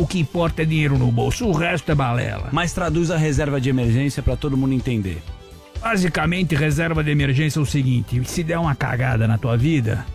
o 0.01 0.06
que 0.06 0.18
importa 0.18 0.62
é 0.62 0.64
dinheiro 0.64 0.98
no 0.98 1.12
bolso, 1.12 1.47
o 1.47 1.52
resto 1.52 1.93
é 1.93 1.94
balela. 1.94 2.48
Mas 2.52 2.72
traduz 2.72 3.10
a 3.10 3.18
reserva 3.18 3.60
de 3.60 3.68
emergência 3.68 4.22
para 4.22 4.35
todo 4.35 4.56
mundo 4.56 4.72
entender. 4.72 5.22
Basicamente, 5.78 6.55
reserva 6.55 7.05
de 7.05 7.10
emergência 7.10 7.59
é 7.59 7.62
o 7.62 7.66
seguinte: 7.66 8.22
se 8.24 8.43
der 8.43 8.59
uma 8.59 8.74
cagada 8.74 9.28
na 9.28 9.36
tua 9.36 9.59
vida, 9.59 10.06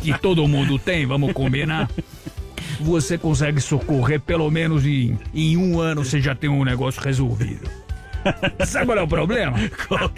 que 0.00 0.16
todo 0.16 0.46
mundo 0.46 0.78
tem, 0.78 1.06
vamos 1.06 1.32
combinar, 1.32 1.90
você 2.80 3.18
consegue 3.18 3.60
socorrer 3.60 4.20
pelo 4.20 4.48
menos 4.48 4.86
em, 4.86 5.18
em 5.34 5.56
um 5.56 5.80
ano 5.80 6.04
você 6.04 6.20
já 6.20 6.36
tem 6.36 6.48
um 6.48 6.64
negócio 6.64 7.02
resolvido. 7.02 7.68
Sabe 8.66 8.86
qual 8.86 8.98
é 8.98 9.02
o 9.02 9.08
problema? 9.08 9.56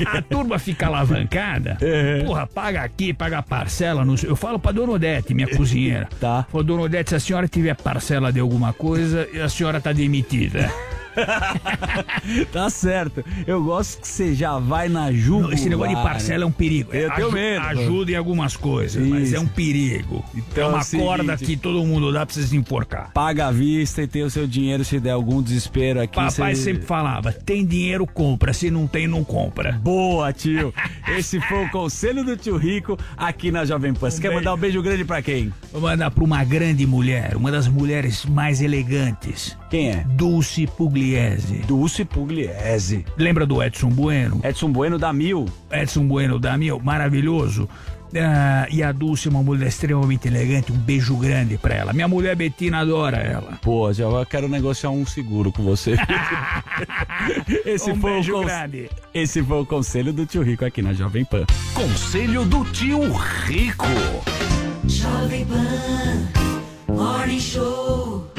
A, 0.07 0.19
a 0.19 0.23
turma 0.23 0.59
fica 0.59 0.87
alavancada. 0.87 1.79
Porra, 2.27 2.47
paga 2.47 2.83
aqui, 2.83 3.13
paga 3.13 3.43
parcela. 3.43 4.05
No... 4.05 4.15
Eu 4.23 4.37
falo 4.37 4.59
pra 4.59 4.73
Dona 4.73 4.93
Odete, 4.93 5.35
minha 5.35 5.49
cozinheira. 5.49 6.09
Tá. 6.21 6.47
Ô, 6.53 6.63
Dona 6.63 6.83
Odete, 6.83 7.11
se 7.11 7.17
a 7.17 7.21
senhora 7.21 7.49
tiver 7.49 7.75
parcela 7.75 8.33
de 8.33 8.41
alguma 8.41 8.73
coisa, 8.73 9.29
a 9.43 9.49
senhora 9.49 9.81
tá 9.81 9.93
demitida. 9.93 10.71
tá 12.53 12.71
certo. 12.71 13.25
Eu 13.47 13.63
gosto 13.63 14.01
que 14.01 14.09
você 14.09 14.35
já 14.35 14.59
vai 14.59 14.89
na 14.89 15.13
jugular. 15.13 15.53
Esse 15.55 15.69
negócio 15.69 15.95
de 15.97 16.03
parcela 16.03 16.45
é 16.45 16.47
um 16.47 16.51
perigo. 16.53 16.91
Eu 16.95 17.11
tenho 17.13 17.27
Aju- 17.29 17.33
medo. 17.37 17.67
Ajuda 17.67 18.13
em 18.13 18.17
algumas 18.17 18.57
coisas, 18.57 19.07
mas 19.07 19.29
Isso. 19.29 19.37
é 19.37 19.41
um 19.41 19.47
perigo. 19.47 20.25
Então 20.35 20.65
é 20.65 20.69
uma 20.69 20.81
é 20.81 20.83
seguinte. 20.83 21.07
corda 21.07 21.37
que 21.37 21.57
todo 21.57 21.85
mundo 21.85 22.13
dá 22.13 22.25
pra 22.27 22.35
você 22.35 22.43
se 22.43 22.57
enforcar. 22.57 23.13
Paga 23.13 23.47
à 23.49 23.53
vista 23.53 24.03
e 24.03 24.07
tem 24.07 24.23
o 24.23 24.31
seu 24.31 24.47
dinheiro 24.47 24.85
se 24.85 24.99
der 25.01 25.11
algum 25.11 25.43
desespero 25.43 26.01
aqui. 26.01 26.15
Papai 26.17 26.55
você- 26.55 26.63
sempre 26.63 26.87
falava: 26.87 27.33
tem 27.33 27.65
dinheiro, 27.65 28.07
compra. 28.07 28.53
Se 28.53 28.71
não 28.71 28.87
tem, 28.87 29.07
não 29.07 29.25
compra. 29.25 29.73
Boa, 29.83 30.33
tio. 30.33 30.73
Esse 31.17 31.41
foi 31.41 31.65
o 31.65 31.71
conselho 31.71 32.25
do 32.25 32.37
tio 32.37 32.57
Rico 32.57 32.99
aqui 33.17 33.51
na 33.51 33.65
Jovem 33.65 33.93
Pan. 33.95 34.11
Você 34.11 34.21
quer 34.21 34.29
beijo. 34.29 34.41
mandar 34.41 34.55
um 34.55 34.59
beijo 34.59 34.83
grande 34.83 35.05
pra 35.05 35.23
quem? 35.23 35.53
Vou 35.73 35.81
mandar 35.83 36.11
pra 36.11 36.25
uma 36.25 36.43
grande 36.45 36.87
mulher, 36.87 37.37
uma 37.37 37.51
das 37.51 37.69
mulheres 37.69 38.25
mais 38.25 38.61
elegantes. 38.61 39.57
Quem 39.75 39.91
é? 39.91 40.05
Dulce 40.07 40.69
Pugliese. 40.69 41.65
Dulce 41.67 42.05
Pugliese. 42.05 43.05
Lembra 43.17 43.45
do 43.45 43.61
Edson 43.61 43.89
Bueno? 43.89 44.41
Edson 44.45 44.71
Bueno 44.71 45.01
da 45.01 45.13
Mil. 45.13 45.47
Edson 45.69 46.07
Bueno 46.07 46.39
da 46.39 46.57
Mil, 46.57 46.79
maravilhoso. 46.79 47.69
Ah, 48.15 48.69
e 48.71 48.85
a 48.85 48.93
Dulce 48.93 49.27
é 49.27 49.33
uma 49.33 49.43
mulher 49.43 49.67
extremamente 49.67 50.29
elegante, 50.29 50.71
um 50.71 50.77
beijo 50.77 51.17
grande 51.17 51.59
pra 51.59 51.75
ela. 51.75 51.93
Minha 51.93 52.07
mulher 52.07 52.37
Betina 52.37 52.83
adora 52.83 53.17
ela. 53.17 53.59
Pô, 53.63 53.93
já 53.93 54.05
eu 54.05 54.25
quero 54.25 54.49
negociar 54.49 54.91
um 54.91 55.05
seguro 55.05 55.51
com 55.51 55.65
você. 55.65 55.97
Esse 57.67 57.91
Um 57.91 57.97
foi 57.97 58.13
beijo 58.13 58.37
o 58.37 58.45
grande. 58.45 58.89
Esse 59.13 59.43
foi 59.43 59.61
o 59.61 59.67
conselho 59.67 60.13
do 60.13 60.25
tio 60.25 60.43
Rico 60.43 60.65
aqui 60.65 60.83
na 60.83 60.93
Jovem 60.93 61.25
Pan. 61.25 61.45
Conselho 61.75 62.45
do 62.45 62.65
tio 62.67 63.13
Rico. 63.45 63.87
Jovem 64.87 65.45
Pan, 65.45 66.95
Morning 66.95 67.41
Show. 67.41 68.34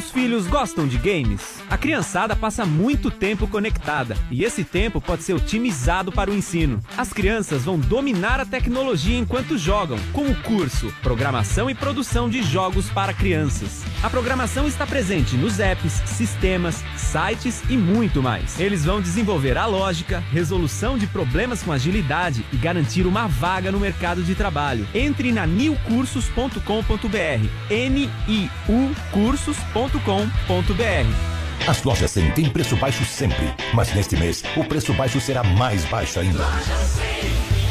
Seus 0.00 0.12
filhos 0.12 0.46
gostam 0.46 0.88
de 0.88 0.96
games? 0.96 1.62
A 1.68 1.76
criançada 1.76 2.34
passa 2.34 2.64
muito 2.64 3.10
tempo 3.10 3.46
conectada 3.46 4.16
e 4.30 4.44
esse 4.44 4.64
tempo 4.64 4.98
pode 4.98 5.22
ser 5.22 5.34
otimizado 5.34 6.10
para 6.10 6.30
o 6.30 6.34
ensino. 6.34 6.80
As 6.96 7.12
crianças 7.12 7.64
vão 7.64 7.78
dominar 7.78 8.40
a 8.40 8.46
tecnologia 8.46 9.18
enquanto 9.18 9.58
jogam, 9.58 9.98
com 10.14 10.22
o 10.22 10.34
curso 10.36 10.90
Programação 11.02 11.68
e 11.68 11.74
Produção 11.74 12.30
de 12.30 12.42
Jogos 12.42 12.88
para 12.88 13.12
Crianças. 13.12 13.82
A 14.02 14.08
programação 14.08 14.66
está 14.66 14.86
presente 14.86 15.36
nos 15.36 15.60
apps, 15.60 15.92
sistemas, 16.06 16.82
sites 16.96 17.62
e 17.68 17.76
muito 17.76 18.22
mais. 18.22 18.58
Eles 18.58 18.86
vão 18.86 19.02
desenvolver 19.02 19.58
a 19.58 19.66
lógica, 19.66 20.24
resolução 20.32 20.96
de 20.96 21.06
problemas 21.06 21.62
com 21.62 21.72
agilidade 21.72 22.42
e 22.50 22.56
garantir 22.56 23.06
uma 23.06 23.28
vaga 23.28 23.70
no 23.70 23.78
mercado 23.78 24.22
de 24.22 24.34
trabalho. 24.34 24.88
Entre 24.94 25.30
na 25.30 25.46
newcursos.com.br. 25.46 27.48
N-I-U 27.68 28.94
cursos.com.br. 29.12 29.89
As 31.66 31.82
lojas 31.82 32.10
100 32.12 32.30
têm 32.32 32.48
preço 32.48 32.76
baixo 32.76 33.04
sempre, 33.04 33.52
mas 33.74 33.92
neste 33.94 34.16
mês 34.16 34.42
o 34.56 34.64
preço 34.64 34.92
baixo 34.94 35.20
será 35.20 35.42
mais 35.42 35.84
baixo 35.84 36.20
ainda. 36.20 36.44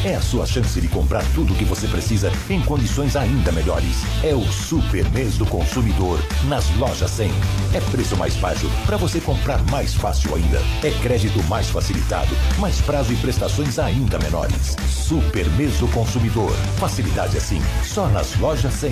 É 0.05 0.15
a 0.15 0.21
sua 0.21 0.45
chance 0.45 0.79
de 0.79 0.87
comprar 0.87 1.21
tudo 1.35 1.51
o 1.51 1.55
que 1.57 1.65
você 1.65 1.85
precisa 1.85 2.31
em 2.49 2.61
condições 2.61 3.17
ainda 3.17 3.51
melhores. 3.51 3.97
É 4.23 4.33
o 4.33 4.45
super 4.49 5.03
mês 5.11 5.37
do 5.37 5.45
consumidor 5.45 6.17
nas 6.45 6.73
lojas 6.77 7.11
100. 7.11 7.29
É 7.73 7.81
preço 7.91 8.15
mais 8.15 8.33
baixo 8.37 8.69
para 8.85 8.95
você 8.95 9.19
comprar 9.19 9.61
mais 9.69 9.93
fácil 9.93 10.35
ainda. 10.35 10.61
É 10.83 10.91
crédito 11.01 11.43
mais 11.49 11.69
facilitado, 11.69 12.33
mais 12.59 12.79
prazo 12.79 13.11
e 13.11 13.17
prestações 13.17 13.77
ainda 13.77 14.17
menores. 14.19 14.77
Super 14.87 15.49
mês 15.57 15.77
do 15.79 15.87
consumidor. 15.89 16.53
Facilidade 16.77 17.37
assim, 17.37 17.61
só 17.83 18.07
nas 18.07 18.37
lojas 18.37 18.73
100. 18.75 18.91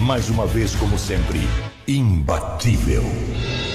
Mais 0.00 0.28
uma 0.28 0.46
vez, 0.46 0.74
como 0.74 0.98
sempre, 0.98 1.48
imbatível. 1.86 3.02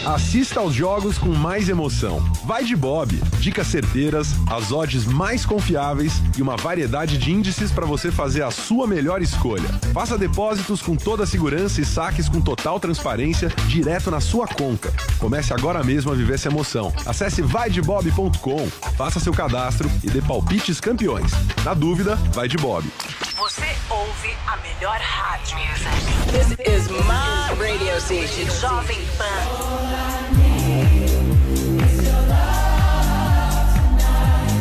Assista 0.06 0.62
aos 0.62 0.74
jogos 0.74 1.18
com 1.18 1.28
mais 1.28 1.68
emoção. 1.68 2.24
Vai 2.46 2.64
de 2.64 2.78
Bob. 2.78 3.14
Dicas 3.40 3.68
certeiras, 3.68 4.30
as 4.50 4.72
odds 4.72 5.06
mais 5.06 5.46
confiáveis 5.46 6.14
e 6.38 6.42
uma 6.42 6.56
variedade 6.56 7.18
de 7.18 7.30
índices 7.30 7.74
para 7.74 7.86
você 7.86 8.10
fazer 8.10 8.42
a 8.42 8.50
sua 8.50 8.88
melhor 8.88 9.22
escolha. 9.22 9.68
Faça 9.94 10.18
depósitos 10.18 10.82
com 10.82 10.96
toda 10.96 11.24
a 11.24 11.28
segurança 11.28 11.82
e 11.82 11.86
saques 11.86 12.30
com 12.30 12.40
total 12.40 12.80
transparência 12.80 13.50
direto 13.68 14.10
na 14.10 14.22
sua 14.22 14.48
conta. 14.48 14.94
Comece 15.20 15.54
agora 15.54 15.84
mesmo 15.84 16.10
a 16.10 16.16
viver 16.16 16.36
essa 16.36 16.48
emoção. 16.48 16.94
Acesse 17.06 17.42
vaidebob.com, 17.42 18.66
faça 18.96 19.20
seu 19.20 19.34
cadastro 19.34 19.92
e 20.02 20.10
dê 20.10 20.22
palpites 20.22 20.80
campeões. 20.80 21.32
Na 21.66 21.74
dúvida, 21.74 22.16
vai 22.34 22.48
de 22.48 22.56
Bob. 22.56 22.90
Você 23.36 23.76
ouve 23.90 24.34
a 24.48 24.56
melhor 24.58 24.98
rádio. 25.02 25.58
This 26.32 26.52
is 26.66 26.90
my 26.90 27.56
radio 27.60 27.97
station, 27.99 28.45
Jovem 28.48 29.02
Pan. 29.18 29.48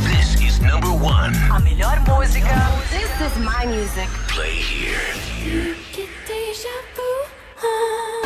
This 0.04 0.40
is 0.42 0.60
number 0.60 0.88
one. 0.88 1.34
A 1.52 1.60
melhor 1.60 2.00
música. 2.06 2.56
This 2.90 3.12
is 3.20 3.38
my 3.44 3.66
music. 3.66 4.08
Play 4.28 4.54
here. 4.54 5.16
One 7.60 8.25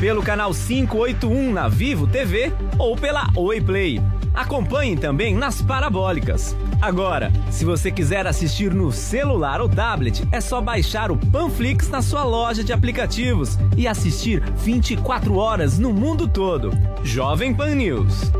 Pelo 0.00 0.22
canal 0.22 0.52
581 0.52 1.52
na 1.52 1.68
Vivo 1.68 2.06
TV 2.06 2.52
ou 2.78 2.94
pela 2.94 3.28
Oi 3.34 3.62
Play. 3.62 4.00
Acompanhe 4.34 4.94
também 4.94 5.34
nas 5.34 5.62
parabólicas. 5.62 6.54
Agora, 6.82 7.32
se 7.50 7.64
você 7.64 7.90
quiser 7.90 8.26
assistir 8.26 8.74
no 8.74 8.92
celular 8.92 9.62
ou 9.62 9.68
tablet, 9.70 10.22
é 10.30 10.38
só 10.38 10.60
baixar 10.60 11.10
o 11.10 11.16
Panflix 11.16 11.88
na 11.88 12.02
sua 12.02 12.24
loja 12.24 12.62
de 12.62 12.74
aplicativos 12.74 13.56
e 13.74 13.88
assistir 13.88 14.42
24 14.56 15.34
horas 15.34 15.78
no 15.78 15.94
mundo 15.94 16.28
todo. 16.28 16.70
Jovem 17.02 17.54
Pan 17.54 17.74
News. 17.76 18.30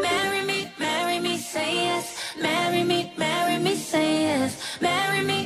Marry 0.00 0.46
me, 0.46 0.72
marry 0.78 1.20
me, 1.20 1.36
say 1.38 1.74
yes. 1.74 2.16
Marry 2.40 2.82
me, 2.82 3.12
marry 3.18 3.58
me, 3.58 3.76
say 3.76 4.22
yes. 4.22 4.78
Marry 4.80 5.22
me, 5.22 5.41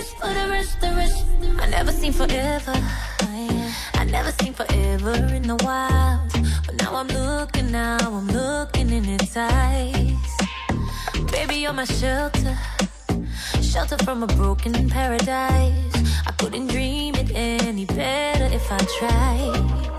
For 0.00 0.28
the 0.28 0.48
rest, 0.48 0.80
the 0.80 0.92
rest. 0.96 1.26
I 1.60 1.68
never 1.68 1.92
seen 1.92 2.12
forever. 2.12 2.72
I 3.94 4.04
never 4.04 4.32
seen 4.32 4.54
forever 4.54 5.12
in 5.34 5.42
the 5.42 5.56
wild. 5.56 6.32
But 6.64 6.76
now 6.76 6.94
I'm 6.96 7.08
looking, 7.08 7.70
now 7.70 7.98
I'm 8.00 8.28
looking 8.28 8.90
in 8.90 9.04
its 9.04 9.36
eyes. 9.36 10.36
Baby, 11.30 11.56
you're 11.56 11.74
my 11.74 11.84
shelter. 11.84 12.56
Shelter 13.60 13.98
from 13.98 14.22
a 14.22 14.26
broken 14.26 14.88
paradise. 14.88 15.94
I 16.26 16.32
couldn't 16.38 16.68
dream 16.68 17.14
it 17.16 17.30
any 17.34 17.84
better 17.84 18.46
if 18.46 18.72
I 18.72 18.78
tried. 18.98 19.89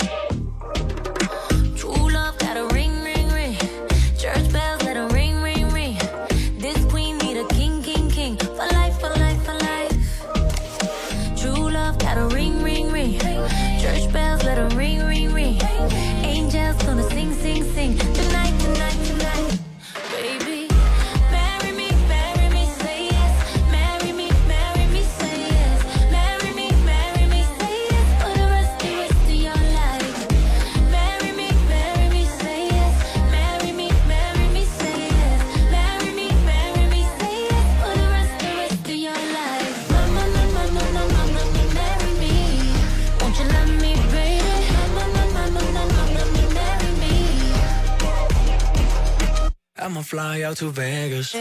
I'ma 50.01 50.07
fly 50.07 50.41
out 50.41 50.57
to 50.57 50.71
Vegas. 50.71 51.35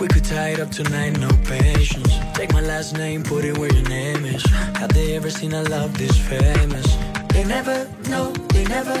We 0.00 0.08
could 0.08 0.24
tie 0.24 0.52
it 0.54 0.60
up 0.60 0.70
tonight, 0.70 1.18
no 1.20 1.28
patience. 1.44 2.10
Take 2.32 2.50
my 2.54 2.62
last 2.62 2.96
name, 2.96 3.22
put 3.22 3.44
it 3.44 3.58
where 3.58 3.70
your 3.70 3.86
name 3.86 4.24
is. 4.24 4.42
Have 4.80 4.94
they 4.94 5.14
ever 5.14 5.28
seen 5.28 5.52
a 5.52 5.62
love 5.64 5.92
this 5.98 6.16
famous? 6.16 6.86
They 7.34 7.44
never, 7.44 7.86
no, 8.08 8.32
they 8.54 8.64
never. 8.64 8.96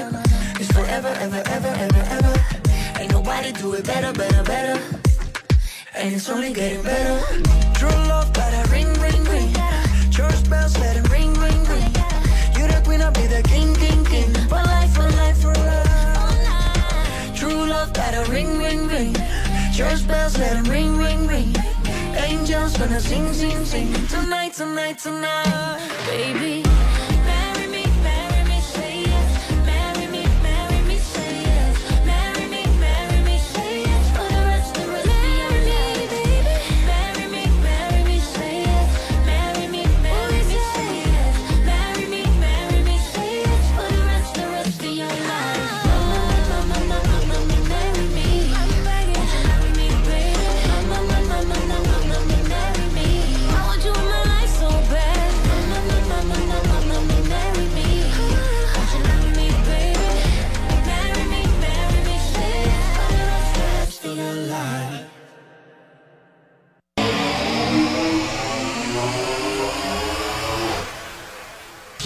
It's 0.60 0.70
forever, 0.72 1.08
ever, 1.08 1.42
ever, 1.46 1.72
ever, 1.84 2.04
ever. 2.16 3.00
Ain't 3.00 3.12
nobody 3.12 3.52
do 3.52 3.72
it 3.72 3.86
better, 3.86 4.12
better, 4.12 4.42
better. 4.42 4.78
And 5.94 6.14
it's 6.14 6.28
only 6.28 6.52
getting 6.52 6.82
better. 6.82 7.18
True 7.78 7.88
love, 7.88 8.25
Love, 17.96 18.28
ring, 18.28 18.58
ring, 18.58 18.86
ring. 18.88 19.14
Church 19.72 20.06
bells, 20.06 20.38
let 20.38 20.56
it 20.56 20.68
ring, 20.70 20.96
ring, 20.98 21.26
ring. 21.26 21.54
Angels 22.14 22.76
gonna 22.76 23.00
sing, 23.00 23.32
sing, 23.32 23.64
sing. 23.64 23.92
Tonight, 24.08 24.52
tonight, 24.52 24.98
tonight. 24.98 25.80
Baby. 26.06 26.85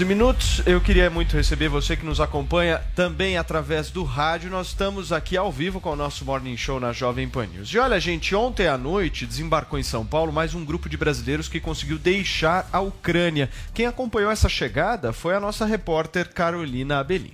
Minutos, 0.05 0.63
eu 0.67 0.81
queria 0.81 1.11
muito 1.11 1.37
receber 1.37 1.69
você 1.69 1.97
que 1.97 2.05
nos 2.05 2.21
acompanha 2.21 2.81
também 2.95 3.37
através 3.37 3.91
do 3.91 4.05
rádio. 4.05 4.51
Nós 4.51 4.69
estamos 4.69 5.13
aqui 5.13 5.37
ao 5.37 5.51
vivo 5.51 5.81
com 5.81 5.91
o 5.91 5.97
nosso 5.97 6.25
Morning 6.25 6.57
Show 6.57 6.79
na 6.79 6.93
Jovem 6.93 7.29
Pan 7.29 7.47
News. 7.47 7.69
E 7.69 7.79
olha, 7.79 7.99
gente, 7.99 8.35
ontem 8.35 8.67
à 8.67 8.79
noite 8.79 9.27
desembarcou 9.27 9.79
em 9.79 9.83
São 9.83 10.05
Paulo 10.07 10.33
mais 10.33 10.55
um 10.55 10.65
grupo 10.65 10.89
de 10.89 10.97
brasileiros 10.97 11.49
que 11.49 11.61
conseguiu 11.61 11.99
deixar 11.99 12.69
a 12.73 12.81
Ucrânia. 12.81 13.51
Quem 13.75 13.87
acompanhou 13.87 14.31
essa 14.31 14.49
chegada 14.49 15.13
foi 15.13 15.35
a 15.35 15.41
nossa 15.41 15.67
repórter 15.67 16.33
Carolina 16.33 16.99
Abelim. 16.99 17.33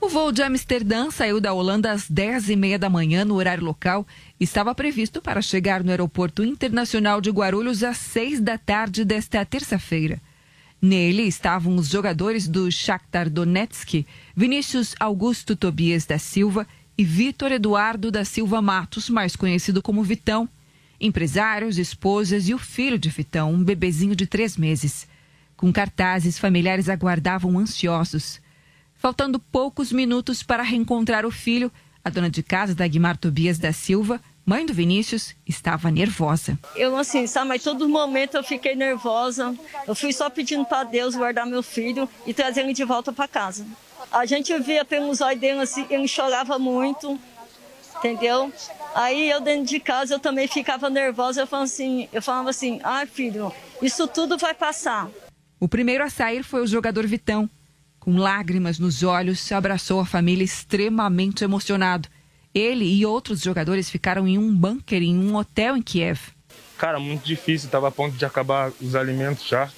O 0.00 0.08
voo 0.08 0.32
de 0.32 0.42
Amsterdã 0.42 1.10
saiu 1.10 1.40
da 1.40 1.52
Holanda 1.52 1.90
às 1.90 2.10
10h30 2.10 2.78
da 2.78 2.90
manhã 2.90 3.24
no 3.24 3.36
horário 3.36 3.64
local 3.64 4.06
estava 4.38 4.74
previsto 4.74 5.22
para 5.22 5.40
chegar 5.40 5.82
no 5.82 5.90
Aeroporto 5.90 6.44
Internacional 6.44 7.20
de 7.20 7.30
Guarulhos 7.30 7.82
às 7.82 7.96
6 7.96 8.40
da 8.40 8.58
tarde 8.58 9.04
desta 9.04 9.44
terça-feira. 9.44 10.20
Nele 10.84 11.22
estavam 11.22 11.76
os 11.76 11.88
jogadores 11.88 12.46
do 12.46 12.70
Shakhtar 12.70 13.30
Donetsk, 13.30 14.04
Vinícius 14.36 14.94
Augusto 15.00 15.56
Tobias 15.56 16.04
da 16.04 16.18
Silva 16.18 16.68
e 16.98 17.02
Vitor 17.02 17.52
Eduardo 17.52 18.10
da 18.10 18.22
Silva 18.22 18.60
Matos, 18.60 19.08
mais 19.08 19.34
conhecido 19.34 19.80
como 19.80 20.02
Vitão. 20.02 20.46
Empresários, 21.00 21.78
esposas 21.78 22.50
e 22.50 22.52
o 22.52 22.58
filho 22.58 22.98
de 22.98 23.08
Vitão, 23.08 23.50
um 23.50 23.64
bebezinho 23.64 24.14
de 24.14 24.26
três 24.26 24.58
meses. 24.58 25.08
Com 25.56 25.72
cartazes, 25.72 26.38
familiares 26.38 26.90
aguardavam 26.90 27.58
ansiosos. 27.58 28.38
Faltando 28.94 29.38
poucos 29.38 29.90
minutos 29.90 30.42
para 30.42 30.62
reencontrar 30.62 31.24
o 31.24 31.30
filho, 31.30 31.72
a 32.04 32.10
dona 32.10 32.28
de 32.28 32.42
casa, 32.42 32.74
Dagmar 32.74 33.16
Tobias 33.16 33.58
da 33.58 33.72
Silva, 33.72 34.20
mãe 34.44 34.66
do 34.66 34.74
Vinícius, 34.74 35.34
estava 35.46 35.90
nervosa. 35.90 36.58
Eu, 36.76 36.96
assim, 36.96 37.26
sabe, 37.26 37.48
mas 37.48 37.62
todo 37.62 37.88
momento 37.88 38.36
eu 38.36 38.44
fiquei 38.44 38.74
nervosa. 38.74 39.54
Eu 39.86 39.94
fui 39.94 40.12
só 40.12 40.28
pedindo 40.28 40.64
para 40.64 40.84
Deus 40.84 41.14
guardar 41.14 41.46
meu 41.46 41.62
filho 41.62 42.08
e 42.26 42.34
trazer 42.34 42.60
ele 42.60 42.74
de 42.74 42.84
volta 42.84 43.12
para 43.12 43.26
casa. 43.26 43.66
A 44.12 44.26
gente 44.26 44.56
via 44.58 44.84
pelos 44.84 45.20
olhos 45.20 45.40
dele, 45.40 45.60
assim, 45.60 45.86
ele 45.88 46.06
chorava 46.06 46.58
muito, 46.58 47.18
entendeu? 47.98 48.52
Aí 48.94 49.28
eu 49.30 49.40
dentro 49.40 49.66
de 49.66 49.80
casa 49.80 50.14
eu 50.14 50.20
também 50.20 50.46
ficava 50.46 50.90
nervosa. 50.90 51.40
Eu 51.40 51.46
falava 51.46 51.64
assim, 51.64 52.08
eu 52.12 52.22
falava 52.22 52.50
assim, 52.50 52.80
ah, 52.84 53.06
filho, 53.06 53.52
isso 53.80 54.06
tudo 54.06 54.36
vai 54.36 54.54
passar. 54.54 55.08
O 55.58 55.68
primeiro 55.68 56.04
a 56.04 56.10
sair 56.10 56.42
foi 56.42 56.62
o 56.62 56.66
jogador 56.66 57.06
Vitão. 57.06 57.48
Com 57.98 58.18
lágrimas 58.18 58.78
nos 58.78 59.02
olhos, 59.02 59.50
abraçou 59.50 59.98
a 59.98 60.04
família 60.04 60.44
extremamente 60.44 61.42
emocionado. 61.42 62.08
Ele 62.54 62.84
e 62.84 63.04
outros 63.04 63.40
jogadores 63.40 63.90
ficaram 63.90 64.28
em 64.28 64.38
um 64.38 64.54
bunker 64.54 65.02
em 65.02 65.16
um 65.18 65.34
hotel 65.36 65.76
em 65.76 65.82
Kiev. 65.82 66.20
Cara, 66.78 67.00
muito 67.00 67.24
difícil, 67.24 67.68
tava 67.70 67.88
a 67.88 67.90
ponto 67.90 68.16
de 68.16 68.24
acabar 68.24 68.70
os 68.80 68.94
alimentos 68.94 69.46
já. 69.48 69.68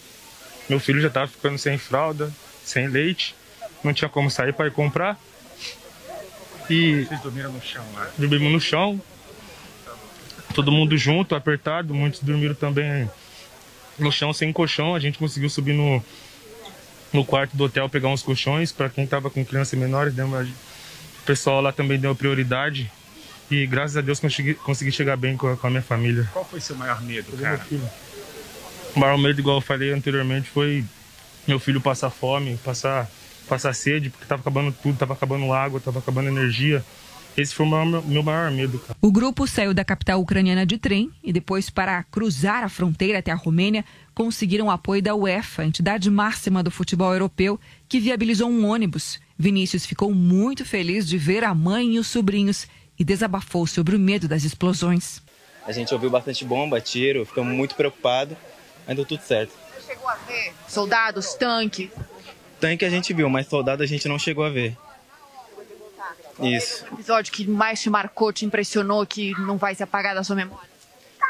Meu 0.69 0.79
filho 0.81 1.01
já 1.01 1.09
tava 1.09 1.27
ficando 1.29 1.57
sem 1.59 1.79
fralda, 1.79 2.31
sem 2.65 2.89
leite, 2.89 3.35
não 3.83 3.95
tinha 3.95 4.09
como 4.09 4.31
sair 4.31 4.53
para 4.53 4.67
ir 4.67 4.73
comprar. 4.73 5.19
E 6.69 7.05
Vocês 7.05 7.21
dormiram 7.21 7.53
no 7.53 7.63
chão 7.63 7.85
lá? 7.95 8.11
dormimos 8.19 8.53
no 8.53 8.61
chão, 8.61 9.01
todo 10.55 10.73
mundo 10.73 10.97
junto, 10.99 11.35
apertado, 11.35 11.95
muitos 11.95 12.21
dormiram 12.21 12.55
também 12.55 13.09
no 13.99 14.11
chão 14.11 14.33
sem 14.33 14.53
colchão. 14.53 14.95
A 14.95 14.99
gente 14.99 15.17
conseguiu 15.19 15.49
subir 15.49 15.73
no, 15.75 16.03
no 17.13 17.25
quarto 17.25 17.57
do 17.57 17.65
hotel 17.65 17.89
pegar 17.89 18.09
uns 18.09 18.23
colchões 18.23 18.73
para 18.73 18.91
quem 18.91 19.07
tava 19.07 19.31
com 19.31 19.45
crianças 19.45 19.79
menores, 19.79 20.13
deu 20.13 20.27
uma- 20.27 20.47
o 21.27 21.35
pessoal 21.35 21.61
lá 21.61 21.73
também 21.73 21.99
deu 21.99 22.15
prioridade. 22.15 22.89
E 23.51 23.67
graças 23.67 23.97
a 23.97 24.01
Deus 24.01 24.21
consegui, 24.21 24.55
consegui 24.55 24.93
chegar 24.93 25.17
bem 25.17 25.37
com 25.37 25.49
a, 25.49 25.57
com 25.57 25.67
a 25.67 25.71
minha 25.71 25.83
família. 25.83 26.29
Qual 26.33 26.45
foi 26.45 26.61
seu 26.61 26.77
maior 26.77 27.03
medo, 27.03 27.27
meu 27.33 27.41
cara? 27.41 27.67
O 28.95 28.99
maior 29.01 29.19
medo, 29.19 29.41
igual 29.41 29.57
eu 29.57 29.61
falei 29.61 29.93
anteriormente, 29.93 30.49
foi 30.49 30.85
meu 31.47 31.59
filho 31.59 31.81
passar 31.81 32.11
fome, 32.11 32.57
passar, 32.65 33.11
passar 33.49 33.73
sede, 33.75 34.09
porque 34.11 34.25
tava 34.25 34.41
acabando 34.41 34.73
tudo, 34.83 34.97
tava 34.97 35.15
acabando 35.15 35.53
água, 35.53 35.81
tava 35.81 35.99
acabando 35.99 36.29
energia. 36.29 36.85
Esse 37.37 37.55
foi 37.55 37.67
o 37.67 37.69
maior- 37.69 38.03
meu 38.07 38.23
maior 38.23 38.51
medo, 38.51 38.79
cara. 38.79 38.97
O 39.03 39.13
grupo 39.13 39.47
saiu 39.47 39.75
da 39.75 39.85
capital 39.85 40.21
ucraniana 40.21 40.65
de 40.65 40.79
trem 40.79 41.11
e 41.23 41.33
depois, 41.33 41.69
para 41.69 42.03
cruzar 42.05 42.63
a 42.65 42.69
fronteira 42.69 43.19
até 43.19 43.31
a 43.31 43.35
Romênia, 43.35 43.85
conseguiram 44.15 44.71
apoio 44.71 45.03
da 45.03 45.15
UEFA, 45.15 45.63
a 45.63 45.67
entidade 45.67 46.09
máxima 46.11 46.63
do 46.63 46.71
futebol 46.71 47.13
europeu, 47.13 47.61
que 47.89 48.01
viabilizou 48.01 48.49
um 48.49 48.67
ônibus. 48.67 49.21
Vinícius 49.39 49.85
ficou 49.85 50.13
muito 50.13 50.65
feliz 50.65 51.07
de 51.07 51.19
ver 51.19 51.45
a 51.45 51.55
mãe 51.55 51.95
e 51.95 51.99
os 51.99 52.07
sobrinhos 52.07 52.67
e 52.99 53.05
desabafou 53.05 53.67
sobre 53.67 53.95
o 53.95 53.99
medo 53.99 54.27
das 54.27 54.45
explosões. 54.45 55.23
A 55.67 55.73
gente 55.73 55.93
ouviu 55.93 56.09
bastante 56.09 56.45
bomba, 56.45 56.81
tiro, 56.81 57.25
ficamos 57.25 57.55
muito 57.55 57.75
preocupados, 57.75 58.37
mas 58.87 58.97
deu 58.97 59.05
tudo 59.05 59.23
certo. 59.23 59.53
Você 59.75 59.93
chegou 59.93 60.09
a 60.09 60.15
ver 60.15 60.53
soldados, 60.69 61.35
tanque? 61.35 61.91
Tanque 62.61 62.85
a 62.85 62.91
gente 62.91 63.13
viu, 63.13 63.29
mas 63.29 63.47
soldado 63.47 63.83
a 63.83 63.87
gente 63.87 64.09
não 64.09 64.19
chegou 64.19 64.45
a 64.45 64.49
ver. 64.49 64.77
Isso. 66.41 66.85
O 66.91 66.95
episódio 66.95 67.33
que 67.33 67.49
mais 67.49 67.81
te 67.81 67.91
marcou, 67.91 68.33
te 68.33 68.45
impressionou, 68.45 69.07
que 69.07 69.33
não 69.41 69.57
vai 69.57 69.75
se 69.75 69.83
apagar 69.83 70.15
da 70.15 70.23
sua 70.23 70.37
memória? 70.37 70.69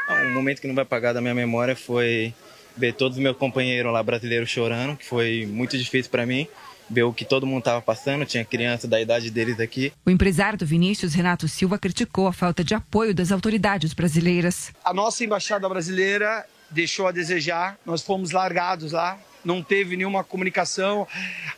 Um 0.09 0.33
momento 0.33 0.61
que 0.61 0.67
não 0.67 0.75
vai 0.75 0.83
apagar 0.83 1.13
da 1.13 1.21
minha 1.21 1.35
memória 1.35 1.75
foi 1.75 2.33
ver 2.77 2.93
todos 2.93 3.17
os 3.17 3.23
meus 3.23 3.35
companheiros 3.35 3.91
lá 3.91 4.01
brasileiros 4.03 4.49
chorando, 4.49 4.95
que 4.95 5.05
foi 5.05 5.45
muito 5.45 5.77
difícil 5.77 6.11
para 6.11 6.25
mim. 6.25 6.47
Ver 6.89 7.03
o 7.03 7.11
que 7.11 7.25
todo 7.25 7.45
mundo 7.45 7.59
estava 7.59 7.81
passando, 7.81 8.25
tinha 8.25 8.45
criança 8.45 8.87
da 8.87 9.01
idade 9.01 9.29
deles 9.29 9.59
aqui. 9.59 9.91
O 10.05 10.09
empresário 10.09 10.57
do 10.57 10.65
Vinícius, 10.65 11.13
Renato 11.13 11.45
Silva, 11.47 11.77
criticou 11.77 12.27
a 12.27 12.33
falta 12.33 12.63
de 12.63 12.73
apoio 12.73 13.13
das 13.13 13.29
autoridades 13.29 13.93
brasileiras. 13.93 14.71
A 14.85 14.93
nossa 14.93 15.23
embaixada 15.25 15.67
brasileira 15.67 16.45
deixou 16.69 17.05
a 17.07 17.11
desejar, 17.11 17.77
nós 17.85 18.01
fomos 18.01 18.31
largados 18.31 18.93
lá, 18.93 19.19
não 19.43 19.61
teve 19.61 19.97
nenhuma 19.97 20.23
comunicação, 20.23 21.07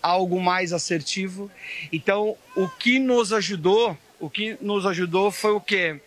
algo 0.01 0.41
mais 0.41 0.73
assertivo. 0.73 1.49
Então, 1.91 2.35
o 2.55 2.67
que 2.67 2.97
nos 2.99 3.31
ajudou, 3.33 3.97
o 4.19 4.29
que 4.29 4.57
nos 4.61 4.85
ajudou 4.85 5.31
foi 5.31 5.51
o 5.51 5.61
quê? 5.61 5.99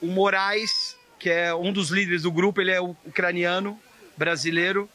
O 0.00 0.06
Moraes, 0.06 0.96
que 1.18 1.30
é 1.30 1.54
um 1.54 1.72
dos 1.72 1.90
líderes 1.90 2.22
do 2.22 2.30
grupo, 2.30 2.60
ele 2.60 2.70
é 2.70 2.80
ucraniano, 2.80 3.78
brasileiro, 4.16 4.88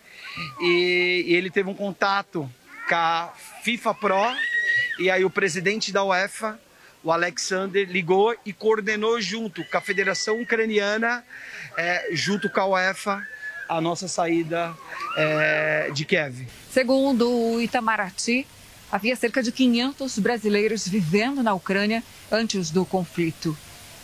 e, 0.60 1.26
e 1.28 1.36
ele 1.36 1.50
teve 1.50 1.70
um 1.70 1.74
contato 1.74 2.50
com 2.88 2.96
a 2.96 3.34
FIFA 3.64 3.94
Pro, 3.94 4.36
e 5.00 5.10
aí 5.10 5.24
o 5.24 5.30
presidente 5.30 5.92
da 5.92 6.04
UEFA, 6.04 6.60
o 7.04 7.12
Alexander, 7.12 7.90
ligou 7.90 8.36
e 8.46 8.54
coordenou 8.54 9.20
junto 9.20 9.64
com 9.64 9.78
a 9.78 9.82
Federação 9.82 10.42
Ucraniana, 10.42 11.24
eh, 11.78 12.10
junto 12.12 12.50
com 12.50 12.60
a 12.60 12.68
UEFA, 12.68 13.26
a 13.68 13.82
nossa 13.82 14.08
saída 14.08 14.76
eh, 15.18 15.90
de 15.94 16.06
Kiev. 16.06 16.48
Segundo 16.70 17.30
o 17.30 17.62
Itamaraty, 17.62 18.46
havia 18.92 19.16
cerca 19.16 19.42
de 19.42 19.52
500 19.52 20.20
brasileiros 20.20 20.88
vivendo 20.88 21.42
na 21.42 21.54
Ucrânia 21.54 22.04
antes 22.32 22.70
do 22.70 22.86
conflito. 22.86 23.58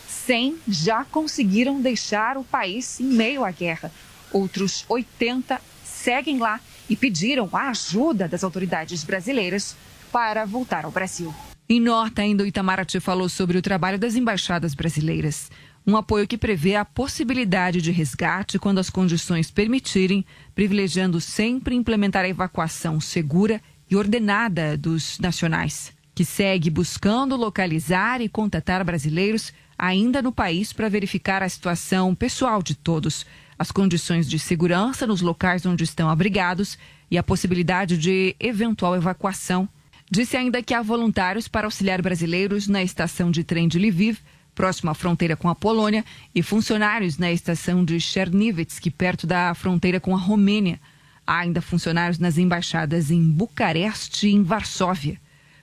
100 0.08 0.58
já 0.68 1.06
conseguiram 1.06 1.82
deixar 1.82 2.38
o 2.38 2.44
país 2.44 3.00
em 3.00 3.06
meio 3.06 3.44
à 3.44 3.52
guerra. 3.52 3.92
Outros 4.32 4.86
80 4.88 5.60
seguem 5.84 6.38
lá 6.40 6.60
e 6.90 6.96
pediram 6.96 7.50
a 7.52 7.70
ajuda 7.70 8.28
das 8.28 8.44
autoridades 8.44 9.04
brasileiras 9.04 9.76
para 10.12 10.46
voltar 10.46 10.86
ao 10.86 10.92
Brasil. 10.92 11.34
Em 11.70 11.82
nota, 11.82 12.22
ainda 12.22 12.44
o 12.44 12.48
Itamaraty 12.48 13.00
falou 13.00 13.28
sobre 13.28 13.58
o 13.58 13.62
trabalho 13.62 14.00
das 14.00 14.16
embaixadas 14.16 14.74
brasileiras. 14.74 15.52
Um 15.86 15.98
apoio 15.98 16.28
que 16.28 16.38
prevê 16.38 16.76
a 16.76 16.86
possibilidade 16.86 17.82
de 17.82 17.92
resgate 17.92 18.58
quando 18.58 18.80
as 18.80 18.90
condições 18.90 19.52
permitirem, 19.52 20.26
privilegiando 20.56 21.20
sempre 21.20 21.76
implementar 21.76 22.24
a 22.24 22.30
evacuação 22.30 23.02
segura 23.02 23.62
e 23.90 23.96
ordenada 23.96 24.78
dos 24.78 25.20
nacionais, 25.20 25.94
que 26.16 26.26
segue 26.26 26.70
buscando 26.70 27.36
localizar 27.36 28.22
e 28.22 28.30
contatar 28.30 28.84
brasileiros 28.84 29.54
ainda 29.78 30.22
no 30.22 30.32
país 30.32 30.74
para 30.74 30.90
verificar 30.90 31.44
a 31.44 31.50
situação 31.50 32.16
pessoal 32.16 32.64
de 32.64 32.76
todos, 32.76 33.26
as 33.58 33.72
condições 33.72 34.30
de 34.30 34.38
segurança 34.38 35.08
nos 35.08 35.22
locais 35.22 35.66
onde 35.66 35.84
estão 35.84 36.10
abrigados 36.10 36.78
e 37.10 37.18
a 37.18 37.24
possibilidade 37.24 37.98
de 37.98 38.36
eventual 38.40 38.96
evacuação. 38.96 39.68
Disse 40.10 40.38
ainda 40.38 40.62
que 40.62 40.74
há 40.74 40.82
voluntários 40.82 41.48
para 41.48 41.68
auxiliar 41.68 42.02
brasileiros 42.02 42.68
na 42.68 42.84
estação 42.84 43.32
de 43.32 43.44
trem 43.44 43.68
de 43.68 43.80
Lviv, 43.80 44.20
próximo 44.54 44.90
à 44.90 44.94
fronteira 44.94 45.36
com 45.36 45.50
a 45.50 45.56
Polônia, 45.56 46.06
e 46.34 46.42
funcionários 46.42 47.18
na 47.18 47.32
estação 47.32 47.84
de 47.84 48.00
Chernivtsk, 48.00 48.90
perto 48.92 49.28
da 49.28 49.54
fronteira 49.54 50.00
com 50.00 50.16
a 50.16 50.20
Romênia. 50.20 50.80
Há 51.26 51.40
ainda 51.40 51.62
funcionários 51.62 52.20
nas 52.20 52.38
embaixadas 52.38 53.12
em 53.12 53.22
Bucareste 53.22 54.28
e 54.28 54.34
em 54.34 54.44
Varsóvia. 54.44 55.20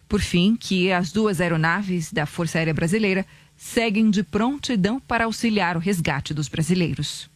Por 0.06 0.20
fim, 0.20 0.56
que 0.56 0.92
as 0.92 1.10
duas 1.10 1.40
aeronaves 1.40 2.12
da 2.12 2.26
Força 2.26 2.58
Aérea 2.58 2.74
Brasileira 2.74 3.24
seguem 3.56 4.10
de 4.10 4.22
prontidão 4.22 5.00
para 5.00 5.24
auxiliar 5.24 5.76
o 5.76 5.80
resgate 5.80 6.34
dos 6.34 6.48
brasileiros. 6.48 7.33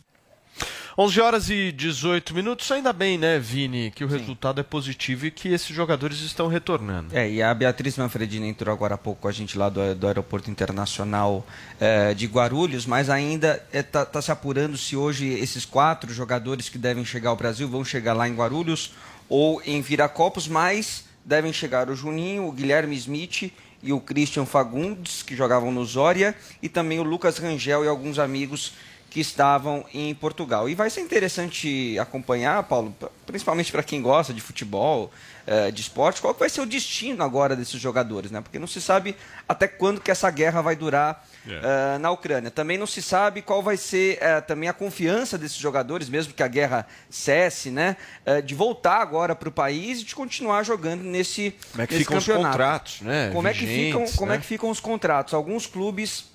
11 1.00 1.20
horas 1.20 1.48
e 1.48 1.70
18 1.70 2.34
minutos, 2.34 2.72
ainda 2.72 2.92
bem, 2.92 3.16
né, 3.16 3.38
Vini, 3.38 3.92
que 3.92 4.02
o 4.02 4.08
resultado 4.08 4.60
é 4.60 4.64
positivo 4.64 5.26
e 5.26 5.30
que 5.30 5.46
esses 5.46 5.68
jogadores 5.68 6.18
estão 6.22 6.48
retornando. 6.48 7.16
É, 7.16 7.30
e 7.30 7.40
a 7.40 7.54
Beatriz 7.54 7.96
Manfredini 7.96 8.48
entrou 8.48 8.74
agora 8.74 8.96
há 8.96 8.98
pouco 8.98 9.20
com 9.20 9.28
a 9.28 9.32
gente 9.32 9.56
lá 9.56 9.68
do, 9.68 9.94
do 9.94 10.08
Aeroporto 10.08 10.50
Internacional 10.50 11.46
eh, 11.78 12.14
de 12.14 12.26
Guarulhos, 12.26 12.84
mas 12.84 13.08
ainda 13.08 13.64
está 13.72 14.04
tá 14.04 14.20
se 14.20 14.32
apurando 14.32 14.76
se 14.76 14.96
hoje 14.96 15.28
esses 15.28 15.64
quatro 15.64 16.12
jogadores 16.12 16.68
que 16.68 16.78
devem 16.78 17.04
chegar 17.04 17.30
ao 17.30 17.36
Brasil 17.36 17.68
vão 17.68 17.84
chegar 17.84 18.12
lá 18.12 18.28
em 18.28 18.34
Guarulhos 18.34 18.92
ou 19.28 19.62
em 19.64 19.80
Viracopos, 19.80 20.48
mas 20.48 21.04
devem 21.24 21.52
chegar 21.52 21.88
o 21.88 21.94
Juninho, 21.94 22.48
o 22.48 22.50
Guilherme 22.50 22.96
Smith 22.96 23.52
e 23.80 23.92
o 23.92 24.00
Christian 24.00 24.44
Fagundes, 24.44 25.22
que 25.22 25.36
jogavam 25.36 25.70
no 25.70 25.84
Zória, 25.84 26.34
e 26.60 26.68
também 26.68 26.98
o 26.98 27.04
Lucas 27.04 27.38
Rangel 27.38 27.84
e 27.84 27.88
alguns 27.88 28.18
amigos 28.18 28.72
que 29.10 29.20
estavam 29.20 29.84
em 29.92 30.14
Portugal. 30.14 30.68
E 30.68 30.74
vai 30.74 30.90
ser 30.90 31.00
interessante 31.00 31.98
acompanhar, 31.98 32.62
Paulo, 32.64 32.94
principalmente 33.26 33.72
para 33.72 33.82
quem 33.82 34.02
gosta 34.02 34.34
de 34.34 34.40
futebol, 34.40 35.10
eh, 35.46 35.70
de 35.70 35.80
esporte, 35.80 36.20
qual 36.20 36.34
que 36.34 36.40
vai 36.40 36.50
ser 36.50 36.60
o 36.60 36.66
destino 36.66 37.24
agora 37.24 37.56
desses 37.56 37.80
jogadores, 37.80 38.30
né? 38.30 38.42
Porque 38.42 38.58
não 38.58 38.66
se 38.66 38.82
sabe 38.82 39.16
até 39.48 39.66
quando 39.66 39.98
que 39.98 40.10
essa 40.10 40.30
guerra 40.30 40.60
vai 40.60 40.76
durar 40.76 41.26
eh, 41.48 41.96
na 41.98 42.10
Ucrânia. 42.10 42.50
Também 42.50 42.76
não 42.76 42.86
se 42.86 43.00
sabe 43.00 43.40
qual 43.40 43.62
vai 43.62 43.78
ser 43.78 44.18
eh, 44.20 44.42
também 44.42 44.68
a 44.68 44.74
confiança 44.74 45.38
desses 45.38 45.56
jogadores, 45.56 46.10
mesmo 46.10 46.34
que 46.34 46.42
a 46.42 46.48
guerra 46.48 46.86
cesse, 47.08 47.70
né? 47.70 47.96
de 48.44 48.54
voltar 48.54 49.00
agora 49.00 49.34
para 49.34 49.48
o 49.48 49.52
país 49.52 50.00
e 50.00 50.04
de 50.04 50.14
continuar 50.14 50.62
jogando 50.62 51.02
nesse, 51.02 51.54
Como 51.72 51.82
é 51.82 51.86
que 51.86 51.96
ficam 51.96 52.18
os 52.18 52.26
campeonato. 52.26 52.52
contratos, 52.52 53.00
né? 53.00 53.30
Como 53.32 53.48
é 53.48 53.52
que 53.54 53.60
ficam, 53.60 54.00
Vigentes, 54.00 54.16
como 54.16 54.32
é 54.32 54.34
né? 54.34 54.40
que 54.40 54.46
ficam 54.46 54.68
os 54.70 54.80
contratos? 54.80 55.32
Alguns 55.32 55.66
clubes 55.66 56.26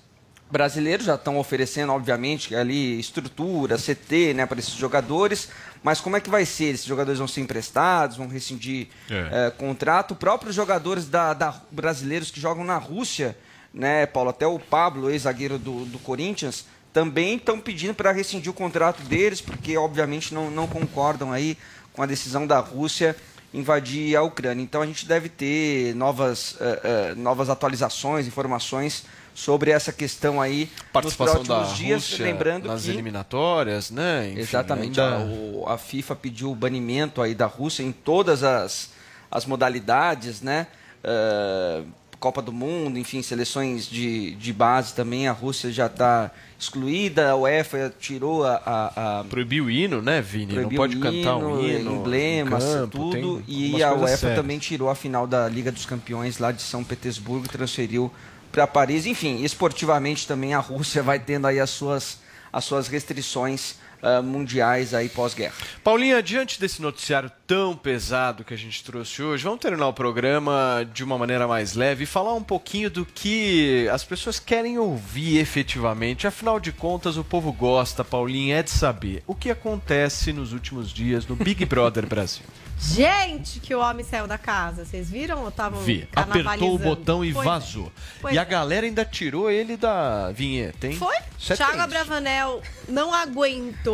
brasileiros 0.50 1.06
já 1.06 1.14
estão 1.16 1.38
oferecendo, 1.38 1.92
obviamente, 1.92 2.54
ali 2.54 2.98
estrutura, 3.00 3.76
CT, 3.76 4.34
né, 4.34 4.46
para 4.46 4.58
esses 4.58 4.74
jogadores. 4.74 5.48
Mas 5.82 6.00
como 6.00 6.16
é 6.16 6.20
que 6.20 6.30
vai 6.30 6.44
ser? 6.46 6.66
Esses 6.74 6.86
jogadores 6.86 7.18
vão 7.18 7.28
ser 7.28 7.40
emprestados, 7.40 8.16
vão 8.16 8.28
rescindir 8.28 8.88
É. 9.10 9.14
eh, 9.32 9.50
contrato? 9.58 10.14
Próprios 10.14 10.54
jogadores 10.54 11.06
da, 11.08 11.34
da- 11.34 11.60
brasileiros 11.70 12.30
que 12.30 12.40
jogam 12.40 12.64
na 12.64 12.78
Rússia, 12.78 13.36
né, 13.72 14.06
Paulo? 14.06 14.30
Até 14.30 14.46
o 14.46 14.58
Pablo, 14.58 15.10
ex-zagueiro 15.10 15.58
do, 15.58 15.84
do 15.86 15.98
Corinthians, 15.98 16.64
também 16.92 17.36
estão 17.36 17.58
pedindo 17.58 17.92
para 17.92 18.12
rescindir 18.12 18.50
o 18.50 18.54
contrato 18.54 19.02
deles, 19.02 19.40
porque 19.40 19.76
obviamente 19.76 20.32
não, 20.32 20.50
não 20.50 20.66
concordam 20.68 21.32
aí 21.32 21.58
com 21.92 22.02
a 22.02 22.06
decisão 22.06 22.46
da 22.46 22.60
Rússia 22.60 23.16
invadir 23.52 24.16
a 24.16 24.22
Ucrânia. 24.22 24.62
Então 24.62 24.80
a 24.80 24.86
gente 24.86 25.04
deve 25.06 25.28
ter 25.28 25.94
novas, 25.94 26.56
eh, 26.60 26.80
eh, 26.84 27.14
novas 27.16 27.50
atualizações, 27.50 28.26
informações 28.26 29.04
sobre 29.34 29.70
essa 29.72 29.92
questão 29.92 30.40
aí 30.40 30.70
Participação 30.92 31.40
nos 31.40 31.48
da 31.48 31.54
próximos 31.56 31.78
dias, 31.78 32.02
Rússia 32.08 32.24
lembrando 32.24 32.68
nas 32.68 32.84
que 32.84 32.90
eliminatórias, 32.90 33.90
né? 33.90 34.28
Enfim, 34.30 34.40
Exatamente. 34.40 35.00
ainda- 35.00 35.16
A, 35.16 35.20
o- 35.24 35.64
a 35.68 35.76
FIFA 35.76 36.14
pediu 36.16 36.50
o 36.52 36.54
banimento 36.54 37.20
aí 37.20 37.34
da 37.34 37.46
Rússia 37.46 37.82
em 37.82 37.90
todas 37.92 38.42
as, 38.44 38.90
as 39.30 39.44
modalidades, 39.44 40.40
né? 40.40 40.68
Eh, 41.02 41.82
Copa 42.20 42.40
do 42.40 42.52
Mundo, 42.52 42.98
enfim, 42.98 43.20
seleções 43.20 43.86
de, 43.86 44.34
de 44.36 44.50
base 44.50 44.94
também. 44.94 45.28
A 45.28 45.32
Rússia 45.32 45.70
já 45.70 45.86
está 45.86 46.30
excluída. 46.58 47.30
A 47.32 47.36
UEFA 47.36 47.92
tirou 48.00 48.46
a. 48.46 48.62
a, 48.64 49.20
a 49.20 49.24
Proibiu 49.24 49.64
o 49.66 49.70
hino, 49.70 50.00
né, 50.00 50.22
Vini? 50.22 50.46
Não 50.46 50.54
proibiu 50.54 50.76
pode 50.78 50.96
o 50.96 51.00
cantar 51.00 51.36
um 51.36 51.62
hino. 51.62 51.96
emblemas, 51.96 52.64
em 52.64 52.66
campo, 52.72 53.10
tudo. 53.10 53.44
E 53.46 53.82
a 53.82 53.92
UEFA 53.92 54.16
sérias. 54.16 54.38
também 54.38 54.58
tirou 54.58 54.88
a 54.88 54.94
final 54.94 55.26
da 55.26 55.46
Liga 55.50 55.70
dos 55.70 55.84
Campeões 55.84 56.38
lá 56.38 56.50
de 56.50 56.62
São 56.62 56.82
Petersburgo 56.82 57.44
e 57.44 57.48
transferiu 57.48 58.10
para 58.54 58.68
Paris. 58.68 59.04
Enfim, 59.04 59.42
esportivamente 59.42 60.28
também 60.28 60.54
a 60.54 60.60
Rússia 60.60 61.02
vai 61.02 61.18
tendo 61.18 61.48
aí 61.48 61.58
as 61.58 61.70
suas, 61.70 62.18
as 62.52 62.64
suas 62.64 62.86
restrições 62.86 63.74
ah, 64.04 64.20
mundiais 64.20 64.92
aí 64.92 65.08
pós-guerra. 65.08 65.54
Paulinha, 65.82 66.22
diante 66.22 66.60
desse 66.60 66.82
noticiário 66.82 67.32
tão 67.46 67.74
pesado 67.74 68.44
que 68.44 68.52
a 68.52 68.56
gente 68.56 68.84
trouxe 68.84 69.22
hoje, 69.22 69.44
vamos 69.44 69.60
terminar 69.60 69.88
o 69.88 69.94
programa 69.94 70.86
de 70.92 71.02
uma 71.02 71.16
maneira 71.16 71.48
mais 71.48 71.74
leve 71.74 72.04
e 72.04 72.06
falar 72.06 72.34
um 72.34 72.42
pouquinho 72.42 72.90
do 72.90 73.06
que 73.06 73.88
as 73.90 74.04
pessoas 74.04 74.38
querem 74.38 74.78
ouvir 74.78 75.38
efetivamente. 75.38 76.26
Afinal 76.26 76.60
de 76.60 76.70
contas, 76.70 77.16
o 77.16 77.24
povo 77.24 77.50
gosta, 77.50 78.04
Paulinha, 78.04 78.58
é 78.58 78.62
de 78.62 78.70
saber 78.70 79.22
o 79.26 79.34
que 79.34 79.50
acontece 79.50 80.32
nos 80.32 80.52
últimos 80.52 80.92
dias 80.92 81.26
no 81.26 81.34
Big 81.34 81.64
Brother 81.64 82.06
Brasil. 82.06 82.44
Gente, 82.78 83.60
que 83.60 83.74
o 83.74 83.80
homem 83.80 84.04
saiu 84.04 84.26
da 84.26 84.36
casa. 84.36 84.84
Vocês 84.84 85.08
viram 85.08 85.42
ou 85.42 85.48
estavam 85.48 85.80
Vi, 85.80 86.08
apertou 86.14 86.74
o 86.74 86.78
botão 86.78 87.24
e 87.24 87.32
Pois 87.32 87.46
é. 87.46 87.48
vazou. 87.48 87.92
Pois 88.20 88.34
e 88.34 88.38
a 88.38 88.42
é. 88.42 88.44
galera 88.44 88.84
ainda 88.84 89.04
tirou 89.04 89.50
ele 89.50 89.76
da 89.76 90.30
vinheta, 90.32 90.88
hein? 90.88 90.96
Foi? 90.96 91.16
Isso 91.38 91.52
é 91.52 91.56
Thiago. 91.56 91.80
Abravanel 91.80 92.62
não 92.88 93.12
aguentou, 93.14 93.93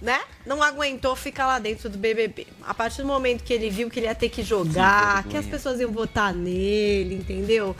né? 0.00 0.20
Não 0.44 0.62
aguentou 0.62 1.16
ficar 1.16 1.46
lá 1.46 1.58
dentro 1.58 1.88
do 1.88 1.96
BBB. 1.96 2.46
A 2.62 2.74
partir 2.74 3.02
do 3.02 3.08
momento 3.08 3.42
que 3.42 3.52
ele 3.52 3.70
viu 3.70 3.90
que 3.90 3.98
ele 3.98 4.06
ia 4.06 4.14
ter 4.14 4.28
que 4.28 4.42
jogar, 4.42 5.22
Que 5.24 5.30
que 5.30 5.36
as 5.38 5.46
pessoas 5.46 5.80
iam 5.80 5.90
votar 5.90 6.34
nele, 6.34 7.14
entendeu? 7.14 7.74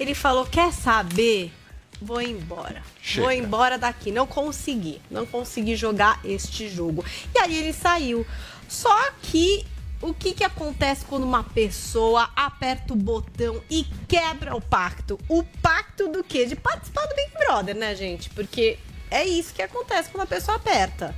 Ele 0.00 0.14
falou: 0.14 0.46
quer 0.46 0.72
saber? 0.72 1.52
Vou 2.00 2.20
embora. 2.20 2.82
Chega. 3.00 3.22
Vou 3.22 3.32
embora 3.32 3.78
daqui. 3.78 4.10
Não 4.10 4.26
consegui. 4.26 5.00
Não 5.10 5.24
consegui 5.24 5.76
jogar 5.76 6.20
este 6.24 6.68
jogo. 6.68 7.04
E 7.34 7.38
aí 7.38 7.56
ele 7.56 7.72
saiu. 7.72 8.26
Só 8.68 9.10
que 9.22 9.64
o 10.00 10.12
que, 10.12 10.34
que 10.34 10.44
acontece 10.44 11.04
quando 11.06 11.24
uma 11.24 11.42
pessoa 11.42 12.30
aperta 12.36 12.92
o 12.92 12.96
botão 12.96 13.62
e 13.70 13.86
quebra 14.06 14.54
o 14.54 14.60
pacto? 14.60 15.18
O 15.28 15.42
pacto 15.42 16.08
do 16.08 16.22
quê? 16.22 16.44
De 16.44 16.54
participar 16.54 17.06
do 17.06 17.14
Big 17.14 17.32
Brother, 17.38 17.74
né, 17.74 17.94
gente? 17.94 18.28
Porque 18.30 18.78
é 19.16 19.24
isso 19.26 19.52
que 19.54 19.62
acontece 19.62 20.08
quando 20.10 20.22
a 20.24 20.26
pessoa 20.26 20.56
aperta. 20.56 21.14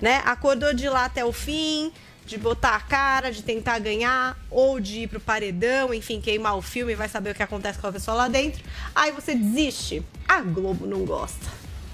Né? 0.00 0.22
Acordou 0.24 0.72
de 0.72 0.86
ir 0.86 0.88
lá 0.88 1.04
até 1.04 1.24
o 1.24 1.32
fim, 1.32 1.92
de 2.24 2.38
botar 2.38 2.74
a 2.76 2.80
cara, 2.80 3.30
de 3.30 3.42
tentar 3.42 3.78
ganhar, 3.80 4.36
ou 4.50 4.80
de 4.80 5.00
ir 5.00 5.08
pro 5.08 5.20
paredão, 5.20 5.92
enfim, 5.92 6.20
queimar 6.20 6.56
o 6.56 6.62
filme, 6.62 6.94
vai 6.94 7.08
saber 7.08 7.30
o 7.30 7.34
que 7.34 7.42
acontece 7.42 7.78
com 7.78 7.86
a 7.88 7.92
pessoa 7.92 8.16
lá 8.16 8.28
dentro. 8.28 8.62
Aí 8.94 9.12
você 9.12 9.34
desiste. 9.34 10.02
A 10.28 10.40
Globo 10.40 10.86
não 10.86 11.04
gosta. 11.04 11.46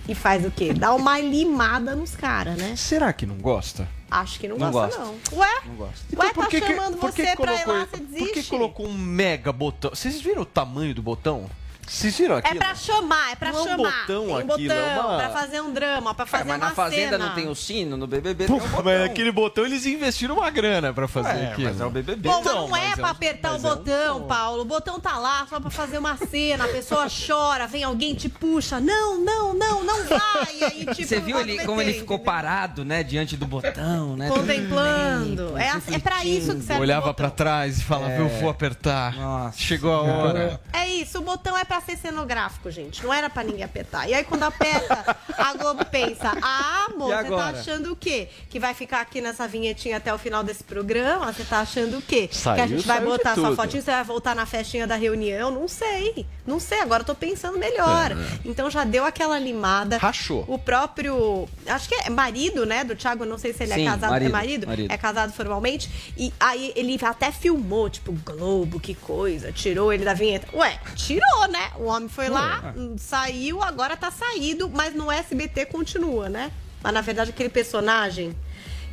E 0.09 0.15
faz 0.15 0.45
o 0.45 0.51
quê? 0.53 0.73
Dá 0.73 0.95
uma 0.95 1.19
limada 1.19 1.97
nos 1.97 2.15
caras, 2.15 2.57
né? 2.57 2.77
Será 2.77 3.13
que 3.13 3.27
não 3.27 3.37
gosta? 3.39 3.89
Acho 4.09 4.39
que 4.39 4.47
não, 4.47 4.57
Não 4.57 4.71
gosta, 4.71 4.99
gosta. 5.01 5.19
não. 5.33 5.39
Ué? 5.41 5.61
Não 5.67 5.75
gosta. 5.75 6.05
Ué, 6.17 6.33
por 6.33 6.45
tá 6.45 6.51
que 6.51 6.61
que- 6.61 6.67
chamando 6.69 6.97
por 6.97 7.13
que 7.13 7.23
você 7.23 7.31
que 7.31 7.37
pra 7.43 7.55
ir 7.55 7.65
colocou- 7.65 7.75
lá, 7.75 7.87
você 7.91 7.97
desiste? 7.97 8.25
Por 8.25 8.33
que 8.35 8.43
colocou 8.45 8.87
um 8.87 8.97
mega 8.97 9.53
botão? 9.53 9.91
Vocês 9.93 10.21
viram 10.21 10.43
o 10.43 10.47
tamanho 10.47 10.95
do 10.95 11.03
botão? 11.03 11.51
Vocês 11.87 12.17
viram 12.19 12.37
É 12.37 12.39
aquilo? 12.39 12.59
pra 12.59 12.75
chamar, 12.75 13.33
é 13.33 13.37
pra 13.37 13.53
Não 13.53 13.59
é 13.59 13.63
um 13.63 13.65
chamar. 13.67 13.77
botão 14.01 14.07
tem 14.07 14.17
um 14.33 14.37
aquilo, 14.37 14.47
botão, 14.75 14.77
é 14.77 15.01
uma- 15.01 15.17
pra 15.19 15.31
fazer 15.31 15.61
um 15.61 15.73
drama, 15.73 16.15
pra 16.15 16.27
fazer 16.27 16.45
mas 16.45 16.57
uma 16.61 16.69
na 16.69 16.75
Fazenda 16.75 17.11
cena. 17.13 17.19
não 17.27 17.35
tem 17.35 17.49
o 17.49 17.55
sino, 17.55 17.97
no 17.97 18.07
BBB 18.07 18.47
Pô, 18.47 18.55
tem 18.59 18.63
um 18.67 18.69
botão. 18.71 18.85
mas 18.85 19.01
aquele 19.03 19.33
botão 19.33 19.65
eles 19.65 19.87
investiram 19.87 20.37
uma 20.37 20.51
grana 20.51 20.93
pra 20.93 21.07
fazer 21.09 21.39
É, 21.39 21.47
aquilo. 21.53 21.69
mas 21.71 21.81
é 21.81 21.85
o 21.87 21.91
BBB. 21.91 22.29
Bom, 22.29 22.41
Então, 22.41 22.69
mas 22.69 22.71
não 22.71 22.77
é 22.77 22.87
mas 22.89 22.95
pra 22.97 23.07
um- 23.07 23.11
apertar 23.11 23.49
o 23.51 23.53
mas 23.53 23.65
é 23.65 23.67
um 23.69 23.77
botão, 23.77 24.23
Paulo. 24.27 24.63
O 24.63 24.65
botão 24.65 25.01
tá 25.01 25.17
lá 25.19 25.47
só 25.49 25.61
pra 25.61 25.71
fazer 25.71 25.99
uma 25.99 26.17
cena. 26.17 26.65
A 26.65 26.69
pessoa 26.69 27.07
chora, 27.09 27.67
vem 27.67 27.85
alguém 27.85 28.15
te 28.15 28.29
puxa. 28.29 28.81
Não, 28.81 29.19
não, 29.21 29.55
não, 29.55 29.85
não 29.85 30.05
vai. 30.05 30.19
E 30.61 30.65
aí, 30.65 30.87
tipo, 30.95 31.07
Você 31.09 31.21
viu 31.21 31.39
ele, 31.39 31.53
meter, 31.53 31.67
como 31.67 31.81
ele 31.81 31.93
ficou 31.95 32.19
parado, 32.19 32.85
né, 32.85 33.03
diante 33.03 33.37
do 33.37 33.47
botão, 33.47 34.17
né? 34.17 34.29
Contemplando. 34.29 35.57
É, 35.57 35.73
é 35.95 35.99
pra 35.99 36.25
isso 36.25 36.55
que 36.57 36.63
serve 36.63 36.81
o 36.81 36.83
Olhava 36.83 37.07
botão. 37.09 37.15
pra 37.15 37.31
trás 37.31 37.79
e 37.79 37.83
falava, 37.85 38.13
É. 38.13 38.21
eu 38.21 38.29
vou 38.41 38.51
apertar. 38.51 39.15
Chegou 39.57 39.93
a 39.93 40.03
hora. 40.03 40.61
É 40.73 40.87
isso, 40.89 41.19
o 41.19 41.23
botão 41.23 41.57
é 41.57 41.65
pra 41.65 41.76
pra 41.77 41.81
ser 41.81 41.97
cenográfico, 41.97 42.71
gente. 42.71 43.05
Não 43.05 43.13
era 43.13 43.29
pra 43.29 43.43
ninguém 43.43 43.63
apertar. 43.63 44.09
E 44.09 44.15
aí, 44.15 44.25
quando 44.25 44.43
aperta, 44.45 45.17
a 45.37 45.55
Globo 45.55 45.85
pensa: 45.85 46.33
ah, 46.43 46.87
amor, 46.91 47.15
você 47.15 47.29
tá 47.29 47.47
achando 47.49 47.93
o 47.93 47.97
quê? 47.97 48.29
Que 48.49 48.59
vai 48.59 48.73
ficar 48.75 49.01
aqui 49.01 49.21
nessa 49.21 49.47
vinhetinha 49.47 49.97
até 49.99 50.13
o 50.13 50.19
final 50.19 50.43
desse 50.43 50.65
programa? 50.65 51.33
Você 51.33 51.45
tá 51.45 51.61
achando 51.61 51.99
o 51.99 52.03
quê? 52.03 52.29
que 52.29 52.37
a 52.37 52.39
Saiu, 52.39 52.69
gente 52.69 52.87
vai 52.87 52.99
saiu 52.99 53.11
botar 53.11 53.35
sua 53.35 53.45
tudo. 53.51 53.57
fotinho, 53.57 53.83
você 53.83 53.91
vai 53.91 54.05
voltar 54.05 54.35
na 54.35 54.47
festinha 54.47 54.87
da 54.87 54.97
reunião? 54.97 55.51
Não 55.51 55.69
sei. 55.69 56.27
Não 56.47 56.59
sei, 56.61 56.81
agora 56.81 57.03
eu 57.03 57.07
tô 57.07 57.15
pensando 57.15 57.59
melhor. 57.59 58.13
Então 58.45 58.71
já 58.71 58.85
deu 58.85 59.05
aquela 59.05 59.39
limada. 59.39 59.99
Rachou. 59.99 60.45
O 60.49 60.59
próprio. 60.59 61.49
Acho 61.67 61.89
que 61.89 61.95
é 61.95 62.11
marido, 62.11 62.65
né? 62.65 62.85
Do 62.85 62.95
Thiago, 62.97 63.25
não 63.25 63.37
sei 63.39 63.53
se 63.53 63.65
ele 63.65 63.75
Sim, 63.75 63.83
é 63.87 63.91
casado, 63.91 64.11
marido, 64.11 64.29
é 64.29 64.33
marido? 64.33 64.67
marido. 64.67 64.93
É 64.93 64.97
casado 64.97 65.33
formalmente. 65.33 66.13
E 66.17 66.33
aí 66.39 66.73
ele 66.77 66.99
até 67.03 67.31
filmou, 67.33 67.91
tipo, 67.91 68.13
Globo, 68.13 68.81
que 68.81 68.95
coisa. 68.95 69.53
Tirou 69.53 69.93
ele 69.93 70.05
da 70.05 70.15
vinheta. 70.15 70.47
Ué, 70.57 70.79
tirou, 70.95 71.49
né? 71.49 71.66
O 71.77 71.85
homem 71.85 72.09
foi 72.09 72.29
lá, 72.29 72.75
É. 72.77 72.99
saiu, 72.99 73.63
agora 73.63 73.97
tá 73.97 74.11
saído, 74.11 74.69
mas 74.69 74.95
no 74.95 75.11
SBT 75.11 75.67
continua, 75.67 76.29
né? 76.29 76.51
Mas 76.83 76.93
na 76.93 77.01
verdade 77.01 77.31
aquele 77.31 77.49
personagem 77.49 78.35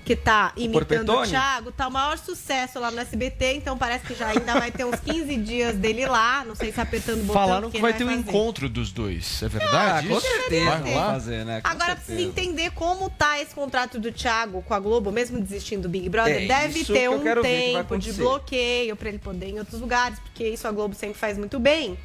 que 0.06 0.18
tá 0.18 0.52
imitando 0.58 0.70
o 0.70 0.86
Porpetone? 0.86 1.30
Thiago 1.30 1.72
tá 1.72 1.88
o 1.88 1.92
maior 1.92 2.18
sucesso 2.18 2.78
lá 2.78 2.92
no 2.92 3.00
SBT, 3.00 3.54
então 3.54 3.78
parece 3.78 4.06
que 4.06 4.14
já 4.14 4.28
ainda 4.28 4.54
vai 4.60 4.70
ter 4.70 4.84
uns 4.84 5.00
15 5.00 5.38
dias 5.38 5.76
dele 5.78 6.06
lá, 6.06 6.44
não 6.44 6.56
sei 6.56 6.74
se 6.74 6.82
apertando 6.82 7.22
o 7.22 7.24
botão. 7.24 7.42
Falaram 7.42 7.68
que 7.68 7.74
quem 7.74 7.82
vai 7.82 7.94
ter 7.94 8.04
um 8.04 8.08
fazer. 8.10 8.20
encontro 8.20 8.68
dos 8.68 8.92
dois. 8.92 9.42
É 9.42 9.48
verdade? 9.48 10.08
Ah, 10.08 10.14
com 10.14 10.20
certeza 10.20 10.70
Vai 10.72 10.94
fazer, 10.94 11.46
né? 11.46 11.62
Com 11.62 11.68
Agora 11.70 11.86
certeza. 11.96 12.06
precisa 12.06 12.28
entender 12.30 12.72
como 12.72 13.10
tá 13.12 13.40
esse 13.40 13.56
contrato 13.56 13.98
do 13.98 14.12
Thiago 14.12 14.62
com 14.64 14.74
a 14.74 14.80
Globo, 14.80 15.10
mesmo 15.10 15.40
desistindo 15.40 15.84
do 15.84 15.90
Big 15.90 16.10
Brother. 16.10 16.36
É, 16.44 16.48
Deve 16.48 16.84
ter 16.84 16.94
que 16.94 17.08
um 17.10 17.20
que 17.22 17.42
tempo 17.42 17.98
de 17.98 18.12
bloqueio 18.12 18.96
pra 18.98 19.08
ele 19.08 19.20
poder 19.20 19.48
ir 19.48 19.52
em 19.52 19.60
outros 19.60 19.80
lugares, 19.80 20.20
porque 20.20 20.46
isso 20.50 20.68
a 20.68 20.72
Globo 20.74 20.94
sempre 20.96 21.18
faz 21.18 21.38
muito 21.38 21.58
bem. 21.62 21.98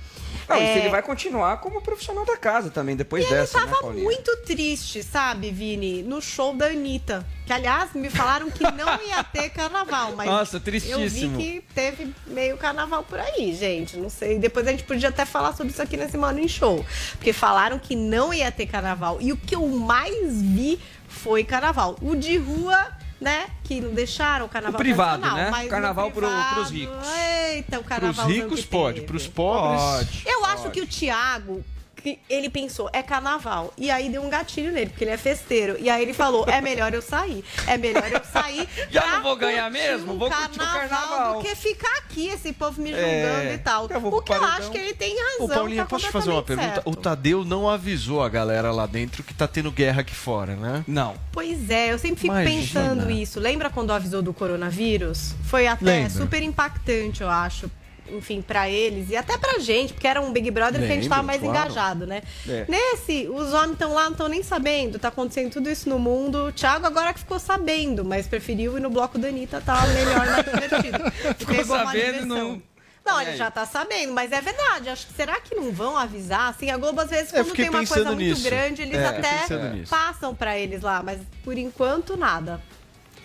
Não, 0.48 0.56
e 0.56 0.60
É, 0.62 0.72
se 0.72 0.78
ele 0.80 0.88
vai 0.88 1.02
continuar 1.02 1.58
como 1.58 1.80
profissional 1.82 2.24
da 2.24 2.36
casa 2.36 2.70
também, 2.70 2.96
depois 2.96 3.24
ele 3.24 3.34
dessa, 3.34 3.58
né, 3.58 3.66
tava 3.66 3.80
Paulinha? 3.82 4.02
muito 4.04 4.34
triste, 4.38 5.02
sabe, 5.02 5.50
Vini, 5.50 6.02
no 6.02 6.20
show 6.22 6.54
da 6.56 6.66
Anitta. 6.66 7.26
Que, 7.46 7.52
aliás, 7.52 7.92
me 7.94 8.10
falaram 8.10 8.50
que 8.50 8.62
não 8.62 9.00
ia 9.08 9.22
ter 9.24 9.48
carnaval, 9.50 10.12
mas 10.14 10.26
Nossa, 10.26 10.56
eu 10.56 10.60
tristíssimo. 10.60 11.38
vi 11.38 11.60
que 11.60 11.64
teve 11.74 12.14
meio 12.26 12.56
carnaval 12.58 13.02
por 13.04 13.18
aí, 13.18 13.54
gente. 13.54 13.96
Não 13.96 14.10
sei. 14.10 14.38
Depois 14.38 14.66
a 14.66 14.70
gente 14.70 14.84
podia 14.84 15.08
até 15.08 15.24
falar 15.24 15.52
sobre 15.54 15.72
isso 15.72 15.80
aqui 15.82 15.96
nesse 15.96 16.16
Morning 16.18 16.48
Show. 16.48 16.84
Porque 17.12 17.32
falaram 17.32 17.78
que 17.78 17.96
não 17.96 18.32
ia 18.34 18.50
ter 18.52 18.66
carnaval. 18.66 19.18
E 19.20 19.32
o 19.32 19.36
que 19.36 19.54
eu 19.54 19.66
mais 19.66 20.42
vi 20.42 20.78
foi 21.08 21.42
carnaval. 21.42 21.96
O 22.02 22.14
de 22.14 22.36
rua, 22.36 22.88
né? 23.20 23.48
Que 23.64 23.80
não 23.80 23.92
deixaram 23.92 24.46
o 24.46 24.48
carnaval 24.48 24.80
O 24.80 24.82
privado, 24.82 25.22
né? 25.34 25.50
mas 25.50 25.68
Carnaval 25.68 26.10
privado, 26.10 26.54
pros 26.54 26.70
ricos. 26.70 27.08
Eita, 27.52 27.80
o 27.80 27.84
carnaval 27.84 28.26
ricos 28.26 28.64
pode, 28.64 29.00
pros 29.02 29.26
pobres. 29.26 30.22
eu 30.26 30.44
acho 30.44 30.70
que 30.70 30.80
o 30.80 30.86
Thiago, 30.86 31.64
que 32.02 32.18
ele 32.28 32.48
pensou, 32.48 32.88
é 32.92 33.02
carnaval. 33.02 33.72
E 33.76 33.90
aí 33.90 34.08
deu 34.08 34.22
um 34.22 34.28
gatilho 34.30 34.72
nele, 34.72 34.90
porque 34.90 35.04
ele 35.04 35.10
é 35.10 35.16
festeiro. 35.16 35.76
E 35.78 35.88
aí 35.90 36.02
ele 36.02 36.12
falou: 36.12 36.44
é 36.48 36.60
melhor 36.60 36.92
eu 36.94 37.02
sair. 37.02 37.44
É 37.66 37.76
melhor 37.76 38.10
eu 38.10 38.20
sair. 38.32 38.68
Já 38.90 39.06
não 39.06 39.22
vou 39.22 39.36
ganhar 39.36 39.70
mesmo? 39.70 40.16
Vou 40.18 40.30
curtir 40.30 40.60
o 40.60 40.64
carnaval. 40.64 41.34
Do 41.38 41.40
que 41.44 41.54
ficar 41.54 41.98
aqui, 41.98 42.28
esse 42.28 42.52
povo 42.52 42.80
me 42.80 42.90
julgando 42.90 43.48
É, 43.48 43.54
e 43.54 43.58
tal. 43.58 43.88
eu 43.90 44.00
vou 44.00 44.16
O 44.16 44.22
que 44.22 44.32
eu 44.32 44.44
acho 44.44 44.70
que 44.70 44.78
ele 44.78 44.94
tem 44.94 45.16
razão. 45.16 45.46
Ô, 45.46 45.48
Paulinha, 45.48 45.82
tá 45.82 45.88
posso 45.88 46.06
te 46.06 46.12
fazer 46.12 46.30
uma 46.30 46.42
pergunta? 46.42 46.74
certo. 46.74 46.90
O 46.90 46.94
Tadeu 46.96 47.44
não 47.44 47.68
avisou 47.68 48.22
a 48.22 48.28
galera 48.28 48.70
lá 48.72 48.86
dentro 48.86 49.22
que 49.22 49.34
tá 49.34 49.46
tendo 49.48 49.70
guerra 49.70 50.00
aqui 50.00 50.14
fora, 50.14 50.56
né? 50.56 50.84
Não. 50.86 51.14
Pois 51.32 51.68
é, 51.70 51.92
eu 51.92 51.98
sempre 51.98 52.20
fico 52.20 52.34
Imagina. 52.34 52.60
pensando 52.62 53.10
isso. 53.10 53.38
Lembra 53.40 53.70
quando 53.70 53.92
avisou 53.92 54.22
do 54.22 54.32
coronavírus? 54.32 55.34
Foi 55.44 55.66
até 55.66 55.84
Lembro. 55.84 56.10
super 56.10 56.42
impactante, 56.42 57.22
eu 57.22 57.28
acho. 57.30 57.70
Enfim, 58.12 58.40
pra 58.42 58.68
eles 58.68 59.10
e 59.10 59.16
até 59.16 59.36
pra 59.36 59.58
gente, 59.58 59.92
porque 59.92 60.06
era 60.06 60.20
um 60.20 60.32
Big 60.32 60.50
Brother 60.50 60.78
que 60.80 60.86
a 60.86 60.88
gente 60.88 61.02
Lembro, 61.02 61.08
tava 61.10 61.22
mais 61.22 61.40
claro. 61.40 61.58
engajado, 61.58 62.06
né? 62.06 62.22
É. 62.48 62.64
Nesse, 62.68 63.28
os 63.28 63.52
homens 63.52 63.72
estão 63.72 63.94
lá, 63.94 64.04
não 64.04 64.12
estão 64.12 64.28
nem 64.28 64.42
sabendo. 64.42 64.98
Tá 64.98 65.08
acontecendo 65.08 65.50
tudo 65.52 65.68
isso 65.70 65.88
no 65.88 65.98
mundo. 65.98 66.46
O 66.46 66.52
Thiago 66.52 66.86
agora 66.86 67.12
que 67.12 67.20
ficou 67.20 67.38
sabendo, 67.38 68.04
mas 68.04 68.26
preferiu 68.26 68.76
ir 68.76 68.80
no 68.80 68.90
bloco 68.90 69.18
da 69.18 69.28
Anitta, 69.28 69.60
tá 69.60 69.86
melhor 69.88 70.26
mais 70.26 70.44
divertido. 70.44 70.98
Ficou 71.38 71.64
sabendo, 71.64 72.26
não- 72.26 72.62
Não, 73.04 73.20
ele 73.22 73.36
já 73.36 73.50
tá 73.50 73.64
sabendo, 73.64 74.12
mas 74.12 74.32
é 74.32 74.40
verdade. 74.40 74.90
Acho 74.90 75.06
que 75.06 75.14
será 75.14 75.40
que 75.40 75.54
não 75.54 75.72
vão 75.72 75.96
avisar? 75.96 76.50
Assim, 76.50 76.70
a 76.70 76.76
Globo 76.76 77.00
às 77.00 77.08
vezes 77.08 77.32
Eu 77.32 77.44
quando 77.44 77.56
tem 77.56 77.68
uma 77.70 77.78
coisa 77.78 77.94
pensando 77.94 78.14
muito 78.16 78.22
nisso. 78.28 78.42
grande, 78.44 78.82
eles 78.82 78.98
É, 78.98 79.06
até 79.06 79.70
nisso. 79.72 79.90
passam 79.90 80.34
pra 80.34 80.58
eles 80.58 80.82
lá, 80.82 81.02
mas 81.02 81.18
por 81.42 81.56
enquanto 81.56 82.16
nada. 82.18 82.60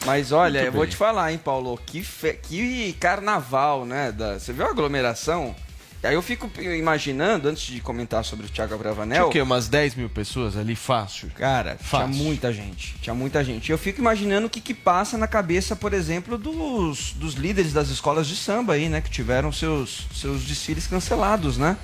Mas 0.06 0.32
olha, 0.32 0.60
Muito 0.62 0.66
eu 0.68 0.72
vou 0.74 0.82
bem. 0.82 0.90
te 0.90 0.96
falar, 0.98 1.32
hein, 1.32 1.40
Paulo, 1.44 1.80
que, 1.86 2.04
fe- 2.04 2.34
que 2.42 2.94
carnaval, 3.00 3.86
né? 3.86 4.12
da- 4.12 4.38
Você 4.38 4.52
viu 4.52 4.66
a 4.66 4.70
aglomeração? 4.70 5.56
Aí 6.04 6.14
eu 6.16 6.22
fico 6.22 6.52
imaginando, 6.62 7.48
antes 7.48 7.64
de 7.64 7.80
comentar 7.80 8.26
sobre 8.26 8.46
o 8.46 8.50
Thiago 8.50 8.68
Tinha 8.74 8.76
Abravanel, 8.92 9.28
o 9.28 9.30
quê? 9.30 9.42
Umas 9.42 9.70
10 9.70 9.96
mil 9.96 10.10
pessoas 10.10 10.58
ali, 10.58 10.76
fácil. 10.76 11.30
cara, 11.34 11.78
Fácil. 11.80 12.12
tinha 12.14 12.24
muita 12.26 12.52
gente, 12.52 12.96
tinha 13.02 13.14
muita 13.14 13.42
gente. 13.42 13.70
E 13.70 13.72
eu 13.72 13.78
fico 13.78 14.02
imaginando 14.02 14.48
o 14.48 14.50
que, 14.50 14.60
que 14.60 14.74
passa 14.74 15.18
na 15.18 15.28
cabeça, 15.28 15.78
por 15.78 15.94
exemplo, 15.94 16.38
dos, 16.38 17.14
dos 17.14 17.36
líderes 17.36 17.72
das 17.72 17.88
escolas 17.88 18.28
de 18.28 18.36
samba 18.36 18.74
aí, 18.74 18.90
né? 18.90 19.00
Que 19.00 19.10
tiveram 19.10 19.50
seus, 19.54 20.06
seus 20.14 20.44
desfiles 20.44 20.86
cancelados, 20.88 21.58
né? 21.58 21.78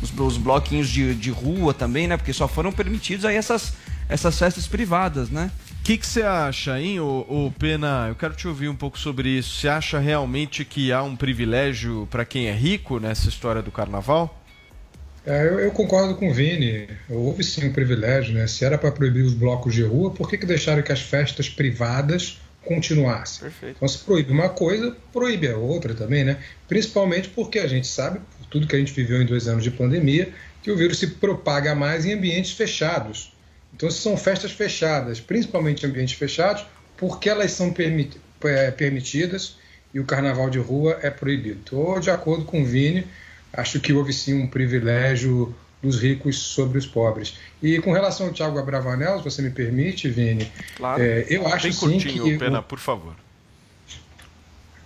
Os, 0.00 0.10
os 0.18 0.38
bloquinhos 0.38 0.88
de, 0.88 1.14
de 1.14 1.30
rua 1.30 1.74
também, 1.74 2.08
né? 2.08 2.16
Porque 2.16 2.32
só 2.32 2.48
foram 2.48 2.72
permitidos 2.72 3.26
aí 3.26 3.36
essas, 3.36 3.74
essas 4.08 4.38
festas 4.38 4.66
privadas, 4.66 5.28
né? 5.28 5.50
O 5.88 5.90
que 5.90 5.96
que 5.96 6.06
você 6.06 6.20
acha, 6.20 6.78
hein, 6.78 7.00
ô, 7.00 7.24
ô, 7.26 7.50
Pena? 7.50 8.08
Eu 8.10 8.14
quero 8.14 8.34
te 8.34 8.46
ouvir 8.46 8.68
um 8.68 8.76
pouco 8.76 8.98
sobre 8.98 9.30
isso. 9.30 9.58
Você 9.58 9.68
acha 9.68 9.98
realmente 9.98 10.62
que 10.62 10.92
há 10.92 11.02
um 11.02 11.16
privilégio 11.16 12.06
para 12.10 12.26
quem 12.26 12.46
é 12.46 12.52
rico 12.52 13.00
nessa 13.00 13.30
história 13.30 13.62
do 13.62 13.70
carnaval? 13.70 14.38
É, 15.24 15.46
eu, 15.46 15.58
eu 15.58 15.70
concordo 15.70 16.14
com 16.16 16.28
o 16.28 16.34
Vini. 16.34 16.86
Houve 17.08 17.42
sim 17.42 17.68
um 17.68 17.72
privilégio, 17.72 18.34
né? 18.34 18.46
Se 18.46 18.66
era 18.66 18.76
para 18.76 18.92
proibir 18.92 19.24
os 19.24 19.32
blocos 19.32 19.72
de 19.72 19.82
rua, 19.82 20.10
por 20.10 20.28
que, 20.28 20.36
que 20.36 20.44
deixaram 20.44 20.82
que 20.82 20.92
as 20.92 21.00
festas 21.00 21.48
privadas 21.48 22.38
continuassem? 22.66 23.44
Perfeito. 23.44 23.76
Então, 23.76 23.88
se 23.88 24.00
proíbe 24.00 24.30
uma 24.30 24.50
coisa, 24.50 24.94
proíbe 25.10 25.48
a 25.48 25.56
outra 25.56 25.94
também, 25.94 26.22
né? 26.22 26.36
Principalmente 26.68 27.30
porque 27.30 27.60
a 27.60 27.66
gente 27.66 27.86
sabe, 27.86 28.20
por 28.38 28.46
tudo 28.50 28.66
que 28.66 28.76
a 28.76 28.78
gente 28.78 28.92
viveu 28.92 29.22
em 29.22 29.24
dois 29.24 29.48
anos 29.48 29.64
de 29.64 29.70
pandemia, 29.70 30.34
que 30.62 30.70
o 30.70 30.76
vírus 30.76 30.98
se 30.98 31.06
propaga 31.06 31.74
mais 31.74 32.04
em 32.04 32.12
ambientes 32.12 32.52
fechados. 32.52 33.32
Então, 33.74 33.90
são 33.90 34.16
festas 34.16 34.50
fechadas, 34.52 35.20
principalmente 35.20 35.84
em 35.84 35.88
ambientes 35.88 36.18
fechados, 36.18 36.64
porque 36.96 37.28
elas 37.28 37.52
são 37.52 37.72
é, 38.44 38.70
permitidas 38.72 39.56
e 39.94 40.00
o 40.00 40.04
carnaval 40.04 40.50
de 40.50 40.58
rua 40.58 40.98
é 41.02 41.10
proibido. 41.10 41.60
Estou 41.60 42.00
de 42.00 42.10
acordo 42.10 42.44
com 42.44 42.62
o 42.62 42.64
Vini, 42.64 43.06
acho 43.52 43.78
que 43.80 43.92
houve 43.92 44.12
sim 44.12 44.34
um 44.34 44.46
privilégio 44.46 45.54
dos 45.80 46.00
ricos 46.00 46.38
sobre 46.38 46.76
os 46.76 46.86
pobres. 46.86 47.36
E 47.62 47.78
com 47.78 47.92
relação 47.92 48.26
ao 48.26 48.32
Thiago 48.32 48.58
Abravanel, 48.58 49.18
se 49.18 49.24
você 49.24 49.40
me 49.42 49.50
permite, 49.50 50.08
Vini, 50.08 50.50
Claro. 50.76 51.00
é, 51.00 51.24
eu 51.28 51.46
acho 51.46 51.64
Bem 51.64 51.72
sim 51.72 51.78
curtinho, 51.78 52.24
que 52.24 52.36
Pena, 52.38 52.58
o- 52.58 52.62
por 52.64 52.80
favor. 52.80 53.14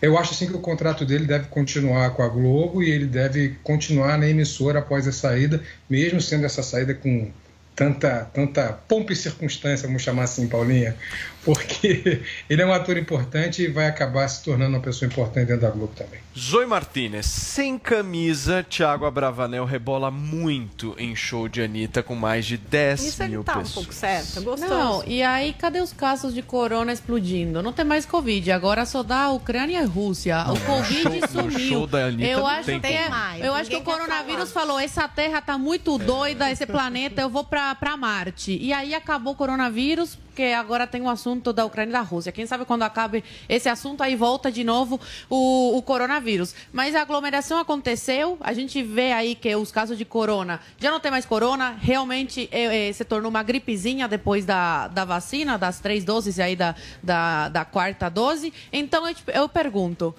eu 0.02 0.18
acho 0.18 0.34
sim 0.34 0.46
que 0.48 0.54
o 0.54 0.58
contrato 0.60 1.04
dele 1.06 1.24
deve 1.26 1.46
continuar 1.46 2.10
com 2.10 2.22
a 2.22 2.28
Globo 2.28 2.82
e 2.82 2.90
ele 2.90 3.06
deve 3.06 3.56
continuar 3.62 4.18
na 4.18 4.28
emissora 4.28 4.80
após 4.80 5.08
a 5.08 5.12
saída, 5.12 5.62
mesmo 5.88 6.20
sendo 6.20 6.44
essa 6.44 6.62
saída 6.62 6.92
com 6.92 7.30
tanta, 7.74 8.30
tanta 8.32 8.72
pompa 8.88 9.12
e 9.12 9.16
circunstância, 9.16 9.86
vamos 9.86 10.02
chamar 10.02 10.24
assim, 10.24 10.46
Paulinha, 10.48 10.96
porque 11.44 12.22
ele 12.48 12.62
é 12.62 12.66
um 12.66 12.72
ator 12.72 12.96
importante 12.96 13.62
e 13.62 13.68
vai 13.68 13.86
acabar 13.86 14.28
se 14.28 14.42
tornando 14.44 14.76
uma 14.76 14.80
pessoa 14.82 15.08
importante 15.08 15.46
dentro 15.46 15.62
da 15.62 15.70
Globo 15.70 15.92
também. 15.96 16.20
Zoe 16.38 16.64
Martinez, 16.66 17.26
sem 17.26 17.78
camisa, 17.78 18.62
Thiago 18.68 19.04
Abravanel 19.04 19.64
rebola 19.64 20.10
muito 20.10 20.94
em 20.98 21.14
show 21.16 21.48
de 21.48 21.60
Anitta 21.62 22.02
com 22.02 22.14
mais 22.14 22.46
de 22.46 22.56
10 22.56 23.02
Isso 23.04 23.22
ele 23.22 23.30
mil 23.32 23.44
tá 23.44 23.52
um 23.52 23.58
pessoas. 23.62 23.74
pouco 23.74 23.92
certo, 23.92 24.40
gostoso. 24.42 24.72
Não, 24.72 25.04
e 25.06 25.22
aí 25.22 25.52
cadê 25.52 25.80
os 25.80 25.92
casos 25.92 26.32
de 26.32 26.40
corona 26.42 26.92
explodindo? 26.92 27.62
Não 27.62 27.72
tem 27.72 27.84
mais 27.84 28.06
Covid, 28.06 28.50
agora 28.50 28.86
só 28.86 29.02
dá 29.02 29.30
Ucrânia 29.30 29.82
e 29.82 29.84
Rússia. 29.84 30.38
o 30.48 30.58
Covid 30.60 31.02
show- 31.02 31.28
sumiu. 31.42 31.58
show 31.68 31.86
da 31.86 32.06
Anitta 32.06 32.30
eu 32.30 32.46
acho 32.46 32.64
tem 32.66 32.80
que 32.80 32.86
é, 32.86 33.08
mais, 33.08 33.44
eu 33.44 33.52
acho 33.54 33.68
que 33.70 33.76
o 33.76 33.82
coronavírus 33.82 34.52
falou: 34.52 34.78
essa 34.78 35.06
terra 35.08 35.40
tá 35.42 35.58
muito 35.58 35.98
doida, 35.98 36.50
esse 36.50 36.64
planeta, 36.66 37.20
eu 37.20 37.28
vou 37.28 37.44
pra, 37.44 37.61
pra 37.80 37.96
Marte. 37.96 38.56
E 38.60 38.72
aí 38.72 38.94
acabou 38.94 39.32
o 39.32 39.36
coronavírus, 39.36 40.16
porque 40.26 40.42
agora 40.44 40.86
tem 40.86 41.00
o 41.02 41.08
assunto 41.08 41.52
da 41.52 41.64
Ucrânia 41.64 41.90
e 41.90 41.92
da 41.92 42.00
Rússia. 42.00 42.32
Quem 42.32 42.46
sabe 42.46 42.64
quando 42.64 42.82
acabe 42.82 43.22
esse 43.48 43.68
assunto, 43.68 44.02
aí 44.02 44.16
volta 44.16 44.50
de 44.50 44.64
novo 44.64 45.00
o, 45.28 45.76
o 45.76 45.82
coronavírus. 45.82 46.54
Mas 46.72 46.94
a 46.94 47.02
aglomeração 47.02 47.58
aconteceu, 47.58 48.36
a 48.40 48.52
gente 48.52 48.82
vê 48.82 49.12
aí 49.12 49.34
que 49.34 49.54
os 49.54 49.70
casos 49.70 49.96
de 49.98 50.04
corona 50.04 50.60
já 50.78 50.90
não 50.90 51.00
tem 51.00 51.10
mais 51.10 51.24
corona, 51.26 51.76
realmente 51.80 52.48
é, 52.50 52.88
é, 52.88 52.92
se 52.92 53.04
tornou 53.04 53.30
uma 53.30 53.42
gripezinha 53.42 54.08
depois 54.08 54.44
da, 54.44 54.88
da 54.88 55.04
vacina, 55.04 55.56
das 55.58 55.78
três 55.80 56.04
doses 56.04 56.38
aí 56.38 56.56
da, 56.56 56.74
da, 57.02 57.48
da 57.48 57.64
quarta 57.64 58.08
dose. 58.08 58.52
Então 58.72 59.06
eu, 59.06 59.14
te- 59.14 59.24
eu 59.34 59.48
pergunto. 59.48 60.14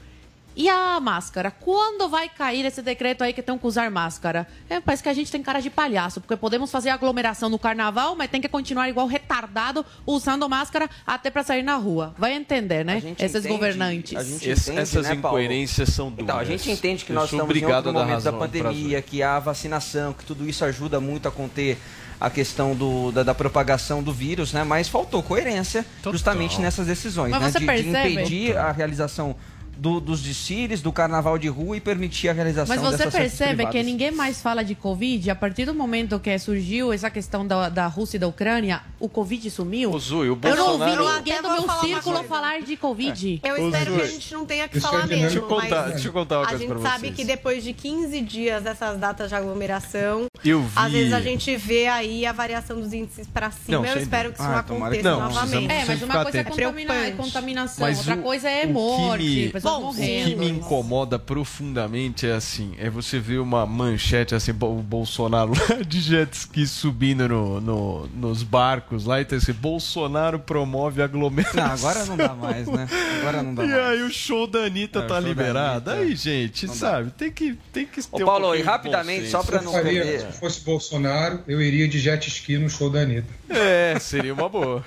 E 0.56 0.70
a 0.70 1.00
máscara? 1.00 1.50
Quando 1.50 2.08
vai 2.08 2.30
cair 2.30 2.64
esse 2.66 2.82
decreto 2.82 3.24
aí 3.24 3.34
que 3.34 3.42
tem 3.42 3.58
que 3.58 3.66
usar 3.66 3.90
máscara? 3.90 4.48
É, 4.70 4.80
parece 4.80 5.02
que 5.02 5.10
a 5.10 5.14
gente 5.14 5.32
tem 5.32 5.42
cara 5.42 5.60
de 5.60 5.70
palhaço, 5.70 6.22
porque 6.22 6.36
podemos 6.36 6.70
fazer 6.70 6.90
aglomeração 6.92 7.50
no 7.50 7.58
carnaval, 7.58 8.16
mas 8.16 8.30
tem 8.30 8.40
que 8.40 8.48
continuar 8.48 8.88
igual 8.88 9.08
retardado 9.08 9.84
usando 10.06 10.48
máscara 10.48 10.88
até 11.08 11.32
para 11.32 11.42
sair 11.44 11.64
na 11.64 11.76
rua. 11.76 12.14
Vai 12.18 12.34
entender, 12.34 12.86
né? 12.86 12.98
Esses 12.98 13.36
entende- 13.38 13.48
governantes. 13.48 14.16
a 14.16 14.22
Esse- 14.22 14.36
entende, 14.72 14.80
essas 14.80 15.08
né, 15.08 15.16
Paulo? 15.16 15.40
incoerências 15.40 15.90
são 15.90 16.10
duras. 16.12 16.24
Então, 16.24 16.38
a 16.38 16.46
gente 16.46 16.70
entende 16.70 17.04
que 17.04 17.12
Eu 17.12 17.16
nós 17.16 17.32
estamos 17.32 17.56
em 17.56 17.66
outro 17.66 17.90
a 17.90 17.94
momento 17.94 18.08
da 18.08 18.14
razão 18.14 18.34
pra 18.38 18.48
pandemia, 18.48 19.02
que 19.02 19.24
há 19.24 19.40
vacinação, 19.40 20.14
que 20.14 20.24
tudo 20.24 20.48
isso 20.48 20.64
ajuda 20.64 21.00
muito 21.00 21.28
a 21.28 21.32
conter 21.32 21.80
a 22.22 22.30
questão 22.30 22.76
do, 22.76 23.12
da, 23.12 23.24
da 23.24 23.34
propagação 23.34 24.02
do 24.02 24.14
vírus, 24.14 24.54
né? 24.54 24.64
Mas 24.64 24.88
faltou 24.88 25.22
coerência 25.24 25.86
justamente 26.04 26.62
nessas 26.62 26.88
decisões, 26.88 27.32
Mas 27.32 27.42
né? 27.42 27.52
você 27.52 27.60
de, 27.60 27.66
de 27.84 27.90
impedir 27.90 28.56
a 28.58 28.72
realização 28.72 29.36
do- 29.78 30.00
dos 30.00 30.22
desfiles, 30.22 30.82
do 30.82 30.92
carnaval 30.92 31.38
de 31.38 31.48
rua 31.48 31.78
e 31.78 31.82
permitir 31.82 32.30
a 32.30 32.34
realização 32.34 32.76
Mas 32.76 32.84
você 32.84 33.10
percebe 33.10 33.66
que 33.68 33.82
ninguém 33.84 34.12
mais 34.12 34.42
fala 34.42 34.64
de 34.64 34.76
Covid? 34.76 35.30
A 35.30 35.36
partir 35.36 35.66
do 35.66 35.74
momento 35.74 36.20
que 36.20 36.38
surgiu 36.40 36.92
essa 36.94 37.10
questão 37.10 37.46
da, 37.46 37.70
da 37.70 37.88
Rússia 37.88 38.18
e 38.18 38.20
da 38.20 38.28
Ucrânia, 38.28 38.82
o 39.00 39.10
Covid 39.10 39.50
sumiu? 39.50 39.92
Ô, 39.92 40.00
Zui, 40.00 40.30
o 40.30 40.40
Eu 40.44 40.56
não 40.56 40.68
ouvi 40.74 40.86
Bolsonaro- 40.86 41.16
ninguém 41.18 41.42
do 41.42 41.50
meu 41.52 41.70
círculo 41.82 42.24
falar 42.26 42.62
de 42.62 42.78
Covid. 42.78 43.42
Eu 43.44 43.56
Ô, 43.64 43.68
espero 43.70 43.94
que 43.96 44.02
a 44.02 44.06
Zui. 44.06 44.14
gente 44.14 44.34
não 44.34 44.46
tenha 44.46 44.68
que 44.68 44.78
Isso 44.78 44.88
falar 44.88 45.04
é 45.04 45.08
mesmo. 45.08 45.22
Deixa 45.24 45.38
eu 45.40 45.44
contar- 45.48 45.82
mas 45.84 45.94
deixa 45.94 46.08
eu 46.08 46.14
contar 46.14 46.38
uma 46.40 46.44
A 46.46 46.50
coisa 46.50 46.64
gente 46.64 46.74
pra 46.74 46.82
sabe 46.92 47.00
vocês. 47.08 47.16
que 47.16 47.26
depois 47.26 47.64
de 47.64 47.74
15 47.74 48.22
dias 48.22 48.64
dessas 48.64 48.98
datas 48.98 49.30
de 49.30 49.36
aglomeração, 49.36 50.26
Eu 50.44 50.66
às 50.76 50.92
vi- 50.92 50.98
vezes 51.00 51.14
a 51.14 51.22
gente 51.22 51.56
vê 51.56 51.88
aí 51.88 52.26
a 52.26 52.32
variação 52.32 52.80
dos 52.80 52.94
índices 52.94 53.28
para 53.28 53.52
cima. 53.52 53.80
Não, 53.80 53.86
eu 53.86 53.98
espero 53.98 54.32
que 54.32 54.40
isso 54.40 54.48
não 54.48 54.58
Ah, 54.58 54.64
que 54.64 54.74
aconteça 54.74 55.10
não. 55.10 55.20
novamente. 55.22 55.72
É, 55.72 55.86
mas 55.86 56.02
uma 56.02 56.24
coisa 56.24 56.38
é, 56.38 56.42
atento. 56.42 56.92
é 56.92 57.12
contaminação, 57.12 57.86
Mas 57.88 57.98
outra 58.00 58.16
o- 58.16 58.22
coisa 58.22 58.50
é 58.50 58.66
o 58.66 58.70
morte, 58.70 59.24
me- 59.24 59.50
pessoas 59.64 59.82
Bom, 59.84 59.90
O 59.90 59.94
que 59.94 60.00
morrendo. 60.02 60.38
me 60.38 60.50
incomoda 60.50 61.18
profundamente 61.18 62.28
é 62.28 62.34
assim, 62.34 62.74
é 62.78 62.90
você 62.90 63.20
ver 63.20 63.40
uma 63.40 63.66
manchete 63.66 64.36
assim, 64.36 64.52
o 64.52 64.56
Bolsonaro 64.82 65.54
lá 65.54 65.82
de 65.86 66.00
jet 66.02 66.34
ski 66.34 66.68
subindo 66.68 67.28
no, 67.28 67.62
no- 67.62 68.08
nos 68.08 68.44
barcos 68.44 69.06
lá 69.06 69.22
e 69.22 69.26
tá 69.26 69.36
assim, 69.36 69.54
Bolsonaro 69.54 70.40
promove 70.40 71.02
aglomeração. 71.02 71.64
Não, 71.64 71.72
agora 71.74 72.06
não 72.06 72.18
dá 72.18 72.34
mais, 72.34 72.68
né? 72.68 72.88
Agora 73.22 73.44
não 73.44 73.56
dá 73.56 73.64
E 73.66 73.68
mais. 73.68 73.80
aí 73.88 74.02
o 74.04 74.12
show 74.12 74.46
da 74.48 74.60
Anitta 74.66 75.00
É, 75.00 75.02
tá 75.08 75.20
liberado. 75.20 75.90
Anitta. 75.92 76.06
Aí, 76.06 76.16
gente, 76.16 76.66
Não 76.68 76.74
dá. 76.74 76.80
sabe, 76.80 77.12
tem 77.12 77.32
que, 77.32 77.58
tem 77.72 77.86
que 77.86 78.00
Ô, 78.12 78.18
ter 78.18 78.24
um 78.24 78.26
Paulo, 78.26 78.46
pouquinho 78.46 78.64
e 78.64 78.66
rapidamente, 78.66 79.30
só 79.30 79.42
pra 79.44 79.58
Eu 79.60 79.64
não 79.64 79.72
faria, 79.72 80.04
perder... 80.04 80.32
se 80.32 80.40
fosse 80.40 80.62
Bolsonaro, 80.62 81.40
eu 81.48 81.62
iria 81.62 81.88
de 81.88 82.00
jet 82.00 82.28
ski 82.28 82.58
no 82.58 82.70
show 82.70 82.90
da 82.90 83.00
Anitta. 83.02 83.28
É, 83.50 83.98
seria 84.00 84.34
uma 84.34 84.50
boa. 84.50 84.84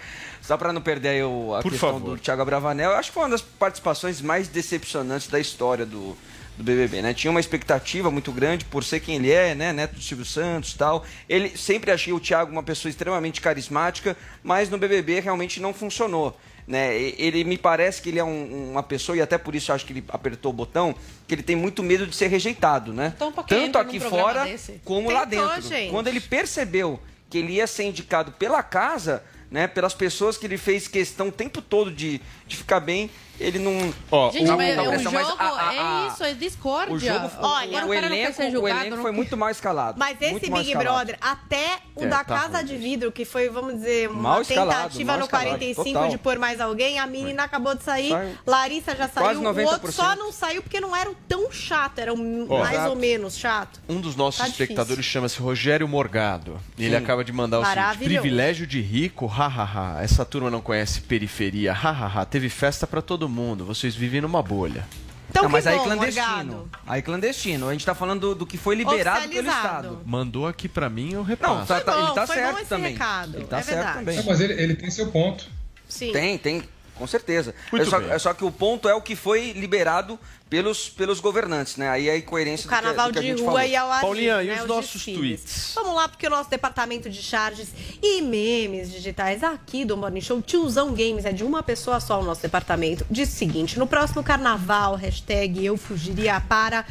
Só 0.46 0.56
para 0.56 0.72
não 0.72 0.80
perder 0.80 1.08
aí 1.08 1.22
o- 1.24 1.54
a 1.54 1.60
Por 1.62 1.72
questão 1.72 1.94
favor. 1.94 2.10
do 2.16 2.18
Thiago 2.22 2.40
Abravanel, 2.42 2.92
eu 2.92 2.96
acho 2.96 3.10
que 3.10 3.14
foi 3.14 3.24
uma 3.24 3.30
das 3.30 3.42
participações 3.42 4.20
mais 4.20 4.46
decepcionantes 4.46 5.26
da 5.26 5.40
história 5.40 5.84
do, 5.84 6.16
do 6.56 6.62
BBB, 6.62 7.02
né? 7.02 7.12
Tinha 7.12 7.32
uma 7.32 7.40
expectativa 7.40 8.10
muito 8.12 8.30
grande 8.30 8.64
por 8.64 8.84
ser 8.84 9.00
quem 9.00 9.16
ele 9.16 9.32
é, 9.32 9.56
né? 9.56 9.72
Neto 9.72 9.96
do 9.96 10.00
Silvio 10.02 10.24
Santos 10.24 10.72
e 10.72 10.78
tal. 10.78 11.04
Ele 11.28 11.56
sempre 11.56 11.90
achei 11.90 12.12
o 12.12 12.20
Thiago 12.20 12.52
uma 12.52 12.62
pessoa 12.62 12.88
extremamente 12.88 13.40
carismática, 13.40 14.16
mas 14.42 14.70
no 14.70 14.78
BBB 14.78 15.18
realmente 15.18 15.60
não 15.60 15.74
funcionou. 15.74 16.38
Né? 16.64 16.96
Ele 16.96 17.42
me 17.44 17.56
parece 17.58 18.00
que 18.02 18.08
ele 18.08 18.18
é 18.20 18.24
um- 18.24 18.70
uma 18.72 18.82
pessoa, 18.82 19.16
e 19.16 19.20
até 19.22 19.38
por 19.38 19.54
isso 19.54 19.70
eu 19.70 19.74
acho 19.76 19.84
que 19.86 19.92
ele 19.92 20.04
apertou 20.08 20.50
o 20.50 20.52
botão, 20.54 20.94
que 21.26 21.34
ele 21.34 21.42
tem 21.42 21.54
muito 21.56 21.80
medo 21.82 22.06
de 22.06 22.14
ser 22.14 22.26
rejeitado, 22.28 22.92
né? 22.92 23.12
Então, 23.16 23.32
Tanto 23.32 23.78
aqui 23.78 23.98
fora 24.00 24.44
desse? 24.44 24.80
como 24.84 25.10
lá 25.10 25.24
Tentou, 25.26 25.46
dentro. 25.48 25.62
gente. 25.62 25.90
Quando 25.90 26.06
ele 26.08 26.20
percebeu 26.20 27.00
que 27.30 27.38
ele 27.38 27.52
ia 27.54 27.66
ser 27.68 27.84
indicado 27.84 28.32
pela 28.32 28.62
casa, 28.64 29.22
né, 29.50 29.66
pelas 29.66 29.94
pessoas 29.94 30.36
que 30.36 30.46
ele 30.46 30.58
fez 30.58 30.88
questão 30.88 31.28
o 31.28 31.32
tempo 31.32 31.62
todo 31.62 31.90
de, 31.90 32.20
de 32.46 32.56
ficar 32.56 32.80
bem, 32.80 33.10
ele 33.38 33.58
não. 33.58 33.92
Ó, 34.10 34.30
Gente, 34.30 34.44
não- 34.44 34.56
mas 34.56 34.76
não 34.76 34.84
o 34.84 34.88
pressão, 34.88 35.12
jogo 35.12 35.16
mas 35.16 35.28
a- 35.40 35.44
a- 35.44 35.68
a- 35.68 35.74
é 35.74 36.08
isso, 36.08 36.24
é 36.24 36.34
discórdia. 36.34 36.94
O 36.94 36.98
jogo, 36.98 37.30
Olha, 37.40 37.84
o, 37.84 37.88
o 37.88 37.92
cara 37.92 38.02
não 38.02 38.08
quer 38.08 38.20
elenco, 38.22 38.32
ser 38.36 38.48
o 38.48 38.50
julgado, 38.50 38.80
elenco 38.80 38.96
não 38.96 39.02
foi 39.02 39.12
muito 39.12 39.36
mal 39.36 39.50
escalado. 39.50 39.98
Mas 39.98 40.16
esse 40.20 40.50
Big. 40.50 40.74
Brother, 40.76 41.16
até 41.20 41.78
o 41.94 42.04
É, 42.04 42.06
da 42.06 42.18
tá 42.18 42.24
Casa 42.24 42.58
ruim. 42.58 42.66
de 42.66 42.76
Vidro, 42.76 43.12
que 43.12 43.24
foi, 43.24 43.48
vamos 43.48 43.74
dizer, 43.74 44.08
uma 44.10 44.20
Mal 44.22 44.42
escalado, 44.42 44.82
tentativa 44.82 45.06
mal 45.12 45.18
no 45.18 45.24
escalado, 45.24 45.48
45 45.50 45.92
total. 45.92 46.08
de 46.10 46.18
pôr 46.18 46.38
mais 46.38 46.60
alguém, 46.60 46.98
a 46.98 47.06
menina 47.06 47.44
acabou 47.44 47.74
de 47.74 47.82
sair, 47.82 48.10
Saiu. 48.10 48.34
Larissa 48.46 48.96
já 48.96 49.08
Quase 49.08 49.40
saiu, 49.40 49.40
o 49.40 49.46
outro 49.66 49.88
90%. 49.88 49.92
só 49.92 50.16
não 50.16 50.32
saiu 50.32 50.62
porque 50.62 50.80
não 50.80 50.94
era 50.94 51.10
tão 51.28 51.50
chato, 51.50 51.98
era 51.98 52.14
mais 52.14 52.72
Exato. 52.74 52.90
ou 52.90 52.96
menos 52.96 53.36
chato. 53.36 53.80
Um 53.88 54.00
dos 54.00 54.16
nossos 54.16 54.40
Tá 54.40 54.48
espectadores 54.48 55.04
chama-se 55.04 55.38
Rogério 55.40 55.86
Morgado. 55.88 56.58
E 56.76 56.84
ele 56.84 56.96
Sim. 56.96 57.02
acaba 57.02 57.24
de 57.24 57.32
mandar 57.32 57.60
o 57.60 57.64
seguinte: 57.64 58.04
privilégio 58.04 58.66
de 58.66 58.80
rico, 58.80 59.26
hahaha. 59.26 60.02
Essa 60.02 60.24
turma 60.24 60.50
não 60.50 60.60
conhece 60.60 61.00
periferia, 61.00 61.72
hahaha. 61.72 62.24
Teve 62.24 62.48
festa 62.48 62.86
pra 62.86 63.00
todo 63.02 63.25
mundo. 63.28 63.64
Vocês 63.64 63.94
vivem 63.94 64.20
numa 64.20 64.42
bolha. 64.42 64.86
Então, 65.28 65.42
não, 65.42 65.48
que 65.50 65.52
mas 65.54 65.66
aí 65.66 65.76
bom, 65.76 65.84
clandestino. 65.84 66.26
Morgado. 66.26 66.70
Aí 66.86 67.02
clandestino. 67.02 67.68
A 67.68 67.72
gente 67.72 67.84
tá 67.84 67.94
falando 67.94 68.20
do, 68.20 68.34
do 68.36 68.46
que 68.46 68.56
foi 68.56 68.74
liberado 68.76 69.28
pelo. 69.28 69.48
Estado. 69.48 70.00
Mandou 70.06 70.46
aqui 70.46 70.68
pra 70.68 70.88
mim, 70.88 71.12
eu 71.12 71.22
repasso. 71.22 71.54
Não, 71.58 71.66
tá, 71.66 71.80
tá- 71.80 71.92
bom, 71.92 72.04
ele 72.06 72.14
tá 72.14 72.26
foi 72.26 72.36
bom 72.36 72.42
certo 72.42 72.68
também. 72.68 72.92
recado, 72.92 73.36
Ele 73.36 73.44
tá 73.44 73.58
é 73.58 73.62
certo 73.62 73.76
verdade. 73.76 73.98
também. 73.98 74.16
Não, 74.16 74.24
mas 74.24 74.40
ele, 74.40 74.52
ele 74.54 74.74
tem 74.76 74.90
seu 74.90 75.08
ponto. 75.08 75.48
Sim. 75.88 76.12
Tem, 76.12 76.38
tem, 76.38 76.62
com 76.98 77.06
certeza. 77.06 77.54
Muito 77.70 77.86
é, 77.86 77.90
só, 77.90 78.00
bem. 78.00 78.10
é 78.10 78.18
só 78.18 78.34
que 78.34 78.44
o 78.44 78.50
ponto 78.50 78.88
é 78.88 78.94
o 78.94 79.00
que 79.00 79.14
foi 79.14 79.52
liberado 79.52 80.18
pelos, 80.48 80.88
pelos 80.88 81.20
governantes, 81.20 81.76
né? 81.76 81.88
Aí 81.88 82.08
é 82.08 82.12
a 82.12 82.16
incoerência 82.18 82.66
O 82.66 82.70
carnaval 82.70 83.10
do 83.10 83.14
que, 83.14 83.18
do 83.18 83.22
que 83.22 83.30
a 83.30 83.34
de 83.34 83.38
gente 83.38 83.40
rua 83.40 83.52
falou. 83.52 83.68
e 83.68 83.76
ao 83.76 83.90
ar 83.90 84.00
Paulinha, 84.00 84.36
livre, 84.36 84.52
e 84.52 84.56
né, 84.56 84.62
os 84.62 84.68
nossos 84.68 84.92
desfiles. 84.92 85.18
tweets? 85.20 85.72
Vamos 85.74 85.94
lá, 85.94 86.08
porque 86.08 86.26
o 86.26 86.30
nosso 86.30 86.48
departamento 86.48 87.10
de 87.10 87.22
charges 87.22 87.68
e 88.02 88.22
memes 88.22 88.90
digitais 88.92 89.42
aqui 89.42 89.84
do 89.84 89.96
Morning 89.96 90.20
Show, 90.20 90.40
Tiozão 90.40 90.94
Games, 90.94 91.24
é 91.24 91.32
de 91.32 91.44
uma 91.44 91.62
pessoa 91.62 91.98
só 92.00 92.20
o 92.20 92.24
nosso 92.24 92.42
departamento, 92.42 93.04
diz 93.10 93.28
o 93.28 93.32
seguinte, 93.32 93.78
no 93.78 93.86
próximo 93.86 94.22
carnaval, 94.22 94.94
hashtag 94.94 95.64
eu 95.64 95.76
fugiria 95.76 96.40
para... 96.40 96.86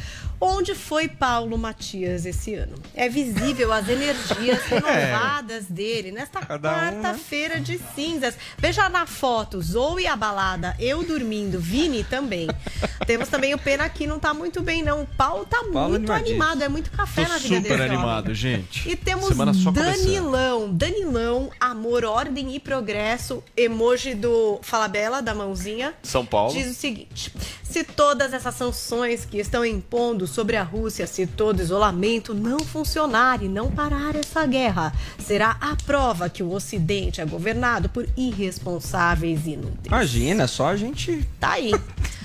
Onde 0.46 0.76
foi 0.76 1.08
Paulo 1.08 1.58
Matias 1.58 2.24
esse 2.26 2.54
ano? 2.54 2.76
É 2.94 3.10
visível 3.10 3.74
as 3.74 3.90
energias 3.90 4.62
renovadas 4.70 5.66
dele 5.66 6.12
nesta 6.12 6.40
um, 6.40 6.42
né? 6.42 6.60
quarta-feira 6.60 7.60
de 7.60 7.80
cinzas. 7.96 8.36
Veja 8.58 8.88
na 8.88 9.08
foto, 9.08 9.60
Zoe 9.60 10.06
abalada, 10.06 10.76
eu 10.80 11.04
dormindo, 11.04 11.60
Vini 11.60 12.04
também. 12.04 12.48
Temos 13.08 13.28
também 13.28 13.54
o 13.54 13.58
Pena 13.58 13.90
que 13.90 14.06
não 14.06 14.20
tá 14.20 14.34
muito 14.34 14.62
bem, 14.62 14.84
não. 14.84 15.02
O 15.02 15.08
Paulo 15.08 15.46
tá 15.46 15.58
Paulo 15.58 15.90
muito 15.90 16.12
animadíssimo. 16.12 16.44
animado, 16.44 16.64
é 16.64 16.70
muito 16.70 16.92
café 16.92 17.24
Tô 17.24 17.30
na 17.30 17.38
vida 17.40 17.56
super 17.56 17.78
desse 17.78 17.82
animado, 17.82 18.24
homem. 18.26 18.36
gente. 18.36 18.90
E 18.90 18.96
temos. 18.96 19.36
Danilão. 19.74 20.72
Danilão, 20.72 21.50
amor, 21.60 22.06
ordem 22.06 22.56
e 22.56 22.60
progresso. 22.60 23.44
Emoji 23.58 24.14
do 24.14 24.60
Fala 24.62 24.88
Bela, 24.88 25.22
da 25.22 25.34
mãozinha. 25.34 25.94
São 26.04 26.26
Paulo. 26.26 26.54
Diz 26.54 26.70
o 26.70 26.74
seguinte: 26.74 27.34
se 27.64 27.84
todas 27.84 28.34
essas 28.34 28.56
sanções 28.56 29.26
que 29.26 29.38
estão 29.38 29.66
impondo 29.66 30.28
sobre 30.36 30.58
a 30.58 30.64
Rússia, 30.64 31.08
se 31.08 31.26
todo 31.26 31.62
isolamento 31.62 32.34
não 32.34 32.60
funcionar 32.60 33.42
e 33.42 33.48
não 33.48 33.72
parar 33.72 34.18
essa 34.18 34.46
guerra, 34.46 34.94
será 35.18 35.56
a 35.62 35.78
prova 35.86 36.30
que 36.30 36.44
o 36.44 36.52
Ocidente 36.52 37.22
é 37.22 37.26
governado 37.26 37.88
por 37.88 38.06
irresponsáveis 38.18 39.46
e 39.46 39.52
inúteis. 39.52 39.86
Imagina, 39.86 40.46
só 40.46 40.68
a 40.68 40.76
gente. 40.76 41.26
Tá 41.40 41.54
aí. 41.54 41.72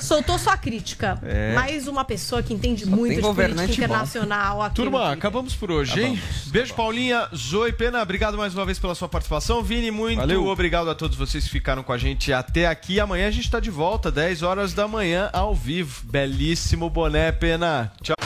Soltou 0.00 0.38
sua 0.38 0.56
crítica. 0.56 1.18
É. 1.22 1.54
Mais 1.54 1.88
uma 1.88 2.04
pessoa 2.04 2.42
que 2.42 2.52
entende 2.52 2.84
Só 2.84 2.90
muito 2.90 3.16
de 3.16 3.20
política 3.20 3.62
internacional 3.72 4.62
aqui. 4.62 4.76
Turma, 4.76 5.12
acabamos 5.12 5.54
por 5.54 5.70
hoje, 5.70 6.02
hein? 6.02 6.20
Beijo, 6.46 6.74
Paulinha, 6.74 7.28
Zoe, 7.34 7.72
Pena, 7.72 8.02
obrigado 8.02 8.36
mais 8.36 8.54
uma 8.54 8.64
vez 8.64 8.78
pela 8.78 8.94
sua 8.94 9.08
participação. 9.08 9.62
Vini, 9.62 9.90
muito 9.90 10.18
Valeu. 10.18 10.46
obrigado 10.46 10.90
a 10.90 10.94
todos 10.94 11.16
vocês 11.16 11.44
que 11.44 11.50
ficaram 11.50 11.82
com 11.82 11.92
a 11.92 11.98
gente 11.98 12.32
até 12.32 12.66
aqui. 12.66 13.00
Amanhã 13.00 13.28
a 13.28 13.30
gente 13.30 13.50
tá 13.50 13.60
de 13.60 13.70
volta, 13.70 14.10
10 14.10 14.42
horas 14.42 14.74
da 14.74 14.86
manhã, 14.86 15.30
ao 15.32 15.54
vivo. 15.54 16.02
Belíssimo 16.04 16.88
boné, 16.90 17.32
Pena. 17.32 17.92
Tchau. 18.02 18.16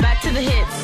Back 0.00 0.20
to 0.22 0.30
the 0.32 0.42
hits. 0.42 0.83